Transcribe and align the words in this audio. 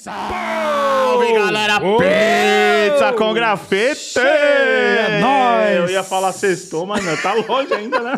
Salve, 0.00 1.30
galera! 1.34 1.78
Pizza 1.78 3.12
com 3.12 3.34
grafite! 3.34 4.18
É 4.18 5.20
nóis! 5.20 5.76
Eu 5.76 5.90
ia 5.90 6.02
falar 6.02 6.32
sextou, 6.32 6.86
mas 6.86 7.04
não, 7.04 7.14
tá 7.18 7.34
longe 7.34 7.74
ainda, 7.74 8.00
né? 8.00 8.14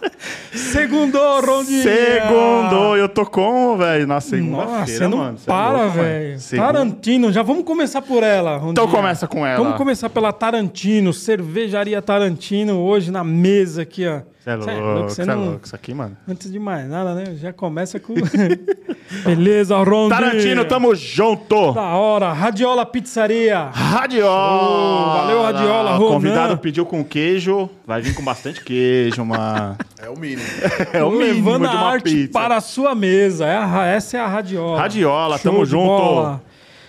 Segundou, 0.54 1.42
Rondinha! 1.42 1.82
Segundo, 1.82 2.96
eu 2.96 3.10
tô 3.10 3.26
como, 3.26 3.76
velho? 3.76 4.06
Na 4.06 4.14
Nossa, 4.14 4.30
segunda-feira, 4.30 4.86
você 4.86 5.06
não 5.06 5.18
mano. 5.18 5.36
Cê 5.36 5.44
é 5.44 5.52
para, 5.52 5.78
mano. 5.78 5.90
velho. 5.90 6.38
Tarantino, 6.56 7.30
já 7.30 7.42
vamos 7.42 7.64
começar 7.64 8.00
por 8.00 8.22
ela, 8.22 8.52
Rondinha. 8.56 8.70
Então 8.70 8.88
começa 8.88 9.28
com 9.28 9.46
ela. 9.46 9.62
Vamos 9.62 9.76
começar 9.76 10.08
pela 10.08 10.32
Tarantino, 10.32 11.12
cervejaria 11.12 12.00
Tarantino, 12.00 12.80
hoje 12.80 13.10
na 13.10 13.22
mesa 13.22 13.82
aqui, 13.82 14.06
ó. 14.06 14.22
Você 14.56 14.70
é 14.70 14.74
Cê 14.74 14.80
louco, 14.80 15.10
Você 15.10 15.22
é 15.22 15.24
não... 15.26 15.44
louco. 15.44 15.66
Isso 15.66 15.74
aqui, 15.76 15.92
mano. 15.94 16.16
Antes 16.28 16.50
de 16.50 16.58
mais 16.58 16.88
nada, 16.88 17.14
né? 17.14 17.34
Já 17.36 17.52
começa 17.52 17.98
com... 18.00 18.14
Beleza, 19.24 19.76
Rondinha. 19.78 20.08
Tarantino, 20.20 20.64
tamo 20.64 20.94
junto! 20.94 21.72
Da 21.72 21.82
hora. 21.96 22.32
Radiola 22.32 22.84
Pizzaria. 22.86 23.70
Radiola! 23.72 24.62
Oh, 24.62 25.12
valeu, 25.16 25.42
Radiola, 25.42 25.96
Ronan. 25.96 26.12
convidado 26.12 26.58
pediu 26.58 26.84
com 26.84 27.02
queijo. 27.04 27.68
Vai 27.86 28.00
vir 28.02 28.14
com 28.14 28.22
bastante 28.22 28.62
queijo, 28.62 29.24
mano. 29.24 29.76
É 30.00 30.08
o 30.08 30.18
mínimo. 30.18 30.42
É 30.92 31.02
o 31.04 31.10
mínimo 31.10 31.50
Levando 31.50 31.68
de 31.68 31.76
a 31.76 31.80
arte 31.80 32.04
pizza. 32.14 32.32
para 32.32 32.56
a 32.56 32.60
sua 32.60 32.94
mesa. 32.94 33.46
É 33.46 33.56
a- 33.56 33.86
essa 33.86 34.16
é 34.16 34.20
a 34.20 34.26
Radiola. 34.26 34.78
Radiola, 34.80 35.38
Show 35.38 35.52
tamo 35.52 35.64
junto. 35.64 35.86
bola. 35.86 36.42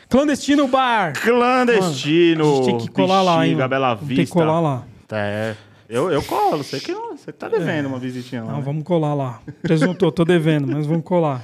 Clandestino 0.09 0.67
Bar. 0.67 1.13
Clandestino. 1.21 2.43
A 2.51 2.55
gente 2.55 2.65
tem 2.65 2.77
que 2.79 2.87
colar 2.89 3.21
lá, 3.21 3.45
hein? 3.47 3.55
Mano? 3.55 3.69
Bela 3.69 3.95
Tem 3.95 4.07
Vista. 4.07 4.25
que 4.25 4.31
colar 4.31 4.59
lá. 4.59 4.83
É. 5.11 5.53
Eu, 5.87 6.11
eu 6.11 6.21
colo, 6.23 6.63
sei 6.63 6.79
que 6.79 6.91
não, 6.91 7.08
você 7.19 7.31
tá 7.31 7.47
devendo 7.49 7.87
uma 7.87 7.99
visitinha 7.99 8.43
lá. 8.43 8.51
Não, 8.51 8.57
né? 8.59 8.63
vamos 8.65 8.83
colar 8.83 9.13
lá. 9.13 9.41
Presunto, 9.61 10.11
tô 10.11 10.23
devendo, 10.25 10.67
mas 10.67 10.85
vamos 10.85 11.03
colar. 11.03 11.43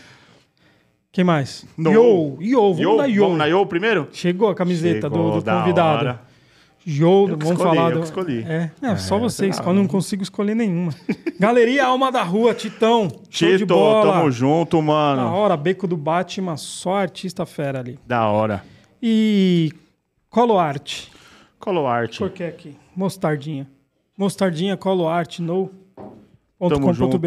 Quem 1.11 1.23
mais? 1.23 1.65
No. 1.77 1.91
Yo, 1.91 2.37
Yo, 2.41 2.61
vamos 2.73 2.79
Yo, 2.79 2.97
na 2.97 3.05
Yo. 3.05 3.23
Vamos 3.23 3.37
na 3.37 3.45
Yo 3.45 3.65
primeiro? 3.65 4.07
Chegou 4.11 4.49
a 4.49 4.55
camiseta 4.55 5.07
Chegou, 5.09 5.31
do, 5.31 5.37
do 5.39 5.43
da 5.43 5.59
convidado. 5.61 5.97
hora. 5.99 6.21
Yo, 6.87 7.27
Eu 7.29 7.37
vamos 7.37 7.45
escolhi, 7.51 7.75
falar 7.75 7.91
eu 7.91 7.97
do... 7.99 8.03
escolhi. 8.03 8.43
É, 8.47 8.69
é, 8.81 8.95
só 8.97 9.15
É, 9.15 9.19
você 9.19 9.37
sei 9.37 9.47
lá, 9.49 9.55
escolhe, 9.55 9.75
não 9.75 9.83
né? 9.83 9.89
consigo 9.89 10.21
escolher 10.23 10.55
nenhuma. 10.55 10.93
Galeria 11.39 11.85
Alma 11.85 12.11
da 12.11 12.21
Rua, 12.21 12.53
Titão. 12.53 13.07
Tito, 13.29 13.65
tamo 13.65 14.29
junto, 14.29 14.77
Da 14.77 14.83
mano. 14.83 15.33
hora, 15.33 15.57
Beco 15.57 15.87
do 15.87 15.97
Batman, 15.97 16.57
só 16.57 16.95
artista 16.95 17.45
fera 17.45 17.79
ali. 17.79 17.97
Da 18.05 18.27
hora. 18.27 18.63
E 19.01 19.71
Colo 20.29 20.59
Arte. 20.59 21.11
Colo 21.59 21.87
Arte. 21.87 22.19
Por 22.19 22.29
que 22.29 22.43
aqui? 22.43 22.75
Mostardinha. 22.95 23.67
Mostardinha, 24.17 24.77
Colo 24.77 25.07
Arte, 25.07 25.41
no. 25.41 25.69
Tamo 26.69 26.93
junto. 26.93 27.19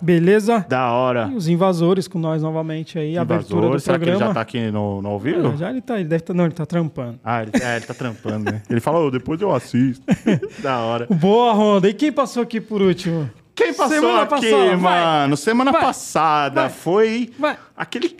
Beleza? 0.00 0.64
Da 0.68 0.92
hora. 0.92 1.28
E 1.32 1.34
os 1.34 1.48
invasores 1.48 2.06
com 2.06 2.18
nós 2.18 2.42
novamente 2.42 2.98
aí. 2.98 3.18
Abertura 3.18 3.68
do 3.68 3.80
será 3.80 3.98
que 3.98 4.04
ele 4.04 4.12
programa. 4.12 4.30
já 4.30 4.34
tá 4.34 4.40
aqui 4.40 4.70
no, 4.70 5.02
no 5.02 5.08
ao 5.08 5.18
vivo? 5.18 5.48
Ah, 5.48 5.56
já 5.56 5.70
ele 5.70 5.80
tá, 5.80 5.98
ele 5.98 6.08
deve 6.08 6.22
tá, 6.22 6.32
não, 6.32 6.44
ele 6.44 6.54
tá 6.54 6.64
trampando. 6.64 7.18
Ah, 7.24 7.42
ele, 7.42 7.50
é, 7.60 7.76
ele 7.76 7.84
tá 7.84 7.92
trampando, 7.92 8.50
né? 8.50 8.62
Ele 8.70 8.80
falou, 8.80 9.10
depois 9.10 9.40
eu 9.40 9.52
assisto. 9.52 10.04
da 10.62 10.78
hora. 10.78 11.06
Boa, 11.10 11.52
Ronda. 11.52 11.88
E 11.88 11.94
quem 11.94 12.12
passou 12.12 12.42
aqui 12.44 12.60
por 12.60 12.80
último? 12.80 13.28
Quem 13.56 13.72
passou 13.74 13.96
Semana 13.96 14.22
aqui, 14.22 14.30
passada, 14.50 14.76
vai. 14.76 15.04
mano? 15.04 15.36
Semana 15.36 15.72
Vai. 15.72 15.80
passada 15.80 16.60
Vai. 16.62 16.70
foi 16.70 17.30
Vai. 17.38 17.56
aquele 17.74 18.14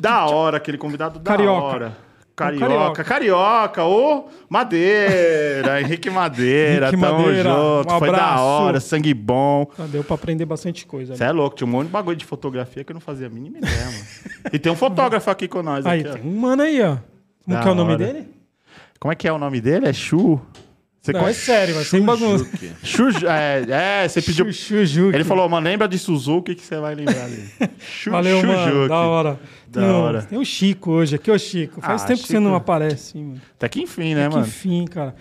da 0.00 0.26
hora, 0.26 0.56
aquele 0.56 0.76
convidado 0.76 1.20
da 1.20 1.30
Carioca. 1.30 1.62
hora. 1.64 1.96
Carioca. 2.34 2.66
Carioca, 2.66 3.04
Carioca, 3.04 3.84
ô 3.84 4.28
Madeira, 4.48 5.80
Henrique 5.82 6.08
Madeira, 6.10 6.86
Henrique 6.88 7.00
tamo 7.02 7.18
Madeira, 7.18 7.50
junto, 7.50 7.94
um 7.94 7.98
foi 7.98 8.10
da 8.12 8.40
hora, 8.40 8.80
sangue 8.80 9.12
bom. 9.14 9.66
Ah, 9.78 9.84
Deu 9.86 10.02
pra 10.02 10.14
aprender 10.14 10.44
bastante 10.46 10.86
coisa. 10.86 11.14
Você 11.14 11.24
é 11.24 11.30
louco, 11.30 11.56
tinha 11.56 11.66
um 11.66 11.70
monte 11.70 11.86
de 11.86 11.92
bagulho 11.92 12.16
de 12.16 12.24
fotografia 12.24 12.82
que 12.84 12.92
eu 12.92 12.94
não 12.94 13.00
fazia 13.00 13.26
a 13.26 13.30
mínima 13.30 13.58
ideia, 13.58 13.84
mano. 13.84 14.04
E 14.52 14.58
tem 14.58 14.72
um 14.72 14.76
fotógrafo 14.76 15.30
aqui 15.30 15.46
com 15.46 15.62
nós. 15.62 15.84
Aí, 15.84 16.00
aqui, 16.00 16.08
ó. 16.08 16.12
tem 16.14 16.22
um 16.30 16.40
mano 16.40 16.62
aí, 16.62 16.80
ó. 16.82 16.96
Como 17.44 17.56
Da 17.56 17.62
que 17.62 17.68
é 17.68 17.70
o 17.70 17.74
nome 17.74 17.92
hora. 17.94 18.04
dele? 18.06 18.28
Como 18.98 19.12
é 19.12 19.14
que 19.16 19.28
é 19.28 19.32
o 19.32 19.38
nome 19.38 19.60
dele? 19.60 19.88
É 19.88 19.92
Chu? 19.92 20.40
Você 21.02 21.12
Não, 21.12 21.18
é 21.18 21.22
conhece? 21.24 21.40
sério, 21.40 21.74
mas 21.74 21.88
sem 21.88 22.00
bagunça. 22.00 22.46
Chu, 22.84 23.08
é, 23.26 24.02
é, 24.04 24.08
você 24.08 24.22
pediu... 24.22 24.46
Ele 25.12 25.24
falou, 25.24 25.48
mano, 25.48 25.64
lembra 25.68 25.88
de 25.88 25.98
Suzuki 25.98 26.54
que 26.54 26.62
você 26.62 26.78
vai 26.78 26.94
lembrar 26.94 27.28
dele. 27.28 27.50
Chu, 27.80 28.12
Valeu, 28.12 28.40
mano. 28.46 28.88
Da 28.88 29.00
hora. 29.00 29.40
Da 29.66 29.80
tem, 29.80 29.90
hora. 29.90 30.22
tem 30.22 30.38
o 30.38 30.44
Chico 30.44 30.92
hoje. 30.92 31.16
Aqui, 31.16 31.28
ô 31.28 31.36
Chico. 31.36 31.80
Faz 31.80 32.04
Ah, 32.04 32.06
tempo 32.06 32.20
que 32.22 32.28
você 32.28 32.38
não 32.38 32.50
Chico. 32.52 32.56
aparece, 32.56 33.18
hein, 33.18 33.24
mano. 33.24 33.40
Até 33.56 33.68
que 33.68 33.80
enfim, 33.82 34.14
né, 34.14 34.28
Que 34.28 34.34
mano? 34.36 34.46
fim, 34.46 34.84
cara. 34.84 35.16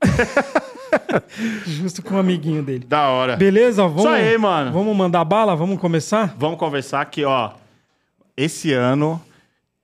Justo 1.66 2.02
com 2.02 2.14
um 2.14 2.18
amiguinho 2.18 2.62
dele. 2.62 2.84
Da 2.88 3.08
hora. 3.08 3.36
Beleza? 3.36 3.82
Vamos, 3.82 4.04
Isso 4.04 4.08
aí, 4.08 4.38
mano. 4.38 4.72
Vamos 4.72 4.96
mandar 4.96 5.24
bala? 5.24 5.54
Vamos 5.54 5.78
começar? 5.78 6.34
Vamos 6.38 6.58
conversar 6.58 7.00
aqui, 7.02 7.24
ó. 7.24 7.50
Esse 8.36 8.72
ano, 8.72 9.20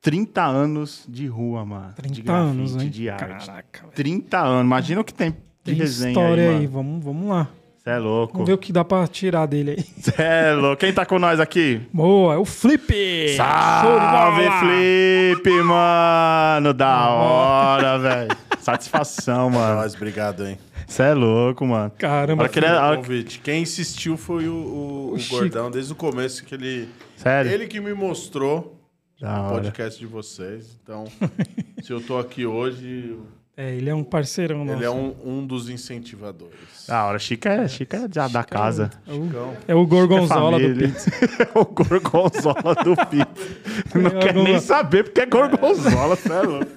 30 0.03 0.43
anos 0.45 1.05
de 1.09 1.27
rua, 1.27 1.65
mano. 1.65 1.93
30 1.95 2.15
de 2.15 2.23
grafite, 2.23 2.51
anos, 2.51 2.77
hein? 2.83 2.89
de 2.89 3.11
arte. 3.11 3.47
Caraca, 3.47 3.81
velho. 3.83 3.93
30 3.95 4.39
anos. 4.39 4.65
Imagina 4.65 5.01
o 5.01 5.05
que 5.05 5.13
tem 5.15 5.31
de 5.31 5.37
Tem 5.65 5.75
resenha 5.75 6.11
história 6.11 6.51
aí. 6.51 6.67
Vamos, 6.67 7.05
vamos 7.05 7.29
lá. 7.29 7.49
Você 7.77 7.91
é 7.91 7.99
louco. 7.99 8.33
Vamos 8.35 8.47
ver 8.47 8.53
o 8.55 8.59
que 8.59 8.73
dá 8.73 8.85
pra 8.85 9.07
tirar 9.07 9.47
dele 9.47 9.71
aí. 9.73 9.83
Cê 10.03 10.13
é 10.23 10.53
louco. 10.55 10.77
Quem 10.79 10.93
tá 10.93 11.05
com 11.07 11.19
nós 11.19 11.41
aqui? 11.41 11.81
Boa, 11.93 12.35
é 12.35 12.37
o 12.39 12.45
Flip! 12.45 13.37
Salve! 13.37 14.43
Felipe, 14.61 15.63
mano. 15.63 16.73
Da 16.75 17.09
hora, 17.11 17.99
velho. 17.99 18.31
Satisfação, 18.61 19.49
mano. 19.51 19.81
Nós, 19.81 19.95
obrigado, 19.95 20.47
hein? 20.47 20.59
Você 20.87 21.03
é 21.05 21.15
louco, 21.15 21.67
mano. 21.67 21.91
Caramba, 21.97 22.49
que 22.49 22.59
ele 22.59 22.67
é- 22.67 22.97
convite. 22.97 23.41
Quem 23.41 23.63
insistiu 23.63 24.17
foi 24.17 24.49
o, 24.49 24.53
o- 24.55 25.13
o 25.15 25.19
Chico. 25.19 25.37
Gordão, 25.39 25.71
desde 25.71 25.93
o 25.93 25.97
começo, 25.97 26.45
que 26.45 26.55
ele... 26.55 26.89
Sério? 27.17 27.51
Ele 27.51 27.67
que 27.67 27.81
me 27.81 27.95
mostrou 27.95 28.80
Da 29.21 29.49
podcast 29.51 29.99
de 30.01 30.07
vocês. 30.07 30.79
Então, 30.83 31.05
se 31.83 31.93
eu 31.93 32.01
tô 32.01 32.19
aqui 32.19 32.47
hoje, 32.47 33.19
É, 33.57 33.75
ele 33.75 33.91
é 33.91 33.95
um 33.95 34.03
parceirão 34.03 34.65
nosso. 34.65 34.79
ele 34.79 34.85
é 34.87 34.91
um, 34.91 35.15
um 35.25 35.47
dos 35.47 35.69
incentivadores. 35.69 36.87
Da 36.89 37.05
hora. 37.07 37.19
Chica 37.19 37.51
é, 37.51 37.69
Chica 37.69 37.99
é 37.99 38.09
já 38.13 38.27
da 38.29 38.43
casa. 38.43 38.91
É 39.07 39.13
o, 39.13 39.55
é 39.69 39.75
o 39.75 39.87
Gorgonzola 39.87 40.59
do 40.59 40.65
família. 40.67 40.89
Pizza. 40.89 41.11
o 41.55 41.65
gorgonzola 41.67 42.75
do 42.83 42.97
Pizza. 43.07 43.49
Não 43.95 44.11
quer 44.11 44.33
Gorgonzola. 44.33 44.43
nem 44.45 44.59
saber 44.61 45.05
porque 45.05 45.21
é 45.21 45.27
gorgonzola, 45.27 46.17
cê 46.17 46.33
é 46.33 46.41
louco. 46.43 46.71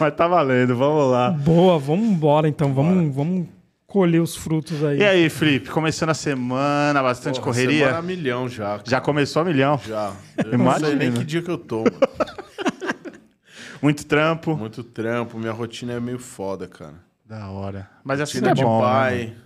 Mas 0.00 0.14
tá 0.16 0.26
valendo, 0.26 0.74
vamos 0.74 1.12
lá. 1.12 1.30
Boa, 1.30 1.78
vamos 1.78 2.08
embora 2.08 2.48
então. 2.48 2.74
Vamos, 2.74 3.14
vamos 3.14 3.46
colher 3.90 4.20
os 4.22 4.36
frutos 4.36 4.82
aí. 4.84 4.98
E 5.00 5.04
aí, 5.04 5.28
Felipe, 5.28 5.68
começando 5.68 6.10
a 6.10 6.14
semana, 6.14 7.02
bastante 7.02 7.40
porra, 7.40 7.46
correria. 7.52 7.78
Semana 7.86 7.98
a 7.98 8.02
milhão 8.02 8.48
já. 8.48 8.64
cara. 8.78 8.82
Já 8.86 9.00
começou 9.00 9.42
a 9.42 9.44
milhão. 9.44 9.78
Já. 9.84 10.12
Eu 10.38 10.52
não 10.52 10.54
Imagina. 10.64 10.86
sei 10.88 10.96
nem 10.96 11.12
que 11.12 11.24
dia 11.24 11.42
que 11.42 11.50
eu 11.50 11.58
tô. 11.58 11.82
Muito 13.82 14.06
trampo. 14.06 14.56
Muito 14.56 14.84
trampo, 14.84 15.38
minha 15.38 15.52
rotina 15.52 15.94
é 15.94 16.00
meio 16.00 16.18
foda, 16.18 16.68
cara. 16.68 16.94
Da 17.26 17.48
hora. 17.48 17.88
Mas 18.04 18.20
assim 18.20 18.38
Rotina 18.38 18.50
é 18.52 18.54
de 18.54 18.62
bom, 18.62 18.80
pai, 18.80 19.16
né? 19.26 19.36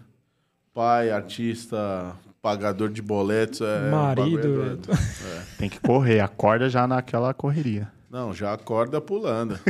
pai, 0.75 1.11
artista, 1.11 2.13
pagador 2.43 2.89
de 2.91 3.01
boletos. 3.01 3.61
É, 3.61 3.91
Marido, 3.91 4.37
bagulho 4.37 4.81
é. 4.91 5.43
Tem 5.59 5.69
que 5.71 5.79
correr, 5.81 6.21
acorda 6.21 6.69
já 6.69 6.87
naquela 6.87 7.33
correria. 7.33 7.89
Não, 8.11 8.33
já 8.35 8.53
acorda 8.53 9.01
pulando. 9.01 9.59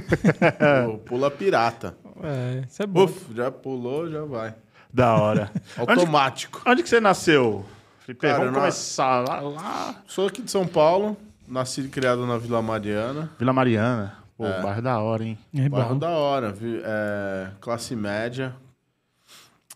Pula- 0.59 0.99
Pula 1.05 1.31
pirata. 1.31 1.97
É, 2.23 2.63
isso 2.69 2.83
é 2.83 2.87
bom. 2.87 3.05
Uf, 3.05 3.35
já 3.35 3.51
pulou, 3.51 4.09
já 4.11 4.23
vai. 4.25 4.55
Da 4.95 5.17
hora. 5.17 5.51
onde, 5.77 5.91
Automático. 5.91 6.63
onde 6.65 6.83
que 6.85 6.89
você 6.89 7.01
nasceu? 7.01 7.67
Felipe, 8.07 8.21
Cara, 8.21 8.39
vamos 8.45 8.55
começar 8.55 9.27
lá, 9.27 9.41
lá. 9.41 10.03
Sou 10.07 10.29
aqui 10.29 10.41
de 10.41 10.51
São 10.51 10.67
Paulo, 10.69 11.17
nasci 11.49 11.81
e 11.81 11.89
criado 11.89 12.25
na 12.25 12.39
Vila 12.39 12.63
Mariana. 12.63 13.33
Vila 13.37 13.53
Mariana. 13.53 14.19
Pô, 14.37 14.47
É. 14.47 14.63
bairro 14.63 14.83
da 14.83 14.99
hora, 15.01 15.25
hein? 15.25 15.37
É 15.53 15.69
Bairro 15.69 15.95
bom. 15.95 15.99
da 15.99 16.11
hora, 16.11 16.55
é, 16.63 17.51
classe 17.61 17.97
média. 17.97 18.55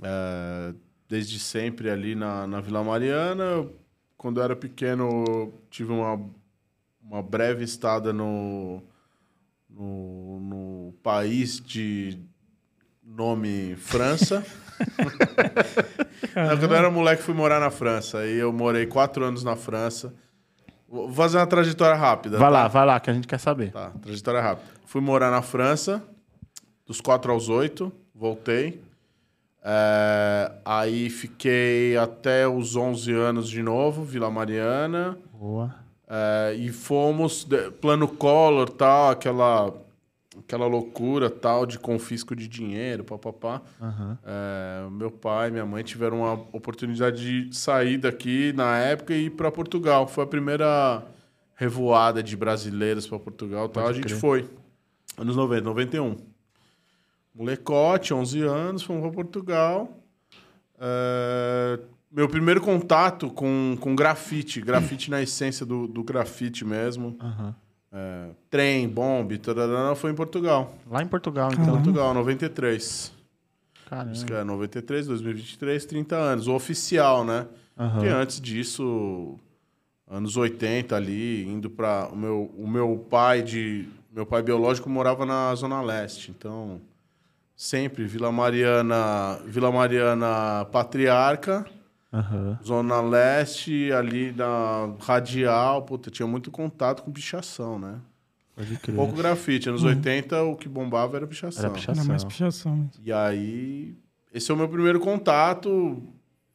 É, 0.03 0.73
desde 1.09 1.39
sempre 1.41 1.91
ali 1.91 2.15
na, 2.15 2.47
na 2.47 2.61
Vila 2.61 2.85
Mariana. 2.85 3.67
Quando 4.17 4.39
eu 4.39 4.45
era 4.45 4.55
pequeno, 4.55 5.53
tive 5.71 5.93
uma, 5.93 6.21
uma 7.03 7.23
breve 7.23 7.65
estada 7.65 8.13
no, 8.13 8.83
no, 9.69 10.41
no 10.41 10.93
país 11.03 11.59
de 11.61 12.19
nome 13.03 13.75
França. 13.77 14.45
Não, 16.35 16.59
quando 16.59 16.73
eu 16.73 16.77
era 16.77 16.91
moleque, 16.91 17.23
fui 17.23 17.35
morar 17.35 17.61
na 17.61 17.71
França. 17.71 18.19
Aí 18.19 18.37
eu 18.37 18.53
morei 18.53 18.87
quatro 18.87 19.25
anos 19.25 19.43
na 19.43 19.57
França. 19.57 20.15
Vou 20.89 21.13
fazer 21.13 21.37
uma 21.39 21.47
trajetória 21.47 21.97
rápida. 21.97 22.39
Vai 22.39 22.47
tá? 22.47 22.51
lá, 22.51 22.69
vai 22.69 22.87
lá, 22.87 23.01
que 23.01 23.11
a 23.11 23.13
gente 23.13 23.27
quer 23.27 23.39
saber. 23.39 23.73
Tá, 23.73 23.91
trajetória 24.03 24.41
rápida. 24.41 24.69
Fui 24.87 25.01
morar 25.01 25.31
na 25.31 25.43
França, 25.43 26.03
dos 26.87 27.01
4 27.01 27.31
aos 27.31 27.49
8, 27.49 27.93
voltei. 28.15 28.81
É, 29.63 30.51
aí 30.65 31.11
fiquei 31.11 31.97
até 31.97 32.49
os 32.49 32.75
11 32.75 33.13
anos 33.13 33.49
de 33.51 33.63
novo, 33.63 34.03
Vila 34.03 34.31
Mariana. 34.31 35.19
Boa. 35.33 35.75
É, 36.09 36.55
e 36.57 36.71
fomos, 36.71 37.45
de- 37.45 37.71
plano 37.73 38.09
Collor, 38.09 38.71
tal, 38.71 39.11
aquela, 39.11 39.71
aquela 40.49 40.67
loucura 40.67 41.29
tal 41.29 41.67
de 41.67 41.79
confisco 41.79 42.35
de 42.35 42.49
dinheiro, 42.49 43.05
papapá. 43.05 43.61
Aham. 43.79 44.19
É, 44.25 44.89
meu 44.91 45.11
pai 45.11 45.49
e 45.49 45.51
minha 45.53 45.67
mãe 45.67 45.85
tiveram 45.85 46.21
uma 46.21 46.33
oportunidade 46.33 47.47
de 47.49 47.55
sair 47.55 47.99
daqui 47.99 48.55
na 48.55 48.79
época 48.79 49.13
e 49.13 49.27
ir 49.27 49.31
para 49.31 49.53
Portugal. 49.53 50.09
Foi 50.09 50.25
a 50.25 50.27
primeira 50.27 51.05
revoada 51.55 52.23
de 52.23 52.35
brasileiros 52.35 53.07
para 53.07 53.19
Portugal 53.19 53.69
tal, 53.69 53.85
Pode 53.85 53.99
a 53.99 54.01
gente 54.01 54.09
crer. 54.15 54.21
foi. 54.21 54.49
Anos 55.19 55.37
90, 55.37 55.65
91. 55.65 56.17
Molecote, 57.35 58.15
11 58.15 58.41
anos, 58.41 58.83
fomos 58.83 59.03
para 59.03 59.11
Portugal. 59.11 59.99
É, 60.81 61.79
meu 62.11 62.27
primeiro 62.27 62.63
contato 62.63 63.29
com, 63.29 63.77
com 63.79 63.95
grafite, 63.95 64.63
grafite 64.63 65.11
na 65.11 65.21
essência 65.21 65.67
do, 65.67 65.87
do 65.87 66.03
grafite 66.03 66.65
mesmo. 66.65 67.19
Aham. 67.21 67.55
É, 67.99 68.29
trem, 68.49 68.89
bombe, 68.89 69.39
tarará, 69.39 69.93
foi 69.97 70.13
em 70.13 70.15
Portugal. 70.15 70.73
Lá 70.89 71.03
em 71.03 71.07
Portugal, 71.09 71.51
Em 71.51 71.55
então. 71.55 71.75
Portugal, 71.75 72.15
93. 72.15 73.13
Caramba. 73.91 74.13
Isso 74.13 74.25
que 74.25 74.33
é 74.33 74.45
93, 74.45 75.07
2023, 75.09 75.85
30 75.85 76.15
anos. 76.15 76.47
O 76.47 76.55
oficial, 76.55 77.25
né? 77.25 77.47
Aham. 77.77 77.91
Porque 77.93 78.07
antes 78.09 78.41
disso, 78.41 79.37
anos 80.07 80.37
80 80.37 80.95
ali, 80.95 81.45
indo 81.49 81.69
para 81.69 82.09
o 82.13 82.17
meu, 82.17 82.51
o 82.57 82.69
meu 82.69 83.05
pai 83.11 83.43
de 83.43 83.89
meu 84.13 84.25
pai 84.27 84.43
biológico 84.43 84.89
morava 84.89 85.25
na 85.27 85.55
zona 85.55 85.81
leste, 85.81 86.31
então 86.31 86.81
sempre 87.55 88.05
Vila 88.05 88.33
Mariana, 88.33 89.39
Vila 89.45 89.71
Mariana 89.71 90.65
Patriarca, 90.73 91.65
Aham. 92.13 92.59
zona 92.65 93.01
leste 93.03 93.93
ali 93.93 94.33
na 94.33 94.95
radial, 95.01 95.83
puta, 95.83 96.11
tinha 96.11 96.27
muito 96.27 96.51
contato 96.51 97.03
com 97.03 97.13
pichação, 97.13 97.79
né? 97.79 97.97
Pode 98.57 98.77
crer. 98.79 98.97
Pouco 98.97 99.15
grafite, 99.15 99.69
anos 99.69 99.85
80 99.85 100.43
o 100.43 100.57
que 100.57 100.69
bombava 100.69 101.17
era 101.17 101.27
pichação. 101.27 101.65
Era 101.65 101.73
pichação. 101.73 102.03
Era 102.03 102.09
mais 102.09 102.25
pichação 102.25 102.73
mesmo. 102.77 102.93
E 103.05 103.13
aí, 103.13 103.95
esse 104.33 104.51
é 104.51 104.55
o 104.55 104.57
meu 104.57 104.69
primeiro 104.69 104.99
contato. 105.01 106.03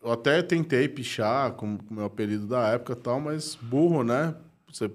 Eu 0.03 0.11
até 0.11 0.41
tentei 0.41 0.88
pichar 0.89 1.51
com 1.51 1.75
o 1.89 1.94
meu 1.94 2.05
apelido 2.05 2.45
da 2.47 2.67
época 2.69 2.94
e 2.94 2.95
tal, 2.97 3.21
mas 3.21 3.55
burro, 3.61 4.03
né? 4.03 4.35
Você 4.69 4.91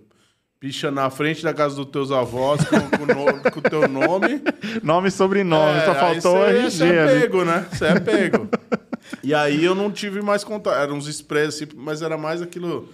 picha 0.61 0.91
na 0.91 1.09
frente 1.09 1.43
da 1.43 1.55
casa 1.55 1.77
dos 1.77 1.87
teus 1.87 2.11
avós 2.11 2.61
com, 2.65 2.99
com, 2.99 3.07
no- 3.07 3.41
com 3.51 3.59
o 3.61 3.63
teu 3.63 3.89
nome. 3.89 4.43
Nome 4.83 5.09
e 5.09 5.11
sobrenome, 5.11 5.79
É, 5.79 5.85
só 5.87 5.95
faltou 5.95 6.45
RG 6.47 6.71
Você 6.71 6.85
é 6.85 7.07
pego, 7.07 7.45
né? 7.45 7.67
Você 7.73 7.85
é 7.87 8.01
pego. 8.01 8.49
e 9.23 9.35
aí 9.35 9.65
eu 9.65 9.75
não 9.75 9.91
tive 9.91 10.21
mais 10.23 10.43
contato. 10.45 10.75
Eram 10.77 10.97
uns 10.97 11.07
sprays 11.09 11.49
assim, 11.55 11.67
mas 11.77 12.03
era 12.03 12.17
mais 12.19 12.41
aquilo. 12.43 12.89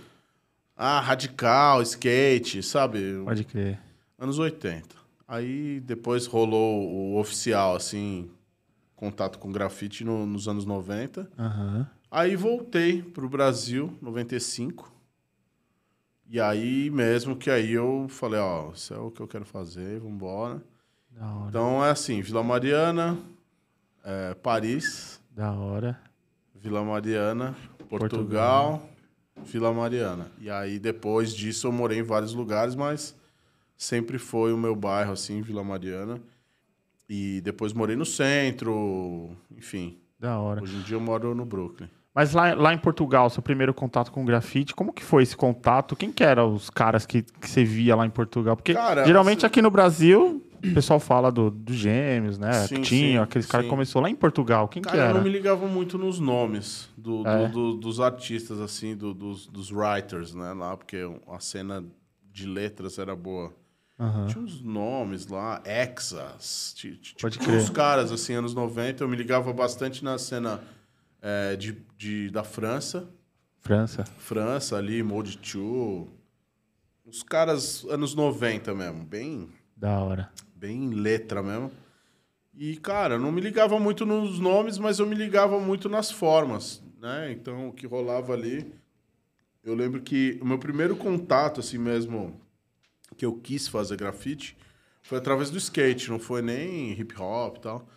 Ah, 0.77 1.01
radical, 1.01 1.81
skate, 1.83 2.63
sabe? 2.63 3.21
Pode 3.25 3.45
crer. 3.45 3.79
Anos 4.19 4.39
80. 4.39 4.95
Aí 5.27 5.81
depois 5.81 6.27
rolou 6.27 6.89
o 6.89 7.19
oficial, 7.19 7.75
assim, 7.77 8.31
contato 8.97 9.39
com 9.39 9.51
grafite 9.53 10.05
no- 10.05 10.27
nos 10.27 10.49
anos 10.49 10.65
90. 10.65 11.31
Aham. 11.39 11.89
Aí 12.11 12.37
voltei 12.37 13.03
pro 13.03 13.29
Brasil, 13.29 13.97
95. 14.01 14.93
E 16.29 16.41
aí 16.41 16.91
mesmo 16.91 17.37
que 17.37 17.51
aí 17.51 17.73
eu 17.73 18.07
falei, 18.09 18.41
ó, 18.41 18.71
isso 18.73 18.95
é 18.95 18.99
o 18.99 19.11
que 19.11 19.21
eu 19.21 19.29
quero 19.29 19.45
fazer, 19.45 20.01
vambora. 20.01 20.63
Hora. 21.21 21.49
Então 21.49 21.85
é 21.85 21.91
assim, 21.91 22.21
Vila 22.23 22.43
Mariana, 22.43 23.19
é, 24.05 24.35
Paris, 24.35 25.14
Da 25.35 25.53
hora. 25.53 25.99
Vila 26.55 26.83
Mariana, 26.85 27.55
Portugal, 27.89 28.89
Vila 29.45 29.73
Mariana. 29.73 30.29
E 30.41 30.49
aí 30.51 30.79
depois 30.79 31.35
disso 31.35 31.67
eu 31.67 31.73
morei 31.73 31.99
em 31.99 32.03
vários 32.03 32.33
lugares, 32.35 32.75
mas 32.75 33.15
sempre 33.77 34.19
foi 34.19 34.53
o 34.53 34.57
meu 34.57 34.75
bairro 34.77 35.13
assim, 35.13 35.43
Vila 35.43 35.65
Mariana. 35.65 36.21
E 37.09 37.41
depois 37.43 37.73
morei 37.73 37.97
no 37.97 38.07
centro, 38.07 39.31
enfim. 39.51 39.99
Da 40.19 40.39
hora. 40.39 40.63
Hoje 40.63 40.77
em 40.77 40.81
dia 40.83 40.97
eu 40.97 41.01
moro 41.01 41.35
no 41.35 41.45
Brooklyn. 41.45 41.89
Mas 42.15 42.33
lá, 42.33 42.55
lá 42.55 42.73
em 42.73 42.79
Portugal, 42.79 43.29
seu 43.29 43.43
primeiro 43.43 43.75
contato 43.75 44.13
com 44.13 44.25
grafite, 44.25 44.73
como 44.75 44.93
que 44.93 45.03
foi 45.03 45.25
esse 45.25 45.37
contato? 45.37 45.97
Quem 45.97 46.13
que 46.13 46.23
eram 46.23 46.55
os 46.55 46.71
caras 46.71 47.05
que, 47.05 47.23
que 47.23 47.51
você 47.51 47.65
via 47.65 47.97
lá 47.97 48.07
em 48.07 48.11
Portugal? 48.11 48.57
Porque 48.57 48.73
Cara, 48.73 49.05
geralmente 49.05 49.39
assim- 49.39 49.47
aqui 49.47 49.61
no 49.61 49.71
Brasil, 49.71 50.41
o 50.71 50.75
pessoal 50.75 50.99
fala 51.01 51.31
do, 51.31 51.51
dos 51.51 51.77
gêmeos, 51.77 52.39
né? 52.39 52.53
Sim, 52.67 52.83
Tinha, 52.83 52.85
sim, 52.85 53.17
aqueles 53.19 53.47
caras 53.47 53.65
que 53.67 53.71
começou 53.71 54.01
lá 54.03 54.09
em 54.11 54.15
Portugal. 54.15 54.69
Quem 54.69 54.83
que 54.83 54.89
Cara, 54.89 54.99
eu 55.01 55.05
era? 55.07 55.15
não 55.15 55.23
me 55.23 55.31
ligava 55.31 55.67
muito 55.67 55.97
nos 55.99 56.19
nomes 56.19 56.89
do, 56.97 57.23
do- 57.23 57.29
É. 57.29 57.49
do- 57.49 57.75
dos 57.77 58.01
artistas, 58.01 58.61
assim, 58.61 58.97
do- 58.97 59.13
dos, 59.15 59.47
dos 59.47 59.71
writers, 59.71 60.35
né? 60.35 60.53
Lá, 60.53 60.77
porque 60.77 60.99
a 61.29 61.41
cena 61.41 61.85
de 62.33 62.47
letras 62.47 62.99
era 62.99 63.15
boa. 63.15 63.53
Aham. 63.99 64.27
Tinha 64.27 64.43
uns 64.43 64.61
nomes 64.61 65.29
lá, 65.29 65.63
Exas, 65.65 66.73
ti- 66.77 66.97
ti- 66.97 67.15
Pode 67.21 67.35
tipo, 67.39 67.45
crer. 67.45 67.61
uns 67.61 67.71
caras, 67.71 68.11
assim, 68.11 68.35
anos 68.35 68.53
90. 68.53 69.05
Eu 69.05 69.09
me 69.09 69.17
ligava 69.17 69.53
bastante 69.53 70.03
na 70.03 70.19
cena 70.19 70.61
é, 71.23 71.55
de, 71.57 71.77
de- 71.97 72.29
da 72.31 72.43
França. 72.43 73.09
França. 73.61 74.05
França 74.19 74.77
ali, 74.77 75.03
Mode 75.03 75.39
2. 75.39 76.09
Os 77.07 77.23
caras 77.23 77.85
anos 77.89 78.15
90 78.15 78.75
mesmo, 78.75 79.05
bem, 79.05 79.49
Da 79.77 79.99
hora. 80.01 80.31
Bem 80.65 80.89
letra 80.91 81.43
mesmo. 81.43 81.71
E, 82.55 82.77
cara, 82.77 83.19
não 83.19 83.31
me 83.31 83.41
ligava 83.41 83.79
muito 83.79 84.07
nos 84.07 84.39
nomes, 84.39 84.79
mas 84.79 84.99
eu 84.99 85.07
me 85.07 85.15
ligava 85.15 85.61
muito 85.61 85.89
nas 85.89 86.11
formas, 86.11 86.83
né? 87.01 87.31
Então, 87.33 87.69
o 87.69 87.73
que 87.73 87.87
rolava 87.87 88.33
ali... 88.33 88.73
Eu 89.63 89.75
lembro 89.75 90.03
que 90.03 90.39
o 90.43 90.45
meu 90.45 90.59
primeiro 90.59 90.95
contato, 90.95 91.59
assim 91.59 91.79
mesmo, 91.79 92.39
que 93.17 93.25
eu 93.25 93.33
quis 93.35 93.67
fazer 93.67 93.97
grafite, 93.97 94.55
foi 95.03 95.17
através 95.17 95.51
do 95.51 95.57
skate. 95.57 96.11
Não 96.11 96.19
foi 96.19 96.43
nem 96.43 96.93
hip 96.93 97.15
hop 97.19 97.57
e 97.57 97.61
tal. 97.61 97.89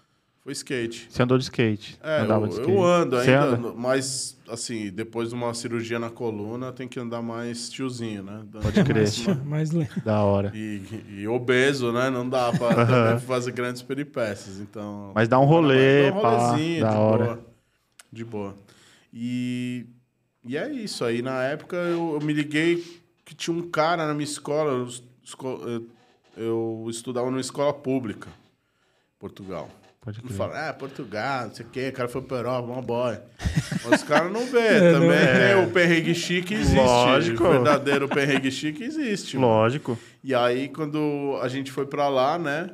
Foi 0.48 0.54
skate. 0.54 1.08
Você 1.10 1.22
andou 1.22 1.38
de 1.38 1.44
skate. 1.44 2.00
É, 2.02 2.22
andava 2.22 2.46
eu, 2.46 2.48
de 2.48 2.54
skate. 2.54 2.72
eu 2.72 2.82
ando 2.82 3.18
Você 3.18 3.32
ainda, 3.32 3.46
anda? 3.58 3.74
mas, 3.76 4.38
assim, 4.48 4.90
depois 4.90 5.28
de 5.28 5.36
uma 5.36 5.54
cirurgia 5.54 6.00
na 6.00 6.10
coluna, 6.10 6.72
tem 6.72 6.88
que 6.88 6.98
andar 6.98 7.22
mais 7.22 7.70
tiozinho, 7.70 8.24
né? 8.24 8.46
Pode 8.62 8.82
crer. 8.86 9.12
Mais, 9.26 9.44
mais 9.46 9.72
le- 9.72 9.90
Da 10.06 10.24
hora. 10.24 10.54
E, 10.56 10.82
e 11.20 11.28
obeso, 11.28 11.92
né? 11.92 12.10
Não 12.10 12.30
dá 12.30 12.54
pra 12.54 12.86
também 12.86 13.20
fazer 13.20 13.52
grandes 13.52 13.82
peripécias, 13.82 14.62
então... 14.62 15.12
Mas 15.14 15.28
dá 15.28 15.38
um 15.38 15.44
rolê, 15.44 16.12
Dá 16.12 16.18
um 16.18 16.22
pá, 16.22 16.30
rolezinho, 16.48 16.82
da 16.82 16.92
de 16.92 16.96
hora. 16.98 17.26
boa. 17.26 17.46
De 18.14 18.24
boa. 18.24 18.56
E, 19.14 19.86
e 20.46 20.56
é 20.56 20.72
isso. 20.72 21.04
Aí, 21.04 21.22
na 21.22 21.44
época, 21.44 21.76
eu, 21.76 22.14
eu 22.22 22.26
me 22.26 22.32
liguei 22.32 23.02
que 23.26 23.36
tinha 23.36 23.54
um 23.54 23.70
cara 23.70 24.08
na 24.08 24.14
minha 24.14 24.24
escola. 24.24 24.72
Eu, 24.72 24.88
eu- 25.68 25.88
eu 26.38 26.86
estudava 26.90 27.30
numa 27.30 27.42
escola 27.42 27.74
pública, 27.74 28.30
em 28.30 29.20
Portugal. 29.20 29.70
Pode 30.08 30.20
Não 30.22 30.28
crer. 30.28 30.38
fala, 30.38 30.70
ah, 30.70 30.74
Portugal, 30.74 31.48
não 31.48 31.54
sei 31.54 31.66
o 31.66 31.70
quê, 31.70 31.90
o 31.90 31.92
cara 31.92 32.08
foi 32.08 32.22
pra 32.22 32.38
Europa, 32.38 32.66
mó 32.66 32.82
boy. 32.82 33.18
Os 33.94 34.04
caras 34.04 34.32
não 34.32 34.46
vê. 34.46 34.58
É, 34.60 34.92
não 34.94 35.02
Também 35.02 35.18
é. 35.20 35.54
tem 35.56 35.64
o 35.66 35.70
perrengue 35.72 36.16
chique, 36.16 36.54
existe. 36.54 36.78
Lógico. 36.78 37.44
O 37.44 37.50
verdadeiro 37.52 38.08
perrengue 38.08 38.50
chique 38.50 38.86
existe. 38.86 39.36
mano. 39.38 39.48
Lógico. 39.50 40.00
E 40.24 40.34
aí, 40.34 40.70
quando 40.70 41.38
a 41.42 41.50
gente 41.50 41.74
foi 41.74 41.86
pra 41.86 42.08
lá, 42.08 42.40
né? 42.40 42.70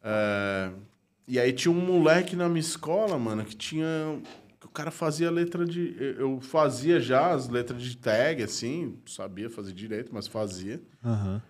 é, 0.00 0.70
E 1.26 1.40
aí 1.40 1.52
tinha 1.52 1.72
um 1.72 1.80
moleque 1.84 2.36
na 2.36 2.48
minha 2.48 2.60
escola, 2.60 3.18
mano, 3.18 3.44
que 3.44 3.56
tinha. 3.56 3.86
O 4.64 4.68
cara 4.68 4.90
fazia 4.92 5.28
letra 5.30 5.64
de. 5.66 5.96
eu- 6.18 6.40
fazia 6.40 7.00
já 7.00 7.30
as 7.32 7.48
letras 7.48 7.82
de 7.82 7.96
tag, 7.96 8.42
assim, 8.44 8.96
sabia 9.06 9.50
fazer 9.50 9.72
direito, 9.72 10.10
mas 10.14 10.26
fazia. 10.28 10.80
Aham. 11.04 11.42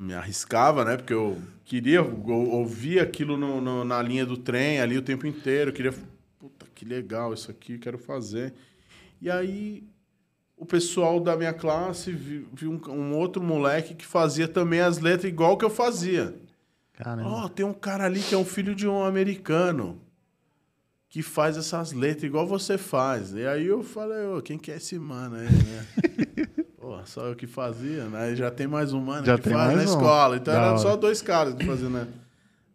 Me 0.00 0.14
arriscava, 0.14 0.82
né? 0.84 0.96
Porque 0.96 1.12
eu 1.12 1.38
queria 1.64 2.02
ouvir 2.02 3.00
aquilo 3.00 3.36
no- 3.36 3.60
no- 3.60 3.84
na 3.84 4.00
linha 4.00 4.24
do 4.24 4.36
trem 4.36 4.80
ali 4.80 4.96
o 4.96 5.02
tempo 5.02 5.26
inteiro. 5.26 5.70
Eu 5.70 5.74
queria. 5.74 5.92
Puta, 6.38 6.64
que 6.74 6.86
legal 6.86 7.34
isso 7.34 7.50
aqui, 7.50 7.76
quero 7.78 7.98
fazer. 7.98 8.54
E 9.20 9.30
aí 9.30 9.84
o 10.56 10.64
pessoal 10.64 11.20
da 11.20 11.36
minha 11.36 11.52
classe 11.52 12.12
viu, 12.12 12.46
viu 12.52 12.70
um, 12.72 12.90
um 12.90 13.14
outro 13.16 13.42
moleque 13.42 13.94
que 13.94 14.06
fazia 14.06 14.48
também 14.48 14.80
as 14.80 14.98
letras 14.98 15.30
igual 15.30 15.58
que 15.58 15.64
eu 15.66 15.70
fazia. 15.70 16.34
Ó, 17.26 17.48
tem 17.48 17.64
um 17.66 17.72
cara 17.74 18.04
ali 18.04 18.20
que 18.20 18.34
é 18.34 18.38
um 18.38 18.44
filho 18.44 18.74
de 18.74 18.88
um 18.88 19.02
americano 19.04 20.00
que 21.10 21.22
faz 21.22 21.56
essas 21.56 21.92
letras 21.92 22.24
igual 22.24 22.46
você 22.46 22.78
faz. 22.78 23.32
E 23.32 23.46
aí 23.46 23.66
eu 23.66 23.82
falei, 23.82 24.26
ô, 24.28 24.40
quem 24.40 24.56
que 24.58 24.70
é 24.70 24.76
esse 24.76 24.98
mano 24.98 25.36
aí, 25.36 25.46
né? 25.46 25.86
Só 27.04 27.26
eu 27.26 27.36
que 27.36 27.46
fazia, 27.46 28.04
né? 28.08 28.34
Já 28.36 28.50
tem 28.50 28.66
mais 28.66 28.92
um 28.92 29.00
mano 29.00 29.24
Já 29.26 29.36
que 29.36 29.44
tem 29.44 29.52
faz 29.52 29.74
na 29.76 29.82
um. 29.82 29.84
escola. 29.84 30.36
Então 30.36 30.54
Da 30.54 30.60
eram 30.60 30.70
hora. 30.72 30.78
só 30.78 30.96
dois 30.96 31.20
caras 31.22 31.54
que 31.54 31.64
faziam 31.64 31.90
né? 31.90 32.06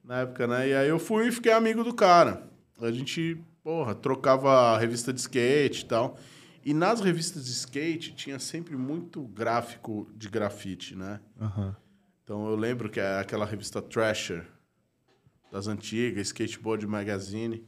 na 0.04 0.20
época, 0.22 0.46
né? 0.48 0.70
E 0.70 0.74
aí 0.74 0.88
eu 0.90 1.00
fui 1.00 1.28
e 1.28 1.32
fiquei 1.32 1.52
amigo 1.52 1.84
do 1.84 1.94
cara. 1.94 2.44
A 2.82 2.92
gente, 2.92 3.38
porra, 3.64 3.96
trocava 3.96 4.78
revista 4.78 5.12
de 5.14 5.20
skate 5.20 5.84
e 5.84 5.86
tal. 5.86 6.18
E 6.64 6.74
nas 6.74 7.00
revistas 7.00 7.46
de 7.46 7.52
skate 7.52 8.14
tinha 8.14 8.40
sempre 8.40 8.76
muito 8.76 9.22
gráfico 9.24 10.10
de 10.16 10.30
grafite, 10.30 10.96
né? 10.96 11.20
Aham. 11.40 11.76
Então 12.24 12.48
eu 12.50 12.56
lembro 12.56 12.90
que 12.90 13.00
é 13.00 13.20
aquela 13.20 13.46
revista 13.46 13.82
Thrasher 13.82 14.46
das 15.52 15.68
antigas, 15.68 16.28
Skateboard 16.28 16.86
Magazine. 16.88 17.64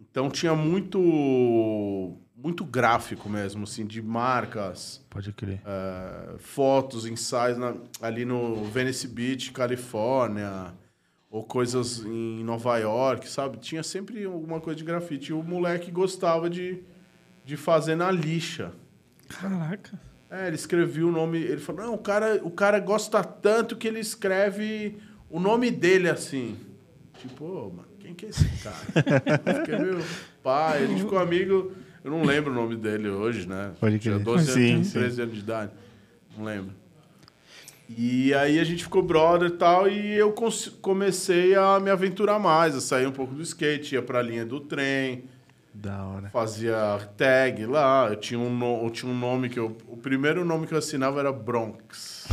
Então 0.00 0.30
tinha 0.30 0.54
muito 0.54 2.16
muito 2.36 2.64
gráfico 2.64 3.26
mesmo, 3.28 3.64
assim, 3.64 3.86
de 3.86 4.02
marcas, 4.02 5.02
Pode 5.08 5.32
crer. 5.32 5.62
eh, 5.64 6.34
fotos, 6.38 7.06
ensaios 7.06 7.56
na- 7.56 7.74
ali 8.02 8.24
no 8.26 8.64
Venice 8.64 9.08
Beach, 9.08 9.50
Califórnia, 9.52 10.74
ou 11.30 11.42
coisas 11.42 12.04
em 12.04 12.44
Nova 12.44 12.76
York, 12.78 13.28
sabe? 13.28 13.56
Tinha 13.58 13.82
sempre 13.82 14.24
alguma 14.24 14.60
coisa 14.60 14.76
de 14.76 14.84
grafite. 14.84 15.30
E 15.30 15.32
o 15.32 15.42
moleque 15.42 15.90
gostava 15.90 16.50
de, 16.50 16.82
de 17.46 17.56
fazer 17.56 17.94
na 17.94 18.10
lixa. 18.10 18.72
Caraca. 19.28 19.98
É, 20.30 20.46
ele 20.48 20.56
escrevia 20.56 21.06
o 21.06 21.10
nome. 21.12 21.38
Ele 21.38 21.60
falou: 21.60 21.82
não, 21.86 21.94
o 21.94 21.98
cara, 21.98 22.40
o 22.44 22.50
cara 22.50 22.78
gosta 22.78 23.22
tanto 23.24 23.74
que 23.76 23.88
ele 23.88 24.00
escreve 24.00 24.98
o 25.30 25.40
nome 25.40 25.70
dele 25.70 26.08
assim. 26.10 26.56
Tipo, 27.18 27.44
ô, 27.46 27.70
mano, 27.70 27.88
quem 28.04 28.14
que 28.14 28.26
é 28.26 28.28
esse 28.28 28.44
cara? 28.62 28.76
Eu 29.46 29.54
fiquei 29.60 29.78
meu 29.78 30.04
pai, 30.42 30.84
a 30.84 30.86
gente 30.86 31.00
ficou 31.00 31.18
amigo. 31.18 31.72
Eu 32.04 32.10
não 32.10 32.22
lembro 32.22 32.52
o 32.52 32.54
nome 32.54 32.76
dele 32.76 33.08
hoje, 33.08 33.48
né? 33.48 33.72
Pode 33.80 33.98
Tinha 33.98 34.16
crer. 34.16 34.24
12 34.24 34.52
Sim, 34.52 34.74
anos, 34.74 34.86
sim. 34.88 34.98
13 34.98 35.22
anos 35.22 35.34
de 35.34 35.40
idade. 35.40 35.72
Não 36.36 36.44
lembro. 36.44 36.72
E 37.88 38.34
aí 38.34 38.58
a 38.60 38.64
gente 38.64 38.82
ficou 38.82 39.02
brother 39.02 39.48
e 39.48 39.52
tal, 39.52 39.88
e 39.88 40.14
eu 40.14 40.34
comecei 40.82 41.54
a 41.54 41.80
me 41.80 41.90
aventurar 41.90 42.38
mais, 42.38 42.74
a 42.74 42.80
sair 42.80 43.06
um 43.06 43.12
pouco 43.12 43.34
do 43.34 43.42
skate, 43.42 43.94
ia 43.94 44.02
pra 44.02 44.20
linha 44.20 44.44
do 44.44 44.60
trem, 44.60 45.24
Da 45.76 46.04
hora. 46.04 46.28
fazia 46.32 47.00
tag 47.16 47.66
lá. 47.66 48.06
Eu 48.08 48.16
tinha 48.16 48.38
um, 48.38 48.48
no- 48.48 48.84
eu 48.84 48.90
tinha 48.90 49.10
um 49.10 49.18
nome 49.18 49.48
que 49.48 49.58
eu. 49.58 49.76
O 49.88 49.96
primeiro 49.96 50.44
nome 50.44 50.66
que 50.68 50.74
eu 50.74 50.78
assinava 50.78 51.18
era 51.20 51.32
Bronx. 51.32 52.24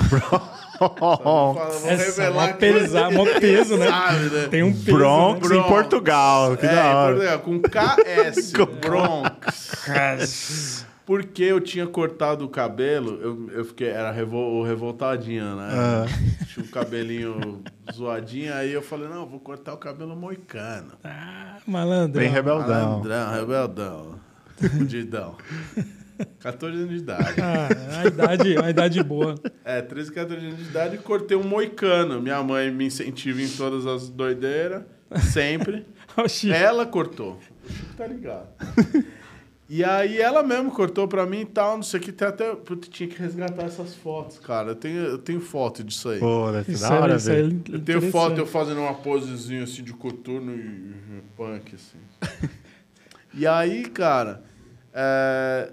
Vou 0.80 1.58
Essa 1.86 1.90
é 1.90 1.96
revelar 2.06 2.34
mó 2.34 2.44
aqui. 2.50 2.60
pesa, 2.60 3.10
mó 3.12 3.26
peso, 3.40 3.78
né? 3.78 3.88
Sabe, 3.90 4.20
né? 4.30 4.48
Tem 4.50 4.64
um 4.64 4.72
peso. 4.72 4.98
Bronx 4.98 5.50
né? 5.50 5.58
em 5.58 5.64
Portugal. 5.64 6.56
Que 6.56 6.66
é, 6.66 6.70
da 6.70 6.76
em 6.76 6.96
hora. 6.96 7.16
Portugal, 7.16 7.40
com 7.40 7.62
KS, 7.62 8.54
Bronx. 8.82 10.86
Porque 11.06 11.44
eu 11.44 11.60
tinha 11.60 11.88
cortado 11.88 12.46
o 12.46 12.50
cabelo, 12.50 13.20
eu, 13.22 13.50
eu 13.52 13.66
fiquei, 13.66 13.90
era 13.90 14.12
revol, 14.12 14.60
o 14.60 14.64
revoltadinho, 14.64 15.56
né? 15.56 15.70
Ah. 15.72 16.06
Tinha 16.54 16.66
o 16.66 16.70
cabelinho 16.70 17.64
zoadinho, 17.92 18.54
aí 18.54 18.72
eu 18.72 18.82
falei, 18.82 19.08
não, 19.08 19.26
vou 19.26 19.40
cortar 19.40 19.74
o 19.74 19.78
cabelo 19.78 20.16
moicano. 20.16 20.94
Ah, 21.04 21.58
malandro. 21.66 22.20
Bem 22.20 22.30
rebeldão. 22.30 22.68
Malandrão, 22.68 23.32
rebeldão, 23.32 24.20
fudidão. 24.58 25.36
14 26.40 26.78
anos 26.78 26.90
de 26.90 26.98
idade. 26.98 27.42
Ah, 27.42 28.00
a 28.02 28.06
idade, 28.06 28.58
a 28.58 28.70
idade 28.70 29.04
boa. 29.04 29.36
É, 29.64 29.82
13, 29.82 30.12
14 30.12 30.46
anos 30.46 30.58
de 30.58 30.64
idade 30.66 30.96
e 30.96 31.00
cortei 31.00 31.36
um 31.36 31.44
moicano. 31.44 32.22
Minha 32.22 32.44
mãe 32.44 32.72
me 32.72 32.86
incentiva 32.86 33.42
em 33.42 33.50
todas 33.50 33.86
as 33.86 34.10
doideiras, 34.10 34.84
sempre. 35.32 35.86
Oxi. 36.18 36.52
Ela 36.52 36.86
cortou. 36.86 37.40
O 37.68 37.72
Chico 37.72 37.96
tá 37.96 38.08
ligado. 38.08 38.48
E 39.74 39.86
aí 39.86 40.20
ela 40.20 40.44
mesmo 40.44 40.70
cortou 40.70 41.08
pra 41.08 41.26
mim 41.26 41.40
e 41.40 41.46
tal, 41.46 41.78
não 41.78 41.84
sei 41.84 41.98
o 41.98 42.04
que. 42.04 42.12
Tem 42.12 42.28
até. 42.28 42.54
Putz, 42.54 42.90
tinha 42.90 43.08
que 43.08 43.18
resgatar 43.18 43.64
essas 43.64 43.96
fotos, 43.96 44.38
cara. 44.38 44.72
Eu 44.72 44.76
tenho, 44.76 44.98
eu 44.98 45.18
tenho 45.18 45.40
foto 45.40 45.82
disso 45.82 46.10
aí. 46.10 46.20
Pô, 46.20 46.52
deve 46.52 46.76
ser 46.76 46.90
da 46.90 47.00
hora, 47.00 47.14
é, 47.14 47.16
é 47.16 47.20
velho. 47.20 47.64
eu 47.72 47.80
tenho 47.80 48.12
foto 48.12 48.38
eu 48.38 48.46
fazendo 48.46 48.82
uma 48.82 48.94
posezinha 48.96 49.64
assim 49.64 49.82
de 49.82 49.94
coturno 49.94 50.54
e 50.54 50.92
e 51.20 51.22
punk, 51.38 51.74
assim. 51.74 51.98
e 53.34 53.48
aí, 53.48 53.84
cara. 53.84 54.44
é, 54.94 55.72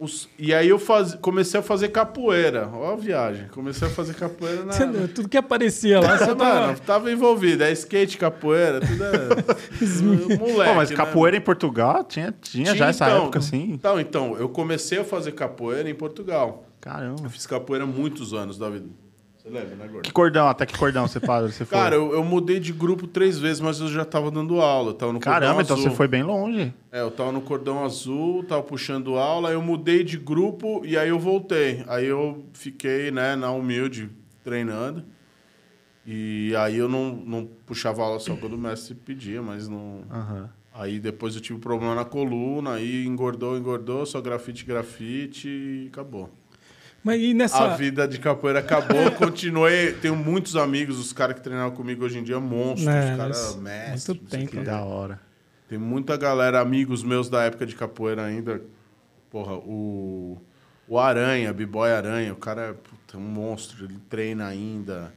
os- 0.00 0.28
e 0.38 0.52
aí 0.54 0.68
eu 0.68 0.78
faz, 0.78 1.14
comecei 1.16 1.60
a 1.60 1.62
fazer 1.62 1.88
capoeira. 1.90 2.68
Ó 2.72 2.92
a 2.92 2.96
viagem. 2.96 3.46
Comecei 3.48 3.86
a 3.86 3.90
fazer 3.90 4.14
capoeira 4.14 4.64
na. 4.64 4.74
Entendeu? 4.74 5.06
Tudo 5.08 5.28
que 5.28 5.36
aparecia 5.36 6.00
lá, 6.00 6.16
você 6.18 6.26
tava... 6.34 6.44
mano, 6.66 6.78
tava 6.80 7.12
envolvido. 7.12 7.62
É 7.62 7.70
skate, 7.72 8.16
capoeira, 8.18 8.80
tudo 8.80 9.04
é. 9.04 10.36
moleque. 10.38 10.70
Pô, 10.70 10.74
mas 10.74 10.90
né, 10.90 10.96
capoeira 10.96 11.36
em 11.36 11.40
Portugal 11.40 12.02
tinha, 12.04 12.34
tinha, 12.40 12.74
já 12.74 12.88
essa 12.88 13.06
então, 13.06 13.22
época, 13.24 13.38
assim. 13.38 13.70
Então, 13.72 14.00
então, 14.00 14.36
eu 14.38 14.48
comecei 14.48 14.98
a 14.98 15.04
fazer 15.04 15.32
capoeira 15.32 15.88
em 15.88 15.94
Portugal. 15.94 16.64
Caramba. 16.80 17.22
Eu 17.24 17.30
fiz 17.30 17.46
capoeira 17.46 17.84
há 17.84 17.86
muitos 17.86 18.32
anos 18.32 18.56
da 18.58 18.70
vida. 18.70 18.86
Você 19.42 19.48
lembra, 19.48 19.74
né, 19.74 19.86
Que 19.86 19.92
Gordo? 19.92 20.12
cordão? 20.12 20.48
Até 20.48 20.66
que 20.66 20.76
cordão 20.78 21.08
você 21.08 21.18
parou? 21.18 21.48
Você 21.50 21.64
foi? 21.64 21.78
Cara, 21.78 21.94
eu, 21.94 22.12
eu 22.12 22.22
mudei 22.22 22.60
de 22.60 22.74
grupo 22.74 23.06
três 23.06 23.38
vezes, 23.38 23.58
mas 23.58 23.80
eu 23.80 23.88
já 23.88 24.04
tava 24.04 24.30
dando 24.30 24.60
aula. 24.60 24.90
Eu 24.90 24.94
tava 24.94 25.14
no 25.14 25.18
Caramba, 25.20 25.62
então 25.62 25.76
azul. 25.76 25.90
você 25.90 25.96
foi 25.96 26.06
bem 26.06 26.22
longe. 26.22 26.74
É, 26.92 27.00
eu 27.00 27.10
tava 27.10 27.32
no 27.32 27.40
cordão 27.40 27.82
azul, 27.82 28.44
tava 28.44 28.62
puxando 28.62 29.16
aula, 29.16 29.48
aí 29.48 29.54
eu 29.54 29.62
mudei 29.62 30.04
de 30.04 30.18
grupo 30.18 30.82
e 30.84 30.94
aí 30.96 31.08
eu 31.08 31.18
voltei. 31.18 31.82
Aí 31.88 32.04
eu 32.04 32.44
fiquei, 32.52 33.10
né, 33.10 33.34
na 33.34 33.50
humilde, 33.50 34.10
treinando. 34.44 35.04
E 36.06 36.54
aí 36.58 36.76
eu 36.76 36.88
não, 36.88 37.14
não 37.14 37.48
puxava 37.64 38.02
aula 38.02 38.18
só 38.18 38.36
quando 38.36 38.54
o 38.54 38.58
mestre 38.58 38.94
pedia, 38.94 39.40
mas 39.40 39.68
não... 39.68 40.02
Aham. 40.10 40.50
Aí 40.72 41.00
depois 41.00 41.34
eu 41.34 41.40
tive 41.40 41.58
problema 41.58 41.94
na 41.94 42.04
coluna, 42.04 42.74
aí 42.74 43.04
engordou, 43.04 43.56
engordou, 43.56 44.04
só 44.06 44.20
grafite, 44.20 44.64
grafite 44.64 45.48
e 45.48 45.88
acabou. 45.88 46.30
Mas 47.02 47.20
e 47.20 47.30
A 47.30 47.34
nessa... 47.34 47.76
vida 47.76 48.06
de 48.06 48.18
capoeira 48.18 48.58
acabou, 48.58 49.10
continuei. 49.16 49.92
Tenho 49.94 50.14
muitos 50.16 50.54
amigos, 50.56 50.98
os 50.98 51.12
caras 51.12 51.36
que 51.36 51.42
treinaram 51.42 51.70
comigo 51.70 52.04
hoje 52.04 52.18
em 52.18 52.22
dia, 52.22 52.38
monstros, 52.38 52.86
É, 52.86 53.12
os 53.12 53.16
caras 53.16 53.56
mestres. 53.56 54.08
muito 54.08 54.24
tempo. 54.30 54.50
Que 54.50 54.60
da 54.60 54.82
hora. 54.82 55.20
Tem 55.68 55.78
muita 55.78 56.16
galera, 56.16 56.60
amigos 56.60 57.02
meus 57.02 57.28
da 57.28 57.42
época 57.44 57.64
de 57.64 57.74
capoeira 57.74 58.24
ainda. 58.24 58.60
Porra, 59.30 59.54
o, 59.54 60.36
o 60.88 60.98
Aranha, 60.98 61.52
B-Boy 61.52 61.90
Aranha, 61.92 62.32
o 62.32 62.36
cara 62.36 62.62
é 62.62 62.72
puta, 62.72 63.16
um 63.16 63.20
monstro, 63.20 63.84
ele 63.84 63.98
treina 64.08 64.46
ainda. 64.46 65.14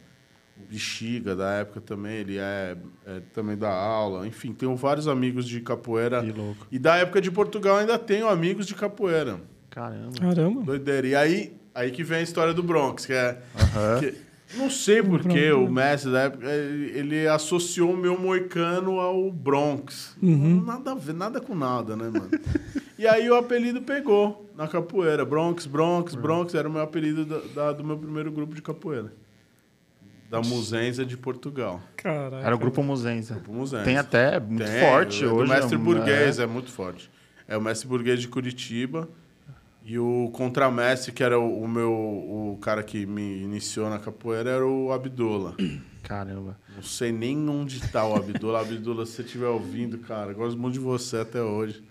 O 0.55 0.71
Bexiga 0.71 1.35
da 1.35 1.49
época 1.53 1.81
também, 1.81 2.13
ele 2.17 2.37
é, 2.37 2.77
é 3.07 3.19
também 3.33 3.57
da 3.57 3.71
aula. 3.73 4.27
Enfim, 4.27 4.53
tenho 4.53 4.75
vários 4.75 5.07
amigos 5.07 5.47
de 5.47 5.59
capoeira. 5.59 6.23
Que 6.23 6.31
louco. 6.31 6.67
E 6.71 6.77
da 6.77 6.95
época 6.97 7.19
de 7.19 7.31
Portugal 7.31 7.77
ainda 7.77 7.97
tenho 7.97 8.29
amigos 8.29 8.67
de 8.67 8.75
capoeira. 8.75 9.41
Caramba. 9.71 10.11
Caramba. 10.19 10.61
Doideira. 10.61 11.07
E 11.07 11.15
aí, 11.15 11.57
aí 11.73 11.91
que 11.91 12.03
vem 12.03 12.19
a 12.19 12.21
história 12.21 12.53
do 12.53 12.63
Bronx, 12.63 13.05
que 13.05 13.13
é. 13.13 13.41
Aham. 13.55 13.99
que- 13.99 14.13
não 14.55 14.69
sei 14.69 15.01
porquê 15.01 15.51
o 15.51 15.67
Messi 15.67 16.11
da 16.11 16.21
época, 16.23 16.47
ele, 16.47 16.91
ele 16.97 17.27
associou 17.27 17.91
o 17.91 17.97
meu 17.97 18.19
moicano 18.19 18.99
ao 18.99 19.31
Bronx. 19.31 20.15
Nada 20.21 20.91
a 20.91 20.95
ver, 20.95 21.13
nada 21.15 21.41
com 21.41 21.55
nada, 21.55 21.95
né, 21.95 22.03
mano? 22.05 22.29
e 22.99 23.07
aí 23.07 23.27
o 23.27 23.35
apelido 23.35 23.81
pegou 23.81 24.47
na 24.55 24.67
capoeira. 24.67 25.25
Bronx, 25.25 25.65
Bronx, 25.65 26.13
Bronx, 26.13 26.53
era 26.53 26.69
o 26.69 26.71
meu 26.71 26.81
apelido 26.83 27.25
da- 27.25 27.41
da- 27.55 27.71
do 27.73 27.83
meu 27.83 27.97
primeiro 27.97 28.31
grupo 28.31 28.53
de 28.53 28.61
capoeira. 28.61 29.11
Da 30.29 30.39
Musenza 30.41 31.03
de 31.05 31.17
Portugal. 31.17 31.81
Caraca. 31.95 32.45
Era 32.45 32.55
o 32.55 32.57
grupo 32.59 32.83
Muzenza. 32.83 33.35
Grupo 33.35 33.53
Musenza. 33.53 33.83
Tem 33.83 33.97
até 33.97 34.39
muito 34.39 34.65
Tem, 34.65 34.81
forte 34.81 35.23
é 35.23 35.27
hoje. 35.27 35.51
mestre 35.51 35.77
um- 35.77 35.83
burguês, 35.83 36.37
é. 36.39 36.43
é. 36.43 36.45
muito 36.47 36.71
forte. 36.71 37.09
É 37.47 37.57
o 37.57 37.61
mestre 37.61 37.87
burguês 37.87 38.19
de 38.21 38.27
Curitiba. 38.27 39.09
E 39.85 39.99
o 39.99 40.29
contramestre, 40.33 41.11
que 41.11 41.21
era 41.23 41.37
o, 41.39 41.61
o 41.63 41.67
meu 41.67 41.91
o 41.91 42.57
cara 42.61 42.81
que 42.83 43.05
me 43.05 43.41
iniciou 43.43 43.89
na 43.89 43.99
capoeira, 43.99 44.49
era 44.49 44.65
o 44.65 44.91
Abdullah. 44.93 45.53
Caramba. 46.03 46.57
Não 46.75 46.83
sei 46.83 47.11
nem 47.11 47.49
onde 47.49 47.79
tá 47.91 48.05
o 48.05 48.15
Abdullah. 48.15 48.61
Abdullah, 48.61 49.05
se 49.05 49.13
você 49.13 49.21
estiver 49.23 49.47
ouvindo, 49.47 49.97
cara, 49.99 50.33
gosto 50.33 50.57
muito 50.57 50.73
de 50.73 50.79
você 50.79 51.17
até 51.17 51.41
hoje. 51.41 51.83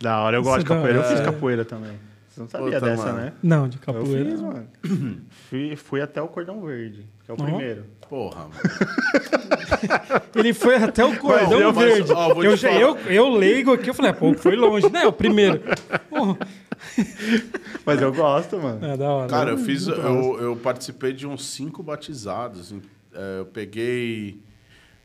Da 0.00 0.20
hora, 0.20 0.36
eu 0.36 0.42
gosto 0.42 0.64
de 0.64 0.72
é 0.72 0.74
capoeira. 0.76 0.98
Eu 0.98 1.04
fiz 1.04 1.20
capoeira 1.20 1.64
também. 1.64 1.92
Você 2.28 2.40
não 2.40 2.48
sabia 2.48 2.66
Puta, 2.74 2.80
dessa, 2.80 3.06
mano. 3.06 3.18
né? 3.18 3.32
Não, 3.42 3.68
de 3.68 3.76
Eu 3.76 3.82
capoeira. 3.94 4.30
fiz, 4.30 4.40
mano. 4.40 4.66
fui, 5.48 5.76
fui 5.76 6.00
até 6.00 6.22
o 6.22 6.28
cordão 6.28 6.60
verde, 6.62 7.04
que 7.24 7.30
é 7.30 7.34
o 7.34 7.36
Ó. 7.38 7.44
primeiro. 7.44 7.84
Porra, 8.08 8.42
mano. 8.42 8.52
Ele 10.34 10.52
foi 10.54 10.76
até 10.76 11.04
o 11.04 11.16
cordão 11.18 11.60
eu- 11.60 11.72
mas, 11.72 11.84
verde. 11.94 12.12
ó, 12.12 12.34
vou 12.34 12.44
eu, 12.44 12.56
te 12.56 12.60
já, 12.62 12.68
falar. 12.68 12.80
eu, 12.80 12.96
eu 13.08 13.28
leigo 13.30 13.72
aqui, 13.72 13.90
eu 13.90 13.94
falei, 13.94 14.10
ah, 14.12 14.14
pô, 14.14 14.32
foi 14.34 14.54
longe. 14.56 14.88
Não, 14.90 15.00
é 15.00 15.06
o 15.06 15.12
primeiro. 15.12 15.60
Porra. 16.08 16.38
Mas 17.84 18.00
eu 18.00 18.12
gosto, 18.12 18.58
mano. 18.58 18.84
É 18.84 18.96
da 18.96 19.10
hora. 19.10 19.28
Cara, 19.28 19.50
eu 19.50 19.58
fiz. 19.58 19.86
Eu, 19.86 20.38
eu 20.40 20.56
participei 20.56 21.12
de 21.12 21.26
uns 21.26 21.46
cinco 21.46 21.82
batizados. 21.82 22.72
É, 23.12 23.38
eu 23.40 23.46
peguei. 23.46 24.40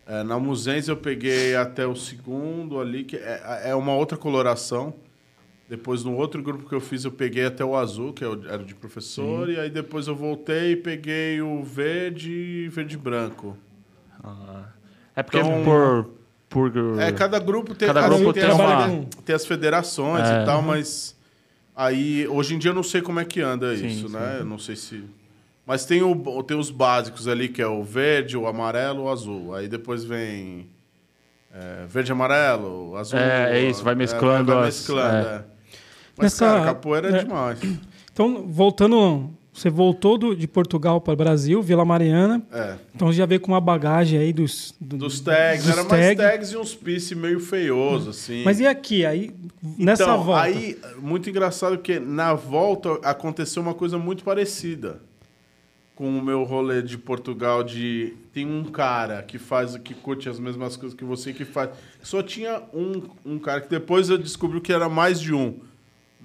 é, 0.08 0.24
na 0.24 0.40
Musense 0.40 0.90
eu 0.90 0.98
peguei 0.98 1.56
até 1.56 1.86
o 1.86 1.96
segundo 1.96 2.80
ali, 2.80 3.04
que 3.04 3.16
é, 3.18 3.62
é 3.66 3.76
uma 3.76 3.94
outra 3.96 4.18
coloração. 4.18 4.94
Depois, 5.68 6.04
no 6.04 6.16
outro 6.16 6.44
grupo 6.44 6.70
que 6.70 6.76
eu 6.76 6.80
fiz, 6.82 7.06
eu 7.06 7.12
peguei 7.12 7.44
até 7.46 7.66
o 7.66 7.76
azul, 7.76 8.14
que 8.14 8.24
é 8.24 8.28
o- 8.28 8.46
era 8.48 8.64
de 8.64 8.76
professor. 8.76 9.50
E 9.50 9.60
aí 9.60 9.70
depois 9.70 10.08
eu 10.08 10.16
voltei 10.16 10.74
e 10.74 10.76
peguei 10.76 11.42
o 11.42 11.64
verde 11.64 12.32
e 12.32 12.70
verde 12.70 12.94
e 12.94 12.98
branco. 13.00 13.58
Ah. 14.24 14.66
É 15.16 15.24
porque 15.24 15.40
Então- 15.40 15.64
por. 15.64 16.10
por 16.50 16.72
É, 17.00 17.12
cada 17.12 17.40
grupo 17.40 17.74
tem, 17.74 17.88
Cada 17.88 18.02
as, 18.02 18.06
grupo 18.08 18.32
tem, 18.32 18.44
tem 18.44 18.52
as, 18.52 18.56
uma- 18.60 19.06
tem 19.26 19.36
as 19.36 19.46
federações 19.46 20.24
É. 20.30 20.44
e 20.44 20.46
tal, 20.46 20.62
mas 20.62 21.15
aí 21.76 22.28
hoje 22.28 22.56
em 22.56 22.58
dia 22.60 22.72
eu 22.72 22.76
não 22.76 22.84
sei 22.84 23.02
como 23.02 23.20
é 23.20 23.26
que 23.26 23.42
anda 23.42 23.76
Sim, 23.76 23.88
isso, 23.88 24.08
sim. 24.08 24.14
né? 24.14 24.38
Eu 24.40 24.46
não 24.46 24.58
sei 24.60 24.76
se. 24.76 25.04
Mas 25.66 25.84
tem, 25.86 26.04
o, 26.04 26.44
tem 26.44 26.56
os 26.58 26.70
básicos 26.70 27.28
ali, 27.28 27.50
que 27.50 27.62
é 27.62 27.68
o 27.68 27.84
verde, 27.84 28.38
o 28.38 28.46
amarelo, 28.48 29.04
o 29.04 29.10
azul. 29.10 29.56
Aí 29.56 29.68
depois 29.68 30.04
vem 30.04 30.68
é, 31.52 31.86
verde, 31.88 32.12
amarelo, 32.12 32.96
azul. 32.96 33.18
É, 33.18 33.58
é 33.60 33.70
isso, 33.70 33.84
vai 33.84 33.96
mesclando 33.96 34.46
vai, 34.52 34.56
vai 34.62 34.68
as- 34.70 34.76
mesclando, 34.78 35.28
é. 35.28 35.32
é. 35.36 35.44
Mas, 36.18 36.24
Nessa- 36.34 36.46
cara, 36.46 36.66
capoeira 36.66 37.10
é, 37.10 37.16
é. 37.16 37.24
demais. 37.24 37.60
Então, 38.14 38.48
voltando, 38.48 39.30
você 39.56 39.70
voltou 39.70 40.18
do- 40.18 40.36
de 40.36 40.48
Portugal 40.48 41.00
para 41.00 41.14
o 41.14 41.16
Brasil, 41.16 41.62
Vila 41.62 41.86
Mariana. 41.86 42.46
É. 42.52 42.76
Então 42.94 43.12
já 43.14 43.26
veio 43.26 43.40
com 43.40 43.54
uma 43.54 43.62
bagagem 43.62 44.20
aí 44.20 44.34
dos, 44.34 44.76
do- 44.82 44.98
Dos 44.98 45.22
tags, 45.22 45.64
dos 45.66 45.72
era 45.72 45.84
mais 45.86 46.06
tag. 46.08 46.16
tags 46.18 46.52
e 46.52 46.58
uns 46.58 46.76
piece 46.76 47.16
meio 47.16 47.40
feioso, 47.40 48.10
assim. 48.10 48.44
Mas 48.44 48.60
e 48.60 48.68
aqui? 48.68 49.06
Aí, 49.06 49.32
nessa 49.78 50.04
então, 50.04 50.24
volta? 50.24 50.42
aí, 50.44 50.78
muito 51.02 51.30
engraçado 51.30 51.78
porque 51.78 52.00
na 52.00 52.34
volta 52.34 53.00
aconteceu 53.04 53.62
uma 53.62 53.74
coisa 53.74 53.98
muito 53.98 54.24
parecida 54.26 55.00
com 55.96 56.10
o 56.10 56.22
meu 56.22 56.44
rolê 56.44 56.82
de 56.82 56.98
Portugal 56.98 57.64
de 57.64 58.14
tem 58.34 58.46
um 58.46 58.66
cara 58.66 59.24
que 59.24 59.38
faz 59.40 59.78
que 59.78 59.94
curte 59.94 60.28
as 60.28 60.38
mesmas 60.38 60.76
coisas 60.76 60.94
que 60.98 61.06
você 61.06 61.32
que 61.32 61.46
faz 61.46 61.70
só 62.04 62.22
tinha 62.22 62.62
um, 62.74 63.02
um 63.26 63.40
cara 63.40 63.62
que 63.62 63.70
depois 63.70 64.10
eu 64.10 64.18
descobri 64.18 64.60
que 64.60 64.74
era 64.74 64.90
mais 64.90 65.22
de 65.22 65.34
um 65.34 65.56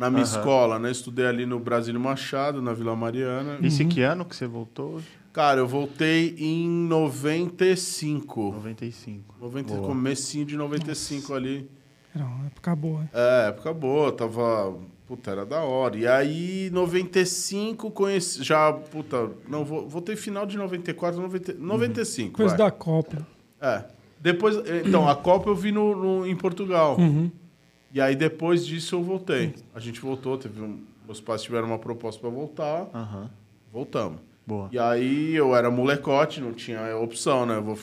na 0.00 0.08
minha 0.10 0.22
Aham. 0.24 0.36
escola, 0.38 0.78
né? 0.78 0.90
Estudei 0.90 1.26
ali 1.26 1.44
no 1.44 1.60
Brasílio 1.60 2.00
Machado, 2.00 2.62
na 2.62 2.72
Vila 2.72 2.96
Mariana. 2.96 3.58
Esse 3.62 3.84
que 3.84 4.00
ano 4.00 4.24
que 4.24 4.34
você 4.34 4.46
voltou? 4.46 5.00
Cara, 5.32 5.60
eu 5.60 5.68
voltei 5.68 6.34
em 6.38 6.66
95. 6.68 8.52
95. 8.52 9.34
90, 9.40 9.74
Boa. 9.74 9.86
comecinho 9.86 10.44
de 10.46 10.56
95 10.56 11.34
ali. 11.34 11.70
Era 12.14 12.24
uma 12.24 12.46
época 12.46 12.74
boa. 12.74 13.08
É, 13.12 13.48
época 13.48 13.72
boa, 13.72 14.10
tava. 14.10 14.74
Puta, 15.06 15.30
era 15.30 15.44
da 15.44 15.60
hora. 15.62 15.96
E 15.96 16.06
aí, 16.06 16.70
95, 16.72 17.90
conheci. 17.90 18.42
Já, 18.42 18.72
puta, 18.72 19.30
não, 19.48 19.64
voltei 19.64 20.16
final 20.16 20.46
de 20.46 20.56
94, 20.56 21.20
90, 21.20 21.54
95. 21.54 22.30
Depois 22.30 22.50
vai. 22.52 22.58
da 22.58 22.70
Copa. 22.70 23.26
É. 23.60 23.84
Depois, 24.20 24.56
então, 24.86 25.08
a 25.08 25.14
Copa 25.16 25.48
eu 25.50 25.54
vi 25.54 25.72
no, 25.72 25.96
no- 25.96 26.26
em 26.26 26.36
Portugal. 26.36 26.96
Uhum. 26.98 27.30
E 27.92 28.00
aí, 28.00 28.14
depois 28.14 28.64
disso, 28.66 28.94
eu 28.94 29.02
voltei. 29.02 29.54
A 29.74 29.80
gente 29.80 30.00
voltou, 30.00 30.38
teve 30.38 30.60
um, 30.60 30.80
meus 31.06 31.20
pais 31.20 31.42
tiveram 31.42 31.66
uma 31.66 31.78
proposta 31.78 32.20
pra 32.20 32.30
voltar, 32.30 32.88
Aham. 32.94 33.30
voltamos. 33.72 34.20
Boa. 34.46 34.68
E 34.72 34.78
aí, 34.78 35.34
eu 35.34 35.54
era 35.54 35.70
molecote, 35.70 36.40
não 36.40 36.52
tinha 36.52 36.96
opção, 36.96 37.46
né? 37.46 37.56
Eu 37.56 37.62
vou, 37.62 37.78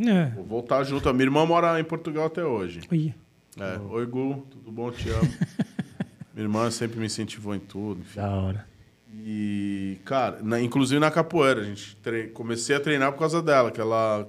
É. 0.00 0.26
vou 0.30 0.44
voltar 0.44 0.84
junto. 0.84 1.08
A 1.08 1.12
minha 1.12 1.24
irmã 1.24 1.44
mora 1.46 1.78
em 1.80 1.84
Portugal 1.84 2.26
até 2.26 2.44
hoje. 2.44 2.80
Ih, 2.90 3.14
É. 3.58 3.78
Oi, 3.78 4.06
Gu, 4.06 4.46
tudo 4.50 4.70
bom? 4.72 4.90
Te 4.90 5.08
amo. 5.10 5.20
minha 6.34 6.44
irmã 6.44 6.70
sempre 6.70 6.98
me 6.98 7.06
incentivou 7.06 7.54
em 7.54 7.58
tudo, 7.60 8.00
enfim. 8.00 8.20
Da 8.20 8.30
hora. 8.30 8.66
E, 9.14 9.98
cara, 10.04 10.38
na- 10.42 10.60
inclusive 10.60 10.98
na 10.98 11.10
capoeira, 11.10 11.60
a 11.60 11.64
gente 11.64 11.96
tre- 11.96 12.28
comecei 12.28 12.74
a 12.74 12.80
treinar 12.80 13.12
por 13.12 13.18
causa 13.18 13.42
dela, 13.42 13.70
que 13.70 13.80
ela, 13.80 14.26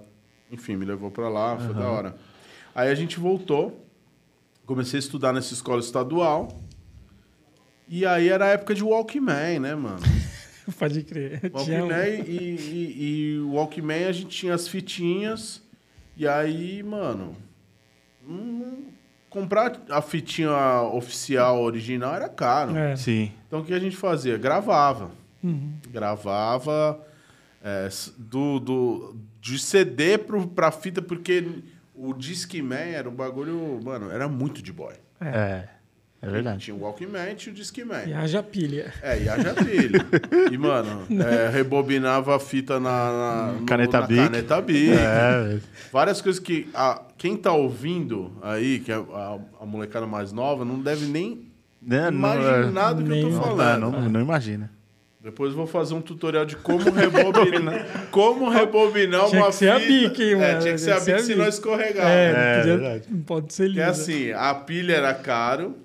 enfim, 0.51 0.75
me 0.75 0.85
levou 0.85 1.09
pra 1.09 1.29
lá, 1.29 1.57
foi 1.57 1.73
da 1.73 1.89
hora. 1.89 2.15
Aí 2.75 2.89
a 2.89 2.95
gente 2.95 3.19
voltou, 3.19 3.85
comecei 4.65 4.97
a 4.97 4.99
estudar 4.99 5.33
nessa 5.33 5.53
escola 5.53 5.79
estadual. 5.79 6.61
E 7.87 8.05
aí 8.05 8.29
era 8.29 8.45
a 8.45 8.49
época 8.49 8.73
de 8.73 8.83
Walkman, 8.83 9.59
né, 9.59 9.75
mano? 9.75 9.99
pode 10.79 11.03
crer. 11.03 11.51
Walkman 11.53 12.23
e, 12.25 12.37
e, 12.37 13.03
e 13.35 13.39
o 13.39 13.53
Walkman 13.53 14.05
a 14.05 14.11
gente 14.11 14.29
tinha 14.29 14.53
as 14.53 14.67
fitinhas. 14.67 15.61
E 16.15 16.27
aí, 16.27 16.81
mano, 16.83 17.35
hum, 18.27 18.87
comprar 19.29 19.81
a 19.89 20.01
fitinha 20.01 20.81
oficial 20.93 21.61
original 21.61 22.15
era 22.15 22.29
caro. 22.29 22.75
É. 22.75 22.95
Sim. 22.95 23.31
Então 23.47 23.59
o 23.61 23.65
que 23.65 23.73
a 23.73 23.79
gente 23.79 23.97
fazia? 23.97 24.37
Gravava. 24.37 25.11
Uhum. 25.43 25.73
Gravava 25.89 27.05
é, 27.63 27.89
do, 28.17 28.59
do, 28.59 29.15
de 29.41 29.57
CD 29.57 30.17
pro, 30.17 30.47
pra 30.47 30.71
fita, 30.71 31.01
porque 31.01 31.63
o 31.95 32.13
Discman 32.13 32.75
era 32.93 33.09
um 33.09 33.13
bagulho, 33.13 33.79
mano, 33.83 34.11
era 34.11 34.27
muito 34.27 34.61
de 34.61 34.71
boy. 34.73 34.93
É. 35.21 35.63
É 36.21 36.29
verdade. 36.29 36.59
Tinha 36.63 36.75
o 36.75 36.79
Walkman 36.81 37.31
e 37.31 37.35
tinha 37.35 37.51
o 37.51 37.55
Discman. 37.55 38.05
E 38.07 38.13
haja 38.13 38.41
pilha. 38.41 38.93
É, 39.01 39.21
e 39.23 39.27
haja 39.27 39.53
trilha. 39.53 39.99
e, 40.49 40.57
mano, 40.57 41.05
é, 41.21 41.49
rebobinava 41.49 42.33
a 42.37 42.39
fita 42.39 42.79
na, 42.79 42.89
na, 43.11 43.51
no- 43.59 43.65
Caneta 43.65 43.99
na 43.99 44.07
Bic. 44.07 44.17
caneta 44.23 44.61
Bic. 44.61 44.89
É. 44.91 45.59
Várias 45.91 46.21
coisas 46.21 46.39
que 46.39 46.69
a, 46.73 47.01
quem 47.17 47.35
tá 47.35 47.51
ouvindo 47.51 48.31
aí, 48.41 48.79
que 48.79 48.89
é 48.89 48.95
a, 48.95 49.37
a 49.59 49.65
molecada 49.65 50.07
mais 50.07 50.31
nova, 50.31 50.63
não 50.63 50.79
deve 50.79 51.07
nem 51.07 51.51
Né, 51.81 52.09
não, 52.09 52.17
imaginar 52.17 52.93
do 52.93 53.03
que 53.03 53.11
eu 53.19 53.21
tô 53.23 53.29
Não, 53.29 53.41
falando. 53.41 53.91
não, 53.91 54.09
não 54.09 54.21
imagina. 54.21 54.71
Depois 55.23 55.51
eu 55.51 55.57
vou 55.57 55.65
fazer 55.65 55.93
um 55.93 56.01
tutorial 56.01 56.43
de 56.45 56.57
como 56.57 56.91
rebobinar, 56.91 57.85
como 58.11 58.49
rebobinar 58.49 59.29
Tinha 59.29 59.41
uma 59.41 59.49
que 59.51 59.55
ser 59.55 59.69
a 59.71 59.79
fita. 59.79 60.09
Bic, 60.09 60.21
hein, 60.21 60.31
É, 60.31 60.35
mano? 60.35 60.59
tinha 60.61 60.73
que 60.73 60.79
ser 60.79 60.85
Tinha 60.85 60.95
a 60.95 60.99
que 60.99 61.05
ser 61.05 61.11
Bic, 61.13 61.21
a 61.21 61.23
senão 61.25 61.45
Bic. 61.45 61.53
escorregava. 61.53 62.09
É, 62.09 62.25
É, 62.25 62.33
não 62.33 62.59
podia- 62.59 62.77
verdade. 62.77 63.03
não 63.09 63.21
pode 63.21 63.53
ser 63.53 63.67
liso. 63.67 63.79
é 63.79 63.83
assim, 63.85 64.31
a 64.31 64.53
pilha 64.53 64.93
era 64.95 65.13
caro 65.13 65.77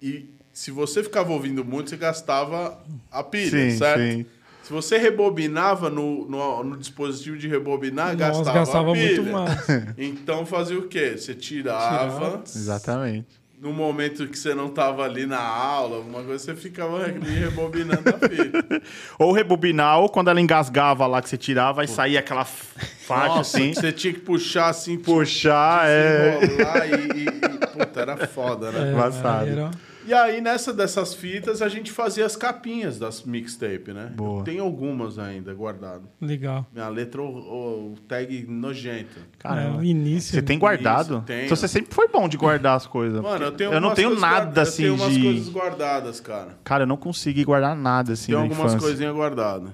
e 0.00 0.26
se 0.54 0.70
você 0.70 1.02
ficava 1.02 1.32
ouvindo 1.32 1.62
muito, 1.64 1.90
você 1.90 1.96
gastava 1.98 2.78
a 3.10 3.22
pilha, 3.22 3.50
Sim, 3.70 3.76
certo? 3.76 4.00
sim. 4.00 4.26
Se 4.62 4.72
você 4.72 4.96
rebobinava 4.96 5.90
no, 5.90 6.26
no, 6.28 6.62
no 6.64 6.76
dispositivo 6.78 7.36
de 7.36 7.48
rebobinar, 7.48 8.16
Nós 8.16 8.38
gastava, 8.38 8.58
gastava 8.60 8.90
a 8.90 8.94
pilha. 8.94 9.20
muito 9.20 9.32
mais. 9.32 9.66
Então 9.98 10.46
fazia 10.46 10.78
o 10.78 10.88
quê? 10.88 11.14
Você 11.18 11.34
tirava, 11.34 12.14
Tirava. 12.18 12.42
Exatamente. 12.46 13.41
No 13.62 13.72
momento 13.72 14.26
que 14.26 14.36
você 14.36 14.56
não 14.56 14.68
tava 14.68 15.04
ali 15.04 15.24
na 15.24 15.38
aula, 15.40 15.98
alguma 15.98 16.20
coisa, 16.24 16.42
você 16.42 16.54
ficava 16.56 17.04
ali 17.04 17.38
rebobinando 17.38 18.02
a 18.10 18.28
fita. 18.28 18.82
Ou 19.16 19.30
rebobinar, 19.30 20.00
ou 20.00 20.08
quando 20.08 20.28
ela 20.30 20.40
engasgava 20.40 21.06
lá 21.06 21.22
que 21.22 21.28
você 21.28 21.36
tirava, 21.36 21.82
aí 21.82 21.86
saía 21.86 22.18
aquela 22.18 22.44
faixa 22.44 23.36
Nossa, 23.36 23.56
assim. 23.58 23.72
você 23.72 23.92
tinha 23.92 24.12
que 24.12 24.18
puxar 24.18 24.68
assim, 24.68 24.98
Puxar, 24.98 25.84
é. 25.86 26.40
e, 26.42 27.20
e, 27.20 27.26
e- 27.28 27.66
Puta, 27.68 28.00
era 28.00 28.26
foda, 28.26 28.72
né? 28.72 28.88
É, 28.88 28.92
Embaçado. 28.92 29.70
E 30.04 30.12
aí, 30.12 30.40
nessa 30.40 30.72
dessas 30.72 31.14
fitas, 31.14 31.62
a 31.62 31.68
gente 31.68 31.92
fazia 31.92 32.26
as 32.26 32.34
capinhas 32.34 32.98
das 32.98 33.22
mixtape, 33.22 33.92
né? 33.92 34.12
Boa. 34.16 34.42
Tem 34.44 34.58
algumas 34.58 35.18
ainda 35.18 35.54
guardadas. 35.54 36.02
Legal. 36.20 36.66
Minha 36.72 36.88
letra, 36.88 37.22
o, 37.22 37.92
o 37.92 37.94
tag 38.08 38.44
nojento. 38.48 39.18
É, 39.18 39.22
Caramba. 39.38 39.78
o 39.78 39.84
início. 39.84 40.34
Você 40.34 40.42
tem 40.42 40.58
guardado? 40.58 41.16
Isso, 41.18 41.22
tenho. 41.26 41.44
Então 41.44 41.56
você 41.56 41.68
sempre 41.68 41.94
foi 41.94 42.08
bom 42.08 42.28
de 42.28 42.36
guardar 42.36 42.76
as 42.76 42.86
coisas. 42.86 43.20
Mano, 43.20 43.44
eu 43.44 43.52
tenho 43.52 43.72
Eu 43.72 43.80
não 43.80 43.94
tenho 43.94 44.18
nada 44.18 44.44
guarda- 44.46 44.62
assim 44.62 44.84
Eu 44.84 44.94
tenho 44.96 45.04
umas 45.06 45.14
de- 45.16 45.22
coisas 45.22 45.48
guardadas, 45.48 46.20
cara. 46.20 46.58
Cara, 46.64 46.82
eu 46.82 46.86
não 46.88 46.96
consegui 46.96 47.44
guardar 47.44 47.76
nada 47.76 48.14
assim 48.14 48.32
Tem 48.32 48.34
algumas 48.40 48.58
infância. 48.58 48.78
coisinhas 48.80 49.14
guardadas. 49.14 49.70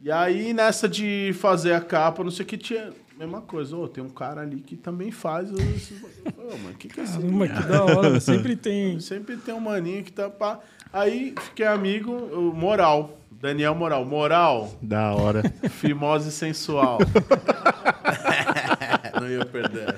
E 0.00 0.10
aí, 0.10 0.52
nessa 0.52 0.88
de 0.88 1.32
fazer 1.38 1.74
a 1.74 1.80
capa, 1.80 2.24
não 2.24 2.30
sei 2.30 2.44
o 2.44 2.48
que, 2.48 2.58
tinha... 2.58 2.90
Mesma 3.22 3.40
coisa. 3.40 3.76
Ô, 3.76 3.86
tem 3.86 4.02
um 4.02 4.08
cara 4.08 4.40
ali 4.40 4.60
que 4.60 4.76
também 4.76 5.12
faz 5.12 5.48
esses... 5.52 6.02
Ô, 6.36 6.56
mano, 6.58 6.70
o 6.70 6.74
que 6.76 6.88
que 6.88 6.98
é 6.98 7.04
isso? 7.04 7.20
Caramba, 7.20 7.46
que 7.46 7.62
da 7.68 7.84
hora. 7.84 8.18
Sempre 8.18 8.56
tem. 8.56 8.98
Sempre 8.98 9.36
tem 9.36 9.54
um 9.54 9.60
maninho 9.60 10.02
que 10.02 10.10
tá 10.10 10.28
pá. 10.28 10.58
Aí 10.92 11.32
fiquei 11.40 11.66
amigo, 11.66 12.10
o 12.12 12.52
Moral. 12.52 13.16
Daniel 13.30 13.76
Moral. 13.76 14.04
Moral, 14.04 14.76
Da 14.82 15.14
hora. 15.14 15.42
fimose 15.70 16.32
sensual. 16.32 16.98
Não 19.20 19.30
ia 19.30 19.44
perder. 19.46 19.94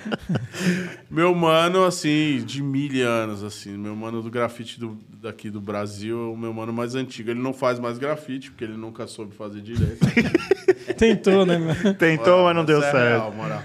Meu 1.10 1.34
mano, 1.34 1.84
assim, 1.84 2.42
de 2.44 2.62
mil 2.62 3.08
anos, 3.08 3.42
assim. 3.42 3.70
Meu 3.70 3.96
mano 3.96 4.20
do 4.20 4.30
grafite 4.30 4.78
do, 4.78 4.98
daqui 5.22 5.48
do 5.48 5.62
Brasil, 5.62 6.32
o 6.32 6.36
meu 6.36 6.52
mano 6.52 6.74
mais 6.74 6.94
antigo. 6.94 7.30
Ele 7.30 7.40
não 7.40 7.54
faz 7.54 7.78
mais 7.78 7.96
grafite, 7.96 8.50
porque 8.50 8.64
ele 8.64 8.76
nunca 8.76 9.06
soube 9.06 9.34
fazer 9.34 9.62
direito. 9.62 10.00
Tentou, 10.96 11.44
né? 11.46 11.58
mano? 11.58 11.94
Tentou, 11.94 12.44
mas 12.44 12.56
não 12.56 12.64
deu 12.64 12.78
é 12.82 12.90
certo. 12.90 12.96
real, 13.08 13.32
moral. 13.32 13.62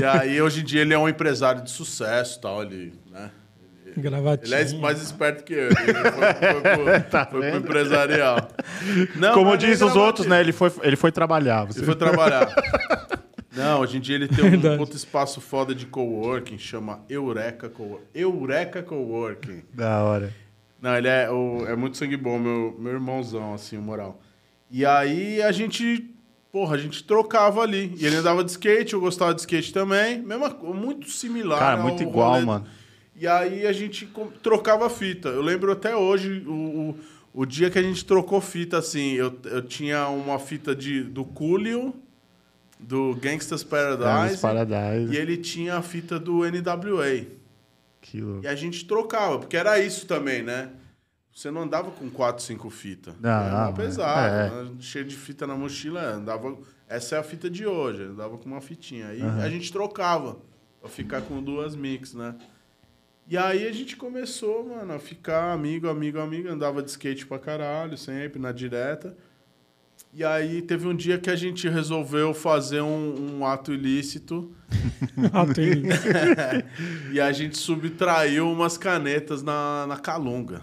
E 0.00 0.04
aí, 0.04 0.40
hoje 0.42 0.60
em 0.60 0.64
dia, 0.64 0.80
ele 0.82 0.94
é 0.94 0.98
um 0.98 1.08
empresário 1.08 1.62
de 1.62 1.70
sucesso 1.70 2.38
e 2.38 2.40
tal. 2.40 2.62
Ele, 2.62 2.92
né? 3.10 3.30
Ele 3.86 3.94
Gravatinha. 4.02 4.56
é 4.56 4.74
mais 4.74 5.02
esperto 5.02 5.42
que 5.44 5.52
eu. 5.52 5.68
Ele 5.68 5.74
foi, 5.74 6.52
foi, 6.52 6.60
pro, 6.62 7.10
foi 7.30 7.40
pro 7.50 7.56
empresarial. 7.56 8.48
Não, 9.16 9.34
Como 9.34 9.56
diz 9.56 9.80
os 9.82 9.96
outros, 9.96 10.26
né? 10.26 10.40
Ele 10.40 10.52
foi, 10.52 10.72
ele 10.82 10.96
foi 10.96 11.10
trabalhar. 11.12 11.64
Você... 11.64 11.80
Ele 11.80 11.86
foi 11.86 11.96
trabalhar. 11.96 12.48
Não, 13.52 13.80
hoje 13.80 13.96
em 13.96 14.00
dia 14.00 14.14
ele 14.14 14.28
tem 14.28 14.44
um 14.44 14.50
Verdade. 14.50 14.76
puto 14.78 14.96
espaço 14.96 15.40
foda 15.40 15.74
de 15.74 15.84
coworking, 15.84 16.56
chama 16.56 17.00
Eureka 17.08 17.68
Coworking. 17.68 18.06
Eureka 18.14 18.80
Coworking. 18.82 19.64
Da 19.74 20.04
hora. 20.04 20.32
Não, 20.80 20.96
ele 20.96 21.08
é, 21.08 21.28
o- 21.28 21.66
é 21.66 21.74
muito 21.74 21.96
sangue 21.96 22.16
bom, 22.16 22.38
meu, 22.38 22.76
meu 22.78 22.92
irmãozão, 22.92 23.52
assim, 23.52 23.76
o 23.76 23.82
moral. 23.82 24.20
E 24.70 24.86
aí 24.86 25.42
a 25.42 25.50
gente, 25.50 26.14
porra, 26.52 26.74
a 26.76 26.78
gente 26.78 27.02
trocava 27.04 27.60
ali. 27.62 27.94
E 27.98 28.06
ele 28.06 28.16
andava 28.16 28.42
de 28.44 28.50
skate, 28.50 28.94
eu 28.94 29.00
gostava 29.00 29.34
de 29.34 29.40
skate 29.40 29.72
também. 29.72 30.20
Mesma, 30.22 30.48
muito 30.50 31.08
similar. 31.10 31.58
Cara, 31.58 31.82
muito 31.82 32.02
igual, 32.02 32.32
rolê- 32.32 32.44
mano. 32.44 32.66
E 33.16 33.26
aí 33.26 33.66
a 33.66 33.72
gente 33.72 34.08
trocava 34.42 34.88
fita. 34.88 35.28
Eu 35.28 35.42
lembro 35.42 35.70
até 35.72 35.94
hoje 35.94 36.42
o, 36.46 36.52
o, 36.52 36.98
o 37.42 37.46
dia 37.46 37.68
que 37.68 37.78
a 37.78 37.82
gente 37.82 38.04
trocou 38.04 38.40
fita, 38.40 38.78
assim. 38.78 39.12
Eu, 39.12 39.36
eu 39.44 39.62
tinha 39.62 40.08
uma 40.08 40.38
fita 40.38 40.74
de, 40.74 41.02
do 41.02 41.24
Coolio, 41.24 41.94
do 42.78 43.14
Gangsta's 43.20 43.62
Paradise. 43.62 44.40
Paradise. 44.40 45.12
E 45.12 45.16
ele 45.16 45.36
tinha 45.36 45.76
a 45.76 45.82
fita 45.82 46.18
do 46.18 46.40
NWA. 46.44 47.26
Que 48.00 48.22
louco. 48.22 48.44
E 48.44 48.48
a 48.48 48.54
gente 48.54 48.86
trocava, 48.86 49.38
porque 49.38 49.56
era 49.56 49.78
isso 49.78 50.06
também, 50.06 50.42
né? 50.42 50.70
Você 51.34 51.50
não 51.50 51.62
andava 51.62 51.90
com 51.90 52.10
quatro, 52.10 52.42
cinco 52.42 52.68
fitas. 52.70 53.14
Não, 53.20 53.30
era 53.30 53.72
pesado, 53.72 54.34
é. 54.34 54.64
né? 54.64 54.70
cheio 54.80 55.04
de 55.04 55.16
fita 55.16 55.46
na 55.46 55.54
mochila. 55.54 56.00
Andava, 56.14 56.58
essa 56.88 57.16
é 57.16 57.18
a 57.18 57.22
fita 57.22 57.48
de 57.48 57.66
hoje, 57.66 58.02
andava 58.02 58.36
com 58.36 58.46
uma 58.46 58.60
fitinha. 58.60 59.08
Aí 59.08 59.22
a 59.22 59.48
gente 59.48 59.72
trocava 59.72 60.38
pra 60.80 60.88
ficar 60.90 61.22
com 61.22 61.42
duas 61.42 61.74
mix, 61.76 62.14
né? 62.14 62.34
E 63.28 63.38
aí 63.38 63.66
a 63.66 63.72
gente 63.72 63.96
começou, 63.96 64.66
mano, 64.68 64.92
a 64.92 64.98
ficar 64.98 65.52
amigo, 65.52 65.88
amigo, 65.88 66.18
amigo. 66.18 66.48
Andava 66.48 66.82
de 66.82 66.90
skate 66.90 67.24
pra 67.26 67.38
caralho, 67.38 67.96
sempre, 67.96 68.40
na 68.40 68.50
direta. 68.50 69.16
E 70.12 70.24
aí 70.24 70.60
teve 70.62 70.88
um 70.88 70.96
dia 70.96 71.16
que 71.18 71.30
a 71.30 71.36
gente 71.36 71.68
resolveu 71.68 72.34
fazer 72.34 72.80
um, 72.80 73.38
um 73.38 73.46
ato 73.46 73.72
ilícito. 73.72 74.52
Ah, 75.32 75.46
tem- 75.52 75.82
e 77.12 77.20
a 77.20 77.30
gente 77.32 77.56
subtraiu 77.58 78.50
umas 78.50 78.76
canetas 78.78 79.42
na, 79.42 79.86
na 79.86 79.96
Calunga. 79.96 80.62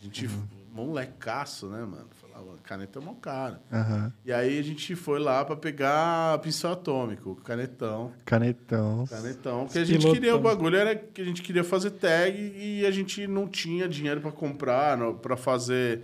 A 0.00 0.04
gente, 0.04 0.28
molecaço, 0.72 1.66
né, 1.66 1.80
mano? 1.80 2.06
Falava, 2.20 2.56
caneta 2.62 2.98
é 2.98 3.02
mó 3.02 3.14
cara. 3.14 3.60
Aham. 3.72 4.12
E 4.24 4.32
aí 4.32 4.58
a 4.58 4.62
gente 4.62 4.94
foi 4.94 5.18
lá 5.18 5.44
pra 5.44 5.56
pegar 5.56 6.38
pincel 6.38 6.72
atômico, 6.72 7.34
canetão. 7.44 8.12
Canetão. 8.24 9.04
Canetão. 9.08 9.64
Porque 9.64 9.78
a 9.78 9.84
gente 9.84 9.98
Pilotão. 9.98 10.14
queria, 10.14 10.36
o 10.36 10.38
bagulho 10.38 10.76
era 10.76 10.94
que 10.94 11.20
a 11.20 11.24
gente 11.24 11.42
queria 11.42 11.64
fazer 11.64 11.90
tag 11.90 12.36
e 12.56 12.86
a 12.86 12.90
gente 12.90 13.26
não 13.26 13.48
tinha 13.48 13.88
dinheiro 13.88 14.20
pra 14.20 14.30
comprar, 14.30 14.96
pra 15.14 15.36
fazer 15.36 16.02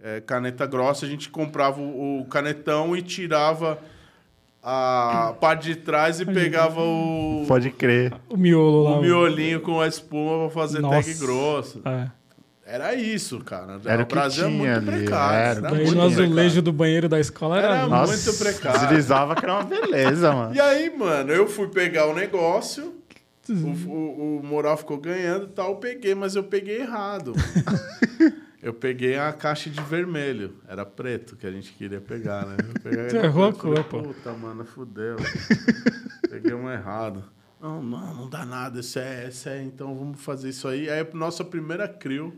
é, 0.00 0.20
caneta 0.22 0.64
grossa. 0.66 1.04
A 1.04 1.08
gente 1.08 1.28
comprava 1.28 1.80
o, 1.80 2.20
o 2.22 2.24
canetão 2.26 2.96
e 2.96 3.02
tirava 3.02 3.78
a 4.62 5.34
parte 5.38 5.64
de 5.68 5.76
trás 5.76 6.20
e 6.20 6.24
pegava 6.24 6.80
o, 6.80 7.44
Pode 7.46 7.70
crer. 7.70 8.14
O 8.30 8.36
miolo 8.36 8.84
lá. 8.84 8.98
o 8.98 9.02
miolinho 9.02 9.60
com 9.60 9.78
a 9.80 9.86
espuma 9.86 10.46
pra 10.46 10.50
fazer 10.62 10.80
Nossa. 10.80 11.02
tag 11.02 11.18
grosso. 11.18 11.82
É. 11.84 12.10
Era 12.66 12.94
isso, 12.94 13.40
cara. 13.40 13.78
Era 13.84 14.02
o 14.02 14.06
Brasil 14.06 14.46
é 14.46 14.48
tinha 14.48 14.58
muito 14.58 14.90
ali, 14.90 14.98
precário. 14.98 15.36
era. 15.36 15.58
Era 15.66 15.74
muito 15.74 15.94
no 15.94 16.02
azulejo 16.02 16.32
precário. 16.32 16.62
do 16.62 16.72
banheiro 16.72 17.08
da 17.08 17.20
escola 17.20 17.58
era. 17.58 17.66
Era 17.66 17.76
lindo. 17.82 17.96
Muito 17.96 18.10
Nossa, 18.10 18.32
precário. 18.32 18.80
deslizava 18.80 19.34
que 19.34 19.44
era 19.44 19.54
uma 19.54 19.64
beleza, 19.64 20.32
mano. 20.32 20.54
E 20.54 20.60
aí, 20.60 20.96
mano, 20.96 21.30
eu 21.30 21.46
fui 21.46 21.68
pegar 21.68 22.06
o 22.06 22.14
negócio, 22.14 22.94
o, 23.48 23.90
o, 23.90 24.38
o 24.38 24.42
Moral 24.42 24.76
ficou 24.78 24.96
ganhando 24.96 25.44
e 25.44 25.48
tal, 25.48 25.70
eu 25.70 25.76
peguei, 25.76 26.14
mas 26.14 26.36
eu 26.36 26.44
peguei 26.44 26.80
errado. 26.80 27.34
eu 28.62 28.72
peguei 28.72 29.18
a 29.18 29.30
caixa 29.30 29.68
de 29.68 29.82
vermelho, 29.82 30.54
era 30.66 30.86
preto 30.86 31.36
que 31.36 31.46
a 31.46 31.50
gente 31.50 31.70
queria 31.72 32.00
pegar, 32.00 32.46
né? 32.46 32.56
Eu 32.58 32.80
peguei 32.82 33.04
Você 33.10 33.18
era 33.18 33.26
errou 33.26 33.44
a 33.44 33.52
cor, 33.52 33.84
pô. 33.84 34.02
Puta, 34.02 34.32
mano, 34.32 34.64
fudeu. 34.64 35.16
peguei 36.30 36.54
um 36.54 36.70
errado. 36.70 37.22
Não, 37.60 37.82
não, 37.82 38.14
não 38.14 38.28
dá 38.28 38.44
nada, 38.44 38.80
esse 38.80 38.98
é, 38.98 39.26
esse 39.28 39.48
é, 39.48 39.62
então 39.62 39.94
vamos 39.94 40.20
fazer 40.20 40.48
isso 40.48 40.66
aí. 40.66 40.88
Aí 40.88 41.00
a 41.00 41.16
nossa 41.16 41.44
primeira 41.44 41.86
crew 41.86 42.34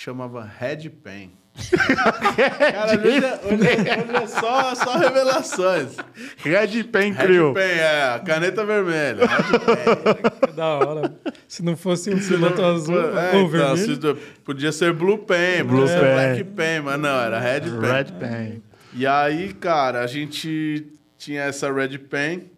chamava 0.00 0.44
Red 0.44 0.90
Pen. 0.90 1.32
Cara, 1.72 3.00
hoje, 3.00 3.24
é- 3.24 3.40
hoje, 3.46 3.66
é- 3.66 4.04
hoje 4.04 4.24
é 4.24 4.26
só, 4.26 4.74
só 4.74 4.98
revelações. 4.98 5.96
Red 6.36 6.84
Pen 6.84 7.12
Red. 7.12 7.54
Pen, 7.54 7.62
é, 7.78 8.18
caneta 8.26 8.62
vermelha. 8.64 9.24
Red 9.26 9.58
Pen. 9.58 10.48
Que 10.48 10.52
da 10.52 10.66
hora. 10.66 11.14
Se 11.48 11.64
não 11.64 11.74
fosse 11.78 12.10
um 12.12 12.18
piloto 12.18 12.62
azul 12.62 13.00
É, 13.00 13.36
ou 13.36 13.46
então, 13.46 13.48
vermelho. 13.48 14.18
podia 14.44 14.70
ser 14.70 14.92
Blue 14.92 15.16
Pen, 15.18 15.64
Blue 15.64 15.80
podia 15.80 15.94
ser 15.94 16.00
Pen. 16.04 16.14
Black 16.14 16.44
Pen, 16.44 16.80
mas 16.82 17.00
não, 17.00 17.18
era 17.18 17.40
Red 17.40 17.60
Pen. 17.62 17.80
Red 17.80 18.04
Pen. 18.20 18.62
E 18.92 19.06
aí, 19.06 19.54
cara, 19.54 20.02
a 20.02 20.06
gente 20.06 20.86
tinha 21.16 21.42
essa 21.44 21.72
Red 21.72 21.96
Pen, 22.00 22.50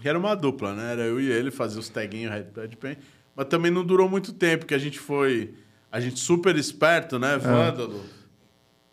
que 0.00 0.08
era 0.08 0.18
uma 0.18 0.34
dupla, 0.34 0.72
né? 0.74 0.92
Era 0.92 1.02
eu 1.02 1.20
e 1.20 1.30
ele, 1.30 1.50
fazia 1.50 1.78
os 1.78 1.90
taguinhos 1.90 2.32
Red, 2.32 2.46
Red 2.56 2.76
Pen. 2.80 2.96
Mas 3.36 3.46
também 3.48 3.70
não 3.70 3.84
durou 3.84 4.08
muito 4.08 4.32
tempo, 4.32 4.64
que 4.64 4.74
a 4.74 4.78
gente 4.78 4.98
foi... 4.98 5.52
A 5.92 6.00
gente 6.00 6.18
super 6.18 6.56
esperto, 6.56 7.18
né? 7.18 7.36
Vândalo. 7.36 8.02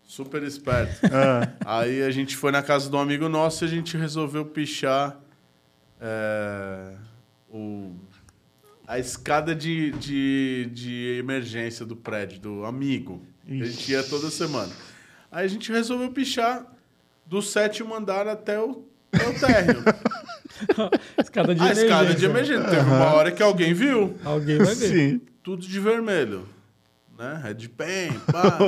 Super 0.04 0.42
esperto. 0.42 1.00
Ah, 1.64 1.78
Aí 1.78 2.02
a 2.02 2.10
gente 2.10 2.36
foi 2.36 2.52
na 2.52 2.62
casa 2.62 2.90
de 2.90 2.94
um 2.94 2.98
amigo 2.98 3.28
nosso 3.28 3.64
e 3.64 3.66
a 3.66 3.70
gente 3.70 3.96
resolveu 3.96 4.44
pichar 4.44 5.18
é, 6.00 6.92
o, 7.48 7.92
a 8.86 8.98
escada 8.98 9.54
de, 9.54 9.92
de, 9.92 10.68
de 10.72 11.16
emergência 11.18 11.86
do 11.86 11.96
prédio, 11.96 12.38
do 12.40 12.64
amigo. 12.64 13.22
A 13.48 13.64
gente 13.64 13.90
ia 13.92 14.02
toda 14.02 14.30
semana. 14.30 14.72
Aí 15.32 15.44
a 15.44 15.48
gente 15.48 15.72
resolveu 15.72 16.10
pichar 16.10 16.66
do 17.24 17.40
sétimo 17.40 17.94
andar 17.94 18.28
até 18.28 18.60
o, 18.60 18.84
até 19.12 19.28
o 19.28 19.40
térreo. 19.40 19.82
Escada 21.18 21.54
de 21.54 21.62
a 21.62 21.72
escada 21.72 22.14
de 22.14 22.24
emergência. 22.26 22.54
emergência. 22.54 22.70
Teve 22.70 22.90
uma 22.90 23.14
hora 23.14 23.32
que 23.32 23.42
alguém 23.42 23.72
viu. 23.72 24.18
Alguém 24.24 24.58
vai 24.58 24.74
ver. 24.74 24.88
sim. 24.88 25.20
Tudo 25.42 25.66
de 25.66 25.80
vermelho. 25.80 26.46
Né? 27.20 27.38
Red 27.44 27.68
Pen, 27.68 28.18
pá. 28.32 28.58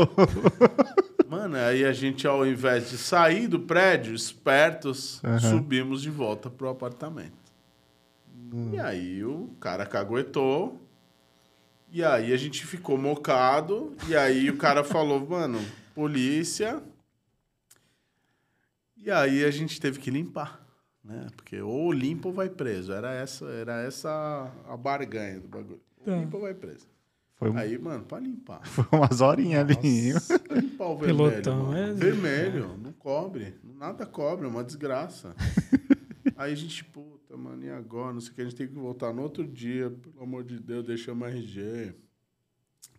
Mano, 1.26 1.56
aí 1.56 1.86
a 1.86 1.92
gente, 1.94 2.26
ao 2.26 2.46
invés 2.46 2.90
de 2.90 2.98
sair 2.98 3.48
do 3.48 3.58
prédio, 3.60 4.14
espertos, 4.14 5.22
subimos 5.40 6.02
de 6.02 6.10
volta 6.10 6.50
pro 6.50 6.68
apartamento. 6.68 7.32
E 8.70 8.78
aí 8.78 9.24
o 9.24 9.48
cara 9.58 9.86
caguetou. 9.86 10.78
E 11.90 12.04
aí 12.04 12.30
a 12.30 12.36
gente 12.36 12.66
ficou 12.66 12.98
mocado. 12.98 13.96
E 14.06 14.14
aí 14.14 14.50
o 14.50 14.58
cara 14.58 14.84
falou, 14.84 15.24
mano, 15.26 15.58
polícia. 15.94 16.82
E 18.98 19.10
aí 19.10 19.42
a 19.46 19.50
gente 19.50 19.80
teve 19.80 19.98
que 19.98 20.10
limpar. 20.10 20.60
Né? 21.02 21.26
Porque 21.34 21.58
ou 21.62 21.90
limpa 21.90 22.28
ou 22.28 22.34
vai 22.34 22.50
preso. 22.50 22.92
Era 22.92 23.14
essa, 23.14 23.46
era 23.46 23.80
essa 23.82 24.52
a 24.68 24.76
barganha 24.76 25.40
do 25.40 25.48
bagulho. 25.48 25.80
Ou 26.00 26.04
Tá. 26.04 26.16
limpa 26.20 26.36
ou 26.36 26.42
vai 26.42 26.52
preso. 26.52 26.91
Foi, 27.42 27.50
um- 27.50 27.56
Aí, 27.58 27.78
mano, 27.78 28.04
pra 28.04 28.18
limpar. 28.20 28.60
foi 28.66 28.84
umas 28.92 29.20
horinhas 29.20 29.60
ali. 29.68 30.12
Pra 30.48 30.56
limpar 30.56 30.86
o 30.86 30.96
vermelho. 30.98 31.30
Pilotão, 31.30 31.74
é- 31.76 31.92
Vermelho, 31.92 32.76
não 32.78 32.92
cobre. 32.92 33.54
Nada 33.64 34.06
cobre, 34.06 34.46
é 34.46 34.48
uma 34.48 34.62
desgraça. 34.64 35.34
Aí 36.36 36.52
a 36.52 36.56
gente, 36.56 36.84
puta, 36.84 37.36
mano, 37.36 37.64
e 37.64 37.70
agora? 37.70 38.12
Não 38.12 38.20
sei 38.20 38.30
o 38.32 38.34
que, 38.34 38.40
a 38.40 38.44
gente 38.44 38.54
tem 38.56 38.66
que 38.68 38.74
voltar 38.74 39.12
no 39.12 39.22
outro 39.22 39.46
dia. 39.46 39.90
Pelo 39.90 40.22
amor 40.22 40.44
de 40.44 40.58
Deus, 40.58 40.84
deixamos 40.86 41.28
RG. 41.28 41.94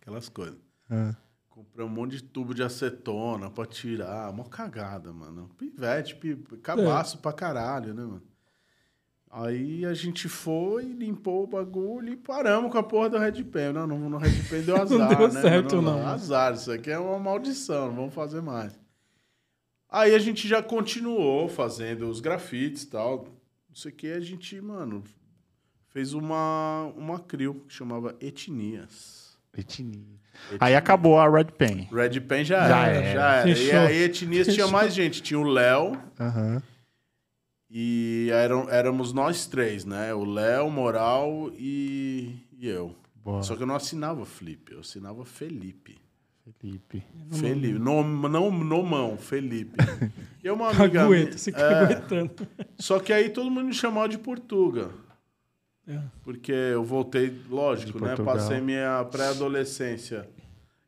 Aquelas 0.01 0.27
coisas. 0.29 0.57
Ah, 0.89 1.15
Comprei 1.49 1.85
um 1.85 1.89
monte 1.89 2.17
de 2.17 2.23
tubo 2.23 2.53
de 2.53 2.63
acetona 2.63 3.49
pra 3.49 3.65
tirar. 3.65 4.31
Mó 4.33 4.43
cagada, 4.43 5.13
mano. 5.13 5.49
Pivete, 5.57 6.15
pi- 6.15 6.35
cabaço 6.61 7.19
pra 7.19 7.31
caralho, 7.31 7.93
né, 7.93 8.01
mano? 8.03 8.21
Aí 9.35 9.83
a 9.83 9.95
gente 9.95 10.29
foi, 10.29 10.83
limpou 10.83 11.43
o 11.43 11.47
bagulho 11.47 12.13
e 12.13 12.15
paramos 12.15 12.71
com 12.71 12.77
a 12.77 12.83
porra 12.83 13.09
do 13.09 13.17
Red 13.17 13.43
Pen. 13.45 13.73
Não, 13.73 13.87
não, 13.87 13.97
no 14.09 14.17
Red 14.17 14.43
Pen 14.47 14.61
deu 14.61 14.75
azar, 14.79 15.17
deu 15.17 15.27
né? 15.27 15.41
certo, 15.41 15.81
não. 15.81 16.05
Azar, 16.05 16.53
isso 16.53 16.71
aqui 16.71 16.91
é 16.91 16.99
uma 16.99 17.17
maldição, 17.17 17.87
não 17.87 17.95
vamos 17.95 18.13
fazer 18.13 18.41
mais. 18.41 18.79
Aí 19.89 20.13
a 20.13 20.19
gente 20.19 20.47
já 20.47 20.61
continuou 20.61 21.47
fazendo 21.49 22.07
os 22.07 22.19
grafites 22.21 22.83
e 22.83 22.87
tal. 22.91 23.25
Não 23.67 23.75
sei 23.75 23.91
o 23.91 23.95
que, 23.95 24.11
a 24.11 24.19
gente, 24.19 24.61
mano, 24.61 25.03
fez 25.89 26.13
uma, 26.13 26.91
uma 26.95 27.17
crew 27.19 27.55
que 27.67 27.73
chamava 27.73 28.15
Etnias. 28.21 29.35
etnia. 29.57 29.99
Aí 30.59 30.75
acabou 30.75 31.17
a 31.19 31.27
Red 31.27 31.45
Pen. 31.57 31.87
Red 31.91 32.19
Pen 32.21 32.43
já, 32.45 32.67
Já 32.67 32.87
era, 32.87 32.97
era. 33.03 33.13
já 33.19 33.33
era. 33.35 33.49
E 33.49 33.55
Fechou. 33.55 33.79
aí 33.79 33.97
etnias 34.03 34.47
tinha 34.53 34.67
mais 34.67 34.93
gente. 34.93 35.21
Tinha 35.23 35.39
o 35.39 35.43
Léo 35.43 35.93
Aham. 36.19 36.61
E 37.75 38.29
eram, 38.31 38.69
éramos 38.69 39.11
nós 39.11 39.47
três, 39.47 39.83
né? 39.83 40.13
O 40.13 40.23
Léo, 40.23 40.69
Moral 40.69 41.49
e, 41.55 42.35
e 42.59 42.67
eu. 42.67 42.95
Boa. 43.25 43.41
Só 43.41 43.55
que 43.55 43.63
eu 43.63 43.67
não 43.67 43.73
assinava 43.75 44.23
Felipe, 44.25 44.73
eu 44.73 44.81
assinava 44.81 45.25
Felipe. 45.25 45.97
Felipe. 46.59 47.03
Felipe. 47.31 47.79
No, 47.79 48.03
não 48.03 48.51
Nomão, 48.51 49.17
Felipe. 49.17 49.75
E 50.43 50.47
é 50.47 50.51
uma 50.53 50.67
amiga 50.69 51.01
Cagueta, 51.01 51.25
minha- 51.25 51.37
se 51.37 51.49
é, 51.49 51.53
caguetando. 51.53 52.47
Só 52.77 52.99
que 52.99 53.11
aí 53.11 53.29
todo 53.29 53.49
mundo 53.49 53.65
me 53.65 53.73
chamava 53.73 54.07
de 54.07 54.19
Portuga. 54.19 54.91
É. 55.87 55.99
Porque 56.23 56.51
eu 56.51 56.83
voltei, 56.83 57.41
lógico, 57.49 57.97
De 57.97 58.03
né? 58.03 58.09
Portugal. 58.09 58.35
Passei 58.35 58.61
minha 58.61 59.03
pré-adolescência 59.05 60.29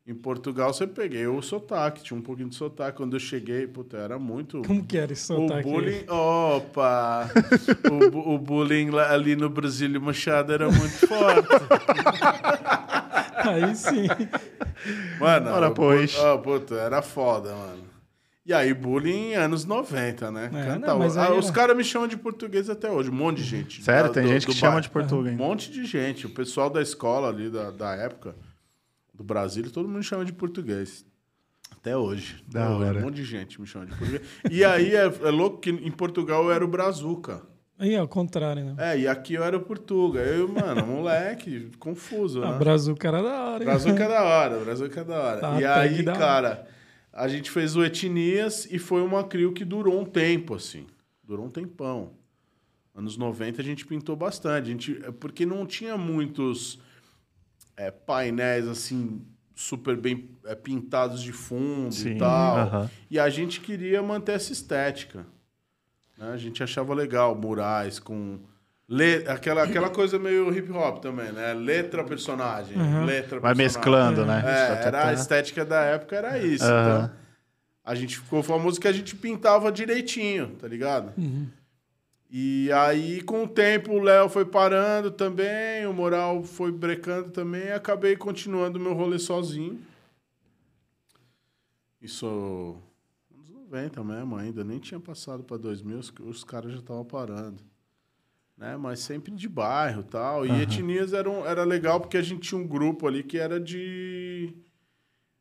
em 0.06 0.14
Portugal. 0.14 0.72
Você 0.72 0.86
peguei 0.86 1.26
o 1.26 1.42
sotaque, 1.42 2.02
tinha 2.02 2.16
um 2.18 2.22
pouquinho 2.22 2.48
de 2.48 2.54
sotaque. 2.54 2.96
Quando 2.98 3.16
eu 3.16 3.20
cheguei, 3.20 3.66
puta, 3.66 3.96
era 3.96 4.18
muito. 4.18 4.62
Como 4.66 4.84
que 4.84 4.96
era 4.96 5.12
esse 5.12 5.32
O 5.32 5.36
sotaque? 5.48 5.68
aí? 5.68 5.74
bullying. 5.74 6.04
Opa! 6.08 7.28
o, 8.14 8.34
o 8.34 8.38
bullying 8.38 8.90
lá- 8.90 9.12
ali 9.12 9.34
no 9.34 9.48
Brasília 9.50 9.98
Machado 9.98 10.52
era 10.52 10.70
muito 10.70 11.06
forte. 11.06 11.48
Aí 13.36 13.74
sim. 13.74 14.06
Mano, 15.20 15.50
Ora, 15.50 15.68
o 15.68 15.74
pois. 15.74 16.16
ó, 16.18 16.38
puta, 16.38 16.74
era 16.76 17.02
foda, 17.02 17.54
mano. 17.54 17.84
E 18.44 18.52
aí, 18.54 18.72
bullying 18.72 19.34
anos 19.34 19.64
90, 19.64 20.30
né? 20.30 20.50
É, 20.54 20.64
Canta- 20.66 20.86
não, 20.86 20.98
mas 21.00 21.16
aí 21.16 21.26
Ah, 21.32 21.34
os 21.34 21.46
era- 21.46 21.54
caras 21.54 21.76
me 21.76 21.82
chamam 21.82 22.06
de 22.06 22.16
português 22.16 22.70
até 22.70 22.88
hoje, 22.88 23.10
um 23.10 23.14
monte 23.14 23.38
de 23.38 23.44
gente. 23.44 23.82
Sério, 23.82 24.06
Da- 24.08 24.14
tem 24.14 24.22
do- 24.22 24.28
gente 24.28 24.46
do 24.46 24.52
que 24.52 24.54
chama 24.58 24.80
de 24.80 24.88
português. 24.88 25.34
Um 25.34 25.38
monte 25.38 25.68
de 25.70 25.84
gente. 25.84 26.26
O 26.26 26.30
pessoal 26.30 26.70
da 26.70 26.80
escola 26.80 27.28
ali, 27.28 27.50
da, 27.50 27.72
da 27.72 27.96
época, 27.96 28.36
do 29.16 29.24
Brasil, 29.24 29.70
todo 29.70 29.88
mundo 29.88 30.02
chama 30.02 30.24
de 30.24 30.32
português. 30.32 31.04
Até 31.70 31.96
hoje. 31.96 32.44
Da 32.46 32.70
hoje. 32.76 32.84
hora. 32.84 32.98
Um 33.00 33.02
monte 33.02 33.16
de 33.16 33.24
gente 33.24 33.60
me 33.60 33.66
chama 33.66 33.86
de 33.86 33.96
português. 33.96 34.22
E 34.50 34.64
aí, 34.64 34.94
é, 34.94 35.04
é 35.04 35.30
louco 35.30 35.58
que 35.58 35.70
em 35.70 35.90
Portugal 35.90 36.44
eu 36.44 36.52
era 36.52 36.64
o 36.64 36.68
Brazuca. 36.68 37.42
Aí, 37.78 37.94
ao 37.94 38.08
contrário, 38.08 38.64
né? 38.64 38.74
É, 38.78 39.00
e 39.00 39.08
aqui 39.08 39.34
eu 39.34 39.44
era 39.44 39.56
o 39.56 39.60
Portuga. 39.60 40.20
Eu, 40.20 40.48
mano, 40.48 40.86
moleque, 40.86 41.70
confuso, 41.78 42.42
A 42.42 42.52
né? 42.52 42.58
Brazuca 42.58 43.08
era 43.08 43.22
da 43.22 43.44
hora, 43.44 43.64
hein? 43.64 43.70
Brazuca 43.70 44.04
é 44.04 44.08
da 44.08 44.22
hora, 44.22 44.58
Brazuca 44.60 45.00
é 45.00 45.04
da 45.04 45.18
hora. 45.18 45.40
Tá, 45.40 45.60
e 45.60 45.64
aí, 45.64 46.04
cara, 46.04 46.66
a 47.12 47.28
gente 47.28 47.50
fez 47.50 47.76
o 47.76 47.84
Etnias 47.84 48.66
e 48.70 48.78
foi 48.78 49.02
uma 49.02 49.24
crio 49.24 49.52
que 49.52 49.64
durou 49.64 50.00
um 50.00 50.04
tempo, 50.04 50.54
assim. 50.54 50.86
Durou 51.22 51.46
um 51.46 51.50
tempão. 51.50 52.12
Anos 52.94 53.18
90 53.18 53.60
a 53.60 53.64
gente 53.64 53.84
pintou 53.84 54.16
bastante. 54.16 54.68
A 54.68 54.70
gente, 54.70 55.00
é 55.04 55.10
porque 55.10 55.44
não 55.44 55.66
tinha 55.66 55.98
muitos 55.98 56.78
é, 57.76 57.90
painéis, 57.90 58.66
assim, 58.66 59.20
super 59.54 59.96
bem 59.96 60.30
é, 60.44 60.54
pintados 60.54 61.22
de 61.22 61.32
fundo 61.32 61.92
Sim, 61.94 62.10
e 62.16 62.18
tal. 62.18 62.56
aham. 62.58 62.90
E 63.10 63.18
a 63.18 63.28
gente 63.28 63.60
queria 63.60 64.02
manter 64.02 64.32
essa 64.32 64.52
estética. 64.52 65.26
né? 66.18 66.30
A 66.32 66.36
gente 66.36 66.62
achava 66.62 66.94
legal 66.94 67.34
murais 67.34 67.98
com... 67.98 68.38
Le... 68.88 69.26
Aquela, 69.28 69.64
aquela 69.64 69.90
coisa 69.90 70.16
meio 70.16 70.56
hip 70.56 70.70
hop 70.70 71.00
também, 71.02 71.32
né? 71.32 71.52
Letra 71.54 72.04
personagem, 72.04 72.76
letra 73.04 73.40
Vai 73.40 73.52
personagem. 73.52 73.56
mesclando, 73.56 74.24
né? 74.24 74.38
É, 74.46 74.76
Tá, 74.76 74.86
era 74.86 75.08
a 75.08 75.12
estética 75.12 75.64
da 75.64 75.80
época, 75.80 76.14
era 76.14 76.38
isso. 76.38 76.64
Aham. 76.64 77.04
Então, 77.04 77.10
a 77.84 77.94
gente 77.96 78.16
ficou 78.18 78.42
famoso 78.44 78.80
que 78.80 78.86
a 78.86 78.92
gente 78.92 79.16
pintava 79.16 79.72
direitinho, 79.72 80.50
tá 80.60 80.68
ligado? 80.68 81.12
E 82.30 82.70
aí, 82.72 83.22
com 83.22 83.44
o 83.44 83.48
tempo, 83.48 83.92
o 83.92 84.00
Léo 84.00 84.28
foi 84.28 84.44
parando 84.44 85.10
também, 85.10 85.86
o 85.86 85.92
Moral 85.92 86.42
foi 86.42 86.72
brecando 86.72 87.30
também, 87.30 87.66
e 87.66 87.72
acabei 87.72 88.16
continuando 88.16 88.80
meu 88.80 88.94
rolê 88.94 89.18
sozinho. 89.18 89.80
Isso 92.00 92.76
anos 93.34 93.48
90 93.48 94.02
mesmo 94.04 94.36
ainda, 94.36 94.64
nem 94.64 94.78
tinha 94.78 95.00
passado 95.00 95.42
para 95.42 95.56
2000, 95.56 95.98
os, 95.98 96.12
os 96.20 96.44
caras 96.44 96.72
já 96.72 96.78
estavam 96.78 97.04
parando. 97.04 97.62
Né? 98.56 98.76
Mas 98.76 99.00
sempre 99.00 99.30
de 99.32 99.48
bairro 99.48 100.02
tal. 100.02 100.46
E 100.46 100.62
Etnias 100.62 101.12
era, 101.12 101.28
um- 101.30 101.44
era 101.44 101.62
legal 101.64 102.00
porque 102.00 102.16
a 102.16 102.22
gente 102.22 102.48
tinha 102.48 102.60
um 102.60 102.66
grupo 102.66 103.06
ali 103.06 103.22
que 103.22 103.38
era 103.38 103.60
de... 103.60 104.52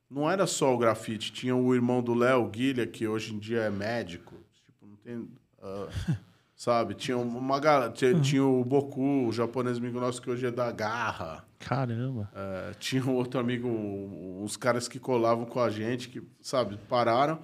Não 0.10 0.30
era 0.30 0.46
só 0.46 0.74
o 0.74 0.78
grafite, 0.78 1.32
tinha 1.32 1.56
o 1.56 1.74
irmão 1.74 2.02
do 2.02 2.14
Léo, 2.14 2.48
Guilha, 2.50 2.86
que 2.86 3.08
hoje 3.08 3.34
em 3.34 3.40
dia 3.40 3.62
é 3.62 3.70
médico. 3.72 4.36
Tipo, 4.54 4.86
não 4.86 4.96
tem... 4.98 5.28
ah, 5.62 5.88
sabe? 6.56 6.94
Tinha 6.94 7.18
uma 7.18 7.60
galera... 7.60 7.92
Tinha, 7.92 8.20
tinha 8.20 8.44
o 8.46 8.64
Boku, 8.64 9.28
o 9.28 9.32
japonês 9.32 9.78
amigo 9.78 10.00
nosso 10.00 10.22
que 10.22 10.30
hoje 10.30 10.46
é 10.46 10.52
da 10.52 10.72
Garra. 10.72 11.44
Caramba. 11.60 12.30
É, 12.34 12.72
tinha 12.80 13.04
um 13.06 13.16
outro 13.16 13.40
amigo, 13.40 13.68
uns 13.68 14.56
caras 14.56 14.88
que 14.88 15.00
colavam 15.00 15.46
com 15.46 15.60
a 15.60 15.70
gente, 15.70 16.10
que, 16.10 16.22
sabe, 16.42 16.78
pararam. 16.88 17.40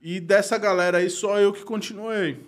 E 0.00 0.20
dessa 0.20 0.56
galera 0.58 0.98
aí, 0.98 1.10
só 1.10 1.38
eu 1.40 1.52
que 1.52 1.64
continuei. 1.64 2.44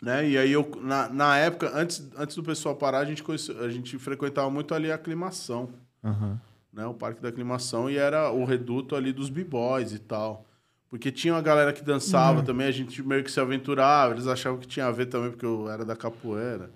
Né? 0.00 0.28
E 0.30 0.38
aí, 0.38 0.50
eu, 0.52 0.68
na, 0.80 1.08
na 1.08 1.38
época, 1.38 1.70
antes, 1.74 2.08
antes 2.16 2.34
do 2.36 2.42
pessoal 2.42 2.74
parar, 2.74 2.98
a 2.98 3.04
gente, 3.04 3.22
conhece- 3.22 3.56
a 3.58 3.68
gente 3.68 3.96
frequentava 3.98 4.50
muito 4.50 4.74
ali 4.74 4.90
a 4.90 4.96
aclimação, 4.96 5.70
Aham. 6.02 6.40
né? 6.72 6.84
O 6.86 6.92
Parque 6.94 7.22
da 7.22 7.28
Aclimação, 7.28 7.88
e 7.88 7.96
era 7.96 8.30
o 8.32 8.44
reduto 8.44 8.96
ali 8.96 9.12
dos 9.12 9.30
b-boys 9.30 9.92
e 9.92 10.00
tal. 10.00 10.44
Porque 10.92 11.10
tinha 11.10 11.32
uma 11.32 11.40
galera 11.40 11.72
que 11.72 11.82
dançava 11.82 12.42
também, 12.42 12.66
a 12.66 12.70
gente 12.70 13.02
meio 13.02 13.24
que 13.24 13.32
se 13.32 13.40
aventurava, 13.40 14.12
eles 14.12 14.26
achavam 14.26 14.58
que 14.58 14.66
tinha 14.66 14.84
a 14.84 14.90
ver 14.90 15.06
também, 15.06 15.30
porque 15.30 15.46
eu 15.46 15.66
era 15.70 15.86
da 15.86 15.96
capoeira. 15.96 16.70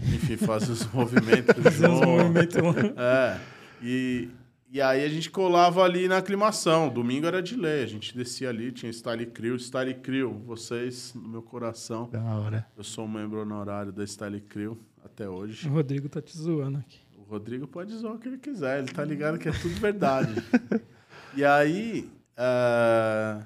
Enfim, 0.00 0.38
fazia 0.40 0.72
os 0.72 0.90
movimentos 0.90 1.54
Fazia 1.62 1.86
junto. 1.86 2.06
movimentos. 2.06 2.56
É. 2.96 3.38
E, 3.82 4.30
e 4.72 4.80
aí 4.80 5.04
a 5.04 5.08
gente 5.10 5.30
colava 5.30 5.82
ali 5.82 6.08
na 6.08 6.16
aclimação. 6.16 6.88
Domingo 6.88 7.26
era 7.26 7.42
de 7.42 7.56
lei. 7.56 7.82
A 7.82 7.86
gente 7.86 8.16
descia 8.16 8.48
ali, 8.48 8.72
tinha 8.72 8.90
Style 8.90 9.26
Crew. 9.26 9.56
Style 9.58 9.92
Crew, 9.96 10.32
vocês 10.46 11.12
no 11.14 11.28
meu 11.28 11.42
coração. 11.42 12.08
Da 12.10 12.22
hora. 12.22 12.66
Eu 12.74 12.82
sou 12.82 13.04
um 13.04 13.08
membro 13.08 13.42
honorário 13.42 13.92
da 13.92 14.02
Style 14.06 14.40
Crew 14.40 14.78
até 15.04 15.28
hoje. 15.28 15.68
O 15.68 15.72
Rodrigo 15.72 16.08
tá 16.08 16.22
te 16.22 16.34
zoando 16.34 16.78
aqui. 16.78 17.00
O 17.18 17.22
Rodrigo 17.30 17.66
pode 17.66 17.94
zoar 17.94 18.14
o 18.14 18.18
que 18.18 18.28
ele 18.28 18.38
quiser. 18.38 18.78
Ele 18.78 18.88
tá 18.88 19.04
ligado 19.04 19.38
que 19.38 19.50
é 19.50 19.52
tudo 19.52 19.74
verdade. 19.74 20.42
e 21.36 21.44
aí... 21.44 22.10
é, 22.34 23.42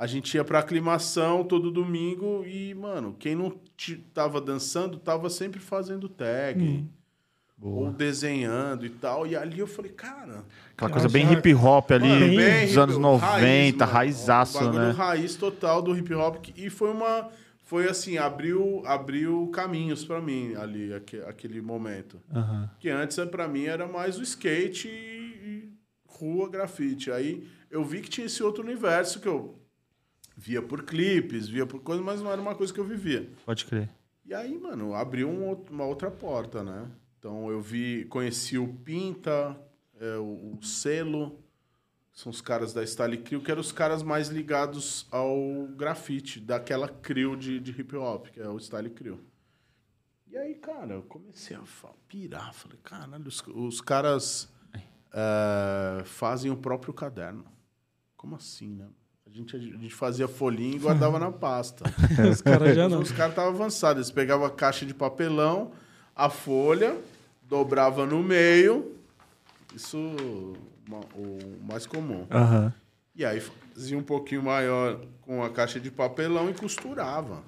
A 0.00 0.06
gente 0.06 0.34
ia 0.34 0.42
pra 0.42 0.60
aclimação 0.60 1.44
todo 1.44 1.70
domingo 1.70 2.42
e, 2.46 2.72
mano, 2.74 3.14
quem 3.18 3.34
não 3.34 3.52
tava 4.14 4.40
dançando 4.40 4.96
tava 4.98 5.28
sempre 5.28 5.60
fazendo 5.60 6.08
tag. 6.08 6.58
Ou 7.60 7.90
desenhando 7.92 8.86
e 8.86 8.88
tal. 8.88 9.26
E 9.26 9.36
ali 9.36 9.58
eu 9.58 9.66
falei, 9.66 9.92
cara, 9.92 10.42
Aquela 10.72 10.90
coisa 10.90 11.06
Já- 11.06 11.12
bem 11.12 11.30
hip 11.30 11.54
hop 11.54 11.90
ali, 11.90 12.08
Mano, 12.08 12.20
Bem 12.28 12.62
dos 12.62 12.70
hip- 12.72 12.78
anos 12.80 12.96
90, 12.96 13.84
mano. 13.84 13.92
raizaço, 13.98 14.72
né? 14.72 14.90
raiz 14.92 15.34
total 15.36 15.82
do 15.82 15.94
hip 15.94 16.14
hop. 16.14 16.46
E 16.56 16.70
foi 16.70 16.90
uma. 16.90 17.28
Foi 17.64 17.86
assim, 17.86 18.16
abriu, 18.16 18.82
abriu 18.86 19.48
caminhos 19.52 20.02
pra 20.04 20.20
mim 20.22 20.54
ali, 20.56 20.94
aque- 20.94 21.20
aquele 21.26 21.60
momento. 21.60 22.18
Que 22.78 22.88
antes, 22.88 23.18
pra 23.30 23.46
mim, 23.46 23.66
era 23.66 23.86
mais 23.86 24.18
o 24.18 24.22
skate 24.22 24.88
e, 24.88 24.90
e 24.90 25.68
rua 26.06 26.48
grafite. 26.48 27.12
Aí 27.12 27.46
eu 27.70 27.84
vi 27.84 28.00
que 28.00 28.08
tinha 28.08 28.26
esse 28.26 28.42
outro 28.42 28.64
universo 28.64 29.20
que 29.20 29.28
eu 29.28 29.59
via 30.40 30.62
por 30.62 30.82
clipes, 30.84 31.46
via 31.46 31.66
por 31.66 31.80
coisas, 31.80 32.04
mas 32.04 32.22
não 32.22 32.32
era 32.32 32.40
uma 32.40 32.54
coisa 32.54 32.72
que 32.72 32.80
eu 32.80 32.84
vivia. 32.84 33.30
Pode 33.44 33.66
crer. 33.66 33.90
E 34.24 34.32
aí, 34.32 34.58
mano, 34.58 34.94
abriu 34.94 35.28
um 35.28 35.52
uma 35.70 35.84
outra 35.84 36.10
porta, 36.10 36.64
né? 36.64 36.90
Então 37.18 37.50
eu 37.50 37.60
vi, 37.60 38.06
conheci 38.06 38.56
o 38.56 38.66
Pinta, 38.66 39.54
é, 40.00 40.16
o, 40.16 40.56
o 40.58 40.64
Selo, 40.64 41.38
são 42.10 42.30
os 42.30 42.40
caras 42.40 42.72
da 42.72 42.84
Style 42.86 43.18
Crew, 43.18 43.42
que 43.42 43.50
eram 43.50 43.60
os 43.60 43.70
caras 43.70 44.02
mais 44.02 44.28
ligados 44.28 45.06
ao 45.10 45.68
grafite, 45.76 46.40
daquela 46.40 46.88
crew 46.88 47.36
de, 47.36 47.60
de 47.60 47.78
hip 47.78 47.94
hop, 47.96 48.28
que 48.28 48.40
é 48.40 48.48
o 48.48 48.58
Style 48.58 48.90
Crew. 48.90 49.20
E 50.26 50.38
aí, 50.38 50.54
cara, 50.54 50.94
eu 50.94 51.02
comecei 51.02 51.56
a 51.56 51.62
pirar, 52.08 52.54
falei, 52.54 52.78
caralho, 52.82 53.26
os, 53.26 53.42
os 53.48 53.80
caras 53.80 54.50
é, 55.12 56.02
fazem 56.04 56.50
o 56.50 56.56
próprio 56.56 56.94
caderno. 56.94 57.44
Como 58.16 58.36
assim, 58.36 58.74
né? 58.74 58.88
A 59.30 59.36
gente, 59.36 59.56
a 59.56 59.58
gente 59.60 59.94
fazia 59.94 60.26
folhinha 60.26 60.74
e 60.74 60.78
guardava 60.78 61.18
na 61.18 61.30
pasta. 61.30 61.84
Os 62.28 62.42
caras 62.42 62.74
já 62.74 62.88
não. 62.88 63.00
Os 63.00 63.12
caras 63.12 63.30
estavam 63.32 63.52
avançados. 63.54 63.98
Eles 63.98 64.10
pegavam 64.10 64.44
a 64.44 64.50
caixa 64.50 64.84
de 64.84 64.92
papelão, 64.92 65.70
a 66.16 66.28
folha, 66.28 66.98
dobrava 67.42 68.04
no 68.04 68.22
meio. 68.22 68.96
Isso 69.74 69.96
o 71.14 71.38
mais 71.64 71.86
comum. 71.86 72.26
Aham. 72.30 72.72
E 73.14 73.24
aí 73.24 73.40
fazia 73.40 73.96
um 73.96 74.02
pouquinho 74.02 74.42
maior 74.42 75.00
com 75.22 75.44
a 75.44 75.50
caixa 75.50 75.78
de 75.78 75.90
papelão 75.90 76.50
e 76.50 76.54
costurava. 76.54 77.42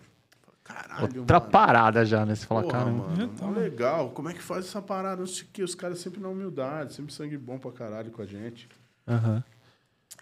Caralho, 0.62 1.21
Outra 1.21 1.40
mano. 1.40 1.51
parada 1.51 2.05
já, 2.05 2.25
né? 2.25 2.37
Você 2.37 2.47
fala, 2.47 2.64
caramba. 2.71 3.09
mano, 3.09 3.29
tá. 3.29 3.45
mó 3.45 3.53
legal. 3.53 4.11
Como 4.11 4.29
é 4.29 4.33
que 4.35 4.42
faz 4.42 4.66
essa 4.66 4.81
parada? 4.81 5.21
Não 5.21 5.27
sei 5.27 5.42
o 5.45 5.47
que. 5.53 5.62
Os 5.62 5.75
caras 5.75 5.99
sempre 5.99 6.21
na 6.21 6.29
humildade, 6.29 6.95
sempre 6.95 7.12
sangue 7.12 7.37
bom 7.37 7.59
pra 7.59 7.73
caralho 7.73 8.12
com 8.12 8.23
a 8.23 8.27
gente. 8.27 8.68
Aham. 9.09 9.42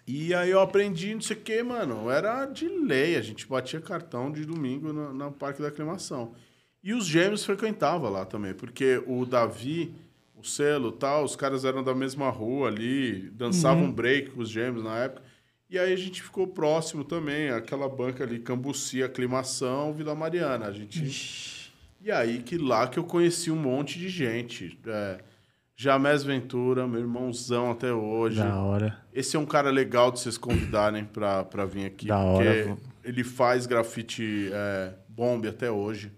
E 0.05 0.33
aí 0.33 0.49
eu 0.49 0.59
aprendi, 0.59 1.13
não 1.13 1.21
sei 1.21 1.35
o 1.35 1.39
que, 1.39 1.63
mano. 1.63 2.09
Era 2.09 2.45
de 2.45 2.67
lei. 2.67 3.15
A 3.15 3.21
gente 3.21 3.47
batia 3.47 3.79
cartão 3.79 4.31
de 4.31 4.45
domingo 4.45 4.91
no, 4.91 5.13
no 5.13 5.31
Parque 5.31 5.61
da 5.61 5.67
Aclimação. 5.67 6.33
E 6.83 6.93
os 6.93 7.05
gêmeos 7.05 7.45
frequentavam 7.45 8.09
lá 8.09 8.25
também, 8.25 8.53
porque 8.53 9.03
o 9.05 9.25
Davi, 9.25 9.93
o 10.35 10.43
selo 10.43 10.89
e 10.89 10.99
tal, 10.99 11.23
os 11.23 11.35
caras 11.35 11.63
eram 11.63 11.83
da 11.83 11.93
mesma 11.93 12.29
rua 12.29 12.69
ali, 12.69 13.29
dançavam 13.31 13.91
break 13.91 14.31
com 14.31 14.41
os 14.41 14.49
gêmeos 14.49 14.83
na 14.83 14.97
época. 14.97 15.21
E 15.69 15.77
aí 15.77 15.93
a 15.93 15.95
gente 15.95 16.21
ficou 16.21 16.47
próximo 16.47 17.03
também, 17.03 17.49
aquela 17.49 17.87
banca 17.87 18.23
ali, 18.23 18.39
Cambuci, 18.39 19.03
Aclimação, 19.03 19.93
Vila 19.93 20.15
Mariana. 20.15 20.65
A 20.65 20.71
gente. 20.73 21.71
E 22.01 22.11
aí 22.11 22.41
que 22.41 22.57
lá 22.57 22.87
que 22.87 22.97
eu 22.97 23.03
conheci 23.03 23.51
um 23.51 23.55
monte 23.55 23.99
de 23.99 24.09
gente. 24.09 24.77
É, 24.85 25.19
Jamés 25.75 26.23
Ventura, 26.23 26.87
meu 26.87 26.99
irmãozão 26.99 27.71
até 27.71 27.93
hoje. 27.93 28.37
Da 28.37 28.59
hora. 28.59 29.00
Esse 29.13 29.35
é 29.35 29.39
um 29.39 29.45
cara 29.45 29.69
legal 29.69 30.11
de 30.11 30.19
vocês 30.19 30.37
convidarem 30.37 31.05
pra, 31.05 31.43
pra 31.43 31.65
vir 31.65 31.85
aqui. 31.85 32.07
Da 32.07 32.19
hora. 32.19 32.65
Porque 32.65 32.83
ele 33.03 33.23
faz 33.23 33.65
grafite 33.65 34.49
é, 34.51 34.93
bombe 35.07 35.47
até 35.47 35.69
hoje. 35.69 36.11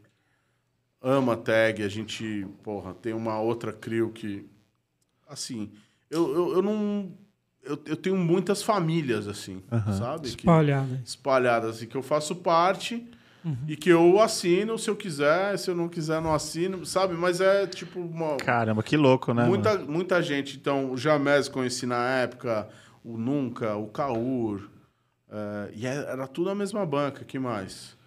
Ama 1.01 1.35
tag. 1.35 1.83
A 1.83 1.89
gente, 1.89 2.47
porra, 2.63 2.93
tem 2.93 3.13
uma 3.13 3.39
outra 3.39 3.73
crew 3.73 4.11
que... 4.11 4.47
Assim, 5.27 5.71
eu, 6.09 6.33
eu, 6.33 6.53
eu 6.55 6.61
não... 6.61 7.11
Eu, 7.63 7.79
eu 7.85 7.95
tenho 7.95 8.17
muitas 8.17 8.61
famílias, 8.61 9.25
assim, 9.25 9.63
sabe? 9.97 10.27
Espalhado. 10.27 10.99
espalhadas, 11.05 11.77
assim, 11.77 11.87
que 11.87 11.95
eu 11.95 12.03
faço 12.03 12.35
parte 12.35 13.09
Uhum. 13.45 13.57
e 13.67 13.75
que 13.75 13.89
eu 13.89 14.19
assino 14.21 14.77
se 14.79 14.89
eu 14.89 14.95
quiser, 14.95 15.57
se 15.59 15.69
eu 15.69 15.75
não 15.75 15.89
quiser, 15.89 16.21
não 16.21 16.33
assino, 16.33 16.85
sabe? 16.85 17.13
Mas 17.13 17.41
é 17.41 17.67
tipo 17.67 17.99
uma, 17.99 18.37
Caramba, 18.37 18.81
que 18.81 18.95
louco, 18.95 19.33
né? 19.33 19.45
muita, 19.45 19.73
mano? 19.77 19.91
muita 19.91 20.21
gente. 20.21 20.55
Então, 20.57 20.91
o 20.91 20.97
Jamés 20.97 21.49
conheci 21.49 21.85
na 21.85 22.03
época, 22.19 22.69
o 23.03 23.17
Nunca, 23.17 23.75
o 23.75 23.87
Caur. 23.87 24.69
eh, 25.29 25.71
e 25.73 25.85
era 25.85 26.25
tudo 26.27 26.49
a 26.51 26.55
mesma 26.55 26.85
banca, 26.85 27.25
que 27.25 27.37
mais? 27.37 27.97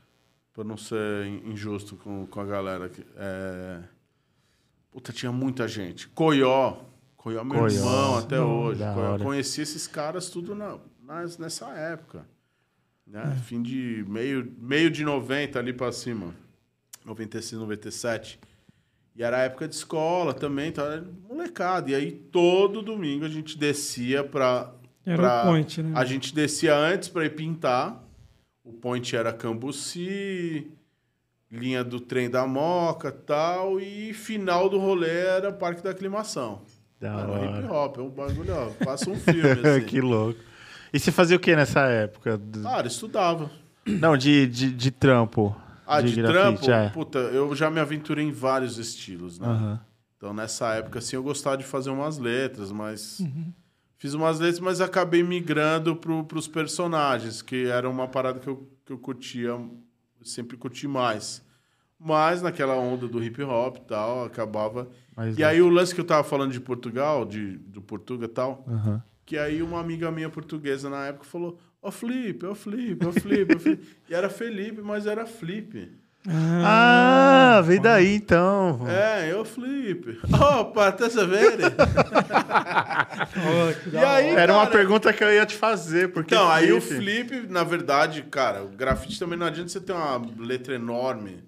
Pra 0.55 0.65
não 0.65 0.77
ser 0.79 1.27
in- 1.27 1.51
injusto 1.53 1.97
com, 1.97 2.27
com 2.27 2.41
a 2.41 2.45
galera. 2.47 2.91
eh, 3.17 3.81
Puta, 4.91 5.13
tinha 5.13 5.31
muita 5.31 5.69
gente. 5.69 6.09
Coió. 6.09 6.77
Coió, 7.17 7.45
meu 7.45 7.59
Coió. 7.59 7.69
irmão 7.75 8.17
até 8.19 8.37
Não, 8.39 8.61
hoje. 8.63 8.81
Conheci 9.23 9.61
esses 9.61 9.87
caras 9.87 10.31
tudo 10.31 10.55
na, 10.55 10.79
nas- 11.05 11.37
nessa 11.37 11.67
época. 11.71 12.25
Né? 13.07 13.35
É. 13.37 13.41
Fim 13.43 13.63
de 13.63 14.05
meio, 14.09 14.53
meio 14.59 14.91
de 14.91 15.05
90 15.05 15.59
ali 15.59 15.73
pra 15.73 15.93
cima. 15.93 16.35
96, 17.05 17.61
97. 17.61 18.39
E 19.15 19.23
era 19.23 19.39
a 19.39 19.41
época 19.43 19.67
de 19.69 19.75
escola 19.75 20.35
também, 20.35 20.69
então 20.69 20.85
era 20.85 21.05
molecada. 21.29 21.91
E 21.91 21.95
aí 21.95 22.11
todo 22.13 22.83
domingo 22.83 23.25
a 23.25 23.29
gente 23.29 23.57
descia 23.57 24.23
pra. 24.25 24.73
Era 25.05 25.17
pra- 25.17 25.43
o 25.43 25.47
point, 25.47 25.83
né? 25.83 25.93
A 25.95 26.05
gente 26.05 26.35
descia 26.35 26.77
antes 26.77 27.09
pra 27.09 27.25
ir 27.25 27.35
pintar. 27.35 28.03
O 28.65 28.73
point 28.73 29.15
era 29.15 29.33
Cambuci, 29.33 30.67
linha 31.51 31.85
do 31.85 32.01
trem 32.01 32.29
da 32.29 32.45
Moca 32.47 33.13
tal. 33.13 33.81
E 33.81 34.13
final 34.13 34.69
do 34.69 34.79
rolê 34.79 35.09
era 35.09 35.53
Parque 35.53 35.83
da 35.83 35.91
Aclimação. 35.91 36.63
Da 36.99 37.13
hip 37.15 37.31
hora. 37.31 37.73
hop, 37.73 37.99
é 37.99 38.01
um 38.03 38.09
bagulho, 38.11 38.53
ó, 38.55 38.71
passa 38.85 39.09
um 39.11 39.17
filme 39.17 39.41
assim. 39.69 39.85
que 39.87 40.01
louco. 40.01 40.41
E 40.93 40.99
você 40.99 41.11
fazia 41.13 41.37
o 41.37 41.41
que 41.41 41.55
nessa 41.55 41.81
época? 41.81 42.41
Cara, 42.63 42.87
estudava. 42.87 43.51
Não, 43.87 44.17
de, 44.17 44.47
de, 44.47 44.73
de 44.73 44.91
trampo. 44.91 45.55
Ah, 45.87 46.01
de, 46.01 46.17
grafite, 46.17 46.61
trampo? 46.61 46.71
é. 46.71 46.89
Puta, 46.91 47.19
eu 47.19 47.55
já 47.55 47.71
me 47.71 47.79
aventurei 47.81 48.25
em 48.25 48.33
vários 48.33 48.79
estilos, 48.79 49.39
né? 49.39 49.47
Aham. 49.47 49.81
Então, 50.17 50.33
nessa 50.33 50.75
época, 50.75 50.99
assim, 50.99 51.15
eu 51.15 51.23
gostava 51.23 51.59
de 51.59 51.65
fazer 51.65 51.91
umas 51.91 52.19
letras, 52.19 52.73
mas 52.73 53.21
Fiz 53.99 54.13
umas 54.13 54.39
letras, 54.39 54.61
mas 54.61 54.81
acabei 54.81 55.23
migrando 55.23 55.97
pro, 55.97 56.23
pros 56.25 56.47
personagens, 56.47 57.41
que 57.41 57.67
era 57.67 57.89
uma 57.89 58.07
parada 58.07 58.39
que 58.39 58.47
eu, 58.47 58.69
que 58.85 58.93
eu 58.93 58.99
curtia, 58.99 59.59
sempre 60.23 60.57
curti 60.57 60.87
mais. 60.87 61.43
Mas 61.99 62.43
naquela 62.43 62.77
onda 62.77 63.09
do 63.09 63.25
hip 63.25 63.43
hop 63.43 63.79
e 63.79 63.81
tal, 63.81 64.27
acabava. 64.27 64.87
Mas 65.17 65.39
e 65.39 65.43
aí 65.43 65.63
o 65.63 65.71
lance 65.71 65.95
que 65.95 66.01
eu 66.01 66.05
tava 66.05 66.23
falando 66.23 66.53
de 66.53 66.61
Portugal, 66.61 67.25
de, 67.25 67.57
do 67.57 67.81
Portuga 67.81 68.27
e 68.27 68.29
tal, 68.29 68.65
Aham. 68.69 69.03
Que 69.27 69.37
aí 69.37 69.61
uma 69.63 69.81
amiga 69.81 70.11
minha 70.11 70.31
portuguesa 70.31 70.89
na 70.89 71.07
época 71.09 71.25
falou: 71.27 71.59
Ó, 71.83 71.91
Felipe, 71.91 72.47
ó, 72.47 72.55
Felipe, 72.55 73.05
ó, 73.07 73.13
Felipe. 73.13 73.79
E 74.09 74.15
era 74.15 74.31
Felipe, 74.31 74.81
mas 74.81 75.07
era 75.07 75.27
Felipe. 75.27 75.91
Ah, 76.29 77.63
veio 77.65 77.81
daí 77.81 78.17
então. 78.17 78.81
É, 78.89 79.31
eu 79.31 79.45
Felipe. 79.45 80.19
Opa? 80.59 80.91
Olha, 83.49 83.75
que 83.75 83.91
da 83.91 84.01
E 84.01 84.05
aí. 84.05 84.29
Era 84.31 84.53
uma 84.53 84.65
cara, 84.67 84.77
pergunta 84.77 85.13
que 85.13 85.23
eu 85.23 85.33
ia 85.33 85.47
te 85.47 85.55
fazer, 85.55 86.13
porque 86.13 86.35
Então, 86.35 86.51
aí 86.51 86.73
o 86.73 86.81
Felipe- 86.81 87.29
Felipe, 87.29 87.53
na 87.53 87.63
verdade, 87.65 88.23
cara, 88.23 88.65
o 88.65 88.69
grafite 88.69 89.19
também 89.19 89.39
não 89.39 89.47
adianta 89.47 89.69
você 89.69 89.81
ter 89.81 89.93
uma 89.93 90.21
letra 90.39 90.75
enorme. 90.75 91.45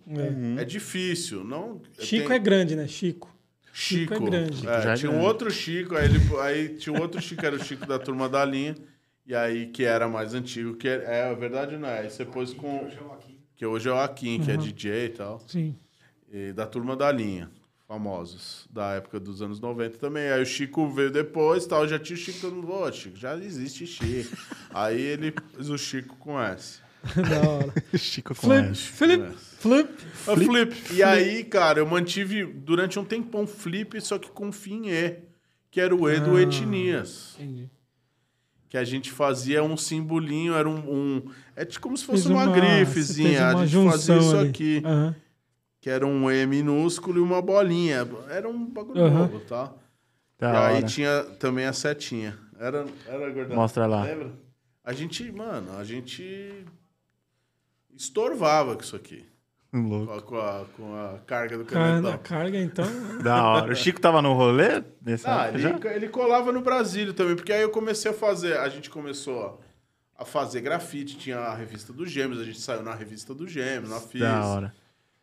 É. 0.57 0.63
É 0.63 0.65
difícil. 0.65 1.43
Não, 1.45 1.81
Chico 1.99 2.29
tem- 2.29 2.37
é 2.37 2.39
grande, 2.39 2.77
né? 2.77 2.87
Chico. 2.87 3.35
Chico. 3.79 4.15
Chico 4.15 4.15
é 4.15 4.31
grande. 4.31 4.69
É, 4.69 4.83
Já 4.83 4.93
é 4.93 4.95
tinha 4.95 5.13
um 5.13 5.21
outro 5.21 5.51
Chico, 5.53 5.95
aí, 5.95 6.07
ele, 6.07 6.19
aí 6.41 6.69
tinha 6.71 6.93
um 6.93 7.01
outro 7.01 7.21
Chico, 7.23 7.47
era 7.47 7.55
o 7.55 7.63
Chico 7.63 7.87
da 7.87 7.97
turma 7.97 8.29
da 8.29 8.45
linha. 8.45 8.75
E 9.25 9.35
aí, 9.35 9.67
que 9.67 9.85
era 9.85 10.09
mais 10.09 10.35
antigo, 10.35 10.75
que 10.75 10.89
é, 10.89 11.05
é 11.05 11.31
a 11.31 11.35
verdade 11.35 11.77
não 11.77 11.89
é. 11.89 12.01
Aí 12.01 12.11
você 12.11 12.25
pôs 12.25 12.53
com. 12.53 12.89
Que 13.55 13.65
hoje 13.65 13.89
é 13.89 13.93
o 13.93 13.99
Akin, 13.99 14.41
que 14.41 14.51
é 14.51 14.57
DJ 14.57 15.05
e 15.05 15.09
tal. 15.11 15.39
Sim. 15.47 15.77
E 16.31 16.53
da 16.53 16.67
turma 16.67 16.97
da 16.97 17.13
linha, 17.13 17.51
famosos, 17.87 18.67
da 18.71 18.95
época 18.95 19.21
dos 19.21 19.41
anos 19.43 19.61
90 19.61 19.99
também. 19.99 20.29
Aí 20.29 20.43
o 20.43 20.47
Chico 20.47 20.89
veio 20.89 21.11
depois 21.11 21.65
tal, 21.65 21.87
já 21.87 21.99
tinha 21.99 22.17
o 22.17 22.19
Chico, 22.19 22.41
todo 22.41 22.57
mundo, 22.57 22.73
ô, 22.73 22.91
Chico, 22.91 23.17
já 23.17 23.37
existe 23.37 23.87
Chico. 23.87 24.37
Aí 24.75 25.01
ele 25.01 25.31
pôs 25.31 25.71
o 25.71 25.79
Chico 25.79 26.17
com 26.17 26.41
S. 26.41 26.81
da 27.17 27.49
hora. 27.49 27.73
Chico 27.97 28.35
com 28.35 28.49
Flip, 28.49 28.71
S. 28.71 28.83
flip, 28.89 29.23
É. 29.23 29.31
flip. 29.33 29.89
É 30.27 30.37
flip. 30.37 30.95
E 30.95 31.03
aí, 31.03 31.45
cara, 31.45 31.79
eu 31.81 31.87
mantive 31.87 32.45
durante 32.45 32.99
um 32.99 33.05
tempão 33.05 33.47
flip, 33.47 34.01
só 34.01 34.19
que 34.19 34.31
com 34.31 34.51
fim 34.53 34.89
E, 34.89 35.17
que 35.71 35.81
era 35.81 35.95
o 35.95 36.09
E 36.09 36.19
do 36.21 36.37
Ah. 36.37 36.43
Etnias. 36.43 37.35
Entendi. 37.39 37.71
Que 38.69 38.77
a 38.77 38.85
gente 38.85 39.11
fazia 39.11 39.63
um 39.63 39.77
simbolinho, 39.77 40.55
era 40.55 40.69
um. 40.69 40.77
um- 40.77 41.31
é 41.57 41.65
tipo 41.65 41.81
como 41.85 41.97
se 41.97 42.05
fosse 42.05 42.25
Fez 42.25 42.31
uma, 42.35 42.53
fez 42.53 42.57
grifezinha. 42.65 43.51
uma 43.51 43.63
A 43.63 43.67
gente 43.67 43.91
fazia 43.91 44.17
isso 44.19 44.37
ali. 44.37 44.49
aqui. 44.51 44.83
Aham. 44.85 45.17
Que 45.81 45.89
era 45.91 46.05
um 46.07 46.31
E 46.31 46.45
minúsculo 46.45 47.19
e 47.19 47.23
uma 47.23 47.41
bolinha. 47.41 48.07
Era 48.29 48.49
um 48.49 48.67
bagulho 48.67 49.01
Aham. 49.05 49.19
novo, 49.21 49.41
tá? 49.41 49.73
Da 50.39 50.53
e 50.53 50.57
aí 50.57 50.75
hora. 50.77 50.87
tinha 50.87 51.23
também 51.39 51.65
a 51.65 51.73
setinha. 51.73 52.37
Era, 52.61 52.85
era 53.07 53.31
gordão. 53.31 53.57
Mostra 53.57 53.87
lá. 53.87 54.03
Lembra? 54.03 54.33
A 54.85 54.93
gente, 54.93 55.31
mano, 55.33 55.77
a 55.79 55.85
gente 55.85 56.65
estorvava 57.99 58.75
com 58.77 58.83
isso 58.83 58.97
aqui. 58.97 59.27
Louco. 59.75 60.23
Com 60.23 60.39
a, 60.41 60.65
com 60.77 60.95
a, 60.97 61.19
carga 61.27 61.59
do 61.59 61.65
canetão. 61.67 62.11
na 62.13 62.17
carga, 62.19 62.59
então. 62.59 62.87
Da 63.23 63.45
hora. 63.47 63.73
O 63.73 63.77
Chico 63.77 64.01
tava 64.01 64.23
no 64.23 64.33
rolê 64.33 64.83
nessa 65.03 65.43
Ah, 65.43 65.49
ele, 65.51 65.59
já? 65.59 65.79
ele 65.95 66.09
colava 66.09 66.51
no 66.53 66.61
Brasília 66.63 67.13
também, 67.13 67.37
porque 67.37 67.53
aí 67.53 67.61
eu 67.63 67.71
comecei 67.71 68.11
a 68.11 68.15
fazer, 68.15 68.57
a 68.57 68.69
gente 68.71 68.89
começou 68.89 69.61
a 70.17 70.25
fazer 70.25 70.63
grafite, 70.63 71.17
tinha 71.19 71.39
a 71.39 71.55
revista 71.55 71.93
dos 71.93 72.11
Gêmeos, 72.11 72.41
a 72.41 72.45
gente 72.45 72.61
saiu 72.61 72.83
na 72.83 72.95
revista 72.95 73.35
dos 73.35 73.53
Gêmeos, 73.53 73.91
na 73.91 74.01
FIS. 74.01 74.21
Da 74.21 74.47
hora. 74.47 74.75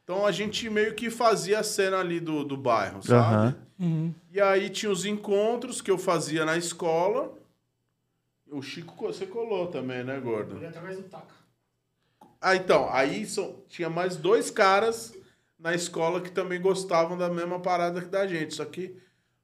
Então 0.04 0.24
a 0.26 0.32
gente 0.32 0.70
meio 0.70 0.94
que 0.94 1.10
fazia 1.10 1.60
a 1.60 1.64
cena 1.64 1.98
ali 1.98 2.20
do, 2.20 2.44
do 2.44 2.56
bairro, 2.56 3.02
sabe? 3.02 3.36
Aham. 3.36 3.56
Uhum. 3.80 4.14
E 4.32 4.40
aí 4.40 4.70
tinha 4.70 4.92
os 4.92 5.04
encontros 5.06 5.82
que 5.82 5.90
eu 5.90 5.98
fazia 5.98 6.46
na 6.46 6.56
escola. 6.56 7.34
O 8.52 8.62
Chico, 8.62 8.94
co- 8.96 9.08
você 9.08 9.26
colou 9.26 9.68
também, 9.68 10.04
né, 10.04 10.20
gordo? 10.20 10.64
através 10.66 10.98
do 10.98 11.04
taca. 11.04 11.34
Ah, 12.42 12.56
então, 12.56 12.90
aí 12.92 13.26
são, 13.26 13.64
tinha 13.68 13.90
mais 13.90 14.16
dois 14.16 14.52
caras 14.52 15.14
na 15.58 15.74
escola 15.74 16.22
que 16.22 16.32
também 16.32 16.62
gostavam 16.62 17.18
da 17.18 17.30
mesma 17.30 17.60
parada 17.60 18.02
que 18.02 18.08
da 18.08 18.28
gente. 18.28 18.54
Só 18.54 18.66
que 18.66 18.96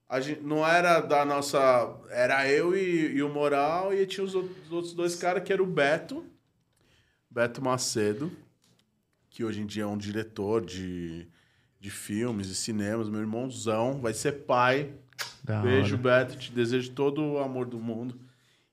a 0.08 0.20
gente, 0.20 0.42
não 0.42 0.68
era 0.68 1.00
da 1.00 1.26
nossa. 1.26 1.60
Era 2.10 2.48
eu 2.50 2.76
e, 2.76 3.16
e 3.16 3.24
o 3.24 3.30
Moral, 3.30 3.94
e 3.94 4.06
tinha 4.06 4.24
os 4.24 4.36
outros, 4.36 4.58
os 4.66 4.72
outros 4.72 4.94
dois 4.94 5.16
caras, 5.16 5.44
que 5.44 5.54
era 5.54 5.64
o 5.64 5.66
Beto, 5.66 6.26
Beto 7.30 7.62
Macedo, 7.62 8.32
que 9.30 9.44
hoje 9.44 9.62
em 9.62 9.66
dia 9.66 9.84
é 9.84 9.88
um 9.88 9.98
diretor 9.98 10.66
de, 10.66 11.28
de 11.80 11.90
filmes 11.90 12.50
e 12.50 12.56
cinemas, 12.56 13.08
meu 13.08 13.22
irmãozão, 13.22 14.02
vai 14.02 14.14
ser 14.14 14.44
pai. 14.44 14.94
Da 15.44 15.62
Beijo, 15.62 15.96
hora. 15.96 16.26
Beto. 16.26 16.38
Te 16.38 16.52
desejo 16.52 16.92
todo 16.92 17.24
o 17.24 17.40
amor 17.40 17.66
do 17.66 17.80
mundo. 17.80 18.20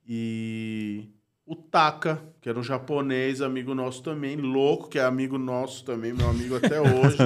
E 0.06 1.08
o 1.48 1.56
Taka, 1.56 2.22
que 2.42 2.48
era 2.48 2.58
um 2.58 2.62
japonês, 2.62 3.40
amigo 3.40 3.74
nosso 3.74 4.02
também, 4.02 4.36
louco, 4.36 4.86
que 4.86 4.98
é 4.98 5.02
amigo 5.02 5.38
nosso 5.38 5.82
também, 5.82 6.12
meu 6.12 6.28
amigo 6.28 6.56
até 6.56 6.78
hoje. 6.78 7.16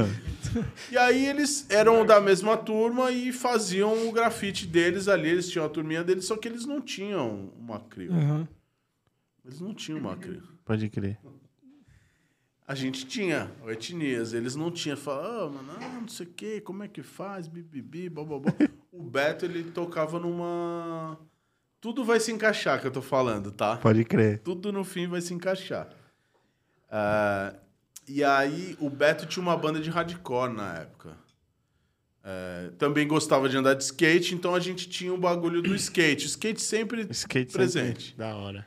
e 0.92 0.96
aí 0.96 1.26
eles 1.26 1.68
eram 1.68 2.06
da 2.06 2.20
mesma 2.20 2.56
turma 2.56 3.10
e 3.10 3.32
faziam 3.32 4.08
o 4.08 4.12
grafite 4.12 4.64
deles 4.64 5.08
ali. 5.08 5.28
Eles 5.28 5.50
tinham 5.50 5.66
a 5.66 5.68
turminha 5.68 6.04
deles, 6.04 6.24
só 6.24 6.36
que 6.36 6.46
eles 6.46 6.64
não 6.64 6.80
tinham 6.80 7.52
uma 7.58 7.80
crio. 7.80 8.12
Aham. 8.12 8.48
Eles 9.44 9.60
não 9.60 9.74
tinham 9.74 9.98
uma 9.98 10.16
crio. 10.16 10.42
Pode 10.64 10.88
crer. 10.88 11.18
A 12.64 12.76
gente 12.76 13.04
tinha, 13.04 13.50
o 13.64 13.70
etnias, 13.72 14.32
eles 14.32 14.54
não 14.54 14.70
tinham. 14.70 14.96
Falavam, 14.96 15.58
ah, 15.58 15.62
mano, 15.62 15.72
ah, 15.80 16.00
não 16.00 16.08
sei 16.08 16.26
o 16.26 16.30
quê, 16.30 16.60
como 16.60 16.84
é 16.84 16.88
que 16.88 17.02
faz, 17.02 17.48
bibibi, 17.48 18.08
bababó. 18.08 18.50
o 18.92 19.02
Beto, 19.02 19.44
ele 19.44 19.64
tocava 19.64 20.20
numa... 20.20 21.18
Tudo 21.82 22.04
vai 22.04 22.20
se 22.20 22.30
encaixar 22.30 22.80
que 22.80 22.86
eu 22.86 22.92
tô 22.92 23.02
falando, 23.02 23.50
tá? 23.50 23.76
Pode 23.76 24.04
crer. 24.04 24.38
Tudo 24.38 24.72
no 24.72 24.84
fim 24.84 25.08
vai 25.08 25.20
se 25.20 25.34
encaixar. 25.34 25.88
Ah, 26.88 27.52
e 28.06 28.22
aí, 28.22 28.76
o 28.78 28.88
Beto 28.88 29.26
tinha 29.26 29.42
uma 29.42 29.56
banda 29.56 29.80
de 29.80 29.90
hardcore 29.90 30.52
na 30.52 30.78
época. 30.78 31.18
É, 32.22 32.70
também 32.78 33.04
gostava 33.08 33.48
de 33.48 33.56
andar 33.56 33.74
de 33.74 33.82
skate, 33.82 34.32
então 34.32 34.54
a 34.54 34.60
gente 34.60 34.88
tinha 34.88 35.12
um 35.12 35.18
bagulho 35.18 35.60
do 35.60 35.74
skate. 35.74 36.24
O 36.24 36.28
skate 36.28 36.62
sempre 36.62 37.08
Skate 37.10 37.52
presente. 37.52 38.02
sempre. 38.10 38.16
Da 38.16 38.36
hora. 38.36 38.64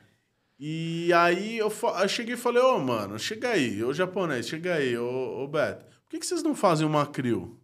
E 0.60 1.14
aí 1.14 1.58
eu, 1.58 1.72
eu 2.02 2.10
cheguei 2.10 2.34
e 2.34 2.38
falei, 2.38 2.62
ô, 2.62 2.78
mano, 2.80 3.18
chega 3.18 3.52
aí, 3.52 3.82
ô 3.82 3.94
japonês, 3.94 4.46
chega 4.46 4.74
aí, 4.74 4.98
ô, 4.98 5.42
ô 5.42 5.48
Beto, 5.48 5.86
por 5.86 6.10
que, 6.10 6.20
que 6.20 6.26
vocês 6.26 6.44
não 6.44 6.54
fazem 6.54 6.86
uma 6.86 7.08
crio? 7.08 7.58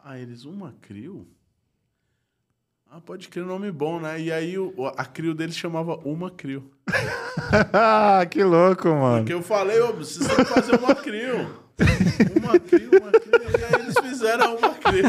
Ah, 0.00 0.18
eles, 0.18 0.44
uma 0.44 0.72
crio? 0.80 1.28
Ah, 2.94 3.00
pode 3.00 3.28
crer, 3.30 3.46
nome 3.46 3.70
bom, 3.72 3.98
né? 3.98 4.20
E 4.20 4.30
aí 4.30 4.58
o, 4.58 4.74
a 4.98 5.04
crio 5.06 5.32
deles 5.32 5.56
chamava 5.56 5.96
Uma 6.04 6.30
Crio. 6.30 6.70
que 8.30 8.44
louco, 8.44 8.86
mano. 8.88 9.18
Porque 9.20 9.32
eu 9.32 9.40
falei, 9.42 9.80
ô, 9.80 9.94
vocês 9.94 10.26
têm 10.26 10.36
que 10.36 10.44
fazer 10.44 10.78
uma 10.78 10.94
crio. 10.94 11.56
Uma 12.36 12.60
crio, 12.60 12.90
uma 13.00 13.10
crio. 13.12 13.58
E 13.58 13.64
aí 13.64 13.80
eles 13.82 13.94
fizeram 13.98 14.56
uma 14.56 14.74
crio. 14.74 15.04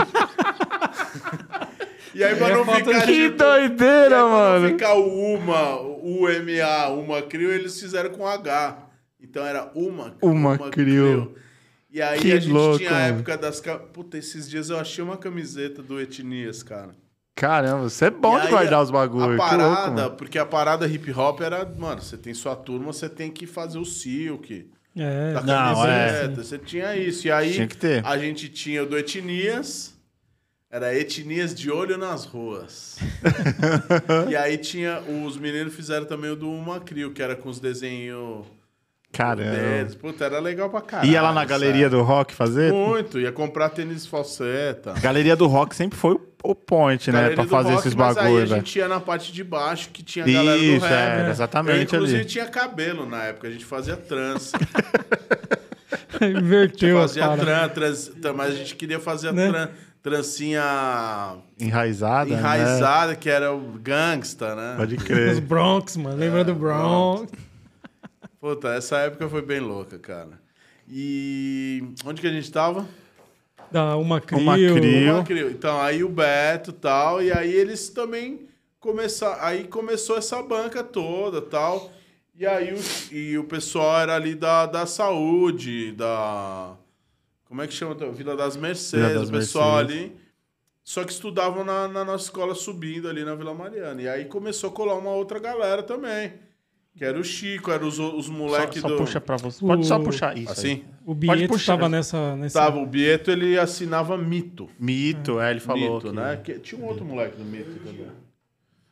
E 2.15 2.23
aí, 2.23 2.35
pra 2.37 2.49
não 2.55 2.63
ficar, 2.65 2.83
Que 2.83 2.83
tipo, 3.01 3.11
E 3.11 3.13
aí, 3.43 3.67
doideira, 3.67 4.09
pra 4.09 4.17
não 4.19 4.29
mano. 4.29 4.67
ficar 4.69 4.93
o 4.93 5.33
uma, 5.35 5.75
o 5.81 6.25
UMA, 6.25 6.87
uma 6.89 7.21
crio, 7.21 7.51
eles 7.51 7.77
fizeram 7.77 8.11
com 8.11 8.25
H. 8.25 8.77
Então 9.19 9.45
era 9.45 9.69
uma, 9.75 10.15
Uma 10.21 10.57
crio. 10.69 11.35
E 11.91 12.01
aí 12.01 12.17
Que 12.17 12.31
a 12.31 12.39
gente 12.39 12.49
louco, 12.49 12.77
tinha 12.77 12.91
a 12.91 12.93
mano. 12.93 13.15
época 13.17 13.37
das... 13.37 13.61
Puta, 13.91 14.17
esses 14.17 14.49
dias 14.49 14.69
eu 14.69 14.79
achei 14.79 15.03
uma 15.03 15.17
camiseta 15.17 15.83
do 15.83 15.99
Etnias, 15.99 16.63
cara. 16.63 17.02
Caramba, 17.35 17.89
você 17.89 18.05
é 18.05 18.09
bom 18.11 18.37
E 18.37 18.41
de 18.41 18.47
aí, 18.47 18.51
guardar 18.53 18.81
os 18.83 18.89
A 18.89 18.93
bagulhos. 18.93 19.25
Que 19.49 19.55
louco, 19.55 19.65
parada, 19.75 19.91
mano. 20.03 20.15
porque 20.15 20.37
a 20.37 20.45
parada 20.45 20.87
hip 20.87 21.11
hop 21.11 21.41
era, 21.41 21.65
mano, 21.65 22.01
você 22.01 22.15
tem 22.17 22.33
sua 22.33 22.55
turma, 22.55 22.93
você 22.93 23.09
tem 23.09 23.31
que 23.31 23.47
fazer 23.47 23.79
o 23.79 23.85
silk, 23.85 24.69
É. 24.95 25.33
da 25.33 25.41
Não, 25.41 25.75
camiseta, 25.75 26.41
é. 26.41 26.43
você 26.43 26.57
tinha 26.59 26.95
isso. 26.95 27.25
E 27.27 27.31
aí 27.31 27.53
Tinha 27.53 27.67
que 27.67 27.75
ter. 27.77 28.05
a 28.05 28.17
gente 28.17 28.47
tinha 28.49 28.83
o 28.83 28.85
do 28.85 28.95
Etnias, 28.97 29.93
era 30.69 30.95
Etnias 30.95 31.55
de 31.55 31.71
olho 31.71 31.97
nas 31.97 32.23
ruas. 32.25 32.97
e 34.29 34.35
aí 34.35 34.57
tinha, 34.57 35.01
os 35.01 35.35
meninos 35.37 35.73
fizeram 35.75 36.05
também 36.05 36.29
o 36.31 36.35
do 36.35 36.49
Macrio, 36.51 37.11
que 37.13 37.21
era 37.23 37.35
com 37.35 37.49
os 37.49 37.59
desenhos 37.59 38.45
Caramba. 39.13 39.51
deles. 39.51 39.95
Puta, 39.95 40.25
era 40.25 40.39
legal 40.39 40.69
pra 40.69 40.81
caralho. 40.81 41.09
Ia 41.09 41.21
lá 41.21 41.31
na 41.31 41.45
galeria 41.45 41.83
sabe? 41.89 41.95
do 41.95 42.01
rock 42.01 42.33
fazer? 42.33 42.73
Muito, 42.73 43.19
ia 43.19 43.31
comprar 43.31 43.69
tênis 43.69 44.05
falseta. 44.05 44.93
Galeria 44.99 45.35
do 45.35 45.47
rock 45.47 45.75
sempre 45.75 45.97
foi 45.97 46.17
o- 46.43 46.55
point, 46.55 47.09
né? 47.11 47.29
Pra 47.29 47.45
fazer 47.45 47.69
rock, 47.69 47.79
esses 47.81 47.95
mas 47.95 48.17
aí 48.17 48.21
a 48.21 48.25
bagulhos, 48.25 48.49
velho. 48.49 48.61
gente 48.61 48.77
ia 48.79 48.87
na 48.87 48.99
parte 48.99 49.31
de 49.31 49.43
baixo, 49.43 49.89
que 49.93 50.03
tinha 50.03 50.25
a 50.25 50.27
galera 50.27 50.57
do 50.57 50.63
Isso, 50.63 50.85
rap. 50.85 51.21
é, 51.27 51.29
exatamente 51.29 51.77
Eu, 51.77 51.83
inclusive, 51.83 52.19
ali. 52.19 52.25
tinha 52.27 52.45
cabelo 52.47 53.05
na 53.05 53.23
época, 53.23 53.47
a 53.47 53.51
gente 53.51 53.63
fazia 53.63 53.95
trança. 53.95 54.57
Inverteu 56.21 56.97
as 56.99 57.11
fazia 57.11 57.23
paradas. 57.23 57.45
tran, 57.45 57.69
trans, 57.69 58.11
mas 58.35 58.53
a 58.53 58.55
gente 58.55 58.75
queria 58.75 58.99
fazer 58.99 59.29
a 59.29 59.31
Né? 59.33 59.49
tran- 59.49 59.69
trancinha 60.01 61.35
Enraizada. 61.59 62.29
né? 62.29 62.37
enraizada, 62.37 63.15
que 63.15 63.29
era 63.29 63.53
o 63.53 63.59
gangsta, 63.81 64.55
né? 64.55 64.75
Pode 64.77 64.95
Os 64.95 65.03
crer. 65.03 65.39
Bronx, 65.41 65.95
mano. 65.97 66.17
Lembra 66.17 66.43
do 66.43 66.53
Bronx? 66.55 67.31
Puta, 68.43 68.73
essa 68.73 68.97
época 68.97 69.29
foi 69.29 69.41
bem 69.41 69.61
louca, 69.61 69.97
cara. 69.97 70.37
E 70.85 71.81
onde 72.03 72.19
que 72.19 72.27
a 72.27 72.29
gente 72.29 72.51
tava? 72.51 72.85
Da 73.71 73.95
Uma 73.95 74.19
Crio. 74.19 74.41
Uma 74.41 74.55
Crio. 74.55 75.13
Uma 75.13 75.23
Crio. 75.23 75.49
Então, 75.49 75.79
aí 75.79 76.03
o 76.03 76.09
Beto 76.09 76.71
e 76.71 76.73
tal, 76.73 77.23
e 77.23 77.31
aí 77.31 77.53
eles 77.53 77.87
também 77.87 78.49
começaram. 78.81 79.41
Aí 79.41 79.63
começou 79.63 80.17
essa 80.17 80.43
banca 80.43 80.83
toda 80.83 81.41
tal. 81.41 81.89
E 82.35 82.45
aí 82.45 82.73
o, 82.73 83.15
e 83.15 83.37
o 83.37 83.45
pessoal 83.45 84.01
era 84.01 84.15
ali 84.15 84.35
da, 84.35 84.65
da 84.65 84.85
saúde, 84.85 85.93
da. 85.93 86.75
Como 87.45 87.61
é 87.61 87.67
que 87.67 87.73
chama? 87.73 87.95
Vila 88.11 88.35
das 88.35 88.57
Mercedes, 88.57 89.07
Vila 89.07 89.19
das 89.21 89.29
o 89.29 89.31
pessoal 89.31 89.77
Mercedes. 89.77 90.03
ali. 90.03 90.17
Só 90.83 91.05
que 91.05 91.13
estudavam 91.13 91.63
na, 91.63 91.87
na 91.87 92.03
nossa 92.03 92.25
escola 92.25 92.53
subindo 92.53 93.07
ali 93.07 93.23
na 93.23 93.35
Vila 93.35 93.53
Mariana. 93.53 94.01
E 94.01 94.09
aí 94.09 94.25
começou 94.25 94.69
a 94.69 94.73
colar 94.73 94.95
uma 94.95 95.11
outra 95.11 95.39
galera 95.39 95.81
também. 95.81 96.33
Que 96.95 97.03
era 97.03 97.19
o 97.19 97.23
Chico, 97.23 97.71
eram 97.71 97.87
os, 97.87 97.97
os 97.97 98.25
Só, 98.27 98.31
moleques 98.31 98.79
só 98.81 98.87
do. 98.87 98.97
puxa 98.97 99.19
pra 99.19 99.35
você. 99.37 99.65
Pode 99.65 99.85
só 99.87 99.97
O- 99.97 100.03
puxar 100.03 100.37
isso. 100.37 100.49
aí. 100.49 100.53
Assim? 100.53 100.83
O 101.03 101.15
Pode 101.15 101.19
Bieto 101.39 101.47
puxar. 101.53 101.73
estava 101.73 101.89
nessa, 101.89 102.35
nessa. 102.35 102.59
Tava, 102.59 102.77
o 102.77 102.85
Bieto 102.85 103.31
ele 103.31 103.57
assinava 103.57 104.15
mito. 104.17 104.69
Mito, 104.79 105.39
é, 105.39 105.49
ele 105.51 105.59
falou. 105.59 105.95
Mito, 105.95 106.09
que- 106.09 106.15
né? 106.15 106.37
Que- 106.43 106.59
tinha 106.59 106.79
um 106.79 106.85
outro 106.85 107.03
moleque 107.03 107.35
do 107.37 107.43
Mito 107.43 107.71
também. 107.83 108.07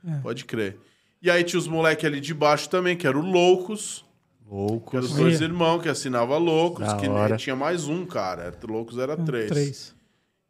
É. 0.08 0.20
Pode 0.22 0.45
crer. 0.45 0.78
E 1.22 1.30
aí 1.30 1.43
tinha 1.43 1.60
os 1.60 1.68
moleques 1.68 2.04
ali 2.04 2.20
de 2.20 2.34
baixo 2.34 2.68
também, 2.70 2.97
que 2.97 3.06
eram 3.06 3.20
o 3.20 3.32
Loucos, 3.32 4.04
que 4.43 4.47
eram 4.52 4.58
Loucos. 4.68 5.06
os 5.12 5.16
dois 5.16 5.39
irmãos 5.39 5.82
que 5.84 5.88
assinava 5.89 6.36
Loucos, 6.38 6.88
Da 6.88 6.97
que 6.97 7.08
hora. 7.08 7.38
tinha 7.38 7.56
mais 7.56 7.88
um, 7.88 8.04
cara. 8.06 8.45
Era- 8.45 8.58
Loucos 8.68 8.97
era 8.97 9.16
três. 9.16 9.47
Três. 9.52 9.95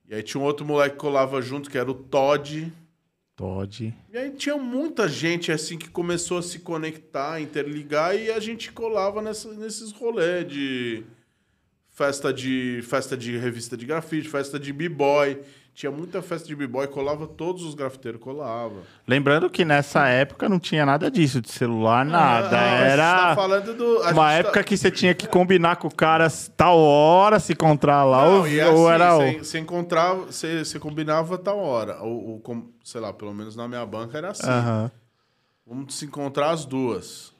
E 0.10 0.16
aí 0.16 0.24
tinha 0.24 0.40
um 0.42 0.46
outro 0.46 0.66
moleque 0.66 0.96
que 0.96 1.02
colava 1.02 1.42
junto, 1.42 1.70
que 1.70 1.78
era 1.78 1.92
o 1.92 1.94
Todd. 1.94 2.72
Todd. 3.42 3.92
E 4.14 4.18
aí 4.18 4.30
tinha 4.30 4.56
muita 4.56 5.10
gente 5.10 5.52
assim 5.52 5.76
que 5.76 5.90
começou 5.90 6.38
a 6.38 6.44
se 6.44 6.60
conectar, 6.60 7.42
interligar, 7.42 8.16
e 8.16 8.30
a 8.32 8.40
gente 8.40 8.72
colava 8.72 9.20
nessa- 9.20 9.52
nesses 9.54 9.92
rolês 9.92 10.48
de 10.48 11.04
festa 12.02 12.34
de 12.34 12.82
festa 12.82 13.16
de 13.16 13.38
revista 13.38 13.78
de 13.78 13.86
grafite, 13.86 14.28
festa 14.28 14.60
de 14.60 14.74
b-boy. 14.74 15.40
Tinha 15.74 15.92
muita 15.92 16.20
festa 16.22 16.48
de 16.48 16.56
b-boy, 16.56 16.88
colava 16.88 17.28
todos 17.28 17.64
os 17.64 17.76
grafiteiros, 17.76 18.20
colava. 18.20 18.82
Lembrando 19.08 19.50
que 19.52 19.64
nessa 19.64 20.08
época 20.08 20.50
não 20.50 20.60
tinha 20.60 20.84
nada 20.86 21.10
disso, 21.12 21.40
de 21.40 21.50
celular, 21.52 22.04
nada. 22.04 22.58
Ah, 22.58 22.74
a 22.74 22.80
gente 22.80 22.92
Era 22.92 23.28
tá 23.28 23.36
falando 23.36 23.74
do, 23.76 24.00
uma 24.00 24.10
gente 24.32 24.40
época 24.40 24.60
tá- 24.60 24.64
que 24.64 24.76
você 24.76 24.90
tinha 24.92 25.14
que 25.14 25.28
combinar 25.28 25.76
com 25.78 25.88
o 25.88 25.94
cara 25.96 26.28
tal 26.58 26.78
hora, 26.80 27.40
se 27.40 27.54
encontrar 27.54 28.04
lá, 28.04 28.26
Não, 28.26 28.40
ou, 28.40 28.48
e 28.48 28.60
ou 28.62 28.88
assim, 28.90 28.94
era 28.96 29.16
o... 29.16 29.20
você, 29.22 29.38
você 29.38 29.60
encontrava, 29.60 30.26
você, 30.26 30.66
você 30.66 30.80
combinava 30.80 31.38
tal 31.38 31.60
hora. 31.60 32.02
Ou, 32.02 32.30
ou 32.32 32.40
com- 32.42 32.68
sei 32.84 33.00
lá, 33.00 33.14
pelo 33.14 33.34
menos 33.34 33.56
na 33.56 33.68
minha 33.68 33.86
banca 33.86 34.18
era 34.18 34.32
assim. 34.32 34.48
Aham. 34.50 34.92
Vamos 35.66 35.94
se 35.96 36.06
encontrar 36.06 36.50
às 36.50 36.66
duas. 36.66 37.32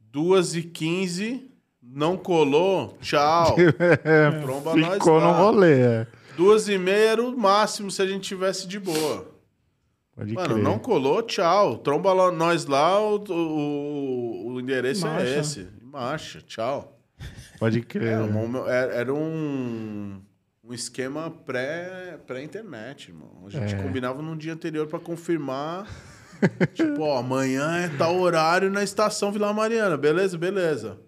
Duas 0.00 0.54
e 0.54 0.62
quinze, 0.62 1.50
não 1.88 2.16
colou, 2.16 2.96
tchau. 3.00 3.54
Tromba 4.42 4.76
nós 4.76 4.94
Ficou 4.94 5.20
no 5.20 5.26
lá. 5.26 5.32
rolê, 5.38 5.80
é. 5.80 6.06
Duas 6.36 6.68
e 6.68 6.76
meia 6.76 7.10
era 7.12 7.22
o 7.22 7.36
máximo 7.36 7.90
se 7.90 8.02
a 8.02 8.06
gente 8.06 8.24
tivesse 8.28 8.66
de 8.68 8.78
boa. 8.78 9.34
Pode 10.14 10.32
Mano, 10.32 10.54
crer. 10.54 10.62
não 10.64 10.78
colou, 10.78 11.22
tchau. 11.22 11.78
Tromba 11.78 12.12
lá- 12.12 12.32
nós 12.32 12.66
lá, 12.66 12.98
o, 13.00 13.16
o, 13.28 14.52
o 14.54 14.60
endereço 14.60 15.06
Marcha. 15.06 15.26
é 15.26 15.38
esse. 15.38 15.68
Marcha, 15.82 16.40
tchau. 16.46 16.98
Pode 17.58 17.80
crer. 17.82 18.08
Era, 18.12 18.26
né? 18.26 18.40
uma- 18.44 18.70
era- 18.70 18.94
era 18.94 19.14
um, 19.14 20.20
um 20.64 20.72
esquema 20.74 21.30
pré- 21.30 22.18
pré-internet, 22.26 23.08
irmão. 23.08 23.44
A 23.46 23.50
gente 23.50 23.74
É. 23.74 23.78
combinava 23.82 24.20
num 24.22 24.36
dia 24.36 24.52
anterior 24.52 24.86
pra 24.86 24.98
confirmar. 24.98 25.86
tipo, 26.74 27.00
ó, 27.02 27.18
amanhã 27.18 27.76
é 27.78 27.88
tal 27.96 28.18
horário 28.18 28.70
na 28.70 28.82
estação 28.82 29.32
Vila 29.32 29.52
Mariana. 29.54 29.96
Beleza, 29.96 30.36
beleza. 30.36 30.98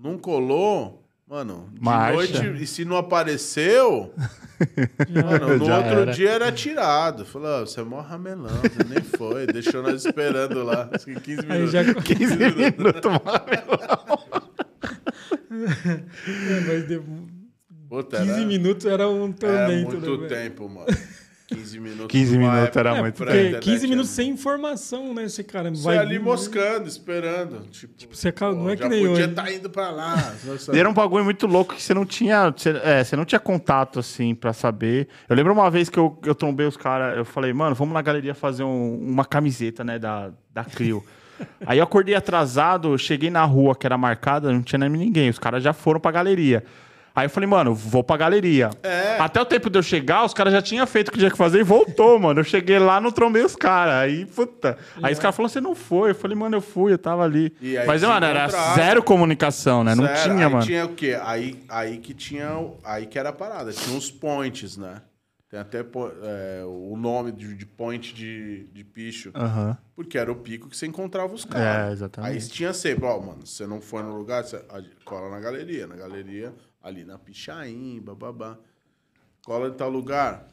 Não 0.00 0.16
colou, 0.16 1.04
mano, 1.26 1.68
de 1.72 1.80
Marcha. 1.80 2.14
noite. 2.42 2.62
E 2.62 2.66
se 2.66 2.84
não 2.84 2.96
apareceu, 2.96 4.14
mano, 5.10 5.58
no 5.58 5.64
Já 5.66 5.78
outro 5.78 5.92
era. 6.02 6.12
dia 6.12 6.30
era 6.30 6.52
tirado. 6.52 7.24
Falou, 7.24 7.48
ó, 7.48 7.60
você 7.66 7.80
é 7.80 7.84
mó 7.84 8.00
ramelão, 8.00 8.48
você 8.62 8.84
nem 8.88 9.02
foi. 9.02 9.46
Deixou 9.46 9.82
nós 9.82 10.04
esperando 10.04 10.62
lá. 10.62 10.88
Acho 10.92 11.06
que 11.06 11.14
15 11.20 11.40
Aí 11.40 11.46
minutos. 11.66 11.72
já. 11.72 11.94
15 11.94 12.36
minutos, 12.36 13.10
É, 15.50 16.60
mas 16.66 16.86
de... 16.88 17.00
Puta, 17.88 18.18
15 18.18 18.30
era- 18.30 18.44
minutos 18.46 18.86
era 18.86 19.08
um 19.08 19.24
Era 19.24 19.32
tormento. 19.32 19.96
muito 19.98 20.16
né, 20.22 20.28
tempo, 20.28 20.68
mano. 20.68 20.86
15 21.48 21.80
minutos. 21.80 22.06
15 22.08 22.36
numa 22.38 22.52
minutos 22.54 22.76
era 22.76 22.96
É, 22.96 23.00
muito 23.00 23.14
porque 23.16 23.32
pré-internet, 23.32 23.64
15 23.64 23.86
minutos 23.88 24.10
né? 24.10 24.14
sem 24.16 24.30
informação, 24.32 25.14
né? 25.14 25.26
Você, 25.28 25.42
cara, 25.42 25.70
Você 25.70 25.82
vai 25.82 25.96
ali 25.98 26.18
vir- 26.18 26.20
moscando, 26.24 26.86
esperando. 26.86 27.62
Tipo, 27.70 27.94
você 28.14 28.28
acaba- 28.28 28.54
não 28.54 28.68
é 28.68 28.76
já 28.76 28.82
que 28.82 28.88
nem 28.90 29.06
podia 29.06 29.24
estar 29.24 29.50
indo 29.52 29.70
pra 29.70 29.90
lá. 29.90 30.14
Era 30.72 30.88
um 30.88 30.92
bagulho 30.92 31.24
muito 31.24 31.46
louco 31.46 31.74
que 31.74 31.82
você 31.82 31.94
não 31.94 32.04
tinha. 32.04 32.50
Você, 32.50 32.70
é, 32.84 33.02
você 33.02 33.16
não 33.16 33.24
tinha 33.24 33.40
contato, 33.40 33.98
assim, 33.98 34.34
pra 34.34 34.52
saber. 34.52 35.08
Eu 35.28 35.34
lembro 35.34 35.52
uma 35.52 35.70
vez 35.70 35.88
que 35.88 35.98
eu, 35.98 36.18
eu 36.24 36.34
trombei 36.34 36.66
os 36.66 36.76
caras, 36.76 37.16
eu 37.16 37.24
falei, 37.24 37.52
mano, 37.52 37.74
vamos 37.74 37.94
na 37.94 38.02
galeria 38.02 38.34
fazer 38.34 38.62
um- 38.64 38.98
uma 38.98 39.24
camiseta, 39.24 39.82
né, 39.82 39.98
da, 39.98 40.30
da 40.52 40.64
Crio. 40.64 41.02
Aí 41.64 41.78
eu 41.78 41.84
acordei 41.84 42.14
atrasado, 42.14 42.98
cheguei 42.98 43.30
na 43.30 43.44
rua 43.44 43.74
que 43.74 43.86
era 43.86 43.96
marcada, 43.96 44.52
não 44.52 44.60
tinha 44.60 44.78
nem 44.78 44.88
ninguém. 44.90 45.30
Os 45.30 45.38
caras 45.38 45.62
já 45.62 45.72
foram 45.72 45.98
pra 46.00 46.10
galeria. 46.10 46.62
Aí 47.18 47.26
eu 47.26 47.30
falei, 47.30 47.48
mano, 47.48 47.74
vou 47.74 48.04
pra 48.04 48.16
galeria. 48.16 48.70
É. 48.80 49.16
Até 49.18 49.40
o 49.40 49.44
tempo 49.44 49.68
de 49.68 49.76
eu 49.76 49.82
chegar, 49.82 50.24
os 50.24 50.32
caras 50.32 50.52
já 50.52 50.62
tinham 50.62 50.86
feito 50.86 51.08
o 51.08 51.10
que 51.10 51.18
tinha 51.18 51.30
que 51.30 51.36
fazer 51.36 51.58
e 51.58 51.64
voltou, 51.64 52.16
mano. 52.20 52.38
Eu 52.38 52.44
cheguei 52.44 52.78
lá, 52.78 53.00
não 53.00 53.10
trombei 53.10 53.42
os 53.42 53.56
caras. 53.56 53.94
Aí, 53.94 54.24
puta. 54.24 54.78
Aí 55.02 55.12
os 55.12 55.18
caras 55.18 55.34
falaram, 55.34 55.52
você 55.52 55.60
não 55.60 55.74
foi. 55.74 56.10
Eu 56.10 56.14
falei, 56.14 56.36
mano, 56.36 56.56
eu 56.56 56.60
fui, 56.60 56.92
eu 56.92 56.98
tava 56.98 57.24
ali. 57.24 57.52
Mas, 57.84 58.02
mano, 58.02 58.24
era 58.24 58.46
zero 58.76 59.02
comunicação, 59.02 59.82
né? 59.82 59.96
Não 59.96 60.06
Sério, 60.06 60.22
tinha, 60.22 60.46
aí 60.46 60.52
mano. 60.52 60.64
tinha 60.64 60.84
o 60.84 60.94
quê? 60.94 61.18
Aí, 61.20 61.64
aí 61.68 61.98
que 61.98 62.14
tinha. 62.14 62.48
Aí 62.84 63.04
que 63.06 63.18
era 63.18 63.30
a 63.30 63.32
parada. 63.32 63.72
Tinha 63.72 63.98
os 63.98 64.12
points, 64.12 64.76
né? 64.76 65.02
Tem 65.50 65.58
até 65.58 65.80
é, 65.80 66.62
o 66.64 66.94
nome 66.96 67.32
de, 67.32 67.54
de 67.54 67.64
point 67.64 68.14
de, 68.14 68.64
de 68.70 68.84
picho. 68.84 69.32
Aham. 69.34 69.76
Porque 69.96 70.18
era 70.18 70.30
o 70.30 70.36
pico 70.36 70.68
que 70.68 70.76
você 70.76 70.86
encontrava 70.86 71.34
os 71.34 71.44
caras. 71.44 71.88
É, 71.88 71.92
exatamente. 71.92 72.32
Aí 72.32 72.48
tinha 72.48 72.72
sempre, 72.74 73.06
ó, 73.06 73.18
mano, 73.18 73.46
você 73.46 73.66
não 73.66 73.80
foi 73.80 74.02
no 74.02 74.14
lugar, 74.14 74.44
você 74.44 74.62
cola 75.06 75.30
na 75.30 75.40
galeria. 75.40 75.86
Na 75.86 75.96
galeria, 75.96 76.52
ali 76.88 77.04
na 77.04 77.18
Pichain, 77.18 78.00
bababá. 78.00 78.58
Cola 79.44 79.68
em 79.68 79.72
tal 79.72 79.88
lugar, 79.88 80.48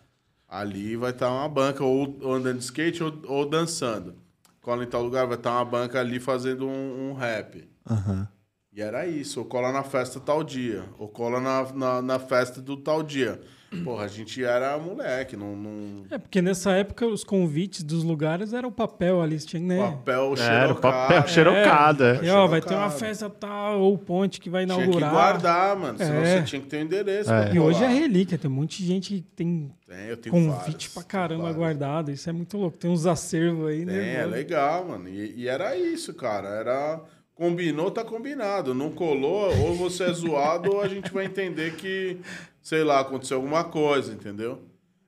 ali 0.47 0.95
vai 0.95 1.11
estar 1.11 1.31
uma 1.31 1.49
banca, 1.49 1.83
ou, 1.83 2.17
ou 2.21 2.33
andando 2.33 2.59
de 2.59 2.63
skate 2.63 3.03
ou, 3.03 3.13
ou 3.25 3.49
dançando. 3.49 4.15
Cola 4.61 4.83
em 4.83 4.87
tal 4.87 5.03
lugar, 5.03 5.25
vai 5.27 5.37
estar 5.37 5.51
uma 5.51 5.65
banca 5.65 5.99
ali 5.99 6.19
fazendo 6.19 6.67
um, 6.67 7.09
um 7.09 7.13
rap. 7.13 7.69
Aham. 7.89 8.27
E 8.71 8.81
era 8.81 9.07
isso, 9.07 9.39
ou 9.39 9.45
cola 9.45 9.71
na 9.71 9.83
festa 9.83 10.19
tal 10.19 10.43
dia, 10.43 10.83
ou 10.99 11.07
cola 11.07 11.39
na, 11.39 11.71
na, 11.71 12.01
na 12.01 12.19
festa 12.19 12.61
do 12.61 12.75
tal 12.75 13.01
dia. 13.01 13.41
Porra, 13.83 14.05
a 14.05 14.07
gente 14.07 14.43
era 14.43 14.77
moleque, 14.77 15.35
não... 15.35 15.55
não... 15.55 16.05
É, 16.09 16.17
porque 16.17 16.41
nessa 16.41 16.71
época 16.71 17.05
os 17.05 17.23
convites 17.23 17.83
dos 17.83 18.03
lugares 18.03 18.53
eram 18.53 18.71
papel 18.71 19.21
ali, 19.21 19.37
tinha, 19.39 19.61
né? 19.61 19.77
Papel 19.79 20.33
Era 20.37 20.73
o 20.73 20.75
papel 20.75 21.27
xerocado. 21.27 22.03
xerocada. 22.03 22.19
E, 22.25 22.29
ó, 22.29 22.47
vai 22.47 22.61
ter 22.61 22.73
uma 22.73 22.89
xerocado. 22.89 22.99
festa 22.99 23.29
tal, 23.29 23.81
ou 23.81 23.97
ponte 23.97 24.39
que 24.39 24.49
vai 24.49 24.65
Tinha 24.65 24.77
que 24.77 24.83
inaugurar. 24.83 25.11
guardar, 25.11 25.75
mano, 25.75 25.97
senão 25.97 26.21
É. 26.21 26.37
você 26.39 26.43
tinha 26.43 26.61
que 26.61 26.67
ter 26.67 26.77
o 26.77 26.81
endereço. 26.81 27.31
É. 27.31 27.53
E 27.53 27.59
hoje 27.59 27.83
é 27.83 27.87
relíquia, 27.87 28.37
tem 28.37 28.49
um 28.49 28.53
monte 28.53 28.77
de 28.81 28.87
gente 28.87 29.13
que 29.15 29.21
tem 29.35 29.71
Tem, 29.87 30.05
eu 30.07 30.17
tenho 30.17 30.33
convite 30.35 30.61
vários, 30.71 30.87
pra 30.87 31.03
caramba 31.03 31.41
vários. 31.43 31.57
guardado. 31.57 32.11
Isso 32.11 32.29
é 32.29 32.33
muito 32.33 32.57
louco. 32.57 32.77
Tem 32.77 32.89
uns 32.89 33.05
acervos 33.05 33.67
aí, 33.69 33.77
Tem, 33.85 33.85
né? 33.85 34.15
é 34.21 34.25
legal, 34.25 34.87
mano. 34.87 35.07
E, 35.09 35.33
e 35.41 35.47
era 35.47 35.75
isso, 35.77 36.13
cara. 36.13 36.47
Era. 36.49 37.01
Combinou, 37.35 37.91
tá 37.91 38.01
combinado. 38.03 38.73
Não 38.73 38.89
colou, 38.89 39.53
ou 39.59 39.75
você 39.75 40.05
é 40.05 40.13
zoado, 40.13 40.71
ou 40.73 40.81
a 40.81 40.87
gente 40.87 41.11
vai 41.11 41.25
entender 41.25 41.75
que, 41.75 42.17
sei 42.65 42.83
lá, 42.83 42.99
aconteceu 42.99 43.37
alguma 43.37 43.63
coisa, 43.63 44.11
entendeu? 44.11 44.59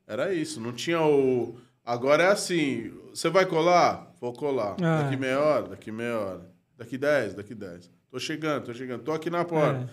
Era 0.07 0.31
isso. 0.31 0.61
Não 0.61 0.71
tinha 0.71 1.01
o. 1.01 1.57
Agora 1.83 2.23
é 2.23 2.27
assim: 2.31 2.93
você 3.11 3.29
vai 3.29 3.45
colar? 3.47 4.13
Vou 4.21 4.31
colar. 4.31 4.75
Ah. 4.81 5.01
Daqui 5.01 5.17
meia 5.17 5.39
hora, 5.39 5.67
daqui 5.69 5.91
meia 5.91 6.17
hora. 6.19 6.41
Daqui 6.77 6.97
dez, 6.97 7.33
daqui 7.33 7.55
dez. 7.55 7.89
Tô 8.11 8.19
chegando, 8.19 8.65
tô 8.65 8.73
chegando. 8.73 9.01
Tô 9.01 9.11
aqui 9.11 9.29
na 9.31 9.43
porta. 9.43 9.89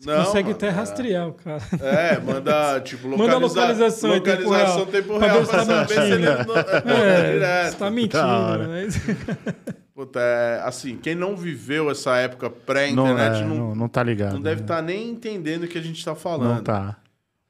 Você 0.00 0.14
consegue 0.14 0.42
mano, 0.44 0.56
até 0.56 0.66
é- 0.66 0.70
rastrear 0.70 1.28
o 1.28 1.32
cara. 1.32 1.62
É, 1.80 2.18
manda, 2.20 2.80
tipo, 2.80 3.08
Manda 3.16 3.36
localiza... 3.38 3.60
localização 3.60 4.16
em 4.16 4.20
tempo 4.20 4.42
localização 4.42 4.76
real. 4.76 4.86
tempo 4.86 5.18
real, 5.18 5.38
ver 5.38 5.44
se 5.44 5.50
pra 5.50 5.58
tá 5.58 5.64
saber 5.64 5.94
se 5.94 6.00
ele 6.00 6.26
mentindo. 6.28 6.46
não- 6.46 6.92
é, 6.92 7.20
É, 7.28 7.32
direto. 7.32 7.70
você 7.72 7.78
tá 7.78 7.90
mentindo, 7.90 8.68
né? 8.68 8.86
Puta, 9.98 10.20
é, 10.20 10.60
assim, 10.60 10.96
quem 10.96 11.16
não 11.16 11.36
viveu 11.36 11.90
essa 11.90 12.16
época 12.18 12.48
Não, 12.48 12.56
pré-internet 12.56 13.42
é, 13.42 13.44
não, 13.44 13.56
não, 13.56 13.74
não 13.74 13.88
tá 13.88 14.00
ligado. 14.00 14.34
não 14.34 14.40
deve 14.40 14.60
né? 14.60 14.64
estar 14.64 14.80
nem 14.80 15.10
entendendo 15.10 15.64
o 15.64 15.66
que 15.66 15.76
a 15.76 15.80
gente 15.82 16.04
tá 16.04 16.14
falando. 16.14 16.54
Não 16.54 16.62
tá. 16.62 17.00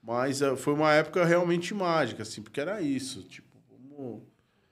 Mas 0.02 0.40
é, 0.40 0.56
foi 0.56 0.72
uma 0.72 0.90
época 0.94 1.26
realmente 1.26 1.74
mágica, 1.74 2.22
assim, 2.22 2.40
porque 2.40 2.58
era 2.58 2.80
isso. 2.80 3.22
Tipo, 3.24 3.54
vamos, 3.70 4.22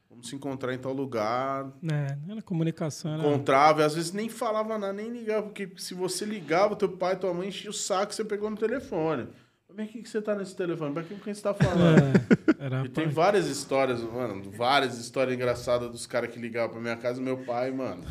vamos 0.08 0.26
se 0.26 0.34
encontrar 0.34 0.72
em 0.72 0.78
tal 0.78 0.94
lugar. 0.94 1.70
É, 1.86 2.16
era 2.26 2.40
comunicação. 2.40 3.12
Era... 3.12 3.20
Encontrava, 3.20 3.82
e 3.82 3.84
às 3.84 3.94
vezes 3.94 4.10
nem 4.10 4.30
falava 4.30 4.78
nada, 4.78 4.94
nem 4.94 5.10
ligava, 5.10 5.42
porque 5.42 5.70
se 5.76 5.92
você 5.92 6.24
ligava, 6.24 6.74
teu 6.76 6.88
pai, 6.88 7.14
tua 7.16 7.34
mãe 7.34 7.48
enchia 7.48 7.68
o 7.68 7.74
saco, 7.74 8.14
você 8.14 8.24
pegou 8.24 8.48
no 8.48 8.56
telefone. 8.56 9.28
Mas 9.76 9.90
que 9.90 10.02
que 10.02 10.08
você 10.08 10.22
tá 10.22 10.34
nesse 10.34 10.56
telefone? 10.56 10.94
Pra 10.94 11.02
quem 11.02 11.18
que 11.18 11.34
você 11.34 11.42
tá 11.42 11.52
falando? 11.54 12.00
É, 12.58 12.84
E 12.86 12.88
tem 12.88 13.08
várias 13.08 13.46
histórias, 13.46 14.00
mano, 14.02 14.50
várias 14.50 14.98
histórias 14.98 15.34
engraçadas 15.36 15.90
dos 15.90 16.06
caras 16.06 16.30
que 16.30 16.38
ligavam 16.38 16.70
pra 16.70 16.80
minha 16.80 16.96
casa. 16.96 17.20
Meu 17.20 17.36
pai, 17.38 17.70
mano. 17.70 18.02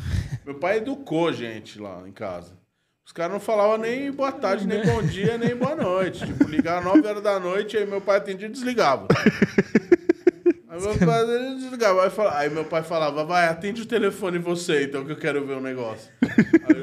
Meu 0.44 0.54
pai 0.54 0.76
educou 0.78 1.32
gente 1.32 1.80
lá 1.80 2.02
em 2.06 2.12
casa. 2.12 2.56
Os 3.04 3.12
caras 3.12 3.32
não 3.32 3.40
falavam 3.40 3.76
nem 3.78 4.10
boa 4.12 4.30
tarde, 4.32 4.66
nem 4.66 4.84
bom 4.84 5.02
dia, 5.02 5.36
nem 5.36 5.54
boa 5.56 5.74
noite. 5.74 6.24
Tipo, 6.24 6.44
ligava 6.44 6.80
9 6.84 7.06
horas 7.06 7.22
da 7.22 7.38
noite, 7.40 7.76
aí 7.76 7.84
meu 7.86 8.00
pai 8.00 8.18
atendia 8.18 8.46
e 8.48 8.50
desligava. 8.50 9.08
Aí 10.68 10.80
meu 10.80 10.96
pai 10.98 11.26
desligava. 11.56 12.04
Aí, 12.04 12.10
fala- 12.10 12.38
aí 12.38 12.50
meu 12.50 12.64
pai 12.64 12.82
falava, 12.82 13.24
vai, 13.24 13.48
atende 13.48 13.82
o 13.82 13.86
telefone 13.86 14.38
você, 14.38 14.84
então, 14.84 15.04
que 15.04 15.12
eu 15.12 15.16
quero 15.18 15.44
ver 15.46 15.54
o 15.56 15.60
negócio. 15.60 16.10
Aí 16.22 16.76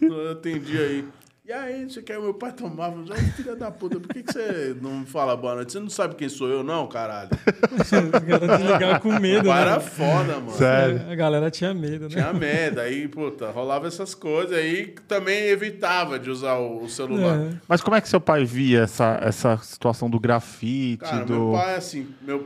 eu, 0.00 0.08
eu 0.10 0.30
atendi 0.32 0.78
aí. 0.78 1.08
E 1.48 1.52
aí, 1.52 1.84
você 1.88 2.02
quer? 2.02 2.18
Meu 2.18 2.34
pai 2.34 2.50
tomava, 2.52 3.04
já 3.06 3.14
filha 3.14 3.54
da 3.54 3.70
puta, 3.70 4.00
por 4.00 4.12
que, 4.12 4.20
que 4.24 4.32
você 4.32 4.76
não 4.82 4.98
me 5.00 5.06
fala 5.06 5.36
boa 5.36 5.54
noite? 5.54 5.70
Você 5.70 5.78
não 5.78 5.88
sabe 5.88 6.16
quem 6.16 6.28
sou 6.28 6.48
eu, 6.48 6.64
não, 6.64 6.88
caralho? 6.88 7.30
Os 7.80 7.88
caras 7.88 8.58
desligavam 8.58 8.98
com 8.98 9.10
O 9.10 9.20
medo, 9.20 9.48
né? 9.48 9.60
era 9.60 9.78
foda, 9.78 10.40
mano. 10.40 10.50
Sério. 10.50 11.08
A 11.08 11.14
galera 11.14 11.48
tinha 11.48 11.72
medo, 11.72 12.04
né? 12.04 12.08
Tinha 12.08 12.32
medo, 12.32 12.80
aí, 12.80 13.06
puta, 13.06 13.48
rolava 13.52 13.86
essas 13.86 14.12
coisas 14.12 14.58
aí 14.58 14.88
também 15.06 15.44
evitava 15.44 16.18
de 16.18 16.30
usar 16.30 16.54
o, 16.56 16.82
o 16.82 16.88
celular. 16.88 17.38
É. 17.38 17.50
Mas 17.68 17.80
como 17.80 17.94
é 17.94 18.00
que 18.00 18.08
seu 18.08 18.20
pai 18.20 18.44
via 18.44 18.80
essa, 18.80 19.16
essa 19.22 19.56
situação 19.58 20.10
do 20.10 20.18
grafite? 20.18 21.04
Cara, 21.04 21.24
do... 21.24 21.32
meu 21.32 21.52
pai, 21.52 21.76
assim, 21.76 22.08
meu, 22.22 22.44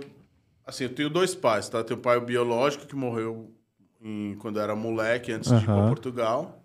assim, 0.67 0.85
eu 0.85 0.91
tenho 0.91 1.09
dois 1.09 1.35
pais, 1.35 1.71
tá? 1.71 1.83
Tenho 1.83 1.99
o 1.99 2.03
pai 2.03 2.21
biológico 2.21 2.85
que 2.87 2.95
morreu 2.95 3.51
em- 4.03 4.37
quando 4.41 4.59
eu 4.59 4.63
era 4.63 4.77
moleque, 4.77 5.33
antes 5.33 5.51
de 5.51 5.57
ir 5.57 5.65
pra. 5.65 5.87
Portugal. 5.89 6.60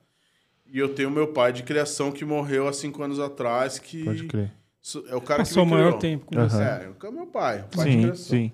E 0.71 0.79
eu 0.79 0.93
tenho 0.93 1.09
meu 1.11 1.27
pai 1.31 1.53
de 1.53 1.63
criação 1.63 2.11
que 2.11 2.25
morreu 2.25 2.67
há 2.67 2.73
cinco 2.73 3.01
anos 3.03 3.19
atrás, 3.19 3.77
que 3.79 4.03
Pode 4.03 4.23
crer. 4.25 4.51
é 5.07 5.15
o 5.15 5.21
cara 5.21 5.43
Passou 5.43 5.63
o 5.63 5.65
que 5.65 5.71
me 5.71 5.77
maior 5.77 5.87
criou. 5.89 5.99
tempo 5.99 6.25
com 6.25 6.35
Aham. 6.37 6.49
você. 6.49 6.63
É, 6.63 6.91
é 7.03 7.09
o 7.09 7.11
meu 7.11 7.27
pai, 7.27 7.61
o 7.61 7.75
pai 7.75 7.85
de 7.87 7.91
Sim, 7.93 8.01
criação. 8.01 8.25
sim. 8.37 8.51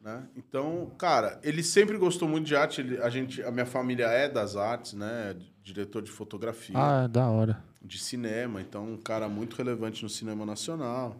né? 0.00 0.22
Então, 0.36 0.90
cara, 0.98 1.38
ele 1.42 1.62
sempre 1.62 1.96
gostou 1.96 2.28
muito 2.28 2.46
de 2.46 2.54
arte. 2.56 2.80
ele- 2.80 2.98
a, 3.02 3.08
gente, 3.08 3.42
a 3.42 3.50
minha 3.50 3.66
família 3.66 4.06
é 4.06 4.28
das 4.28 4.56
artes, 4.56 4.92
né? 4.94 5.34
Diretor 5.62 6.02
de 6.02 6.10
fotografia, 6.10 6.76
Ah, 6.78 7.06
da 7.06 7.28
hora. 7.28 7.62
de 7.80 7.98
cinema. 7.98 8.60
Então, 8.60 8.84
um 8.92 8.96
cara 8.96 9.28
muito 9.28 9.56
relevante 9.56 10.02
no 10.02 10.08
cinema 10.08 10.44
nacional. 10.44 11.16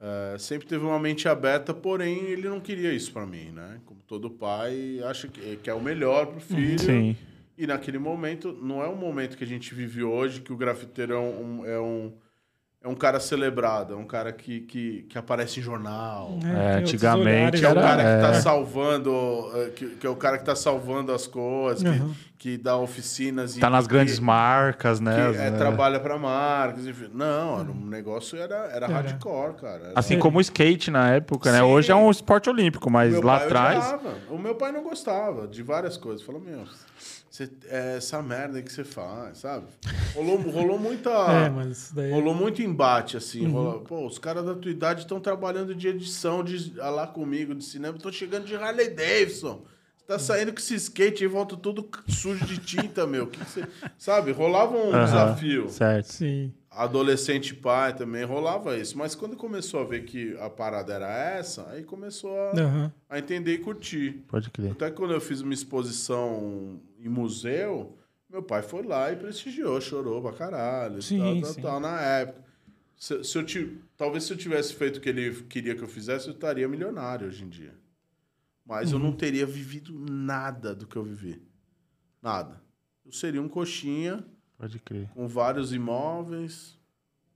É, 0.00 0.36
sempre 0.38 0.66
teve 0.66 0.84
uma 0.84 0.98
mente 0.98 1.28
aberta, 1.28 1.72
porém, 1.72 2.24
ele 2.24 2.48
não 2.48 2.60
queria 2.60 2.92
isso 2.92 3.12
pra 3.12 3.24
mim, 3.24 3.50
né? 3.52 3.80
Como 3.86 4.00
todo 4.06 4.28
pai, 4.28 5.00
acha 5.04 5.28
que, 5.28 5.56
que 5.56 5.70
é 5.70 5.74
o 5.74 5.80
melhor 5.80 6.26
pro 6.26 6.40
filho. 6.40 6.78
Sim. 6.78 7.16
E 7.56 7.66
naquele 7.66 7.98
momento, 7.98 8.52
não 8.60 8.82
é 8.82 8.88
um 8.88 8.96
momento 8.96 9.36
que 9.36 9.44
a 9.44 9.46
gente 9.46 9.74
vive 9.74 10.02
hoje, 10.02 10.40
que 10.40 10.52
o 10.52 10.56
grafiteiro 10.56 11.14
é 11.14 11.18
um, 11.18 11.64
é 11.64 11.78
um, 11.80 12.12
é 12.82 12.88
um 12.88 12.94
cara 12.96 13.20
celebrado, 13.20 13.94
é 13.94 13.96
um 13.96 14.04
cara 14.04 14.32
que, 14.32 14.60
que, 14.62 15.02
que 15.04 15.16
aparece 15.16 15.60
em 15.60 15.62
jornal. 15.62 16.36
É, 16.44 16.74
outros 16.78 16.90
antigamente 16.94 17.58
Que 17.60 17.64
é 17.64 17.68
o 17.68 17.70
Era- 17.70 17.80
cara 17.80 18.02
que 18.02 18.22
tá 18.22 18.36
é. 18.36 18.40
salvando, 18.40 19.50
eh, 19.54 19.70
que, 19.70 19.86
que 19.96 20.06
é 20.06 20.10
o 20.10 20.16
cara 20.16 20.36
que 20.38 20.44
tá 20.44 20.56
salvando 20.56 21.12
as 21.12 21.26
coisas, 21.28 21.82
que- 21.82 21.88
Uhum. 22.02 22.14
que, 22.36 22.58
dá 22.58 22.76
oficinas 22.76 23.56
e 23.56 23.60
Tá 23.60 23.70
nas 23.70 23.86
que- 23.86 23.92
grandes 23.94 24.18
marcas, 24.18 24.98
que, 24.98 25.04
né? 25.04 25.32
é, 25.36 25.46
É. 25.46 25.50
trabalha 25.52 25.98
para 26.00 26.18
marcas, 26.18 26.86
enfim. 26.86 27.08
Não, 27.14 27.60
era 27.60 27.70
um 27.70 27.86
negócio 27.86 28.36
era, 28.36 28.56
era 28.66 28.84
Era. 28.84 28.88
hardcore, 28.88 29.54
cara. 29.54 29.80
Era- 29.84 29.92
Assim 29.94 30.18
como 30.18 30.38
o 30.38 30.40
skate 30.42 30.90
na 30.90 31.08
época, 31.14 31.50
né? 31.52 31.58
Sim. 31.60 31.64
Hoje 31.64 31.92
é 31.92 31.94
um 31.94 32.10
esporte 32.10 32.50
olímpico, 32.50 32.90
mas 32.90 33.12
Meu 33.12 33.22
lá 33.22 33.36
pai 33.38 33.46
atrás. 33.46 33.78
odiava. 33.86 34.14
O 34.28 34.36
meu 34.38 34.56
pai 34.56 34.72
não 34.72 34.82
gostava 34.82 35.46
de 35.46 35.62
várias 35.62 35.96
coisas. 35.96 36.20
Falou, 36.20 36.40
meu, 36.40 36.64
você- 37.34 37.50
é 37.68 37.96
essa 37.96 38.22
merda 38.22 38.58
aí 38.58 38.62
que 38.62 38.72
você 38.72 38.84
faz, 38.84 39.38
sabe? 39.38 39.66
Rolou, 40.14 40.36
rolou 40.38 40.78
muita. 40.78 41.10
É, 41.46 41.50
mas 41.50 41.68
isso 41.78 41.94
daí... 41.96 42.10
Rolou 42.12 42.32
muito 42.34 42.62
embate, 42.62 43.16
assim. 43.16 43.44
Uhum. 43.46 43.52
rolou- 43.52 43.80
pô, 43.80 44.06
os 44.06 44.18
caras 44.20 44.44
da 44.44 44.54
tua 44.54 44.70
idade 44.70 45.00
estão 45.00 45.18
trabalhando 45.18 45.74
de 45.74 45.88
edição, 45.88 46.44
de 46.44 46.74
ah, 46.80 46.90
lá 46.90 47.06
comigo, 47.08 47.52
de 47.52 47.64
cinema. 47.64 47.96
Estão 47.96 48.12
chegando 48.12 48.46
de 48.46 48.54
Harley 48.54 48.90
Davidson. 48.90 49.64
Você 49.96 50.06
tá 50.06 50.18
saindo 50.18 50.52
com 50.52 50.58
esse 50.60 50.74
skate 50.76 51.24
e 51.24 51.26
volta 51.26 51.56
tudo 51.56 51.88
sujo 52.08 52.44
de 52.46 52.58
tinta, 52.58 53.04
meu. 53.06 53.26
Que 53.26 53.40
que 53.44 53.50
você... 53.50 53.64
Sabe? 53.98 54.30
Rolava 54.30 54.76
um 54.76 54.92
Aham, 54.92 55.04
desafio. 55.04 55.68
Certo. 55.70 56.06
Sim. 56.12 56.52
Adolescente 56.70 57.54
pai 57.54 57.94
também 57.96 58.24
rolava 58.24 58.76
isso. 58.76 58.98
Mas 58.98 59.14
quando 59.14 59.36
começou 59.36 59.80
a 59.80 59.84
ver 59.84 60.04
que 60.04 60.36
a 60.40 60.50
parada 60.50 60.92
era 60.92 61.06
essa, 61.36 61.68
aí 61.70 61.82
começou 61.84 62.36
a, 62.36 62.50
Aham. 62.60 62.92
a 63.08 63.18
entender 63.18 63.54
e 63.54 63.58
curtir. 63.58 64.24
Pode 64.28 64.50
crer. 64.50 64.72
Até 64.72 64.90
que 64.90 64.96
quando 64.96 65.12
eu 65.14 65.20
fiz 65.20 65.40
uma 65.40 65.54
exposição 65.54 66.80
em 67.04 67.08
museu, 67.08 67.98
meu 68.28 68.42
pai 68.42 68.62
foi 68.62 68.82
lá 68.82 69.12
e 69.12 69.16
prestigiou, 69.16 69.80
chorou 69.80 70.22
pra 70.22 70.32
caralho. 70.32 71.00
Sim, 71.02 71.18
tal, 71.18 71.40
tal, 71.42 71.52
sim. 71.52 71.62
tal, 71.62 71.80
na 71.80 72.00
época. 72.00 72.44
Se, 72.96 73.22
se 73.24 73.36
eu 73.38 73.44
ti- 73.44 73.78
talvez 73.96 74.24
se 74.24 74.32
eu 74.32 74.36
tivesse 74.36 74.72
feito 74.74 74.96
o 74.96 75.00
que 75.00 75.08
ele 75.08 75.42
queria 75.44 75.74
que 75.74 75.82
eu 75.82 75.88
fizesse, 75.88 76.28
eu 76.28 76.32
estaria 76.34 76.66
milionário 76.68 77.26
hoje 77.26 77.44
em 77.44 77.48
dia. 77.48 77.74
Mas 78.64 78.92
eu 78.92 78.98
não 78.98 79.08
Uhum. 79.10 79.16
teria 79.16 79.44
vivido 79.44 79.92
nada 79.98 80.74
do 80.74 80.86
que 80.86 80.96
eu 80.96 81.04
vivi. 81.04 81.42
Nada. 82.22 82.62
Eu 83.04 83.12
seria 83.12 83.42
um 83.42 83.48
coxinha 83.48 84.24
Pode 84.56 84.78
crer. 84.78 85.10
com 85.10 85.28
vários 85.28 85.72
imóveis, 85.74 86.78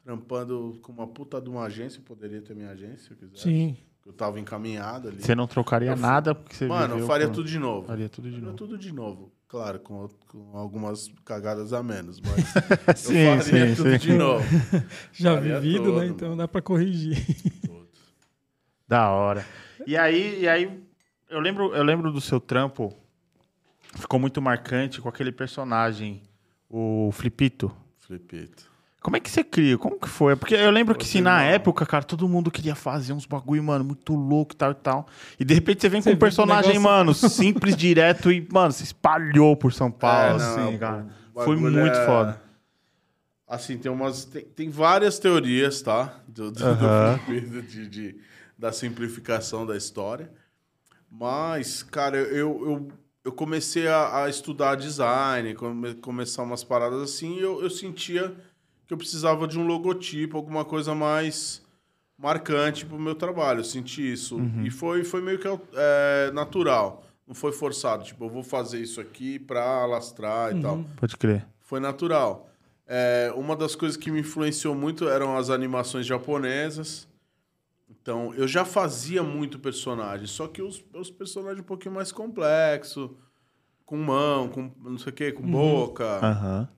trampando 0.02 0.78
com 0.80 0.90
uma 0.92 1.06
puta 1.06 1.38
de 1.40 1.50
uma 1.50 1.64
agência, 1.64 2.00
poderia 2.02 2.40
ter 2.40 2.54
minha 2.54 2.70
agência 2.70 2.98
se 2.98 3.10
eu 3.10 3.16
quisesse. 3.18 3.42
Sim. 3.42 3.76
Eu 4.06 4.12
tava 4.14 4.40
encaminhado 4.40 5.08
ali. 5.08 5.20
Você 5.20 5.34
não 5.34 5.46
trocaria 5.46 5.90
Eu 5.90 5.96
nada 5.96 6.34
porque 6.34 6.54
você 6.54 6.66
Mano, 6.66 6.98
eu 7.00 7.06
faria 7.06 7.26
com- 7.26 7.34
tudo 7.34 7.48
de 7.48 7.58
novo. 7.58 7.86
Faria 7.88 8.08
tudo 8.08 8.24
de 8.24 8.30
Faria 8.36 8.46
novo. 8.46 8.56
tudo 8.56 8.78
de 8.78 8.90
novo. 8.90 9.30
Claro, 9.48 9.80
com, 9.80 10.06
com 10.26 10.58
algumas 10.58 11.10
cagadas 11.24 11.72
a 11.72 11.82
menos, 11.82 12.20
mas 12.20 12.44
sim, 13.00 13.16
eu 13.16 13.40
faria 13.40 13.68
sim, 13.68 13.74
tudo 13.74 13.90
sim. 13.92 13.98
de 13.98 14.12
novo. 14.12 14.44
Já 15.10 15.34
Faria 15.36 15.58
vivido, 15.58 15.84
tudo, 15.84 16.00
né? 16.00 16.06
Então 16.06 16.36
dá 16.36 16.46
pra 16.46 16.60
corrigir. 16.60 17.16
Tudo. 17.64 17.88
Da 18.86 19.10
hora. 19.10 19.44
E 19.86 19.98
aí, 19.98 20.40
e 20.40 20.48
aí 20.48 20.82
eu 21.28 21.40
lembro, 21.40 21.74
eu 21.74 21.82
lembro 21.82 22.10
do 22.10 22.22
seu 22.22 22.40
trampo. 22.40 22.94
Ficou 23.94 24.18
muito 24.18 24.40
marcante 24.40 25.00
com 25.00 25.08
aquele 25.10 25.32
personagem, 25.32 26.22
o 26.70 27.10
Flipito. 27.12 27.74
Flipito. 27.98 28.67
Como 29.08 29.16
é 29.16 29.20
que 29.20 29.30
você 29.30 29.42
cria? 29.42 29.78
Como 29.78 29.98
que 29.98 30.06
foi? 30.06 30.36
Porque 30.36 30.54
eu 30.54 30.70
lembro 30.70 30.94
que 30.94 31.06
se 31.06 31.22
na 31.22 31.36
não. 31.38 31.42
época, 31.44 31.86
cara, 31.86 32.04
todo 32.04 32.28
mundo 32.28 32.50
queria 32.50 32.74
fazer 32.74 33.14
uns 33.14 33.24
bagulho, 33.24 33.64
mano, 33.64 33.82
muito 33.82 34.14
louco 34.14 34.52
e 34.52 34.56
tal 34.56 34.72
e 34.72 34.74
tal. 34.74 35.06
E 35.40 35.46
de 35.46 35.54
repente 35.54 35.80
você 35.80 35.88
vem 35.88 36.02
Você 36.02 36.10
com 36.10 36.16
um 36.16 36.18
personagem, 36.18 36.74
negócio- 36.74 36.82
mano, 36.90 37.14
simples, 37.16 37.74
direto 37.74 38.30
e, 38.30 38.46
mano, 38.52 38.70
se 38.70 38.84
espalhou 38.84 39.56
por 39.56 39.72
São 39.72 39.90
Paulo, 39.90 40.38
É, 40.38 40.38
não, 40.44 40.68
assim, 40.68 40.78
cara. 40.78 41.06
Foi 41.32 41.56
muito 41.56 41.78
é- 41.98 42.04
foda. 42.04 42.42
Assim, 43.48 43.78
tem 43.78 43.90
umas. 43.90 44.26
Tem, 44.26 44.42
tem 44.44 44.68
várias 44.68 45.18
teorias, 45.18 45.80
tá? 45.80 46.20
Do, 46.28 46.50
do, 46.50 46.58
do 46.60 47.62
de, 47.62 47.88
de- 47.88 48.16
da 48.58 48.72
simplificação 48.72 49.64
da 49.64 49.74
história. 49.74 50.30
Mas, 51.10 51.82
cara, 51.82 52.18
eu, 52.18 52.26
eu, 52.66 52.88
eu 53.24 53.32
comecei 53.32 53.88
a, 53.88 54.24
a 54.24 54.28
estudar 54.28 54.74
design, 54.74 55.54
come, 55.54 55.94
começar 55.94 56.42
umas 56.42 56.62
paradas 56.62 57.00
assim, 57.00 57.36
e 57.36 57.40
eu, 57.40 57.62
eu 57.62 57.70
sentia 57.70 58.34
que 58.88 58.94
eu 58.94 58.98
precisava 58.98 59.46
de 59.46 59.58
um 59.58 59.66
logotipo, 59.66 60.38
alguma 60.38 60.64
coisa 60.64 60.94
mais 60.94 61.62
marcante 62.16 62.86
pro 62.86 62.98
meu 62.98 63.14
trabalho. 63.14 63.60
Eu 63.60 63.64
senti 63.64 64.12
isso. 64.12 64.40
E 64.64 64.70
foi, 64.70 65.04
foi 65.04 65.20
meio 65.20 65.38
que 65.38 65.46
é, 65.74 66.30
natural. 66.32 67.04
Não 67.26 67.34
foi 67.34 67.52
forçado. 67.52 68.02
Tipo, 68.02 68.24
eu 68.24 68.30
vou 68.30 68.42
fazer 68.42 68.80
isso 68.80 68.98
aqui 68.98 69.38
pra 69.38 69.82
alastrar 69.82 70.56
e 70.56 70.62
tal 70.62 70.82
Pode 70.96 71.16
crer. 71.18 71.46
foi 71.60 71.78
natural. 71.78 72.48
É, 72.86 73.30
uma 73.36 73.54
das 73.54 73.76
coisas 73.76 73.98
que 73.98 74.10
me 74.10 74.20
influenciou 74.20 74.74
muito 74.74 75.06
eram 75.06 75.36
as 75.36 75.50
animações 75.50 76.06
japonesas. 76.06 77.06
Então, 77.90 78.32
eu 78.34 78.48
já 78.48 78.64
fazia 78.64 79.22
muito 79.22 79.58
personagem, 79.58 80.26
só 80.26 80.48
que 80.48 80.62
os, 80.62 80.82
os 80.94 81.10
personagens 81.10 81.60
um 81.60 81.64
pouquinho 81.64 81.94
mais 81.94 82.10
complexos, 82.10 83.10
com 83.84 83.98
mão, 83.98 84.48
com 84.48 84.70
não 84.82 84.96
sei 84.96 85.12
o 85.12 85.14
quê, 85.14 85.30
com 85.32 85.42
boca. 85.42 86.04
Aham. 86.22 86.68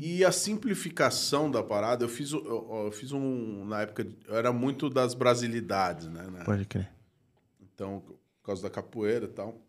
E 0.00 0.24
a 0.24 0.32
simplificação 0.32 1.48
da 1.48 1.62
parada, 1.62 2.04
eu 2.04 2.08
fiz, 2.08 2.32
eu, 2.32 2.84
eu 2.84 2.92
fiz 2.92 3.12
um. 3.12 3.64
Na 3.64 3.82
época, 3.82 4.06
eu 4.26 4.36
era 4.36 4.52
muito 4.52 4.90
das 4.90 5.14
brasilidades, 5.14 6.08
né? 6.08 6.26
né? 6.30 6.42
Pode 6.44 6.64
crer. 6.64 6.90
Então, 7.62 8.00
por 8.00 8.46
causa 8.46 8.62
da 8.62 8.70
capoeira 8.70 9.26
e 9.26 9.28
tal. 9.28 9.60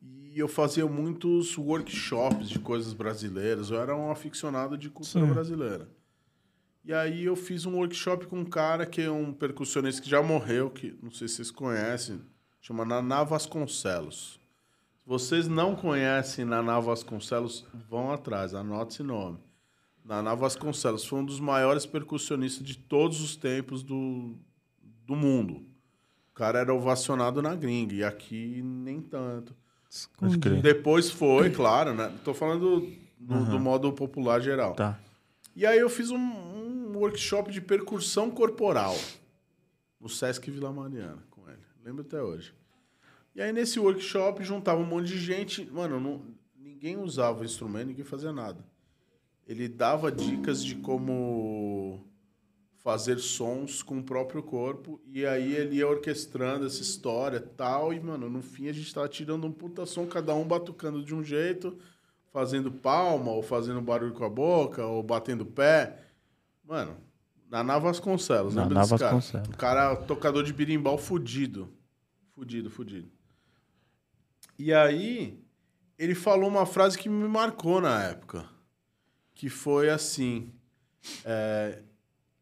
E 0.00 0.38
eu 0.38 0.46
fazia 0.46 0.86
muitos 0.86 1.58
workshops 1.58 2.48
de 2.48 2.60
coisas 2.60 2.92
brasileiras. 2.92 3.70
Eu 3.70 3.80
era 3.80 3.96
um 3.96 4.12
aficionado 4.12 4.78
de 4.78 4.88
cultura 4.88 5.26
Sim. 5.26 5.32
brasileira. 5.32 5.88
E 6.84 6.94
aí 6.94 7.24
eu 7.24 7.36
fiz 7.36 7.66
um 7.66 7.74
workshop 7.76 8.26
com 8.26 8.38
um 8.38 8.44
cara 8.44 8.86
que 8.86 9.02
é 9.02 9.10
um 9.10 9.32
percussionista 9.32 10.00
que 10.00 10.08
já 10.08 10.22
morreu, 10.22 10.70
que 10.70 10.96
não 11.02 11.10
sei 11.10 11.28
se 11.28 11.36
vocês 11.36 11.50
conhecem, 11.50 12.22
chama 12.60 12.84
Naná 12.84 13.22
Vasconcelos. 13.22 14.39
Vocês 15.10 15.48
não 15.48 15.74
conhecem 15.74 16.44
Naná 16.44 16.78
Vasconcelos, 16.78 17.66
vão 17.88 18.12
atrás, 18.12 18.54
anote 18.54 18.94
esse 18.94 19.02
nome. 19.02 19.38
Naná 20.04 20.36
Vasconcelos 20.36 21.04
foi 21.04 21.18
um 21.18 21.24
dos 21.24 21.40
maiores 21.40 21.84
percussionistas 21.84 22.64
de 22.64 22.78
todos 22.78 23.20
os 23.20 23.34
tempos 23.34 23.82
do, 23.82 24.36
do 25.04 25.16
mundo. 25.16 25.66
O 26.30 26.32
cara 26.32 26.60
era 26.60 26.72
ovacionado 26.72 27.42
na 27.42 27.56
gringa, 27.56 27.92
e 27.92 28.04
aqui 28.04 28.62
nem 28.62 29.00
tanto. 29.00 29.52
Depois 30.62 31.10
foi, 31.10 31.50
claro, 31.50 31.92
né? 31.92 32.16
Tô 32.24 32.32
falando 32.32 32.86
do, 33.18 33.44
do 33.46 33.58
modo 33.58 33.92
popular 33.92 34.40
geral. 34.40 34.76
Tá. 34.76 34.96
E 35.56 35.66
aí 35.66 35.80
eu 35.80 35.90
fiz 35.90 36.12
um, 36.12 36.18
um 36.20 36.96
workshop 36.96 37.50
de 37.50 37.60
percussão 37.60 38.30
corporal 38.30 38.94
no 40.00 40.08
Sesc 40.08 40.48
Vila 40.52 40.72
Mariana 40.72 41.24
com 41.30 41.50
ele. 41.50 41.64
Lembro 41.84 42.02
até 42.02 42.22
hoje. 42.22 42.59
E 43.34 43.40
aí 43.40 43.52
nesse 43.52 43.78
workshop 43.78 44.42
juntava 44.44 44.80
um 44.80 44.86
monte 44.86 45.08
de 45.08 45.18
gente. 45.18 45.64
Mano, 45.70 46.00
não- 46.00 46.22
ninguém 46.56 46.96
usava 46.96 47.44
instrumento, 47.44 47.88
ninguém 47.88 48.04
fazia 48.04 48.32
nada. 48.32 48.64
ele 49.46 49.66
dava 49.68 50.12
dicas 50.12 50.64
de 50.64 50.76
como 50.76 52.06
fazer 52.84 53.18
sons 53.18 53.82
com 53.82 53.98
o 53.98 54.02
próprio 54.02 54.42
corpo 54.44 55.00
e 55.06 55.26
aí 55.26 55.54
ele 55.54 55.76
ia 55.76 55.88
orquestrando 55.88 56.64
essa 56.66 56.80
história 56.80 57.38
e 57.38 57.40
tal 57.40 57.92
e 57.92 57.98
mano 57.98 58.30
no 58.30 58.40
fim 58.42 58.68
a 58.68 58.72
gente 58.72 58.94
tava 58.94 59.08
tirando 59.08 59.44
um 59.46 59.50
puta 59.52 59.84
som 59.84 60.06
cada 60.06 60.34
um 60.36 60.46
batucando 60.46 61.02
de 61.04 61.12
um 61.14 61.22
jeito 61.24 61.76
fazendo 62.32 62.70
palma 62.70 63.32
ou 63.32 63.42
fazendo 63.42 63.80
barulho 63.82 64.12
com 64.14 64.24
a 64.24 64.30
boca 64.30 64.86
ou 64.86 65.02
batendo 65.02 65.44
pé 65.44 65.98
mano 66.64 66.96
Naná 67.50 67.76
Vasconcelos 67.78 68.54
Naná 68.54 68.82
lembra? 68.82 68.84
Vasconcelos. 68.98 69.48
o 69.48 69.56
cara 69.56 69.96
tocador 69.96 70.44
de 70.44 70.52
birimbau 70.52 70.96
fudido 70.96 71.68
fudido 72.30 72.70
fudido 72.70 73.10
e 74.62 74.74
aí 74.74 75.38
ele 75.98 76.14
falou 76.14 76.48
uma 76.48 76.66
frase 76.66 76.98
que 76.98 77.08
me 77.08 77.26
marcou 77.28 77.80
na 77.80 78.02
época 78.04 78.46
que 79.34 79.48
foi 79.48 79.88
assim 79.88 80.52
é, 81.24 81.78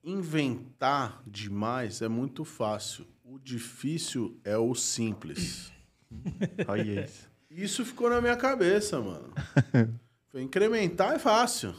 inventar 0.02 1.22
demais 1.24 2.02
é 2.02 2.08
muito 2.08 2.44
fácil. 2.44 3.06
O 3.24 3.38
difícil 3.38 4.36
é 4.42 4.58
o 4.58 4.74
simples. 4.74 5.72
Olha 6.66 7.04
isso. 7.04 7.28
Isso 7.48 7.84
ficou 7.84 8.10
na 8.10 8.20
minha 8.20 8.36
cabeça, 8.36 9.00
mano. 9.00 9.32
Foi 10.28 10.42
incrementar 10.42 11.14
é 11.14 11.18
fácil. 11.18 11.74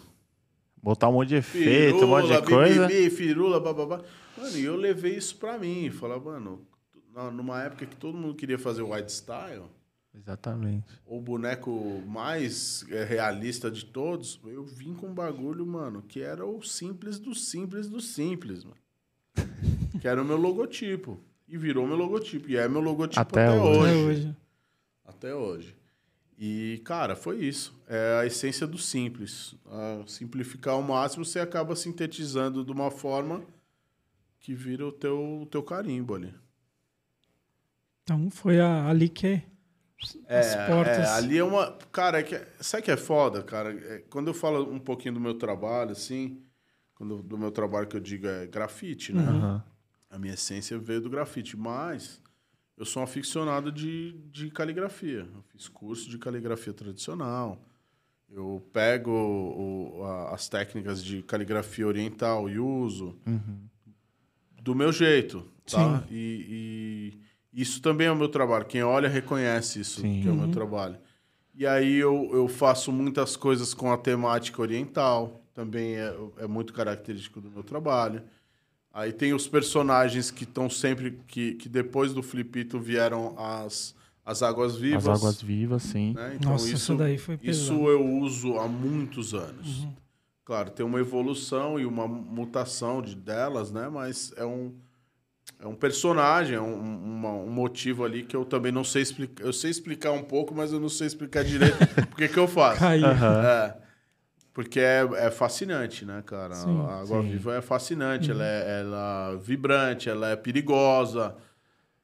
Botar 0.81 1.09
um 1.09 1.13
monte 1.13 1.29
de 1.29 1.35
efeito, 1.35 2.05
um 2.05 2.07
monte 2.07 2.27
de 2.27 2.33
Firula, 2.33 2.47
coisa. 2.47 2.87
bibibi, 2.87 3.09
firula, 3.09 3.59
bababá. 3.59 4.01
Mano, 4.37 4.57
e 4.57 4.63
eu 4.63 4.75
levei 4.75 5.17
isso 5.17 5.35
pra 5.35 5.57
mim. 5.57 5.91
Falar, 5.91 6.19
mano, 6.19 6.65
numa 7.33 7.61
época 7.61 7.85
que 7.85 7.95
todo 7.95 8.17
mundo 8.17 8.35
queria 8.35 8.57
fazer 8.57 8.81
o 8.81 8.93
white 8.93 9.11
style, 9.11 9.65
Exatamente. 10.13 10.85
o 11.05 11.21
boneco 11.21 12.01
mais 12.07 12.83
é, 12.89 13.03
realista 13.03 13.69
de 13.69 13.85
todos, 13.85 14.39
eu 14.43 14.63
vim 14.63 14.93
com 14.93 15.07
um 15.07 15.13
bagulho, 15.13 15.65
mano, 15.65 16.01
que 16.01 16.19
era 16.21 16.45
o 16.45 16.61
simples 16.63 17.19
do 17.19 17.33
simples 17.35 17.87
do 17.87 18.01
simples, 18.01 18.63
mano. 18.63 18.77
que 20.01 20.07
era 20.07 20.21
o 20.21 20.25
meu 20.25 20.37
logotipo. 20.37 21.19
E 21.47 21.57
virou 21.57 21.85
meu 21.87 21.95
logotipo. 21.95 22.49
E 22.49 22.57
é 22.57 22.67
meu 22.67 22.81
logotipo 22.81 23.19
Até 23.21 23.47
até, 23.47 23.59
hoje. 23.59 23.79
hoje. 23.79 23.95
Até 23.95 23.95
hoje. 24.05 24.35
Até 25.05 25.35
hoje. 25.35 25.75
E, 26.37 26.81
cara, 26.85 27.15
foi 27.15 27.43
isso. 27.43 27.73
É 27.87 28.19
a 28.21 28.25
essência 28.25 28.65
do 28.67 28.77
simples. 28.77 29.55
A 29.65 30.03
simplificar 30.07 30.73
ao 30.75 30.81
máximo, 30.83 31.25
você 31.25 31.39
acaba 31.39 31.75
sintetizando 31.75 32.63
de 32.63 32.71
uma 32.71 32.89
forma 32.91 33.43
que 34.39 34.53
vira 34.53 34.85
o 34.87 34.91
teu, 34.91 35.41
o 35.41 35.45
teu 35.47 35.61
carimbo 35.63 36.15
ali. 36.15 36.33
Então 38.03 38.29
foi 38.29 38.59
a- 38.59 38.87
ali 38.87 39.09
que 39.09 39.41
as 40.27 40.55
portas. 40.67 40.97
É, 40.97 41.05
ali 41.11 41.37
é 41.37 41.43
uma. 41.43 41.77
Cara, 41.91 42.19
é 42.19 42.23
que, 42.23 42.39
sabe 42.59 42.83
que 42.83 42.91
é 42.91 42.97
foda, 42.97 43.43
cara? 43.43 43.73
É, 43.73 43.99
quando 44.09 44.27
eu 44.27 44.33
falo 44.33 44.71
um 44.71 44.79
pouquinho 44.79 45.13
do 45.15 45.19
meu 45.19 45.33
trabalho, 45.35 45.91
assim, 45.91 46.41
quando, 46.95 47.21
do 47.21 47.37
meu 47.37 47.51
trabalho 47.51 47.87
que 47.87 47.95
eu 47.97 48.01
digo 48.01 48.27
é 48.27 48.45
grafite, 48.47 49.11
né? 49.13 49.23
Aham. 49.23 49.63
A 50.09 50.17
minha 50.17 50.33
essência 50.33 50.77
veio 50.79 51.01
do 51.01 51.09
grafite, 51.09 51.55
mas 51.55 52.19
eu 52.75 52.83
sou 52.85 53.01
um 53.01 53.03
aficionado 53.03 53.71
de, 53.71 54.13
de 54.31 54.49
caligrafia. 54.49 55.27
Eu 55.35 55.43
fiz 55.51 55.67
curso 55.67 56.09
de 56.09 56.17
caligrafia 56.17 56.73
tradicional. 56.73 57.61
Eu 58.31 58.63
pego 58.73 59.11
o- 59.11 60.03
a- 60.03 60.33
as 60.33 60.47
técnicas 60.49 61.03
de 61.03 61.21
caligrafia 61.23 61.85
oriental 61.87 62.49
e 62.49 62.57
uso 62.59 63.17
do 64.61 64.73
meu 64.75 64.91
jeito, 64.91 65.45
tá? 65.65 66.03
E, 66.11 67.13
e 67.15 67.19
isso 67.53 67.81
também 67.81 68.07
é 68.07 68.11
o 68.11 68.15
meu 68.15 68.29
trabalho. 68.29 68.65
Quem 68.65 68.83
olha 68.83 69.09
reconhece 69.09 69.79
isso, 69.79 70.01
Sim. 70.01 70.21
que 70.21 70.27
é 70.27 70.31
o 70.31 70.35
meu 70.35 70.51
trabalho. 70.51 70.97
E 71.55 71.65
aí 71.65 71.95
eu, 71.95 72.29
eu 72.31 72.47
faço 72.47 72.91
muitas 72.91 73.35
coisas 73.35 73.73
com 73.73 73.91
a 73.91 73.97
temática 73.97 74.61
oriental, 74.61 75.41
também 75.53 75.95
é, 75.95 76.15
é 76.37 76.47
muito 76.47 76.71
característico 76.71 77.41
do 77.41 77.51
meu 77.51 77.63
trabalho. 77.63 78.23
Aí 78.93 79.11
tem 79.11 79.33
os 79.33 79.47
personagens 79.47 80.31
que 80.31 80.43
estão 80.43 80.69
sempre. 80.69 81.19
Que, 81.27 81.53
que 81.55 81.69
depois 81.69 82.13
do 82.13 82.23
Flipito 82.23 82.79
vieram 82.79 83.35
as, 83.37 83.95
as 84.25 84.41
águas 84.41 84.75
vivas. 84.77 85.07
As 85.07 85.21
águas 85.21 85.41
vivas, 85.41 85.83
sim. 85.83 86.13
né? 86.13 86.35
Então 86.35 86.53
Nossa, 86.53 86.65
isso, 86.65 86.75
isso 86.75 86.95
daí 86.95 87.17
foi 87.17 87.37
isso 87.43 87.73
pesado. 87.73 87.89
eu 87.89 88.05
uso 88.05 88.57
há 88.57 88.67
muitos 88.67 89.33
anos. 89.33 89.87
Claro, 90.43 90.71
tem 90.71 90.85
uma 90.85 90.99
evolução 90.99 91.79
e 91.79 91.85
uma 91.85 92.07
mutação 92.07 93.01
de, 93.01 93.15
delas, 93.15 93.71
né? 93.71 93.87
Mas 93.87 94.33
é 94.35 94.45
um, 94.45 94.73
é 95.57 95.67
um 95.67 95.75
personagem, 95.75 96.55
é 96.55 96.61
um, 96.61 96.73
uma- 96.75 97.31
um 97.33 97.49
motivo 97.49 98.03
ali 98.05 98.23
que 98.23 98.35
eu 98.35 98.43
também 98.45 98.71
não 98.71 98.83
sei 98.83 99.01
explicar. 99.01 99.43
Eu 99.45 99.53
sei 99.53 99.69
explicar 99.71 100.11
um 100.11 100.23
pouco, 100.23 100.53
mas 100.53 100.71
eu 100.73 100.79
não 100.79 100.89
sei 100.89 101.07
explicar 101.07 101.43
direito 101.43 101.77
por 102.09 102.15
que 102.27 102.37
eu 102.37 102.47
faço. 102.47 102.79
Caiu. 102.79 103.05
É, 103.07 103.75
porque 104.53 104.79
é, 104.79 105.07
é 105.17 105.31
fascinante, 105.31 106.05
né, 106.05 106.21
cara? 106.25 106.53
Sim. 106.55 106.79
a 106.87 107.01
água 107.01 107.21
Sim. 107.21 107.29
viva 107.29 107.55
é 107.55 107.61
fascinante, 107.61 108.29
ela, 108.31 108.45
é, 108.45 108.81
ela 108.81 109.31
é 109.33 109.37
vibrante, 109.37 110.09
ela 110.09 110.29
é 110.29 110.35
perigosa, 110.35 111.35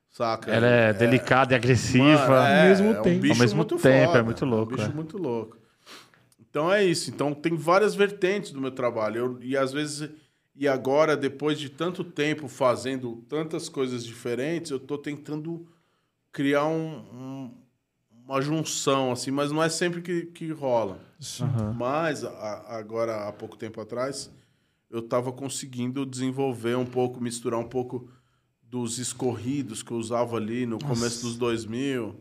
saca? 0.10 0.52
Ela 0.52 0.68
é, 0.68 0.94
delicada 0.94 1.54
e 1.54 1.56
agressiva. 1.56 2.28
Mano, 2.28 2.34
é, 2.48 2.62
Ao 2.62 2.68
mesmo 2.70 2.88
é 2.94 3.00
um 3.00 3.04
tempo. 3.04 3.20
bicho 3.22 3.34
Ao 3.34 3.40
mesmo 3.40 3.66
tempo, 3.66 3.82
foda, 3.82 4.20
é 4.20 4.22
muito 4.22 4.46
louco, 4.46 4.74
um 4.74 4.76
bicho 4.76 4.90
é. 4.90 4.94
muito 4.94 5.18
louco. 5.18 5.58
Então 6.50 6.72
é 6.72 6.84
isso. 6.84 7.10
Então 7.10 7.34
tem 7.34 7.56
várias 7.56 7.96
vertentes 7.96 8.52
do 8.52 8.62
meu 8.62 8.72
trabalho. 8.72 9.18
Eu- 9.18 9.40
e 9.42 9.58
às 9.58 9.74
vezes, 9.74 10.10
e 10.56 10.68
agora, 10.68 11.16
depois 11.18 11.60
de 11.60 11.70
tanto 11.70 12.04
tempo 12.04 12.48
fazendo 12.48 13.24
tantas 13.28 13.68
coisas 13.70 14.06
diferentes, 14.06 14.72
eu 14.72 14.80
tô 14.80 14.98
tentando 14.98 15.68
criar 16.32 16.66
um- 16.66 16.98
um- 17.14 17.52
uma 18.28 18.42
junção, 18.42 19.12
assim, 19.12 19.32
mas 19.32 19.52
não 19.52 19.62
é 19.62 19.70
sempre 19.70 20.02
que, 20.02 20.26
que 20.28 20.50
rola. 20.52 21.00
Aham. 21.42 21.74
Mas 21.74 22.24
a- 22.24 22.66
agora, 22.78 23.28
há 23.28 23.32
pouco 23.32 23.56
tempo 23.58 23.80
atrás, 23.80 24.32
eu 24.90 25.00
estava 25.00 25.32
conseguindo 25.32 26.06
desenvolver 26.06 26.76
um 26.76 26.86
pouco, 26.86 27.22
misturar 27.22 27.60
um 27.60 27.68
pouco 27.68 28.10
dos 28.64 28.98
escorridos 28.98 29.84
que 29.84 29.92
eu 29.92 29.98
usava 29.98 30.38
ali 30.38 30.66
no 30.66 30.80
começo 30.80 31.22
dos 31.22 31.38
2000. 31.38 32.16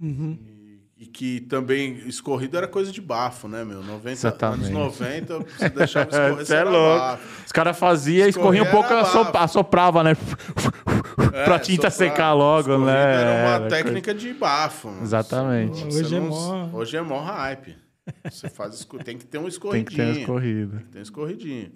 Uhum. 0.00 0.38
E, 0.40 0.59
e 1.00 1.06
que 1.06 1.40
também 1.40 1.94
escorrido 2.06 2.58
era 2.58 2.68
coisa 2.68 2.92
de 2.92 3.00
bafo, 3.00 3.48
né, 3.48 3.64
meu? 3.64 3.82
90, 3.82 4.10
Exatamente. 4.10 4.66
anos 4.66 4.98
90, 5.00 5.38
você 5.38 5.68
deixava 5.70 6.10
escorrer, 6.12 6.36
Você 6.46 6.54
é 6.56 6.62
louco. 6.64 6.98
bafo. 6.98 7.42
Os 7.46 7.52
caras 7.52 7.78
faziam, 7.78 8.28
escorria 8.28 8.62
um 8.62 8.70
pouco, 8.70 8.92
assop- 8.92 9.34
assoprava, 9.38 10.02
né? 10.04 10.14
pra 11.44 11.54
É, 11.56 11.58
tinta 11.58 11.90
soprar. 11.90 12.10
secar 12.10 12.32
logo, 12.34 12.60
Escorrido 12.60 12.84
né? 12.86 13.14
Era 13.14 13.30
uma 13.30 13.54
Era 13.66 13.68
técnica 13.68 14.12
de 14.14 14.32
bafo. 14.34 14.88
mano. 14.88 15.02
Exatamente. 15.02 15.84
Você 15.84 16.00
Hoje 16.04 16.14
é 16.16 16.20
não- 16.20 16.28
mó- 16.28 16.68
Hoje 16.78 16.96
é 16.96 17.02
mó 17.02 17.20
hype. 17.22 17.76
Você 18.30 18.48
faz 18.50 18.74
esco- 18.74 18.98
tem 19.02 19.16
que 19.16 19.24
ter 19.24 19.38
um 19.38 19.42
Tem 19.48 19.48
escorridinho. 19.48 19.86
que 19.90 19.96
ter 19.96 20.02
uma 20.04 20.20
escorrida. 20.20 20.82
Tem 20.92 21.02
escorridinho. 21.02 21.70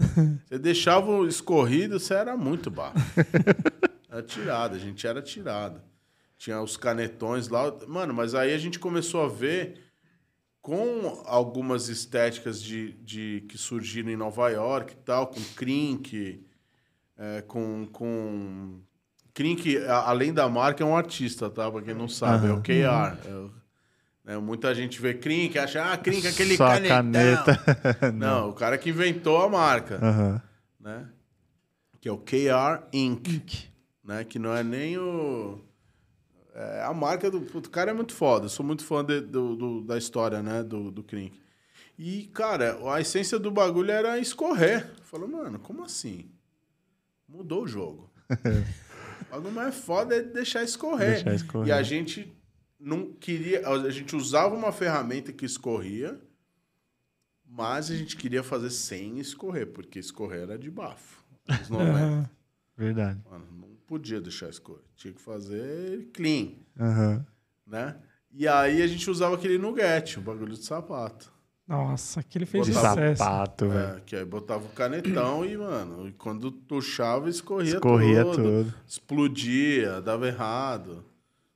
Você 0.46 0.58
deixava 0.58 1.10
o 1.10 1.26
escorrido, 1.26 1.98
você 1.98 2.12
era 2.14 2.36
muito 2.36 2.70
bafo. 2.70 2.98
Era 4.10 4.22
tirada, 4.22 4.76
a 4.76 4.78
gente 4.78 5.04
era 5.08 5.20
tirada. 5.20 5.82
Tinha 6.44 6.60
os 6.60 6.76
canetões 6.76 7.48
lá. 7.48 7.72
Mano, 7.88 8.12
mas 8.12 8.34
aí 8.34 8.52
a 8.52 8.58
gente 8.58 8.78
começou 8.78 9.24
a 9.24 9.28
ver 9.28 9.80
com 10.60 11.22
algumas 11.24 11.88
estéticas 11.88 12.62
de, 12.62 12.92
de 13.02 13.46
que 13.48 13.56
surgiram 13.56 14.10
em 14.10 14.16
Nova 14.16 14.50
York 14.50 14.92
e 14.92 14.96
tal, 14.96 15.28
com 15.28 15.40
Krink, 15.56 16.44
é, 17.16 17.40
com, 17.48 17.86
com... 17.90 18.78
Krink, 19.32 19.78
a- 19.86 20.10
além 20.10 20.34
da 20.34 20.46
marca, 20.46 20.84
é 20.84 20.86
um 20.86 20.94
artista, 20.94 21.48
tá? 21.48 21.70
Pra 21.70 21.80
quem 21.80 21.94
não 21.94 22.08
sabe, 22.08 22.48
é 22.48 22.52
o 22.52 22.60
KR. 22.60 23.16
É 24.26 24.32
né, 24.32 24.38
muita 24.38 24.74
gente 24.74 25.00
vê 25.00 25.14
Krink, 25.14 25.58
acha, 25.58 25.82
ah, 25.92 25.96
Krink, 25.96 26.26
aquele 26.26 26.58
Só 26.58 26.66
canetão. 26.68 26.96
caneta. 26.98 27.60
Não, 28.12 28.50
o 28.50 28.52
cara 28.52 28.76
que 28.76 28.90
inventou 28.90 29.40
a 29.42 29.48
marca, 29.48 29.98
Aham. 30.02 30.42
né? 30.78 31.08
Que 32.02 32.08
é 32.08 32.12
o 32.12 32.18
KR 32.18 32.84
Inc., 32.92 33.66
né? 34.04 34.24
Que 34.24 34.38
não 34.38 34.54
é 34.54 34.62
nem 34.62 34.98
o... 34.98 35.64
É 36.54 36.82
a 36.84 36.94
marca 36.94 37.30
do... 37.30 37.38
O 37.38 37.68
cara 37.68 37.90
é 37.90 37.94
muito 37.94 38.14
foda. 38.14 38.44
Eu 38.46 38.48
sou 38.48 38.64
muito 38.64 38.84
fã 38.84 39.04
de- 39.04 39.20
do, 39.20 39.56
do- 39.56 39.80
da 39.82 39.98
história, 39.98 40.40
né? 40.42 40.62
Do, 40.62 40.90
do 40.90 41.02
Krink. 41.02 41.36
E, 41.98 42.26
cara, 42.28 42.78
a 42.92 43.00
essência 43.00 43.38
do 43.38 43.50
bagulho 43.50 43.90
era 43.90 44.18
escorrer. 44.18 44.88
Falou, 45.02 45.28
mano, 45.28 45.58
como 45.58 45.82
assim? 45.84 46.30
Mudou 47.28 47.64
o 47.64 47.68
jogo. 47.68 48.08
o 48.30 49.30
bagulho 49.32 49.52
mais 49.52 49.74
foda 49.74 50.14
é 50.16 50.22
deixar 50.22 50.62
escorrer. 50.62 51.14
Deixar 51.24 51.34
escorrer. 51.34 51.68
E 51.68 51.72
a 51.72 51.82
gente 51.82 52.32
não 52.78 53.12
queria... 53.12 53.68
A 53.68 53.90
gente 53.90 54.14
usava 54.14 54.54
uma 54.54 54.70
ferramenta 54.70 55.32
que 55.32 55.44
escorria, 55.44 56.20
mas 57.46 57.90
a 57.90 57.96
gente 57.96 58.16
queria 58.16 58.42
fazer 58.42 58.70
sem 58.70 59.18
escorrer, 59.18 59.66
porque 59.72 59.98
escorrer 59.98 60.42
era 60.42 60.58
de 60.58 60.70
bafo. 60.70 61.24
Anos 61.48 61.68
90. 61.68 61.90
Aham. 61.98 62.30
Verdade. 62.76 63.20
Mano, 63.30 63.46
não 63.52 63.73
podia 63.86 64.20
deixar 64.20 64.48
escorrer. 64.48 64.82
Tinha 64.96 65.12
que 65.12 65.20
fazer 65.20 66.08
clean, 66.12 66.52
Aham. 66.78 67.24
né? 67.66 67.96
E 68.32 68.48
aí 68.48 68.82
a 68.82 68.86
gente 68.86 69.08
usava 69.10 69.34
aquele 69.36 69.58
nuggete, 69.58 70.18
o 70.18 70.22
bagulho 70.22 70.54
de 70.54 70.64
sapato. 70.64 71.32
Nossa, 71.66 72.20
aquele 72.20 72.44
fez 72.44 72.66
De 72.66 72.72
Botava- 72.72 72.94
sucesso. 72.94 73.18
sapato, 73.24 73.68
velho. 73.68 73.96
É, 73.96 74.00
que 74.04 74.16
aí 74.16 74.24
botava 74.24 74.64
o 74.66 74.68
canetão 74.70 75.44
e, 75.46 75.56
mano, 75.56 76.12
quando 76.18 76.52
puxava, 76.52 77.30
escorria, 77.30 77.74
Escorria 77.74 78.22
tudo. 78.24 78.34
tudo. 78.36 78.74
Explodia, 78.86 80.00
dava 80.02 80.26
errado. 80.26 81.04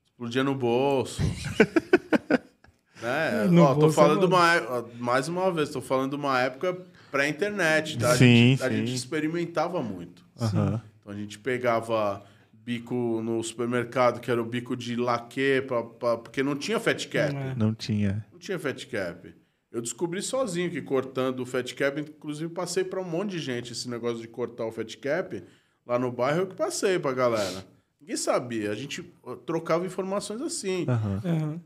Explodia 0.06 0.42
no 0.42 0.54
bolso. 0.54 1.20
né? 3.02 3.44
No 3.50 3.62
ó, 3.62 3.74
tô 3.74 3.80
bolso 3.82 3.94
falando 3.96 4.22
é 4.24 4.26
uma, 4.26 4.54
é- 4.54 4.66
ó, 4.66 4.84
mais 4.98 5.28
uma 5.28 5.52
vez, 5.52 5.70
tô 5.70 5.80
falando 5.80 6.10
de 6.10 6.16
uma 6.16 6.40
época 6.40 6.76
pré-internet, 7.10 7.98
tá? 7.98 8.12
A 8.12 8.16
Sim, 8.16 8.26
gente, 8.56 8.62
a 8.62 8.68
sim. 8.68 8.76
gente 8.76 8.94
experimentava 8.94 9.82
muito. 9.82 10.24
Aham. 10.40 10.80
Então 11.08 11.16
a 11.16 11.20
gente 11.20 11.38
pegava 11.38 12.22
bico 12.52 13.22
no 13.22 13.42
supermercado, 13.42 14.20
que 14.20 14.30
era 14.30 14.42
o 14.42 14.44
bico 14.44 14.76
de 14.76 14.94
laque, 14.94 15.62
pra, 15.66 15.82
pra- 15.82 16.16
porque 16.18 16.42
não 16.42 16.54
tinha 16.54 16.78
fat 16.78 17.06
cap. 17.08 17.32
Não 17.32 17.40
é. 17.40 17.54
Não 17.54 17.74
tinha. 17.74 18.26
Não 18.30 18.38
tinha 18.38 18.58
fat 18.58 18.84
cap. 18.86 19.34
Eu 19.72 19.80
descobri 19.80 20.20
sozinho 20.20 20.70
que 20.70 20.82
cortando 20.82 21.40
o 21.40 21.46
fat 21.46 21.74
cap, 21.74 21.98
inclusive 22.00 22.52
passei 22.52 22.84
para 22.84 23.00
um 23.00 23.04
monte 23.04 23.30
de 23.32 23.38
gente 23.38 23.72
esse 23.72 23.88
negócio 23.88 24.20
de 24.20 24.28
cortar 24.28 24.66
o 24.66 24.72
fat 24.72 24.94
cap. 24.98 25.42
Lá 25.86 25.98
no 25.98 26.12
bairro 26.12 26.40
eu 26.42 26.46
que 26.46 26.54
passei 26.54 26.98
pra 26.98 27.12
galera. 27.14 27.64
Ninguém 27.98 28.16
sabia. 28.16 28.70
A 28.70 28.74
gente 28.74 29.02
trocava 29.46 29.86
informações 29.86 30.42
assim. 30.42 30.84
Aham. 30.88 31.22
Aham. 31.24 31.60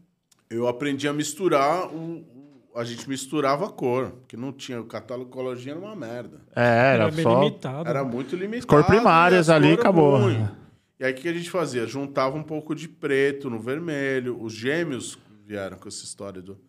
Eu 0.48 0.68
aprendi 0.68 1.08
a 1.08 1.12
misturar 1.12 1.88
o. 1.92 2.24
a 2.74 2.84
gente 2.84 3.08
misturava 3.08 3.66
a 3.66 3.68
cor, 3.68 4.10
porque 4.10 4.36
não 4.36 4.52
tinha. 4.52 4.80
O 4.80 4.84
catálogo 4.84 5.30
ecologia 5.30 5.72
era 5.72 5.80
uma 5.80 5.94
merda. 5.96 6.40
É, 6.54 6.62
era, 6.94 7.04
Era 7.04 7.10
bem 7.10 7.22
só. 7.22 7.42
limitado. 7.42 7.88
Era 7.88 8.04
muito 8.04 8.34
limitado. 8.36 8.66
cor 8.66 8.84
primárias 8.84 9.48
as 9.50 9.56
ali, 9.56 9.72
acabou. 9.72 10.18
ruim. 10.18 10.48
E 10.98 11.04
aí 11.04 11.12
o 11.12 11.16
que 11.16 11.28
a 11.28 11.32
gente 11.32 11.50
fazia? 11.50 11.86
Juntava 11.86 12.36
um 12.36 12.42
pouco 12.42 12.74
de 12.74 12.88
preto 12.88 13.50
no 13.50 13.58
vermelho. 13.58 14.40
Os 14.40 14.52
gêmeos 14.52 15.18
vieram 15.44 15.76
com 15.76 15.88
essa 15.88 16.04
história 16.04 16.40
do, 16.40 16.60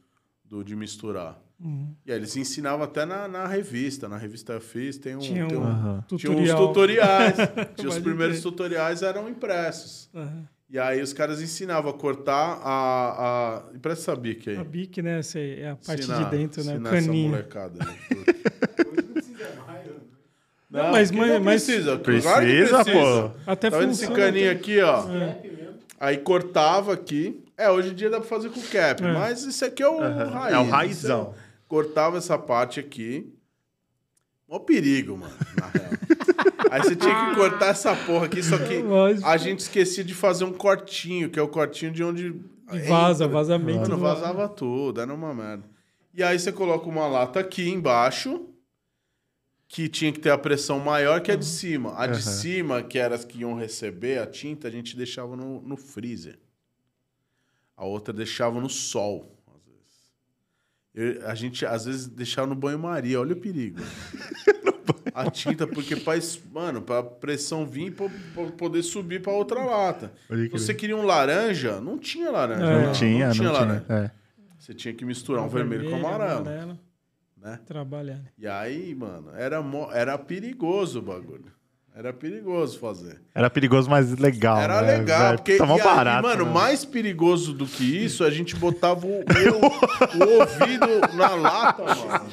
do 0.43 0.63
de 0.63 0.75
misturar. 0.75 1.39
Uhum. 1.59 1.93
E 2.05 2.11
aí 2.11 2.17
eles 2.17 2.35
ensinavam 2.35 2.83
até 2.83 3.05
na, 3.05 3.27
na 3.27 3.45
revista. 3.47 4.09
Na 4.09 4.17
revista 4.17 4.53
eu 4.53 4.59
fiz, 4.59 4.97
tem 4.97 5.15
um. 5.15 5.19
Tinha 5.19 5.47
tem 5.47 5.57
um 5.57 5.61
um- 5.61 5.65
Aham. 5.65 6.03
tinha 6.17 6.31
uns 6.31 6.53
tutoriais. 6.53 7.35
tinha 7.77 7.89
os 7.89 7.99
primeiros 7.99 8.41
tutoriais 8.41 9.01
eram 9.03 9.29
impressos. 9.29 10.09
Aham. 10.13 10.47
E 10.73 10.79
aí 10.79 10.99
os 11.03 11.13
caras 11.13 11.39
ensinavam 11.39 11.91
a 11.91 11.93
cortar 11.93 12.59
a. 12.63 13.61
a... 13.71 13.75
Empresta 13.75 14.11
essa 14.11 14.19
bique 14.19 14.49
aí. 14.49 14.57
A 14.57 14.63
bique, 14.63 15.03
né? 15.03 15.19
essa 15.19 15.37
é 15.39 15.69
a 15.69 15.75
parte 15.75 16.01
Ensinar- 16.01 16.23
de 16.31 16.35
dentro, 16.35 16.63
né? 16.63 16.71
O 16.73 16.75
ensinar 16.77 16.89
essa 16.97 17.05
caninho. 17.07 17.29
molecada 17.29 17.73
aí. 17.85 18.33
Não, 20.69 20.91
mas- 20.91 21.11
que 21.11 21.17
mas- 21.17 21.29
não 21.31 21.39
mas- 21.39 21.63
precisa. 21.65 21.97
Precisa, 21.99 22.29
claro 22.29 22.45
que 22.47 22.55
precisa. 22.57 22.83
pô. 22.85 23.31
Até 23.51 23.69
Tá 23.69 23.77
vendo 23.77 23.91
esse 23.91 24.07
caninho 24.07 24.49
até- 24.49 24.59
aqui, 24.59 24.81
ó? 24.81 25.03
Aí 25.99 26.17
cortava 26.17 26.93
aqui. 26.93 27.43
É, 27.55 27.69
hoje 27.69 27.91
em 27.91 27.93
dia 27.93 28.09
dá 28.09 28.19
pra 28.19 28.27
fazer 28.27 28.49
com 28.49 28.59
cap, 28.59 29.03
É. 29.03 29.13
mas 29.13 29.45
esse 29.45 29.63
aqui 29.63 29.83
é 29.83 29.87
o 29.87 29.99
raiz. 29.99 30.53
É 30.55 30.57
o 30.57 30.63
raizão. 30.63 31.35
Cortava 31.67 32.17
essa 32.17 32.35
parte 32.37 32.79
aqui. 32.79 33.31
Mó 34.49 34.57
perigo, 34.57 35.15
mano, 35.17 35.33
na 35.59 35.67
real. 35.67 35.91
Aí 36.73 36.81
você 36.81 36.95
tinha 36.95 37.29
que 37.29 37.35
cortar 37.35 37.67
essa 37.67 37.95
porra 37.95 38.25
aqui, 38.25 38.41
só 38.41 38.57
que 38.57 38.79
Lógico. 38.79 39.27
a 39.27 39.37
gente 39.37 39.59
esquecia 39.59 40.03
de 40.03 40.13
fazer 40.15 40.43
um 40.43 40.51
cortinho, 40.53 41.29
que 41.29 41.37
é 41.37 41.41
o 41.41 41.47
cortinho 41.47 41.91
de 41.91 42.03
onde. 42.03 42.33
E 42.71 42.79
vaza, 42.87 43.25
entra. 43.25 43.33
vazamento. 43.37 43.81
Mano, 43.81 43.97
vazava 43.99 44.49
tudo, 44.49 44.99
era 44.99 45.13
uma 45.13 45.33
merda. 45.35 45.63
E 46.15 46.23
aí 46.23 46.39
você 46.39 46.51
coloca 46.51 46.87
uma 46.89 47.05
lata 47.05 47.39
aqui 47.39 47.69
embaixo, 47.69 48.47
que 49.67 49.87
tinha 49.87 50.11
que 50.11 50.19
ter 50.19 50.31
a 50.31 50.37
pressão 50.37 50.79
maior 50.79 51.21
que 51.21 51.31
a 51.31 51.35
de 51.35 51.45
cima. 51.45 51.93
A 51.95 52.07
de 52.07 52.13
Uhum. 52.15 52.19
cima, 52.33 52.81
que 52.81 52.97
era 52.97 53.13
as 53.13 53.23
que 53.23 53.39
iam 53.39 53.53
receber 53.55 54.17
a 54.19 54.25
tinta, 54.25 54.67
a 54.67 54.71
gente 54.71 54.97
deixava 54.97 55.35
no, 55.35 55.61
no 55.61 55.77
freezer. 55.77 56.39
A 57.77 57.85
outra 57.85 58.11
deixava 58.13 58.59
no 58.59 58.69
sol, 58.69 59.37
às 59.47 59.63
vezes. 59.63 61.19
Eu- 61.21 61.27
a 61.29 61.35
gente, 61.35 61.65
às 61.67 61.85
vezes, 61.85 62.07
deixava 62.07 62.47
no 62.47 62.55
banho-maria. 62.55 63.19
Olha 63.19 63.33
o 63.33 63.39
perigo. 63.39 63.79
a 65.13 65.29
tinta, 65.31 65.65
porque 65.67 65.95
faz... 65.95 66.41
Mano, 66.51 66.81
pra 66.81 67.01
pressão 67.03 67.65
vir, 67.65 67.91
pra, 67.93 68.07
pra 68.33 68.45
poder 68.51 68.83
subir 68.83 69.21
pra 69.21 69.31
outra 69.33 69.63
lata. 69.63 70.11
Se 70.29 70.47
você 70.49 70.73
queria 70.73 70.95
um 70.97 71.03
laranja, 71.05 71.79
não 71.81 71.97
tinha 71.97 72.29
laranja. 72.31 72.63
É. 72.63 72.73
Não, 72.77 72.81
Não 72.87 72.91
tinha, 72.93 73.27
não 73.27 73.33
tinha. 73.33 73.51
laranja. 73.51 73.85
É. 73.89 74.11
Você 74.57 74.73
tinha 74.73 74.93
que 74.93 75.03
misturar 75.03 75.43
um 75.43 75.49
vermelho, 75.49 75.89
com 75.89 75.95
amarelo, 75.97 76.77
né? 77.37 77.59
Trabalhando. 77.65 78.27
E 78.37 78.47
aí, 78.47 78.95
mano, 78.95 79.31
era, 79.35 79.61
era 79.91 80.17
perigoso 80.17 80.99
o 80.99 81.01
bagulho. 81.01 81.51
Era 81.95 82.11
perigoso 82.11 82.79
fazer. 82.79 83.21
Era 83.35 83.51
perigoso, 83.51 83.87
mas 83.87 84.17
legal. 84.17 84.57
era 84.59 84.81
né, 84.81 84.97
legal, 84.97 85.19
velho? 85.25 85.37
porque. 85.37 85.51
E 85.57 85.61
aí, 85.61 85.81
barato. 85.83 86.23
mano, 86.27 86.45
né? 86.45 86.51
mais 86.51 86.83
perigoso 86.83 87.53
do 87.53 87.67
que 87.67 87.83
isso, 87.83 88.23
a 88.23 88.31
gente 88.31 88.55
botava 88.55 89.05
o, 89.05 89.19
o- 89.21 90.25
o 90.25 90.39
ouvido 90.39 91.15
na 91.15 91.35
lata, 91.35 91.83
mano. 91.83 92.25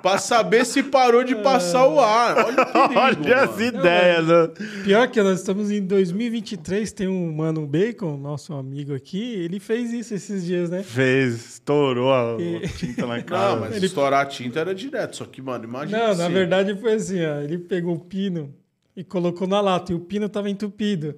Pra 0.00 0.18
saber 0.18 0.64
se 0.64 0.84
parou 0.84 1.24
de 1.24 1.34
passar 1.34 1.84
o 1.88 1.98
ar. 2.00 2.36
Olha 2.44 2.62
o 2.62 2.66
perigo. 2.66 2.94
Olha 3.00 3.36
as 3.42 3.50
mano. 3.50 3.62
ideias. 3.62 4.26
né? 4.28 4.48
Pior 4.84 5.08
que 5.08 5.20
nós 5.20 5.40
estamos 5.40 5.70
em 5.72 5.84
2023, 5.84 6.92
tem 6.92 7.08
um 7.08 7.32
Mano 7.34 7.66
Bacon, 7.66 8.16
nosso 8.16 8.54
amigo 8.54 8.94
aqui, 8.94 9.34
ele 9.34 9.58
fez 9.58 9.92
isso 9.92 10.14
esses 10.14 10.44
dias, 10.44 10.70
né? 10.70 10.84
Fez, 10.84 11.54
estourou 11.54 12.12
a, 12.14 12.40
E- 12.40 12.64
a 12.64 12.68
tinta 12.68 13.04
na 13.06 13.20
cara. 13.20 13.50
Não, 13.54 13.60
mas 13.62 13.76
Ele- 13.76 13.86
estourar 13.86 14.22
a 14.22 14.26
tinta 14.26 14.60
era 14.60 14.72
direto. 14.72 15.16
Só 15.16 15.24
que, 15.24 15.42
mano, 15.42 15.64
imagina. 15.64 16.08
Não, 16.08 16.14
na 16.14 16.28
verdade 16.28 16.76
foi 16.80 16.92
assim, 16.94 17.24
ó, 17.24 17.40
ele 17.40 17.58
pegou 17.58 17.96
o 17.96 18.00
pino 18.00 18.54
e 18.96 19.02
colocou 19.04 19.46
na 19.48 19.60
lata, 19.60 19.92
e 19.92 19.94
o 19.94 20.00
pino 20.00 20.26
estava 20.26 20.48
entupido. 20.50 21.16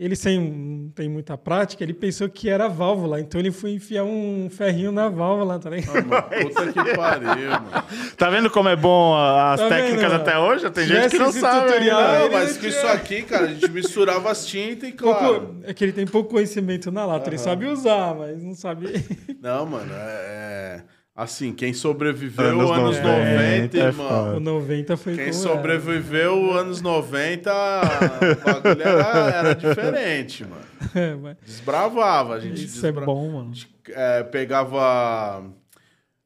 Ele 0.00 0.14
sem 0.14 0.38
não 0.38 0.90
tem 0.90 1.08
muita 1.08 1.36
prática, 1.36 1.82
ele 1.82 1.92
pensou 1.92 2.28
que 2.28 2.48
era 2.48 2.68
válvula, 2.68 3.18
então 3.20 3.40
ele 3.40 3.50
foi 3.50 3.72
enfiar 3.72 4.04
um 4.04 4.48
ferrinho 4.48 4.92
na 4.92 5.08
válvula, 5.08 5.58
tá 5.58 5.68
ligado? 5.70 5.96
Ah, 5.98 6.02
mano, 6.02 6.22
puta 6.54 6.72
que 6.72 6.94
pariu, 6.96 7.50
mano. 7.50 7.84
Tá 8.16 8.30
vendo 8.30 8.48
como 8.48 8.68
é 8.68 8.76
bom 8.76 9.16
as 9.16 9.58
Tá 9.58 9.68
vendo, 9.68 9.76
técnicas 9.80 10.12
mano? 10.12 10.22
até 10.22 10.38
hoje? 10.38 10.70
Tem 10.70 10.86
gente 10.86 11.08
que 11.10 11.18
não 11.18 11.32
sabe. 11.32 11.66
tutorial 11.66 11.98
ainda. 11.98 12.12
Não, 12.18 12.24
ele 12.26 12.34
mas 12.36 12.52
que 12.52 12.58
tinha- 12.60 12.70
isso 12.70 12.86
aqui, 12.86 13.22
cara, 13.22 13.46
a 13.46 13.48
gente 13.48 13.68
misturava 13.72 14.30
as 14.30 14.46
tintas 14.46 14.88
e 14.88 14.92
claro. 14.92 15.40
Pouco- 15.40 15.54
é 15.64 15.74
que 15.74 15.82
ele 15.84 15.92
tem 15.92 16.06
pouco 16.06 16.30
conhecimento 16.30 16.92
na 16.92 17.04
lata, 17.04 17.28
ele 17.28 17.38
sabe 17.38 17.66
usar, 17.66 18.14
mas 18.14 18.40
não 18.40 18.54
sabe. 18.54 19.04
Não, 19.42 19.66
mano, 19.66 19.92
é. 19.92 19.96
é- 19.96 20.97
Assim, 21.20 21.52
quem 21.52 21.72
sobreviveu 21.74 22.44
Anos 22.60 22.70
anos, 22.70 22.96
90, 23.00 23.02
90, 23.02 23.76
é 23.76 23.80
irmão. 23.86 24.08
foda. 24.08 24.36
o 24.36 24.40
90 24.40 24.96
foi 24.96 25.16
Quem 25.16 25.24
como 25.32 25.34
sobreviveu 25.42 26.52
anos 26.52 26.80
90, 26.80 27.50
o 27.50 28.44
bagulho 28.44 28.82
era, 28.82 29.30
era 29.34 29.54
diferente, 29.54 30.44
mano. 30.44 30.62
era. 30.62 30.68
É, 30.94 31.14
mas 31.16 31.36
Desbravava, 31.44 32.34
a 32.36 32.38
gente 32.40 32.64
Isso 32.64 32.78
é 32.78 32.92
desbra- 32.92 33.04
bom, 33.04 33.30
mano. 33.32 33.52
é, 33.88 34.22
pegava. 34.22 35.44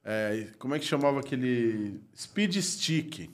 é, 0.04 0.48
como 0.58 0.74
é 0.74 0.78
que 0.78 0.84
chamava 0.84 1.20
aquele. 1.20 1.98
Speed 2.14 2.56
Stick. 2.60 3.30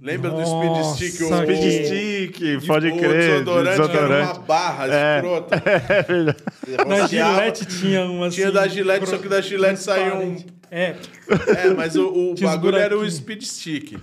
Lembra 0.00 0.30
do 0.30 0.38
Nossa, 0.40 0.96
Speed 0.96 1.10
Stick? 1.10 1.18
que- 1.18 1.24
Speed 1.24 1.86
stick, 2.58 2.66
pode 2.66 2.88
o 2.88 2.96
crer. 2.98 3.30
desodorante, 3.44 3.80
era 3.80 3.80
uma 3.80 3.88
Desodorante. 3.88 4.40
barra 4.40 4.86
É. 4.94 5.16
escrota. 5.16 5.62
É 5.64 6.02
verdade. 6.02 6.44
Na 6.88 7.06
Gillette 7.06 7.66
tinha 7.66 8.04
uma 8.06 8.28
Tinha 8.28 8.46
assim, 8.48 8.54
da 8.54 8.66
Gillette, 8.68 9.08
só 9.08 9.18
que 9.18 9.28
da 9.28 9.40
Gillette 9.40 9.80
saiu 9.80 10.16
um. 10.16 10.36
É, 10.70 10.96
É, 11.56 11.70
mas 11.76 11.94
o, 11.94 12.08
o 12.08 12.34
Tinha 12.36 12.50
bagulho 12.50 12.76
era 12.76 12.98
o 12.98 13.08
speed 13.08 13.42
stick. 13.44 13.96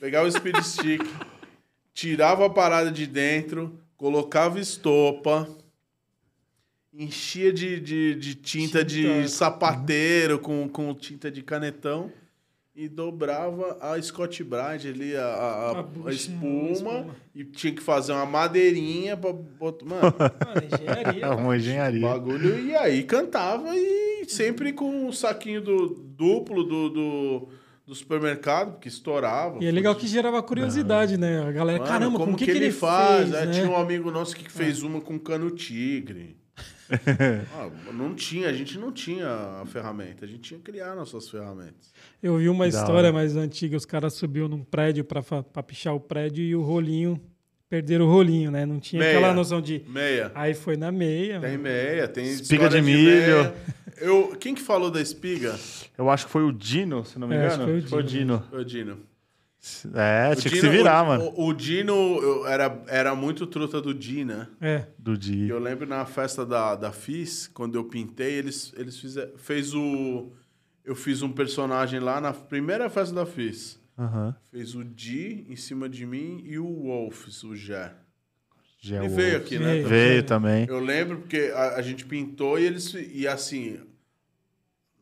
Pegava 0.00 0.26
o 0.26 0.32
speed 0.32 0.56
stick, 0.62 1.04
tirava 1.92 2.46
a 2.46 2.50
parada 2.50 2.90
de 2.90 3.06
dentro, 3.06 3.78
colocava 3.98 4.58
estopa, 4.58 5.46
enchia 6.94 7.52
de, 7.52 7.78
de, 7.78 8.14
de 8.14 8.34
tinta, 8.34 8.82
de 8.82 9.02
Tinta. 9.02 9.28
sapateiro 9.28 10.38
com, 10.38 10.66
com 10.68 10.94
tinta 10.94 11.30
de 11.30 11.42
canetão 11.42 12.10
e 12.80 12.88
dobrava 12.88 13.76
a 13.80 14.00
Scott 14.00 14.44
Brite 14.44 14.86
ali, 14.86 15.16
a, 15.16 15.24
a- 15.24 15.70
a- 15.80 15.84
A 16.06 16.12
espuma, 16.12 17.06
e 17.34 17.42
tinha 17.42 17.72
que 17.74 17.82
fazer 17.82 18.12
uma 18.12 18.24
madeirinha 18.24 19.16
pra 19.16 19.32
botar. 19.32 19.84
Mano, 19.84 20.14
mano, 20.46 20.62
engenharia. 20.72 21.24
É 21.24 21.28
uma 21.28 21.56
engenharia. 21.56 22.00
bagulho. 22.00 22.56
E 22.64 22.76
aí 22.76 23.02
cantava 23.02 23.76
e 23.76 24.24
sempre 24.28 24.72
com 24.72 25.08
o 25.08 25.12
saquinho 25.12 25.60
do 25.60 25.88
duplo 26.16 26.62
do, 26.62 26.88
do, 26.88 27.48
do 27.84 27.94
supermercado, 27.96 28.74
porque 28.74 28.88
estourava. 28.88 29.58
E 29.60 29.66
é 29.66 29.72
legal 29.72 29.96
que 29.96 30.06
gerava 30.06 30.40
curiosidade, 30.40 31.16
né? 31.16 31.42
A 31.48 31.50
galera, 31.50 31.78
Mano, 31.80 31.90
caramba, 31.90 32.18
como, 32.18 32.36
que, 32.36 32.44
que 32.44 32.50
ele 32.52 32.70
faz? 32.70 33.22
fez, 33.30 33.34
Aí 33.34 33.46
né? 33.46 33.52
Tinha 33.54 33.68
um 33.68 33.76
amigo 33.76 34.08
nosso 34.12 34.36
que 34.36 34.48
fez 34.48 34.82
uma 34.84 35.00
com 35.00 35.18
cano 35.18 35.50
tigre. 35.50 36.36
Ah, 37.54 37.68
não 37.92 38.14
tinha, 38.14 38.48
a 38.48 38.52
gente 38.52 38.78
não 38.78 38.90
tinha 38.92 39.26
a 39.62 39.64
ferramenta, 39.66 40.24
a 40.24 40.28
gente 40.28 40.40
tinha 40.40 40.58
que 40.58 40.70
criar 40.70 40.94
nossas 40.94 41.28
ferramentas. 41.28 41.92
Eu 42.22 42.38
vi 42.38 42.48
uma 42.48 42.64
Da 42.64 42.68
história 42.68 42.94
hora. 43.08 43.12
mais 43.12 43.36
antiga, 43.36 43.76
os 43.76 43.84
caras 43.84 44.14
subiu 44.14 44.48
num 44.48 44.62
prédio 44.62 45.04
pra 45.04 45.22
pichar 45.62 45.94
o 45.94 46.00
prédio 46.00 46.42
e 46.42 46.54
o 46.56 46.62
rolinho, 46.62 47.20
perderam 47.68 48.06
o 48.06 48.10
rolinho, 48.10 48.50
né? 48.50 48.64
Não 48.64 48.80
tinha 48.80 49.00
Meia. 49.00 49.18
aquela 49.18 49.34
noção 49.34 49.60
de... 49.60 49.82
Meia. 49.88 50.32
Aí 50.34 50.54
foi 50.54 50.76
na 50.76 50.90
meia. 50.90 51.40
Tem 51.40 51.58
meia, 51.58 52.08
tem 52.08 52.24
Espiga 52.24 52.68
de 52.68 52.80
milho. 52.80 53.04
meia. 53.04 53.54
Eu, 54.00 54.36
quem 54.38 54.54
que 54.54 54.62
falou 54.62 54.90
da 54.92 55.00
espiga? 55.00 55.58
Eu 55.98 56.08
acho 56.08 56.26
que 56.26 56.30
foi 56.32 56.44
o 56.44 56.52
Dino, 56.52 57.04
se 57.04 57.18
não 57.18 57.26
me 57.26 57.34
É, 57.34 57.46
acho 57.46 57.60
engano. 57.62 57.82
que 57.82 57.88
foi 57.88 57.98
o 58.00 58.02
Dino. 58.02 58.44
O 58.52 58.64
Dino. 58.64 58.98
É, 59.94 60.30
O 60.32 60.36
tinha 60.36 60.50
que 60.52 60.60
Dino- 60.60 60.60
se 60.60 60.76
virar, 60.76 61.02
o, 61.02 61.06
mano. 61.06 61.24
O, 61.36 61.48
o 61.48 61.52
Dino 61.52 62.46
era, 62.46 62.82
era 62.86 63.14
muito 63.14 63.46
truta 63.46 63.80
do 63.82 63.92
Di, 63.92 64.24
né? 64.24 64.46
É. 64.60 64.86
Do 64.98 65.16
dia. 65.18 65.48
eu 65.50 65.58
lembro 65.58 65.86
na 65.86 66.06
festa 66.06 66.46
da, 66.46 66.76
da 66.76 66.92
FIS, 66.92 67.48
quando 67.48 67.74
eu 67.74 67.84
pintei, 67.84 68.34
eles, 68.34 68.72
eles 68.76 68.98
fizeram. 68.98 69.36
Fez 69.36 69.74
o. 69.74 70.30
Eu 70.84 70.94
fiz 70.94 71.22
um 71.22 71.30
personagem 71.32 71.98
lá 72.00 72.20
na 72.20 72.32
primeira 72.32 72.88
festa 72.88 73.14
da 73.14 73.26
FIS. 73.26 73.78
Fez 74.50 74.76
o 74.76 74.84
Di 74.84 75.44
em 75.48 75.56
cima 75.56 75.88
de 75.88 76.06
mim 76.06 76.40
e 76.46 76.56
o 76.58 76.64
Wolfs, 76.84 77.42
o 77.42 77.56
Jé. 77.56 77.92
Já 78.80 78.98
Ele 79.04 79.08
veio 79.08 79.36
aqui, 79.38 79.58
né? 79.58 79.72
Veio. 79.72 79.88
Veio 79.88 80.22
também. 80.22 80.66
Eu 80.68 80.78
lembro 80.78 81.18
porque 81.18 81.50
a, 81.52 81.74
a 81.74 81.82
gente 81.82 82.06
pintou 82.06 82.60
e 82.60 82.64
eles. 82.64 82.94
E 82.94 83.26
assim. 83.26 83.80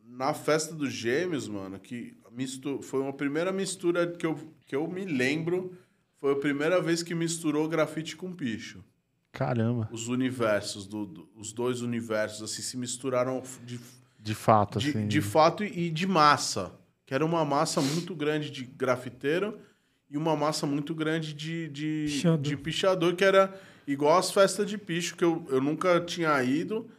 na 0.03 0.33
festa 0.33 0.73
dos 0.73 0.91
gêmeos, 0.91 1.47
mano, 1.47 1.79
que 1.79 2.16
mistu... 2.37 2.81
foi 2.81 3.01
uma 3.01 3.11
primeira 3.11 3.51
mistura 3.51 4.07
que 4.07 4.25
eu, 4.25 4.37
que 4.65 4.75
eu 4.75 4.87
me 4.87 5.03
lembro. 5.03 5.75
Foi 6.21 6.31
a 6.33 6.35
primeira 6.35 6.79
vez 6.81 7.03
que 7.03 7.13
misturou 7.15 7.67
grafite 7.67 8.15
com 8.15 8.31
picho. 8.31 8.83
Caramba. 9.31 9.89
Os 9.91 10.07
universos, 10.07 10.87
do, 10.87 11.05
do- 11.05 11.29
os 11.35 11.51
dois 11.51 11.81
universos, 11.81 12.41
assim, 12.43 12.61
se 12.61 12.77
misturaram 12.77 13.41
de, 13.65 13.79
De 14.19 14.33
fato, 14.33 14.79
de, 14.79 14.89
assim. 14.89 15.07
de 15.07 15.21
fato 15.21 15.63
e 15.63 15.89
de 15.89 16.07
massa. 16.07 16.71
Que 17.05 17.13
era 17.13 17.25
uma 17.25 17.43
massa 17.45 17.81
muito 17.81 18.15
grande 18.15 18.49
de 18.51 18.63
grafiteiro 18.65 19.57
e 20.09 20.17
uma 20.17 20.35
massa 20.35 20.65
muito 20.65 20.95
grande 20.95 21.33
de, 21.33 21.67
de, 21.69 22.05
Pichador. 22.07 22.41
de 22.41 22.57
pichador, 22.57 23.15
que 23.15 23.23
era 23.23 23.53
igual 23.85 24.17
as 24.17 24.31
festas 24.31 24.67
de 24.69 24.77
picho, 24.77 25.15
que 25.15 25.23
eu, 25.23 25.45
eu 25.49 25.61
nunca 25.61 25.99
tinha 26.01 26.41
ido, 26.43 26.89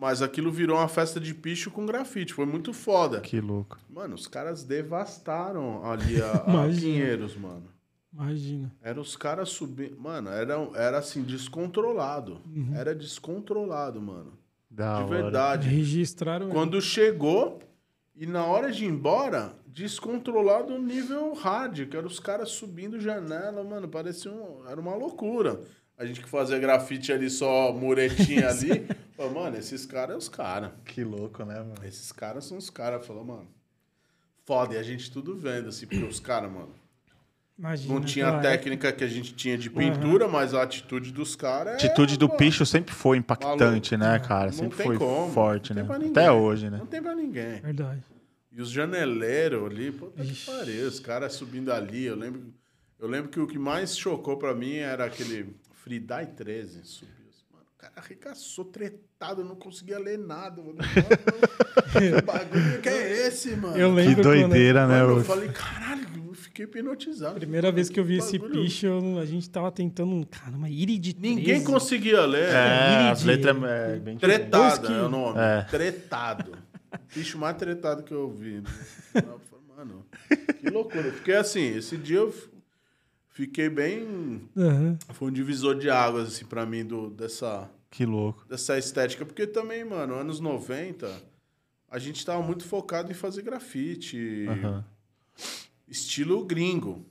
mas 0.00 0.22
aquilo 0.22 0.52
virou 0.52 0.76
uma 0.76 0.86
festa 0.86 1.18
de 1.18 1.34
picho 1.34 1.70
com 1.72 1.84
grafite. 1.84 2.32
Foi 2.32 2.46
muito 2.46 2.72
foda. 2.72 3.20
Que 3.20 3.40
louco. 3.40 3.76
Mano, 3.90 4.14
os 4.14 4.28
caras 4.28 4.62
devastaram 4.62 5.84
ali 5.84 6.22
a, 6.22 6.30
a. 6.46 6.68
Pinheiros, 6.68 7.36
mano. 7.36 7.64
Imagina. 8.12 8.72
Era 8.80 9.00
os 9.00 9.16
caras 9.16 9.48
subindo. 9.48 9.98
Mano, 9.98 10.30
era, 10.30 10.54
era 10.74 10.98
assim, 10.98 11.22
descontrolado. 11.22 12.40
Era 12.74 12.94
descontrolado, 12.94 14.00
mano. 14.00 14.38
Da 14.70 14.98
de 14.98 15.02
hora. 15.02 15.22
verdade. 15.22 15.68
Registraram. 15.68 16.48
Quando 16.48 16.80
chegou 16.80 17.60
e 18.14 18.24
na 18.24 18.44
hora 18.44 18.70
de 18.70 18.84
ir 18.84 18.88
embora, 18.88 19.52
descontrolado 19.66 20.78
nível 20.78 21.34
hard, 21.34 21.88
que 21.88 21.96
era 21.96 22.06
os 22.06 22.20
caras 22.20 22.50
subindo 22.50 23.00
janela, 23.00 23.62
mano, 23.64 23.88
parecia 23.88 24.30
um, 24.30 24.66
era 24.66 24.80
uma 24.80 24.94
loucura. 24.94 25.60
A 25.98 26.06
gente 26.06 26.20
que 26.20 26.28
fazia 26.28 26.58
grafite 26.58 27.12
ali 27.12 27.28
só 27.28 27.72
muretinha 27.72 28.48
ali, 28.50 28.86
falou, 29.16 29.32
mano, 29.32 29.56
esses 29.56 29.84
caras 29.84 30.14
é 30.14 30.18
os 30.18 30.28
caras. 30.28 30.70
Que 30.84 31.02
louco, 31.02 31.44
né, 31.44 31.56
mano? 31.56 31.74
Esses 31.84 32.12
caras 32.12 32.44
são 32.44 32.56
os 32.56 32.70
caras, 32.70 33.04
falou, 33.04 33.24
mano. 33.24 33.48
Foda, 34.46 34.74
e 34.74 34.78
a 34.78 34.82
gente 34.82 35.10
tudo 35.10 35.36
vendo 35.36 35.68
assim, 35.68 35.86
porque 35.86 36.04
os 36.04 36.20
caras, 36.20 36.50
mano, 36.50 36.70
Imagina. 37.58 37.92
não 37.92 38.00
tinha 38.00 38.28
a 38.28 38.38
técnica 38.38 38.92
que 38.92 39.02
a 39.02 39.08
gente 39.08 39.34
tinha 39.34 39.58
de 39.58 39.68
pintura, 39.68 40.28
mas 40.28 40.54
a 40.54 40.62
atitude 40.62 41.12
dos 41.12 41.34
caras 41.34 41.72
A 41.72 41.72
é, 41.72 41.74
atitude 41.74 42.16
do 42.16 42.28
pô, 42.28 42.36
picho 42.36 42.64
sempre 42.64 42.94
foi 42.94 43.16
impactante, 43.16 43.96
né, 43.96 44.20
cara? 44.20 44.46
Não 44.46 44.52
Sempre 44.52 44.84
foi 44.84 44.96
como, 44.96 45.32
forte, 45.32 45.74
não 45.74 45.82
né? 45.82 45.82
tem 45.82 45.88
pra 45.88 45.98
ninguém. 45.98 46.10
Até 46.12 46.32
hoje, 46.32 46.70
né? 46.70 46.78
Não 46.78 46.86
tem 46.86 47.02
pra 47.02 47.14
ninguém. 47.14 47.60
Verdade. 47.60 48.02
E 48.52 48.62
os 48.62 48.70
janeleiros 48.70 49.66
ali, 49.66 49.90
puta 49.90 50.24
que 50.24 50.46
pariu, 50.46 50.86
os 50.86 51.00
caras 51.00 51.32
subindo 51.34 51.72
ali. 51.72 52.04
Eu 52.04 52.16
lembro, 52.16 52.42
eu 52.98 53.08
lembro 53.08 53.28
que 53.28 53.40
o 53.40 53.46
que 53.46 53.58
mais 53.58 53.98
chocou 53.98 54.36
pra 54.36 54.54
mim 54.54 54.76
era 54.76 55.04
aquele 55.04 55.54
Fridai 55.88 56.26
13 56.26 56.80
subiu. 56.84 57.14
Mano, 57.50 57.64
o 57.74 57.78
cara 57.80 57.94
arregaçou, 57.96 58.66
tretado, 58.66 59.40
eu 59.40 59.44
não 59.46 59.56
conseguia 59.56 59.98
ler 59.98 60.18
nada. 60.18 60.60
Mano, 60.62 60.76
que 60.76 62.22
bagulho 62.22 62.80
que 62.82 62.88
é 62.90 63.26
esse, 63.26 63.56
mano? 63.56 63.74
Eu 63.74 63.88
Que 63.88 63.94
lembro 63.96 64.14
quando- 64.16 64.24
doideira, 64.24 64.86
né? 64.86 65.00
Mano, 65.02 65.18
eu 65.20 65.24
falei, 65.24 65.48
caralho, 65.48 66.06
eu 66.26 66.34
fiquei 66.34 66.66
hipnotizado. 66.66 67.36
Primeira 67.36 67.72
vez 67.72 67.88
que 67.88 67.98
eu 67.98 68.04
vi 68.04 68.18
esse 68.18 68.36
eu- 68.84 69.18
a 69.18 69.24
gente 69.24 69.48
tava 69.48 69.72
tentando 69.72 70.12
um. 70.12 70.22
Caramba, 70.24 70.68
Irid 70.68 71.16
Ninguém 71.18 71.44
13. 71.60 71.64
conseguia 71.64 72.26
ler. 72.26 72.50
É, 72.50 73.08
as 73.10 73.20
de- 73.20 73.26
letras 73.28 73.56
é 73.62 73.96
bem 73.98 74.18
Tretado 74.18 74.82
Dois 74.86 74.90
é 74.98 75.02
o 75.04 75.08
nome. 75.08 75.38
É. 75.40 75.62
Tretado. 75.62 76.52
O 76.92 77.18
bicho 77.18 77.38
mais 77.38 77.56
tretado 77.56 78.02
que 78.02 78.12
eu 78.12 78.30
vi. 78.30 78.62
Eu 79.14 79.40
falei, 79.40 79.64
Mano, 79.76 80.06
que 80.60 80.68
loucura. 80.70 81.12
Fiquei 81.12 81.36
assim, 81.36 81.76
esse 81.76 81.96
dia 81.98 82.16
eu 82.18 82.34
fiquei 83.38 83.68
bem. 83.68 84.48
Aham. 84.56 84.98
Foi 85.14 85.28
um 85.28 85.32
divisor 85.32 85.78
de 85.78 85.88
águas, 85.88 86.28
assim, 86.28 86.44
pra 86.44 86.66
mim, 86.66 86.84
do, 86.84 87.08
dessa, 87.10 87.70
Que 87.88 88.04
louco. 88.04 88.44
dessa 88.48 88.76
estética. 88.76 89.24
Porque 89.24 89.46
também, 89.46 89.84
mano, 89.84 90.14
anos 90.14 90.40
90, 90.40 91.08
a 91.88 91.98
gente 92.00 92.26
tava 92.26 92.42
muito 92.42 92.64
focado 92.64 93.10
em 93.12 93.14
fazer 93.14 93.42
grafite. 93.42 94.44
Aham. 94.48 94.84
Estilo 95.86 96.44
gringo. 96.44 97.06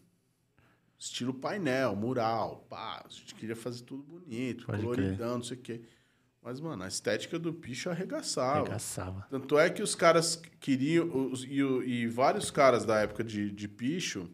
Estilo 1.00 1.34
painel, 1.34 1.96
mural, 1.96 2.66
pá. 2.70 3.04
A 3.06 3.10
gente 3.10 3.34
queria 3.36 3.56
fazer 3.56 3.84
tudo 3.84 4.04
bonito, 4.04 4.66
Pode 4.66 4.82
coloridão, 4.82 5.38
não 5.38 5.44
sei 5.44 5.56
o 5.58 5.62
quê. 5.62 5.82
Mas, 6.42 6.60
mano, 6.60 6.84
a 6.84 6.88
estética 6.88 7.40
do 7.40 7.54
picho 7.54 7.90
arregaçava. 7.90 8.60
Arregaçava. 8.62 9.26
Tanto 9.30 9.58
é 9.58 9.70
que 9.70 9.82
os 9.82 9.96
caras 9.96 10.42
queriam, 10.60 11.32
os- 11.32 11.44
e, 11.46 11.60
e 11.60 12.08
vários 12.08 12.50
caras 12.52 12.84
da 12.86 13.00
época 13.00 13.24
de, 13.24 13.50
de 13.52 13.68
picho 13.68 14.30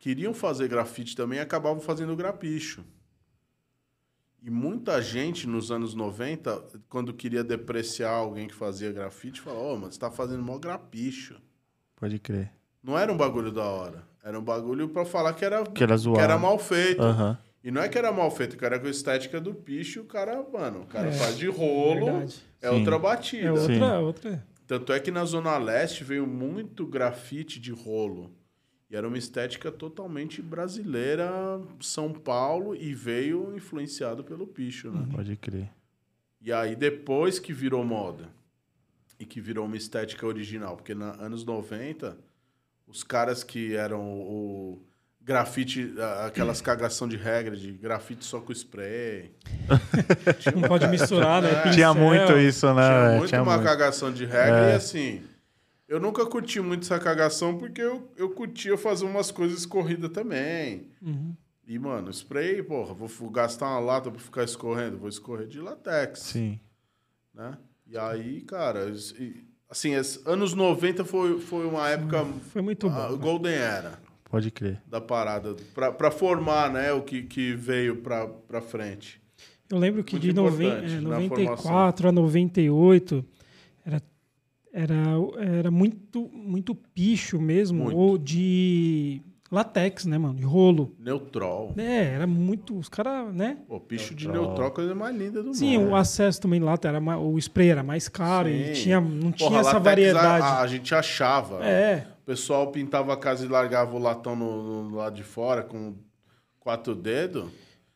queriam 0.00 0.34
fazer 0.34 0.66
grafite 0.66 1.14
também 1.14 1.38
e 1.38 1.42
acabavam 1.42 1.80
fazendo 1.80 2.16
grapicho. 2.16 2.84
E 4.42 4.50
muita 4.50 5.00
gente 5.02 5.46
nos 5.46 5.70
anos 5.70 5.94
90, 5.94 6.64
quando 6.88 7.12
queria 7.12 7.44
depreciar 7.44 8.10
alguém 8.10 8.48
que 8.48 8.54
fazia 8.54 8.90
grafite, 8.90 9.40
falava: 9.40 9.62
Ô, 9.62 9.76
mas 9.76 9.94
você 9.94 10.00
tá 10.00 10.10
fazendo 10.10 10.42
mó 10.42 10.58
grapicho. 10.58 11.36
Pode 11.94 12.18
crer. 12.18 12.50
Não 12.82 12.98
era 12.98 13.12
um 13.12 13.16
bagulho 13.16 13.52
da 13.52 13.64
hora. 13.64 14.02
Era 14.24 14.38
um 14.38 14.42
bagulho 14.42 14.88
pra 14.88 15.04
falar 15.04 15.34
que 15.34 15.44
era, 15.44 15.62
Que 15.64 15.82
era 15.82 15.96
zoado. 15.96 16.18
que 16.18 16.24
era 16.24 16.38
mal 16.38 16.58
feito. 16.58 17.02
Aham. 17.02 17.38
E 17.62 17.70
não 17.70 17.82
é 17.82 17.88
que 17.90 17.98
era 17.98 18.10
mal 18.10 18.30
feito, 18.30 18.56
que 18.56 18.64
era 18.64 18.78
com 18.78 18.86
a 18.86 18.90
estética 18.90 19.38
do 19.38 19.52
picho, 19.54 20.00
o 20.00 20.04
cara, 20.06 20.42
mano, 20.50 20.80
o 20.80 20.86
cara 20.86 21.08
É, 21.08 21.12
faz 21.12 21.36
de 21.36 21.46
rolo, 21.46 22.06
verdade. 22.06 22.42
é 22.62 22.70
Sim. 22.70 22.78
outra 22.78 22.98
batida. 22.98 23.46
É 23.48 23.52
outra, 23.52 23.98
outra. 24.00 24.46
Tanto 24.66 24.92
é 24.94 24.98
que 25.00 25.10
na 25.10 25.26
Zona 25.26 25.58
Leste 25.58 26.02
veio 26.02 26.26
muito 26.26 26.86
grafite 26.86 27.60
de 27.60 27.70
rolo. 27.70 28.30
E 28.90 28.96
era 28.96 29.06
uma 29.06 29.16
estética 29.18 29.70
totalmente 29.70 30.42
brasileira, 30.42 31.30
São 31.80 32.12
Paulo, 32.12 32.74
e 32.74 32.92
veio 32.92 33.54
influenciado 33.56 34.24
pelo 34.24 34.46
picho, 34.46 34.90
né? 34.90 35.06
Pode 35.12 35.36
crer. 35.36 35.70
E 36.42 36.52
aí 36.52 36.74
depois 36.74 37.38
que 37.38 37.52
virou 37.52 37.84
moda 37.84 38.28
e 39.18 39.24
que 39.24 39.40
virou 39.40 39.66
uma 39.66 39.76
estética 39.76 40.26
original, 40.26 40.76
porque 40.76 40.94
nos 40.94 41.20
anos 41.20 41.44
90, 41.44 42.16
os 42.88 43.04
caras 43.04 43.44
que 43.44 43.76
eram 43.76 44.00
o 44.02 44.82
grafite, 45.20 45.94
aquelas 46.26 46.60
cagação 46.62 47.06
de 47.06 47.16
regra 47.16 47.54
de 47.54 47.70
grafite 47.72 48.24
só 48.24 48.40
com 48.40 48.50
spray. 48.52 49.30
Tinha 50.40 50.52
Não 50.52 50.62
uma 50.62 50.68
pode 50.68 50.88
misturar, 50.88 51.42
né? 51.42 51.50
É, 51.66 51.70
Tinha 51.70 51.92
muito 51.94 52.36
isso, 52.38 52.72
né? 52.74 52.82
tinha 52.82 53.10
muito 53.18 53.28
Tinha 53.28 53.42
uma 53.42 53.52
muito. 53.56 53.66
cagação 53.68 54.10
de 54.12 54.24
regra 54.24 54.70
É. 54.70 54.72
e 54.72 54.76
assim. 54.76 55.22
Eu 55.90 55.98
nunca 55.98 56.24
curti 56.24 56.60
muito 56.60 56.82
essa 56.84 57.00
cagação 57.00 57.58
porque 57.58 57.82
eu, 57.82 58.08
eu 58.16 58.30
curtia 58.30 58.78
fazer 58.78 59.04
umas 59.04 59.32
coisas 59.32 59.66
corridas 59.66 60.08
também. 60.12 60.86
Uhum. 61.02 61.34
E, 61.66 61.76
mano, 61.80 62.08
spray, 62.12 62.62
porra, 62.62 62.94
vou 62.94 63.08
gastar 63.28 63.66
uma 63.66 63.80
lata 63.80 64.08
pra 64.08 64.20
ficar 64.20 64.44
escorrendo? 64.44 64.96
Vou 64.98 65.08
escorrer 65.08 65.48
de 65.48 65.60
latex, 65.60 66.20
Sim. 66.20 66.60
né? 67.34 67.58
E 67.88 67.98
aí, 67.98 68.40
cara, 68.42 68.92
assim, 69.68 69.92
anos 70.24 70.54
90 70.54 71.04
foi, 71.04 71.40
foi 71.40 71.66
uma 71.66 71.88
época 71.88 72.24
Foi 72.52 72.62
muito 72.62 72.86
a 72.88 73.08
bom. 73.08 73.18
golden 73.18 73.52
era 73.54 73.98
Pode 74.30 74.48
crer. 74.52 74.80
da 74.86 75.00
parada, 75.00 75.56
pra, 75.74 75.90
pra 75.90 76.12
formar, 76.12 76.72
né, 76.72 76.92
o 76.92 77.02
que, 77.02 77.22
que 77.24 77.52
veio 77.54 77.96
pra, 77.96 78.28
pra 78.28 78.60
frente. 78.60 79.20
Eu 79.68 79.76
lembro 79.78 80.04
que 80.04 80.14
Muito 80.14 80.24
de 80.24 80.32
noven- 80.32 80.70
é, 80.70 81.00
na 81.00 81.18
94 81.20 82.08
a 82.08 82.12
98 82.12 83.14
era, 83.16 83.24
era, 84.72 84.94
era 85.38 85.70
muito, 85.70 86.28
muito 86.32 86.74
picho 86.74 87.40
mesmo, 87.40 87.84
Muito. 87.84 87.96
ou 87.98 88.16
de 88.18 89.20
latex, 89.50 90.06
né, 90.06 90.16
mano? 90.16 90.34
De 90.34 90.44
rolo. 90.44 90.94
Neutrol. 90.98 91.74
É, 91.76 92.14
era 92.14 92.26
muito. 92.26 92.76
Os 92.78 92.88
caras, 92.88 93.34
né? 93.34 93.58
Pô, 93.66 93.80
picho 93.80 94.14
de 94.14 94.28
Neutrol. 94.28 94.64
é 94.64 94.68
a 94.68 94.70
coisa 94.70 94.94
mais 94.94 95.16
linda 95.16 95.42
do 95.42 95.52
Sim, 95.52 95.78
mundo. 95.78 95.90
o 95.90 95.96
acesso 95.96 96.40
também 96.40 96.60
lá 96.60 96.78
era 96.84 97.00
mais, 97.00 97.20
o 97.20 97.36
spray 97.38 97.70
era 97.70 97.82
mais 97.82 98.08
caro 98.08 98.48
e 98.48 98.74
Sim. 98.76 98.82
tinha, 98.82 99.00
não 99.00 99.32
Porra, 99.32 99.48
tinha 99.48 99.60
essa 99.60 99.72
latex, 99.78 99.84
variedade. 99.84 100.44
A, 100.46 100.60
a 100.60 100.66
gente 100.68 100.94
achava. 100.94 101.64
É, 101.64 102.06
O 102.22 102.26
pessoal 102.26 102.70
pintava 102.70 103.12
a 103.12 103.16
casa 103.16 103.44
e 103.44 103.48
largava 103.48 103.96
o 103.96 103.98
latão 103.98 104.36
no, 104.36 104.84
no 104.88 104.96
lado 104.96 105.16
de 105.16 105.24
fora 105.24 105.64
com 105.64 105.94
quatro 106.60 106.94
dedos. 106.94 107.46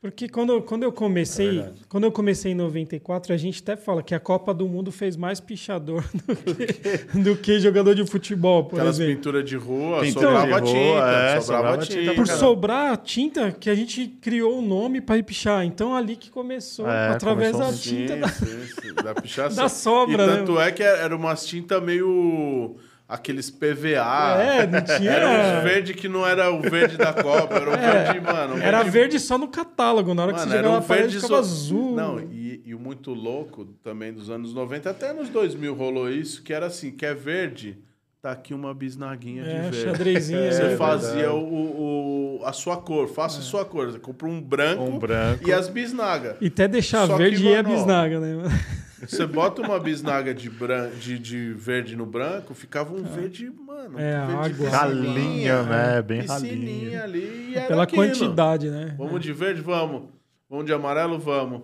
Porque 0.05 0.29
quando, 0.29 0.61
quando 0.61 0.83
eu 0.83 0.93
comecei, 0.93 1.61
É 1.61 1.71
quando 1.89 2.05
eu 2.05 2.13
comecei 2.13 2.53
em 2.53 2.55
94, 2.55 3.33
a 3.33 3.39
gente 3.39 3.63
até 3.63 3.75
fala 3.75 4.03
que 4.03 4.15
a 4.15 4.21
Copa 4.21 4.53
do 4.53 4.69
Mundo 4.69 4.93
fez 4.93 5.17
mais 5.17 5.41
pichador 5.41 6.05
do 6.13 6.55
que, 6.55 7.19
do 7.21 7.37
que 7.37 7.59
jogador 7.59 7.95
de 7.95 8.05
futebol, 8.07 8.65
por 8.67 8.77
Aquelas 8.79 8.97
exemplo. 9.01 9.17
pinturas 9.17 9.45
de 9.49 9.57
rua, 9.57 10.03
Pintura 10.03 10.27
sobrava 10.27 10.61
de 10.61 10.73
rua, 10.73 10.75
tinta. 10.75 11.07
é, 11.09 11.41
sobrava, 11.41 11.43
sobrava 11.43 11.79
tinta. 11.79 12.01
tinta 12.01 12.15
Por 12.15 12.27
cara. 12.27 12.39
sobrar 12.39 12.97
tinta 12.99 13.51
que 13.53 13.71
a 13.71 13.75
gente 13.75 14.07
criou 14.21 14.59
o 14.59 14.63
nome 14.63 15.01
para 15.01 15.17
ir 15.17 15.23
pichar. 15.23 15.65
Então 15.65 15.97
ali 15.97 16.17
que 16.17 16.29
começou, 16.31 16.87
É, 16.87 17.09
através 17.09 17.53
começou 17.53 17.73
da 17.73 17.79
tinta 17.79 18.13
Sim, 18.15 18.21
da, 18.21 18.29
sim, 18.29 18.67
sim, 18.83 18.95
da 19.03 19.15
pichação. 19.23 19.57
da 19.65 19.69
sobra, 19.71 20.23
E 20.23 20.27
né? 20.27 20.37
tanto 20.37 20.61
é 20.61 20.71
que 20.71 20.83
era 20.83 21.17
umas 21.17 21.47
tintas 21.47 21.83
meio... 21.83 22.77
Aqueles 23.07 23.51
PVA. 23.51 24.39
É, 24.43 24.67
não 24.67 24.81
tinha. 24.83 25.11
Era 25.11 25.29
um 25.61 25.63
verde 25.65 25.93
que 25.93 26.09
não 26.09 26.27
era 26.27 26.51
o 26.51 26.61
verde 26.63 26.97
da 26.97 27.13
Copa, 27.13 27.55
era 27.55 27.71
o 27.71 27.75
É, 27.75 28.05
verde, 28.05 28.21
mano. 28.21 28.55
um 28.55 28.59
Era 28.59 28.83
verde 28.83 29.21
só 29.21 29.37
no 29.37 29.47
catálogo, 29.49 30.15
na 30.15 30.23
hora 30.23 30.33
que 30.33 30.39
Mano, 30.39 30.51
você 30.51 30.57
era 30.57 30.67
jogava 30.69 30.85
um 30.85 30.97
verde 30.97 31.21
só- 31.21 31.37
azul. 31.37 31.95
Não, 31.95 32.19
e, 32.21 32.63
e 32.65 32.75
o 32.75 32.79
muito 32.79 33.13
louco 33.13 33.67
também 33.83 34.11
dos 34.13 34.31
anos 34.31 34.55
90, 34.55 34.89
até 34.91 35.13
nos 35.13 35.29
2000 35.29 35.75
rolou 35.75 36.11
isso, 36.11 36.43
que 36.43 36.53
era 36.53 36.65
assim, 36.67 36.91
quer 36.93 37.15
verde, 37.15 37.77
tá 38.23 38.33
aqui 38.33 38.55
uma 38.55 38.73
bisnaguinha 38.73 39.43
É, 39.43 39.47
de 39.47 39.61
verde. 39.71 39.83
xadrezinha. 39.83 40.51
Você 40.53 40.63
é, 40.63 40.77
fazia 40.77 41.31
o, 41.31 42.39
o- 42.41 42.41
a 42.47 42.55
sua 42.55 42.79
cor, 42.79 43.07
faça 43.09 43.41
a 43.41 43.43
sua 43.43 43.67
cor. 43.67 43.93
Você 43.93 43.99
compra 43.99 44.27
um 44.27 44.41
branco, 44.41 44.83
Um 44.83 44.99
branco. 44.99 45.47
e 45.47 45.53
as 45.53 45.69
bisnagas. 45.69 46.37
E 46.41 46.47
até 46.47 46.67
deixar 46.67 47.07
Só 47.07 47.19
que, 47.19 47.23
verde 47.23 47.45
e 47.45 47.55
a 47.55 47.63
mano, 47.63 47.69
ó, 47.69 47.77
bisnaga, 47.77 48.19
né? 48.19 48.37
Você 49.07 49.27
bota 49.27 49.63
uma 49.63 49.79
bisnaga 49.79 50.35
de, 50.35 50.49
bran... 50.51 50.91
de, 50.91 51.19
de 51.19 51.53
verde 51.53 51.97
no 51.97 52.07
branco, 52.07 52.55
ficava 52.55 52.95
um 52.95 53.03
verde, 53.03 53.51
mano. 53.51 53.99
É, 53.99 54.23
um 54.23 54.43
verde 54.43 54.67
água. 54.67 54.71
Ralinha, 54.71 55.63
né? 55.63 56.03
Bem 56.03 56.23
piscininha 56.23 57.01
ralinha. 57.01 57.05
ali. 57.05 57.51
E 57.51 57.57
era 57.57 57.67
Pela 57.69 57.83
aquilo. 57.85 58.03
quantidade, 58.03 58.71
né? 58.71 58.95
Vamos 58.99 59.21
de 59.21 59.33
verde? 59.33 59.61
Vamos. 59.61 60.11
Vamos 60.49 60.67
de 60.67 60.73
amarelo? 60.73 61.19
Vamos. 61.19 61.63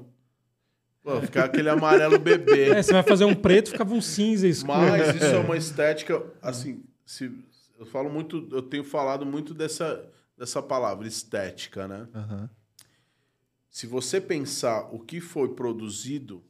Pô, 1.02 1.20
ficar 1.20 1.44
aquele 1.44 1.68
amarelo 1.68 2.18
bebê. 2.18 2.70
É, 2.76 2.82
você 2.82 2.92
vai 2.92 3.02
fazer 3.02 3.24
um 3.24 3.34
preto, 3.34 3.70
ficava 3.70 3.94
um 3.94 4.00
cinza 4.00 4.46
escuro. 4.46 4.78
Mas 4.78 5.14
isso 5.14 5.24
é 5.24 5.38
uma 5.38 5.56
estética, 5.56 6.22
assim, 6.42 6.82
se, 7.06 7.32
eu 7.78 7.86
falo 7.86 8.10
muito, 8.10 8.46
eu 8.52 8.60
tenho 8.60 8.84
falado 8.84 9.24
muito 9.24 9.54
dessa, 9.54 10.04
dessa 10.36 10.62
palavra, 10.62 11.08
estética, 11.08 11.88
né? 11.88 12.06
Aham. 12.14 12.50
Se 13.70 13.86
você 13.86 14.20
pensar 14.20 14.88
o 14.92 14.98
que 14.98 15.20
foi 15.20 15.54
produzido 15.54 16.42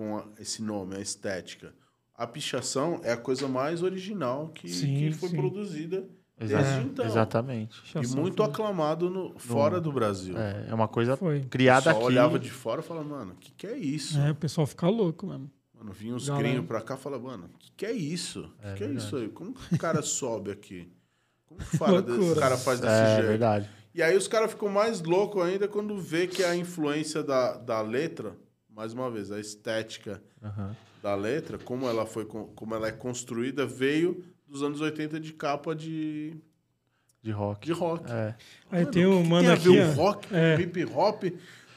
com 0.00 0.16
a- 0.16 0.24
esse 0.38 0.62
nome, 0.62 0.96
a 0.96 1.00
estética, 1.00 1.74
a 2.14 2.26
pichação 2.26 3.00
é 3.04 3.12
a 3.12 3.16
coisa 3.18 3.46
mais 3.46 3.82
original 3.82 4.48
que, 4.48 4.66
Sim, 4.66 4.94
que 4.94 5.12
foi 5.12 5.28
sim. 5.28 5.36
produzida 5.36 6.08
desde 6.38 6.80
então. 6.86 7.04
Exatamente. 7.04 7.76
E 7.94 8.06
muito 8.16 8.38
foi- 8.42 8.46
aclamado 8.50 9.10
no, 9.10 9.38
fora 9.38 9.78
do 9.78 9.92
Brasil. 9.92 10.38
É, 10.38 10.68
é 10.70 10.74
uma 10.74 10.88
coisa 10.88 11.18
Foi. 11.18 11.42
criada 11.50 11.90
Só 11.92 11.98
aqui. 11.98 12.02
olhava 12.04 12.38
de 12.38 12.50
fora 12.50 12.80
e 12.80 12.84
falava, 12.84 13.06
mano, 13.06 13.32
o 13.32 13.36
que, 13.36 13.52
que 13.52 13.66
é 13.66 13.76
isso? 13.76 14.18
É, 14.18 14.30
o 14.30 14.34
pessoal 14.34 14.66
fica 14.66 14.88
louco 14.88 15.26
mesmo. 15.26 15.50
Mano, 15.76 15.92
vinha 15.92 16.14
os 16.14 16.26
Galera. 16.28 16.48
gringos 16.48 16.66
pra 16.66 16.80
cá 16.80 16.94
e 16.94 16.98
falava, 16.98 17.22
mano, 17.24 17.50
o 17.54 17.58
que, 17.58 17.70
que 17.72 17.84
é 17.84 17.92
isso? 17.92 18.50
O 18.58 18.62
que, 18.68 18.74
que 18.76 18.84
é 18.84 18.90
isso 18.92 19.16
aí? 19.16 19.28
Como 19.28 19.52
que 19.52 19.74
o 19.74 19.78
cara 19.78 20.00
sobe 20.00 20.50
aqui? 20.50 20.90
Como 21.46 21.60
que 21.60 21.76
fala 21.76 22.00
desse, 22.02 22.30
o 22.32 22.36
cara 22.36 22.56
faz 22.56 22.80
desse 22.80 22.92
É 22.92 23.14
jeito? 23.16 23.26
verdade. 23.28 23.70
E 23.94 24.02
aí 24.02 24.16
os 24.16 24.26
caras 24.28 24.50
ficam 24.52 24.70
mais 24.70 25.02
loucos 25.02 25.42
ainda 25.42 25.68
quando 25.68 25.98
vê 25.98 26.26
que 26.26 26.42
a 26.42 26.56
influência 26.56 27.22
da, 27.22 27.58
da 27.58 27.82
letra, 27.82 28.34
mais 28.80 28.94
uma 28.94 29.10
vez, 29.10 29.30
a 29.30 29.38
estética 29.38 30.22
Aham. 30.42 30.74
da 31.02 31.14
letra, 31.14 31.58
como 31.58 31.86
ela 31.86 32.06
foi 32.06 32.24
como 32.24 32.74
ela 32.74 32.88
é 32.88 32.92
construída, 32.92 33.66
veio 33.66 34.24
dos 34.48 34.62
anos 34.62 34.80
80 34.80 35.20
de 35.20 35.34
capa 35.34 35.74
de, 35.74 36.34
De 37.22 37.30
rock. 37.30 37.66
de 37.66 37.72
rock. 37.74 38.10
É. 38.10 38.34
Aí 38.72 38.80
Mano, 38.80 38.90
tem 38.90 39.04
o 39.04 39.18
um 39.18 39.22
que 39.22 39.28
mano 39.28 39.42
tem 39.42 39.50
a 39.50 39.54
aqui, 39.54 39.68
ver 39.68 39.86
o 39.86 39.92
rock 39.92 40.28
É. 40.34 40.54
hip 40.58 40.84
hop 40.94 41.24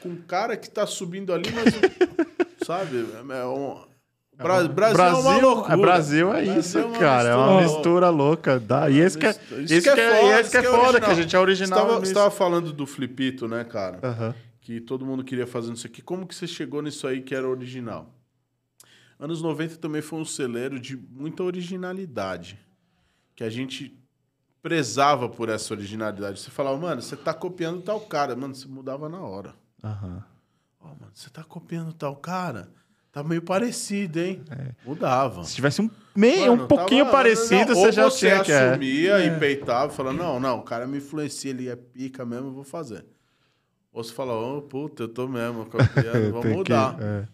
com 0.00 0.08
um 0.08 0.16
cara 0.16 0.56
que 0.56 0.70
tá 0.70 0.86
subindo 0.86 1.34
ali, 1.34 1.50
mas 1.52 1.74
sabe? 2.66 3.06
É 3.30 3.44
um, 3.44 3.84
Bra- 4.34 4.64
Brasil, 4.66 5.04
é 5.04 5.12
uma 5.12 5.36
loucura. 5.36 5.74
é 5.74 5.76
Brasil 5.76 6.28
é 6.34 6.42
Brasil 6.42 6.58
isso, 6.60 6.78
é 6.78 6.84
uma 6.86 6.98
cara. 6.98 7.28
É 7.28 7.36
uma 7.36 7.60
mistura 7.60 7.76
mistura 7.76 8.08
louca. 8.08 8.58
Dá. 8.58 8.88
E 8.88 8.98
esse 8.98 9.18
que 9.18 9.26
é, 9.26 9.30
Isso 9.30 9.74
esse 9.74 9.82
que 9.92 10.00
é, 10.00 10.40
esse 10.40 10.50
que 10.50 10.56
é 10.56 10.62
foda, 10.62 10.76
original. 10.78 11.00
que 11.02 11.10
a 11.10 11.14
gente 11.14 11.36
é 11.36 11.38
original. 11.38 11.78
Você 11.78 11.84
tava, 11.86 12.00
nisso. 12.00 12.06
você 12.12 12.14
tava 12.14 12.30
falando 12.30 12.72
do 12.72 12.86
Flipito, 12.86 13.46
né, 13.46 13.62
cara? 13.62 13.98
Aham. 14.02 14.34
Que 14.64 14.80
todo 14.80 15.04
mundo 15.04 15.22
queria 15.22 15.46
fazer 15.46 15.70
isso 15.74 15.86
aqui. 15.86 16.00
Como 16.00 16.26
que 16.26 16.34
você 16.34 16.46
chegou 16.46 16.80
nisso 16.80 17.06
aí 17.06 17.20
que 17.20 17.34
era 17.34 17.46
original? 17.46 18.14
Anos 19.20 19.42
90 19.42 19.76
também 19.76 20.00
foi 20.00 20.18
um 20.18 20.24
celeiro 20.24 20.80
de 20.80 20.96
muita 20.96 21.42
originalidade. 21.42 22.58
Que 23.36 23.44
a 23.44 23.50
gente 23.50 23.94
prezava 24.62 25.28
por 25.28 25.50
essa 25.50 25.74
originalidade. 25.74 26.40
Você 26.40 26.50
falava, 26.50 26.78
mano, 26.78 27.02
você 27.02 27.14
tá 27.14 27.34
copiando 27.34 27.82
tal 27.82 28.00
cara. 28.00 28.34
Mano, 28.34 28.54
você 28.54 28.66
mudava 28.66 29.06
na 29.06 29.20
hora. 29.20 29.54
Aham. 29.84 30.24
Ó, 30.80 30.86
mano, 30.88 31.10
você 31.12 31.28
tá 31.28 31.44
copiando 31.44 31.92
tal 31.92 32.16
cara? 32.16 32.70
Tá 33.12 33.22
meio 33.22 33.42
parecido, 33.42 34.18
hein? 34.18 34.42
Mudava. 34.82 35.44
Se 35.44 35.54
tivesse 35.54 35.82
um 35.82 35.90
meio, 36.16 36.52
Mano, 36.52 36.64
um 36.64 36.66
pouquinho 36.66 37.04
tava- 37.04 37.18
parecido, 37.18 37.74
não, 37.74 37.80
você 37.82 37.92
já 37.92 38.04
você 38.04 38.18
tinha 38.30 38.42
que 38.42 38.50
é. 38.50 38.70
assumia 38.70 39.24
e 39.26 39.38
peitava, 39.38 39.92
falando, 39.92 40.16
não, 40.18 40.40
não, 40.40 40.58
o 40.60 40.62
cara 40.62 40.86
me 40.86 40.96
influencia, 40.98 41.50
ele 41.50 41.68
é 41.68 41.76
pica 41.76 42.24
mesmo, 42.24 42.48
eu 42.48 42.52
vou 42.54 42.64
fazer. 42.64 43.04
Ou 43.94 44.02
você 44.04 44.12
fala, 44.12 44.34
ô, 44.34 44.60
puta, 44.60 45.04
eu 45.04 45.08
tô 45.08 45.26
mesmo 45.28 45.64
copiando, 45.66 45.86
vamos 46.34 46.42
Tem 46.42 46.50
que- 46.50 46.56
mudar. 46.58 46.96
é. 47.00 47.26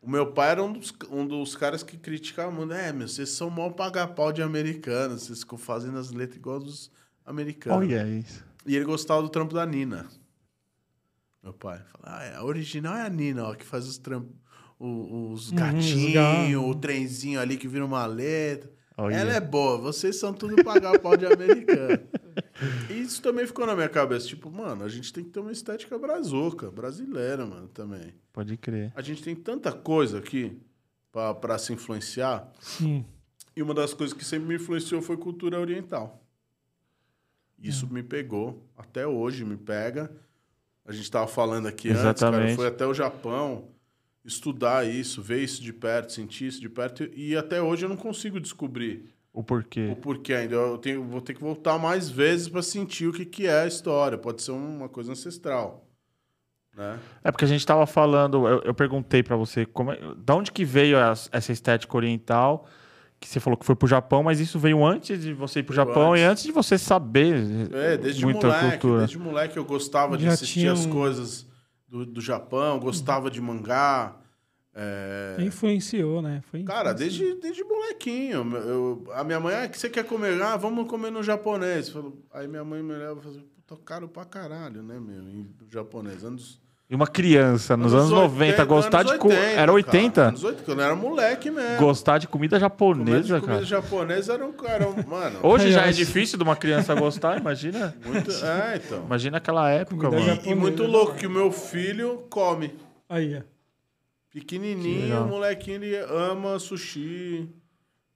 O 0.00 0.08
meu 0.08 0.30
pai 0.32 0.50
era 0.52 0.62
um 0.62 0.72
dos, 0.72 0.94
um 1.10 1.26
dos 1.26 1.56
caras 1.56 1.82
que 1.82 1.96
criticavam 1.98 2.52
muito. 2.52 2.72
É, 2.72 2.92
meu, 2.92 3.08
vocês 3.08 3.28
são 3.30 3.50
mó 3.50 3.68
paga-pau 3.70 4.32
de 4.32 4.40
americanos, 4.40 5.22
vocês 5.24 5.40
ficam 5.40 5.58
fazendo 5.58 5.98
as 5.98 6.12
letras 6.12 6.36
igual 6.38 6.60
dos 6.60 6.92
americanos. 7.24 7.78
Olha 7.80 8.06
isso. 8.06 8.44
E 8.64 8.76
ele 8.76 8.84
gostava 8.84 9.20
do 9.20 9.28
trampo 9.28 9.52
da 9.52 9.66
Nina. 9.66 10.06
Meu 11.42 11.52
pai. 11.52 11.80
Fala, 11.90 12.18
ah, 12.18 12.24
é, 12.24 12.36
a 12.36 12.44
original 12.44 12.94
é 12.96 13.02
a 13.02 13.08
Nina, 13.08 13.48
ó, 13.48 13.54
que 13.54 13.64
faz 13.64 13.84
os 13.86 13.98
trampos. 13.98 14.30
Os 14.78 15.46
os 15.46 15.50
gatinhos, 15.52 16.12
gatos. 16.12 16.54
o 16.54 16.74
trenzinho 16.76 17.40
ali 17.40 17.56
que 17.56 17.66
vira 17.66 17.84
uma 17.84 18.06
letra. 18.06 18.70
Olha. 18.96 19.14
Ela 19.14 19.32
é 19.32 19.40
boa, 19.40 19.76
vocês 19.78 20.16
são 20.16 20.32
tudo 20.32 20.62
pagar 20.62 20.98
pau 21.00 21.16
de 21.16 21.26
americano. 21.26 21.98
E 22.90 23.00
isso 23.00 23.20
também 23.22 23.46
ficou 23.46 23.66
na 23.66 23.74
minha 23.74 23.88
cabeça. 23.88 24.26
Tipo, 24.26 24.50
mano, 24.50 24.84
a 24.84 24.88
gente 24.88 25.12
tem 25.12 25.24
que 25.24 25.30
ter 25.30 25.40
uma 25.40 25.52
estética 25.52 25.98
brazuca, 25.98 26.70
brasileira, 26.70 27.44
mano, 27.46 27.68
também. 27.68 28.14
Pode 28.32 28.56
crer. 28.56 28.92
A 28.94 29.02
gente 29.02 29.22
tem 29.22 29.34
tanta 29.34 29.72
coisa 29.72 30.18
aqui 30.18 30.58
pra, 31.12 31.34
pra 31.34 31.58
se 31.58 31.72
influenciar. 31.72 32.50
Sim. 32.60 33.04
E 33.54 33.62
uma 33.62 33.74
das 33.74 33.94
coisas 33.94 34.16
que 34.16 34.24
sempre 34.24 34.48
me 34.48 34.54
influenciou 34.56 35.00
foi 35.00 35.16
cultura 35.16 35.58
oriental. 35.58 36.22
Isso 37.58 37.90
me 37.90 38.02
pegou, 38.02 38.62
até 38.76 39.06
hoje 39.06 39.44
me 39.44 39.56
pega. 39.56 40.10
A 40.84 40.92
gente 40.92 41.04
estava 41.04 41.26
falando 41.26 41.66
aqui 41.66 41.88
antes, 41.88 42.02
cara, 42.02 42.10
Exatamente. 42.36 42.56
fui 42.56 42.66
até 42.66 42.86
o 42.86 42.92
Japão 42.92 43.68
estudar 44.24 44.86
isso, 44.86 45.22
ver 45.22 45.42
isso 45.42 45.62
de 45.62 45.72
perto, 45.72 46.12
sentir 46.12 46.46
isso 46.48 46.60
de 46.60 46.68
perto, 46.68 47.04
e 47.14 47.36
até 47.36 47.62
hoje 47.62 47.84
eu 47.84 47.88
não 47.88 47.96
consigo 47.96 48.40
descobrir 48.40 49.08
O 49.36 49.42
porquê. 49.44 49.90
o 49.92 49.96
porquê 49.96 50.32
ainda. 50.32 50.54
Eu 50.54 50.78
tenho, 50.78 51.04
vou 51.04 51.20
ter 51.20 51.34
que 51.34 51.40
voltar 51.42 51.78
mais 51.78 52.08
vezes 52.08 52.48
para 52.48 52.62
sentir 52.62 53.06
o 53.06 53.12
que, 53.12 53.26
que 53.26 53.46
é 53.46 53.60
a 53.62 53.66
história. 53.66 54.16
Pode 54.16 54.40
ser 54.42 54.52
uma 54.52 54.88
coisa 54.88 55.12
ancestral. 55.12 55.86
Né? 56.74 56.98
É 57.22 57.30
porque 57.30 57.44
a 57.44 57.48
gente 57.48 57.64
tava 57.66 57.86
falando, 57.86 58.48
eu, 58.48 58.60
eu 58.62 58.72
perguntei 58.74 59.22
pra 59.22 59.36
você, 59.36 59.66
como 59.66 59.92
é, 59.92 59.98
da 60.16 60.34
onde 60.34 60.50
que 60.50 60.64
veio 60.64 60.98
as- 60.98 61.28
essa 61.32 61.52
estética 61.52 61.94
oriental, 61.96 62.66
que 63.20 63.28
você 63.28 63.38
falou 63.38 63.58
que 63.58 63.64
foi 63.66 63.74
pro 63.76 63.86
Japão, 63.86 64.22
mas 64.22 64.40
isso 64.40 64.58
veio 64.58 64.84
antes 64.84 65.20
de 65.20 65.32
você 65.34 65.60
ir 65.60 65.62
pro 65.64 65.74
Veio 65.74 65.86
Japão 65.86 66.16
e 66.16 66.20
antes. 66.20 66.30
antes 66.32 66.44
de 66.44 66.52
você 66.52 66.76
saber 66.78 67.34
É, 67.72 67.96
desde 67.98 68.24
muita 68.24 68.46
moleque, 68.48 68.70
cultura. 68.78 68.98
desde 69.00 69.18
moleque 69.18 69.56
eu 69.58 69.64
gostava 69.66 70.16
de 70.18 70.24
Já 70.24 70.32
assistir 70.32 70.60
tinha 70.60 70.72
as 70.72 70.84
coisas 70.86 71.46
do, 71.88 72.04
do 72.06 72.20
Japão, 72.20 72.78
gostava 72.78 73.30
de 73.30 73.40
mangá. 73.40 74.16
É, 74.78 75.36
Influenciou, 75.42 76.20
né? 76.20 76.42
Foi 76.50 76.62
Cara, 76.62 76.92
desde, 76.92 77.34
desde 77.40 77.64
molequinho. 77.64 78.54
Eu, 78.56 79.04
a 79.14 79.24
minha 79.24 79.40
mãe, 79.40 79.54
ah, 79.54 79.64
o 79.66 79.70
que 79.70 79.78
você 79.78 79.88
quer 79.88 80.04
comer? 80.04 80.40
Ah, 80.42 80.56
vamos 80.56 80.86
comer 80.86 81.10
no 81.10 81.22
japonês. 81.22 81.88
Falou- 81.88 82.16
Aí 82.32 82.46
minha 82.46 82.62
mãe 82.64 82.82
me 82.82 82.92
leva 82.92 83.18
e 83.18 83.22
fala, 83.22 83.34
assim, 83.36 83.44
puta, 83.66 83.82
caro 83.84 84.06
pra 84.08 84.24
caralho, 84.26 84.82
né, 84.82 84.98
meu? 85.00 85.22
Em 85.22 85.46
japonês. 85.70 86.22
Anos, 86.22 86.60
E 86.90 86.94
uma 86.94 87.06
criança, 87.06 87.76
nos 87.76 87.92
anos, 87.94 88.10
90, 88.10 88.44
80, 88.62 88.64
gostar 88.66 89.00
anos 89.00 89.12
de... 89.12 89.18
co- 89.18 89.28
80, 89.28 89.44
era 89.44 89.72
80? 89.72 90.14
Cara, 90.14 90.28
anos 90.28 90.44
80, 90.44 90.64
quando 90.64 90.78
eu 90.80 90.84
era 90.84 90.94
moleque 90.94 91.50
mesmo. 91.50 91.78
Gostar 91.84 92.18
de 92.18 92.28
comida 92.28 92.56
Comida 92.56 92.60
japonesa, 92.60 93.40
comida 93.40 93.46
cara. 93.54 93.64
japonesa 93.64 94.32
era 94.34 94.46
um 94.46 94.52
cara, 94.52 94.86
mano. 95.06 95.38
Hoje 95.42 95.72
já 95.72 95.80
é 95.86 95.88
acho- 95.88 95.96
difícil 95.98 96.36
de 96.38 96.44
uma 96.44 96.54
criança 96.54 96.94
gostar, 96.94 97.40
imagina. 97.40 97.96
Muito, 98.04 98.30
é, 98.30 98.76
então. 98.84 99.02
Imagina 99.04 99.38
aquela 99.38 99.68
época, 99.70 99.96
Comida 100.08 100.16
mano. 100.20 100.26
japonesa. 100.36 100.50
E 100.52 100.54
muito 100.54 100.84
louco 100.84 101.14
que 101.16 101.26
o 101.26 101.30
meu 101.30 101.50
filho 101.50 102.24
come. 102.30 102.72
Aí, 103.08 103.36
ó. 103.38 103.55
Que 104.36 104.58
Pequenininho, 104.58 105.24
o 105.24 105.28
molequinho, 105.28 105.82
ele 105.82 105.96
ama 105.96 106.58
sushi. 106.58 107.48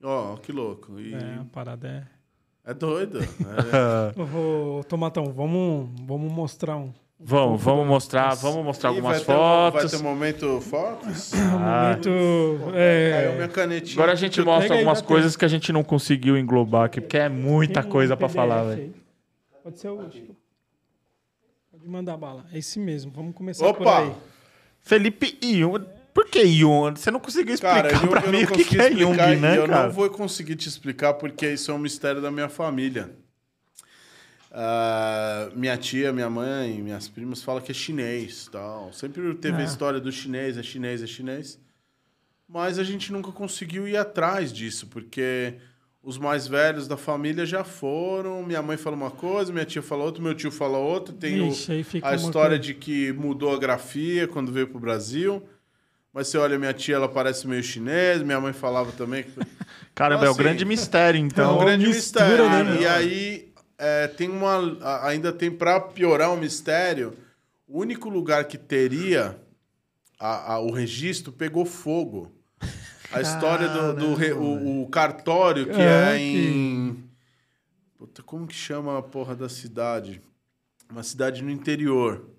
Ó, 0.03 0.37
que 0.37 0.53
louco. 0.53 1.01
E 1.01 1.15
É, 1.15 1.39
a 1.41 1.47
parada 1.51 1.89
é. 2.67 2.71
é 2.71 2.75
doido. 2.75 3.21
É, 3.73 4.21
Ô, 4.21 4.85
Tomatão, 4.85 5.33
vamos, 5.33 5.89
vamos 6.07 6.31
mostrar 6.33 6.77
um. 6.77 6.93
Vamos, 7.23 7.63
vamos 7.63 7.87
mostrar, 7.87 8.35
vamos 8.35 8.65
mostrar 8.65 8.91
Ih, 8.91 8.97
algumas 8.97 9.17
vai 9.19 9.27
ter 9.27 9.33
um- 9.33 9.37
fotos. 9.37 9.83
vai 9.83 9.91
ter 10.01 10.03
momento 10.05 10.61
fotos? 10.63 11.33
Ah, 11.35 11.89
Momento. 12.01 12.09
Caiu 12.73 13.33
minha 13.33 13.45
É, 13.45 13.49
canetinha. 13.49 13.95
Agora 13.97 14.13
a 14.13 14.15
gente 14.15 14.41
mostra 14.43 14.75
algumas 14.75 15.03
coisas 15.03 15.37
que 15.37 15.45
a 15.45 15.49
gente 15.49 15.71
não 15.73 15.83
conseguiu 15.85 16.39
englobar 16.39 16.85
aqui, 16.85 16.99
porque 17.01 17.19
é 17.19 17.29
muita 17.29 17.81
tem 17.83 17.89
um 17.91 17.93
coisa 17.93 18.17
pra 18.17 18.27
PDF 18.27 18.37
falar, 18.37 18.63
velho. 18.65 18.95
Pode 19.63 19.79
ser 19.79 19.89
o. 19.89 19.97
Pode 21.71 21.87
mandar 21.89 22.17
bala. 22.17 22.47
É 22.53 22.59
esse 22.59 22.79
mesmo. 22.79 23.11
Vamos 23.13 23.35
começar 23.35 23.73
por 23.75 23.83
Opa! 23.87 23.99
aí. 24.01 24.13
Felipe 24.81 25.39
Jung. 25.43 25.85
Por 26.15 26.27
que 26.27 26.45
Jung? 26.47 26.99
Você 26.99 27.11
não 27.11 27.21
conseguiu 27.21 27.55
explicar 27.55 27.83
Cara, 27.91 27.93
eu, 28.05 28.09
pra 28.09 28.21
eu 28.25 28.33
mim 28.33 28.39
não 28.39 28.45
o 28.45 28.47
que, 28.49 28.53
consegui 28.65 28.69
que 28.77 28.81
é 28.81 28.89
explicar 28.91 29.29
Jung, 29.31 29.41
né, 29.41 29.59
eu 29.59 29.67
cara? 29.69 29.87
não 29.87 29.93
vou 29.93 30.11
conseguir 30.11 30.57
te 30.57 30.69
explicar 30.69 31.15
porque 31.15 31.53
isso 31.53 31.71
é 31.71 31.75
um 31.75 31.79
mistério 31.79 32.21
da 32.21 32.31
minha 32.31 32.49
família. 32.49 33.11
Ah, 34.53 35.49
minha 35.55 35.77
tia, 35.77 36.13
minha 36.13 36.29
mãe, 36.29 36.83
minhas 36.83 37.09
primas 37.09 37.43
falam 37.43 37.63
que 37.63 37.71
é 37.71 37.75
chinês, 37.75 38.49
tal. 38.51 38.93
Sempre 38.93 39.33
teve 39.35 39.59
a 39.59 39.61
Ah. 39.61 39.65
história 39.65 40.01
do 40.01 40.11
chinês, 40.11 40.57
é 40.59 40.63
chinês, 40.63 41.03
é 41.03 41.07
chinês. 41.07 41.59
Mas 42.49 42.79
a 42.79 42.83
gente 42.85 43.13
nunca 43.13 43.31
conseguiu 43.31 43.87
ir 43.87 43.97
atrás 43.97 44.53
disso, 44.53 44.89
porque 44.89 45.55
os 46.03 46.19
mais 46.19 46.49
velhos 46.49 46.89
da 46.89 46.97
família 46.97 47.47
já 47.47 47.63
foram. 47.63 48.43
Minha 48.43 48.61
mãe 48.61 48.77
fala 48.77 48.97
uma 48.97 49.11
coisa, 49.13 49.53
minha 49.53 49.65
tia 49.65 49.83
fala 49.83 50.03
outra, 50.03 50.21
meu 50.21 50.35
tio 50.35 50.51
fala 50.51 50.79
outra. 50.79 51.15
Tem 51.15 51.41
o- 51.43 51.49
Ixi, 51.53 51.85
fica 51.85 52.09
a 52.09 52.17
história 52.17 52.59
coisa- 52.59 52.63
de 52.63 52.75
que 52.75 53.13
mudou 53.13 53.55
a 53.55 53.59
grafia 53.59 54.27
quando 54.27 54.51
veio 54.51 54.67
pro 54.67 54.81
Brasil. 54.81 55.45
Mas 56.13 56.29
você 56.29 56.39
olha 56.39 56.59
minha 56.59 56.73
tia, 56.73 56.97
ela 56.97 57.09
parece 57.09 57.47
meio 57.47 57.63
chinês. 57.63 58.23
Minha 58.23 58.41
mãe 58.41 58.53
falava 58.53 58.91
também. 58.93 59.23
que- 59.25 59.31
Caramba, 59.95 60.25
é 60.25 60.29
o 60.29 60.33
Assim, 60.33 60.43
grande 60.43 60.65
mistério, 60.65 61.19
É 61.19 61.23
um 61.23 61.27
então. 61.27 61.59
grande 61.59 61.87
mistura, 61.87 62.27
mistério. 62.27 62.65
né, 62.65 62.81
e 62.83 62.87
aí 62.87 63.53
é, 63.79 64.07
tem 64.09 64.29
uma. 64.29 64.59
Ainda 65.07 65.33
tem, 65.33 65.51
pra 65.51 65.79
piorar 65.81 66.33
o 66.33 66.37
mistério, 66.37 67.17
o 67.69 67.79
único 67.81 68.09
lugar 68.09 68.45
que 68.45 68.59
teria 68.59 69.39
a- 70.19 70.55
a- 70.55 70.59
o 70.61 70.71
registro 70.73 71.33
pegou 71.33 71.65
fogo. 71.65 72.33
A 73.13 73.21
história 73.21 73.69
do, 73.69 73.93
do 73.95 74.15
re- 74.15 74.33
o, 74.33 74.83
o 74.83 74.89
cartório 74.89 75.67
que 75.67 75.81
é 75.81 76.17
que- 76.17 76.49
em. 76.49 77.05
Puta, 77.99 78.23
como 78.23 78.47
que 78.47 78.55
chama 78.55 78.99
a 78.99 79.03
porra 79.03 79.35
da 79.37 79.49
cidade? 79.49 80.21
Uma 80.91 81.03
cidade 81.03 81.43
no 81.43 81.51
interior. 81.51 82.30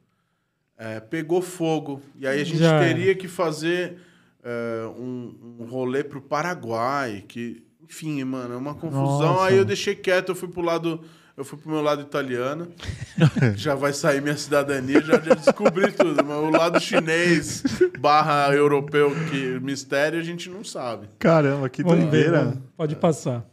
É, 0.84 1.00
pegou 1.00 1.44
fogo. 1.44 2.02
E 2.16 2.26
aí 2.26 2.42
a 2.42 2.44
gente 2.44 2.58
Já 2.58 2.80
teria 2.80 3.14
que 3.14 3.28
fazer 3.28 3.98
é, 4.44 4.84
um, 4.98 5.60
um 5.60 5.66
rolê 5.66 6.04
pro 6.04 6.20
Paraguai. 6.20 7.24
Que, 7.28 7.64
enfim, 7.84 8.24
mano, 8.24 8.56
é 8.56 8.58
uma 8.58 8.74
confusão. 8.74 9.34
Nossa. 9.34 9.46
Aí 9.46 9.58
eu 9.58 9.64
deixei 9.64 9.94
quieto, 9.94 10.30
eu 10.30 10.36
fui 10.36 10.48
pro 10.48 10.64
lado. 10.64 11.00
Eu 11.38 11.46
fui 11.46 11.60
pro 11.60 11.70
meu 11.70 11.84
lado 11.84 12.02
italiano. 12.02 12.68
já 13.56 13.76
vai 13.76 13.94
sair 13.94 14.24
minha 14.24 14.36
cidadania, 14.36 15.02
já, 15.02 15.20
já 15.20 15.36
descobri 15.36 15.92
tudo. 15.92 16.24
Mas 16.26 16.38
o 16.38 16.50
lado 16.50 16.80
chinês 16.80 17.64
barra 18.00 18.52
europeu, 18.52 19.12
que 19.30 19.60
mistério, 19.60 20.20
a 20.20 20.24
gente 20.24 20.50
não 20.50 20.64
sabe. 20.64 21.08
Caramba, 21.20 21.70
que 21.70 21.84
doideira. 21.84 22.46
vamos. 22.46 22.60
Pode 22.76 22.96
passar. 22.96 23.46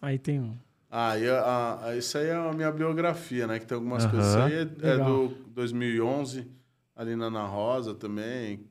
Aí 0.00 0.18
tem 0.18 0.40
um. 0.40 0.56
Ah, 0.90 1.18
e 1.18 1.28
a, 1.28 1.78
a- 1.84 1.96
isso 1.96 2.16
aí 2.16 2.28
é 2.28 2.34
a 2.34 2.52
minha 2.52 2.72
biografia, 2.72 3.46
né? 3.46 3.58
Que 3.58 3.66
tem 3.66 3.76
algumas 3.76 4.06
coisas. 4.06 4.28
Isso 4.28 4.38
aí 4.38 4.54
é, 4.54 4.94
é 4.94 4.96
do 4.98 5.28
2011, 5.54 6.46
ali 6.96 7.14
na 7.14 7.26
Ana 7.26 7.44
Rosa 7.44 7.94
também. 7.94 8.66